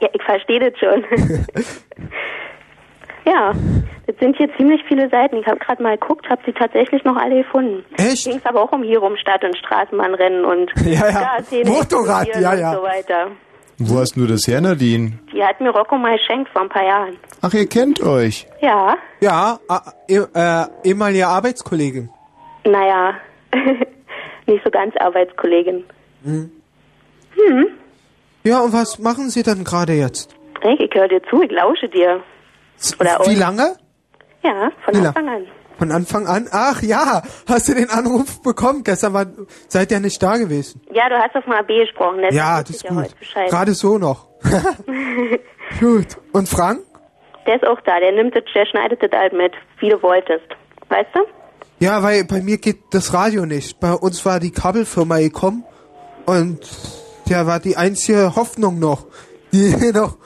[0.00, 1.04] Ja, ich verstehe das schon.
[3.26, 3.52] ja,
[4.06, 5.36] das sind hier ziemlich viele Seiten.
[5.36, 7.84] Ich habe gerade mal geguckt, habe sie tatsächlich noch alle gefunden.
[7.96, 8.24] Echt?
[8.26, 11.38] Ging es aber auch um hier rum Stadt- und Straßenbahnrennen und Ja, ja.
[11.64, 12.74] Motorrad, explodieren ja, und ja.
[12.74, 13.26] so weiter.
[13.78, 15.14] Wo hast du das her, Nadine?
[15.32, 17.16] Die hat mir Rocco mal geschenkt vor ein paar Jahren.
[17.42, 18.46] Ach, ihr kennt euch.
[18.60, 19.58] Ja, Ja,
[20.08, 22.08] äh, äh, ehemalige Arbeitskollegin.
[22.64, 23.14] naja,
[24.46, 25.82] nicht so ganz Arbeitskollegin.
[26.22, 26.52] Hm.
[27.34, 27.66] Hm,
[28.46, 30.34] Ja, und was machen Sie dann gerade jetzt?
[30.78, 32.22] ich höre dir zu, ich lausche dir.
[33.00, 33.38] Oder Wie euch.
[33.38, 33.76] lange?
[34.42, 35.46] Ja, von Wie lang- Anfang an.
[35.78, 36.48] Von Anfang an?
[36.52, 38.84] Ach ja, hast du den Anruf bekommen?
[38.84, 39.26] Gestern war,
[39.68, 40.80] seid ihr nicht da gewesen.
[40.92, 42.18] Ja, du hast auf dem AB gesprochen.
[42.18, 42.90] deshalb Ja, wusste das ist ja
[43.42, 43.50] gut.
[43.50, 44.26] Gerade so noch.
[45.80, 46.06] Gut.
[46.32, 46.80] Und Frank?
[47.46, 50.44] Der ist auch da, der nimmt das, der schneidet das halt mit, wie du wolltest.
[50.88, 51.20] Weißt du?
[51.80, 53.80] Ja, weil bei mir geht das Radio nicht.
[53.80, 55.64] Bei uns war die Kabelfirma gekommen
[56.26, 56.60] und
[57.28, 59.06] der war die einzige Hoffnung noch,
[59.52, 60.16] die noch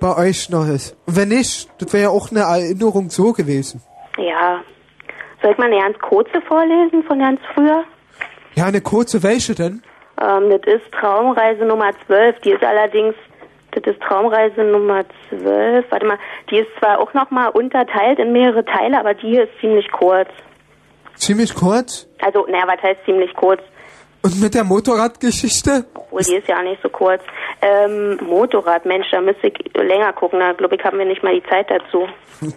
[0.00, 0.96] bei euch noch ist.
[1.06, 3.82] Und wenn nicht, das wäre ja auch eine Erinnerung so gewesen.
[4.18, 4.60] Ja.
[5.42, 7.84] Soll ich mal eine ganz kurze vorlesen von ganz früher?
[8.54, 9.82] Ja, eine kurze welche denn?
[10.20, 12.40] Ähm, das ist Traumreise Nummer 12.
[12.40, 13.14] Die ist allerdings,
[13.72, 15.84] das ist Traumreise Nummer 12.
[15.90, 16.18] Warte mal,
[16.50, 20.28] die ist zwar auch nochmal unterteilt in mehrere Teile, aber die hier ist ziemlich kurz.
[21.16, 22.08] Ziemlich kurz.
[22.20, 23.60] Also, naja, was heißt ziemlich kurz?
[24.24, 25.84] Und mit der Motorradgeschichte?
[25.94, 27.22] Obwohl, die ist ja auch nicht so kurz.
[27.60, 30.40] Ähm, Motorrad, Mensch, da müsste ich länger gucken.
[30.40, 32.08] Da, glaube ich, haben wir nicht mal die Zeit dazu.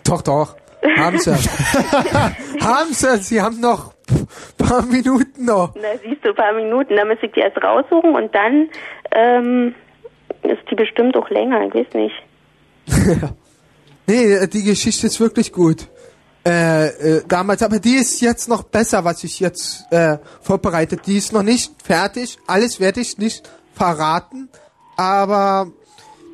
[0.05, 0.55] Doch, doch.
[0.97, 1.31] Haben sie.
[2.61, 3.17] haben sie.
[3.17, 3.91] Sie haben noch
[4.57, 5.73] paar Minuten noch.
[5.73, 8.69] Da siehst du ein paar Minuten, da müsste ich die erst raussuchen und dann
[9.11, 9.75] ähm,
[10.43, 12.15] ist die bestimmt auch länger, ich weiß nicht.
[14.09, 15.89] Nee, die Geschichte ist wirklich gut.
[16.47, 21.01] Äh, äh, damals, aber die ist jetzt noch besser, was ich jetzt äh, vorbereitet.
[21.05, 22.37] Die ist noch nicht fertig.
[22.47, 24.47] Alles werde ich nicht verraten,
[24.95, 25.67] aber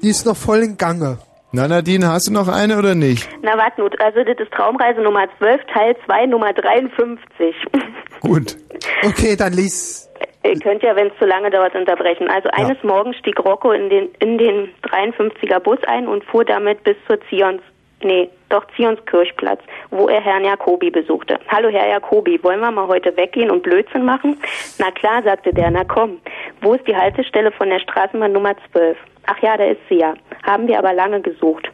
[0.04, 1.18] die ist noch voll in Gange.
[1.52, 3.28] Na, Nadine, hast du noch eine oder nicht?
[3.42, 7.56] Na, warte nur, also das ist Traumreise Nummer 12, Teil 2, Nummer 53.
[8.20, 8.56] Gut.
[9.04, 10.10] Okay, dann lies.
[10.44, 12.30] Ihr könnt ja, wenn es zu lange dauert, unterbrechen.
[12.30, 16.84] Also eines Morgens stieg Rocco in den, in den 53er Bus ein und fuhr damit
[16.84, 17.62] bis zur Zions,
[18.04, 21.40] nee, doch Zionskirchplatz, wo er Herrn Jacobi besuchte.
[21.48, 24.38] Hallo Herr Jacobi, wollen wir mal heute weggehen und Blödsinn machen?
[24.80, 26.20] Na klar, sagte der, na komm.
[26.62, 28.98] Wo ist die Haltestelle von der Straßenbahn Nummer 12?
[29.26, 30.14] Ach ja, da ist sie ja.
[30.44, 31.70] Haben wir aber lange gesucht.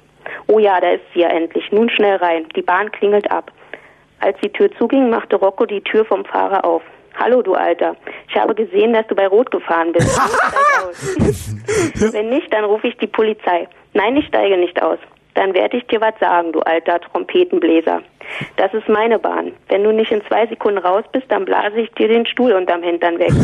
[0.47, 1.71] Oh ja, da ist sie ja endlich.
[1.71, 2.47] Nun schnell rein.
[2.55, 3.51] Die Bahn klingelt ab.
[4.19, 6.83] Als die Tür zuging, machte Rocco die Tür vom Fahrer auf.
[7.17, 7.95] Hallo, du Alter.
[8.29, 10.17] Ich habe gesehen, dass du bei Rot gefahren bist.
[12.13, 13.67] Wenn nicht, dann rufe ich die Polizei.
[13.93, 14.99] Nein, ich steige nicht aus.
[15.39, 18.01] Dann werde ich dir was sagen, du alter Trompetenbläser.
[18.57, 19.53] Das ist meine Bahn.
[19.69, 22.83] Wenn du nicht in zwei Sekunden raus bist, dann blase ich dir den Stuhl unterm
[22.83, 23.31] Hintern weg.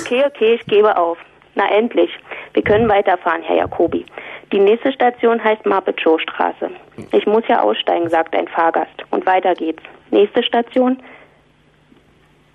[0.00, 1.16] Okay, okay, ich gebe auf.
[1.54, 2.10] Na endlich.
[2.54, 4.04] Wir können weiterfahren, Herr Jacobi.
[4.52, 6.70] Die nächste Station heißt Muppet-Show Straße.
[7.12, 8.92] Ich muss ja aussteigen, sagt ein Fahrgast.
[9.10, 9.82] Und weiter geht's.
[10.10, 10.98] Nächste Station?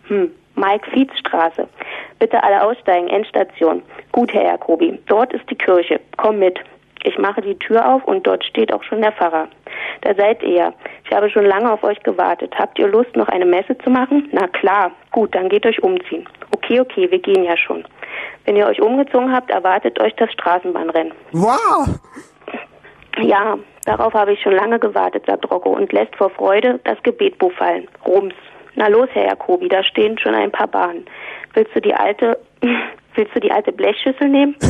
[0.08, 1.68] Hm, Mike Fietz Straße.
[2.20, 3.82] Bitte alle aussteigen, Endstation.
[4.12, 5.00] Gut, Herr Jacobi.
[5.08, 6.00] Dort ist die Kirche.
[6.18, 6.60] Komm mit.
[7.04, 9.48] Ich mache die Tür auf und dort steht auch schon der Pfarrer.
[10.02, 10.74] Da seid ihr.
[11.06, 12.54] Ich habe schon lange auf euch gewartet.
[12.58, 14.30] Habt ihr Lust, noch eine Messe zu machen?
[14.32, 14.92] Na klar.
[15.12, 16.28] Gut, dann geht euch umziehen.
[16.52, 17.86] Okay, okay, wir gehen ja schon.
[18.46, 21.14] Wenn ihr euch umgezogen habt, erwartet euch das Straßenbahnrennen.
[21.34, 22.00] Wow!
[23.20, 27.52] Ja, darauf habe ich schon lange gewartet, sagt Rocco und lässt vor Freude das Gebetbuch
[27.54, 27.88] fallen.
[28.06, 28.34] Rums.
[28.76, 31.06] Na los, Herr Jacobi, da stehen schon ein paar Bahnen.
[31.54, 32.40] Willst du die alte,
[33.16, 34.56] willst du die alte Blechschüssel nehmen?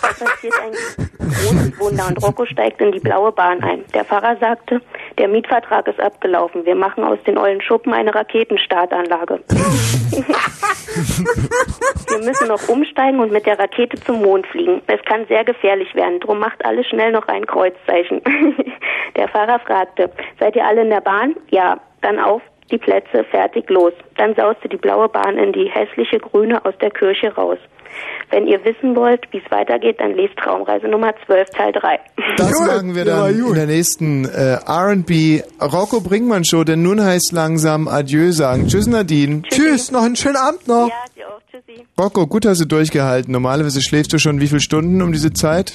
[0.00, 0.72] Da passiert ein
[1.18, 3.84] großes Wunder und Rocco steigt in die blaue Bahn ein.
[3.94, 4.80] Der Pfarrer sagte,
[5.18, 6.64] der Mietvertrag ist abgelaufen.
[6.64, 9.40] Wir machen aus den ollen Schuppen eine Raketenstartanlage.
[12.08, 14.82] Wir müssen noch umsteigen und mit der Rakete zum Mond fliegen.
[14.86, 16.20] Es kann sehr gefährlich werden.
[16.20, 18.22] Drum macht alle schnell noch ein Kreuzzeichen.
[19.16, 21.36] Der Fahrer fragte, seid ihr alle in der Bahn?
[21.50, 23.92] Ja, dann auf die Plätze, fertig, los.
[24.16, 27.58] Dann sauste die blaue Bahn in die hässliche Grüne aus der Kirche raus.
[28.30, 31.98] Wenn ihr wissen wollt, wie es weitergeht, dann lest Traumreise Nummer 12, Teil 3.
[32.36, 37.32] Das machen wir dann in der nächsten äh, R&B Rocco Brinkmann Show, denn nun heißt
[37.32, 38.68] langsam Adieu sagen.
[38.68, 39.42] Tschüss Nadine.
[39.42, 40.90] Tschüss, noch einen schönen Abend noch.
[41.98, 43.32] Rocco, gut hast du durchgehalten.
[43.32, 45.74] Normalerweise schläfst du schon wie viele Stunden um diese Zeit?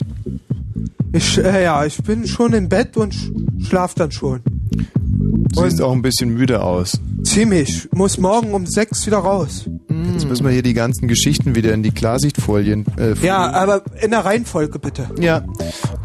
[1.12, 3.32] Ich, äh, ja, ich bin schon im Bett und sch
[3.68, 4.42] schlaf dann schon.
[4.76, 7.00] Du siehst auch ein bisschen müde aus.
[7.24, 7.88] Ziemlich.
[7.94, 9.70] Muss morgen um sechs wieder raus.
[10.14, 12.86] Jetzt müssen wir hier die ganzen Geschichten wieder in die Klarsichtfolien.
[12.98, 15.10] Äh, Ja, aber in der Reihenfolge bitte.
[15.20, 15.44] Ja.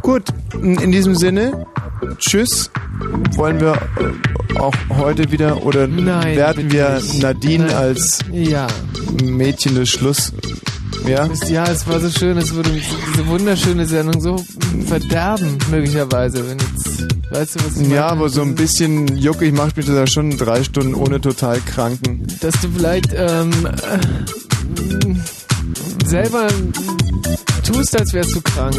[0.03, 0.25] Gut,
[0.61, 1.67] in diesem Sinne,
[2.19, 2.71] tschüss.
[3.37, 3.79] Wollen wir
[4.59, 7.01] auch heute wieder oder Nein, werden wir.
[7.21, 7.75] Nadine Nein.
[7.77, 8.67] als Ja.
[9.23, 10.33] Mädchen des Schluss.
[11.07, 11.29] Ja?
[11.49, 14.37] Ja, es war so schön, es würde diese wunderschöne Sendung so
[14.87, 17.95] verderben, möglicherweise, wenn jetzt, weißt du, was ich meine?
[17.95, 21.61] Ja, aber so ein bisschen juckig macht mich das ja schon drei Stunden ohne total
[21.61, 22.27] kranken.
[22.41, 25.15] Dass du vielleicht, ähm, äh,
[26.07, 26.49] selber
[27.65, 28.77] tust, als wärst du krank.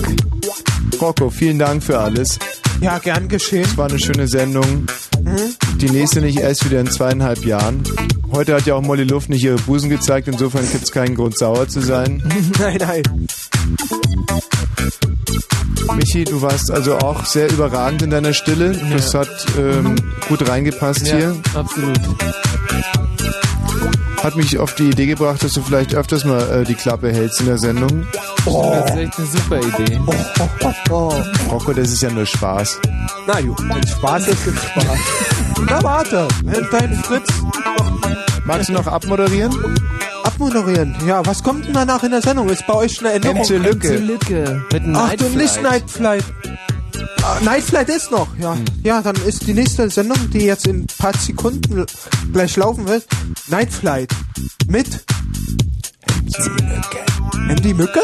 [1.01, 2.37] Rocco, vielen Dank für alles.
[2.81, 3.63] Ja, gern geschehen.
[3.65, 4.85] Es war eine schöne Sendung.
[5.77, 7.83] Die nächste nicht erst wieder in zweieinhalb Jahren.
[8.31, 11.37] Heute hat ja auch Molly Luft nicht ihre Busen gezeigt, insofern gibt es keinen Grund
[11.37, 12.23] sauer zu sein.
[12.59, 13.03] nein, nein.
[15.95, 18.79] Michi, du warst also auch sehr überragend in deiner Stille.
[18.93, 19.95] Das hat ähm,
[20.27, 21.35] gut reingepasst Ja, hier.
[21.55, 21.99] absolut.
[24.23, 27.39] Hat mich auf die Idee gebracht, dass du vielleicht öfters mal äh, die Klappe hältst
[27.39, 28.05] in der Sendung.
[28.45, 29.99] Das ist echt eine super Idee.
[31.49, 32.79] Rocco, das ist ja nur Spaß.
[33.27, 34.97] Na gut, wenn Spaß ist, ist Spaß.
[35.69, 36.27] Na warte,
[36.71, 37.29] dein Fritz
[38.45, 39.53] Magst du noch abmoderieren?
[40.23, 40.95] abmoderieren.
[41.05, 42.49] Ja, was kommt denn danach in der Sendung?
[42.49, 43.39] Ist bei euch eine Änderung?
[43.39, 43.93] MC Lücke.
[43.93, 44.65] MC Lücke.
[44.71, 46.23] Mit Ach Night du, nicht Flight.
[47.23, 48.57] Ah, Night Flight ist noch, ja.
[48.83, 51.85] Ja, dann ist die nächste Sendung, die jetzt in ein paar Sekunden
[52.31, 53.05] gleich laufen wird,
[53.47, 54.11] Night Flight.
[54.67, 54.87] Mit
[57.49, 58.01] MC Mücke.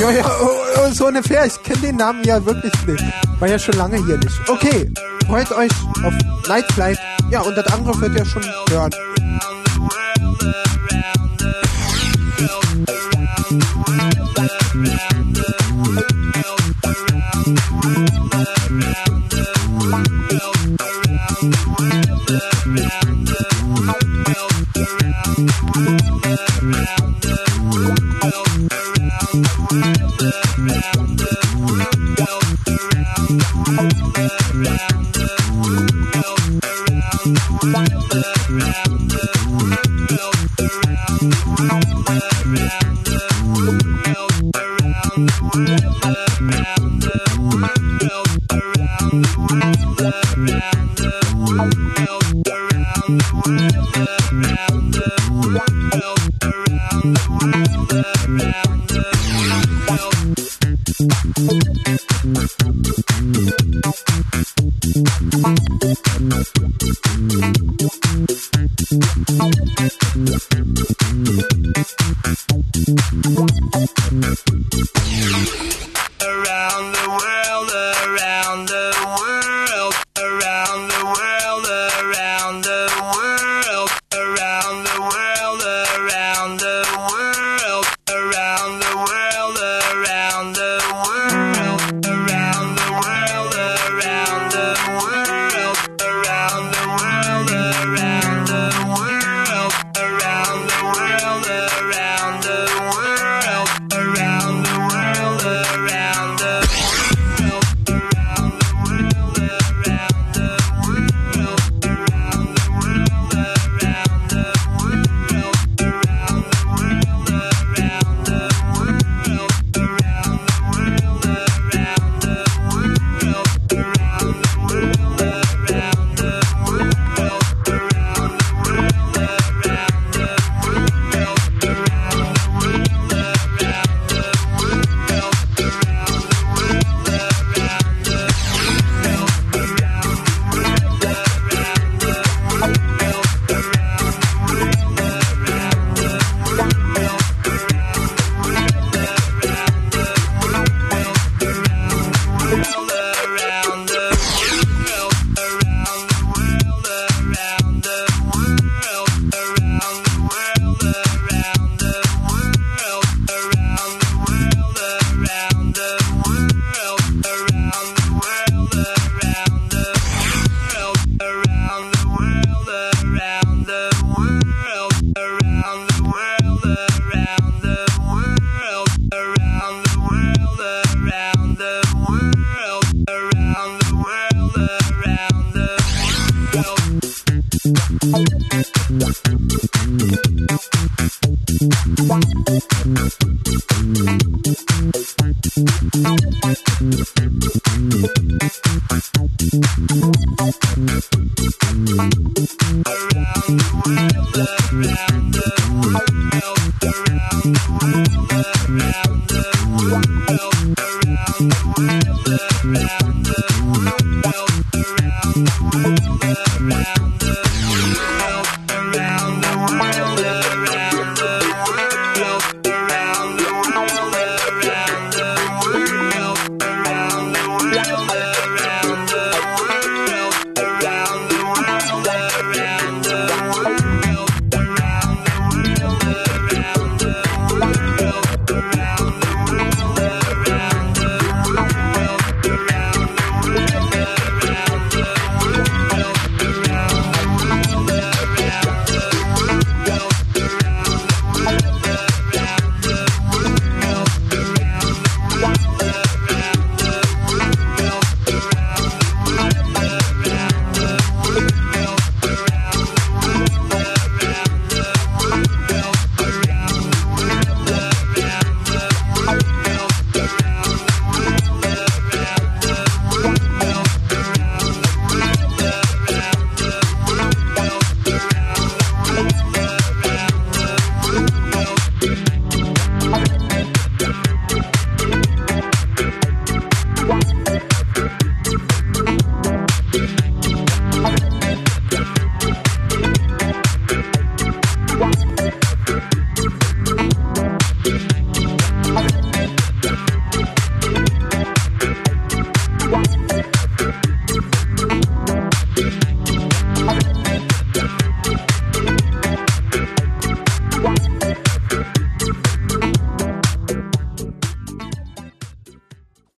[0.00, 1.46] Ja, ja, oh, oh, so ungefähr.
[1.46, 3.04] Ich kenne den Namen ja wirklich nicht.
[3.38, 4.48] War ja schon lange hier nicht.
[4.48, 4.92] Okay,
[5.26, 5.70] freut euch
[6.04, 6.14] auf
[6.48, 6.98] Night Flight.
[7.30, 8.90] Ja, und das andere wird ja schon hören.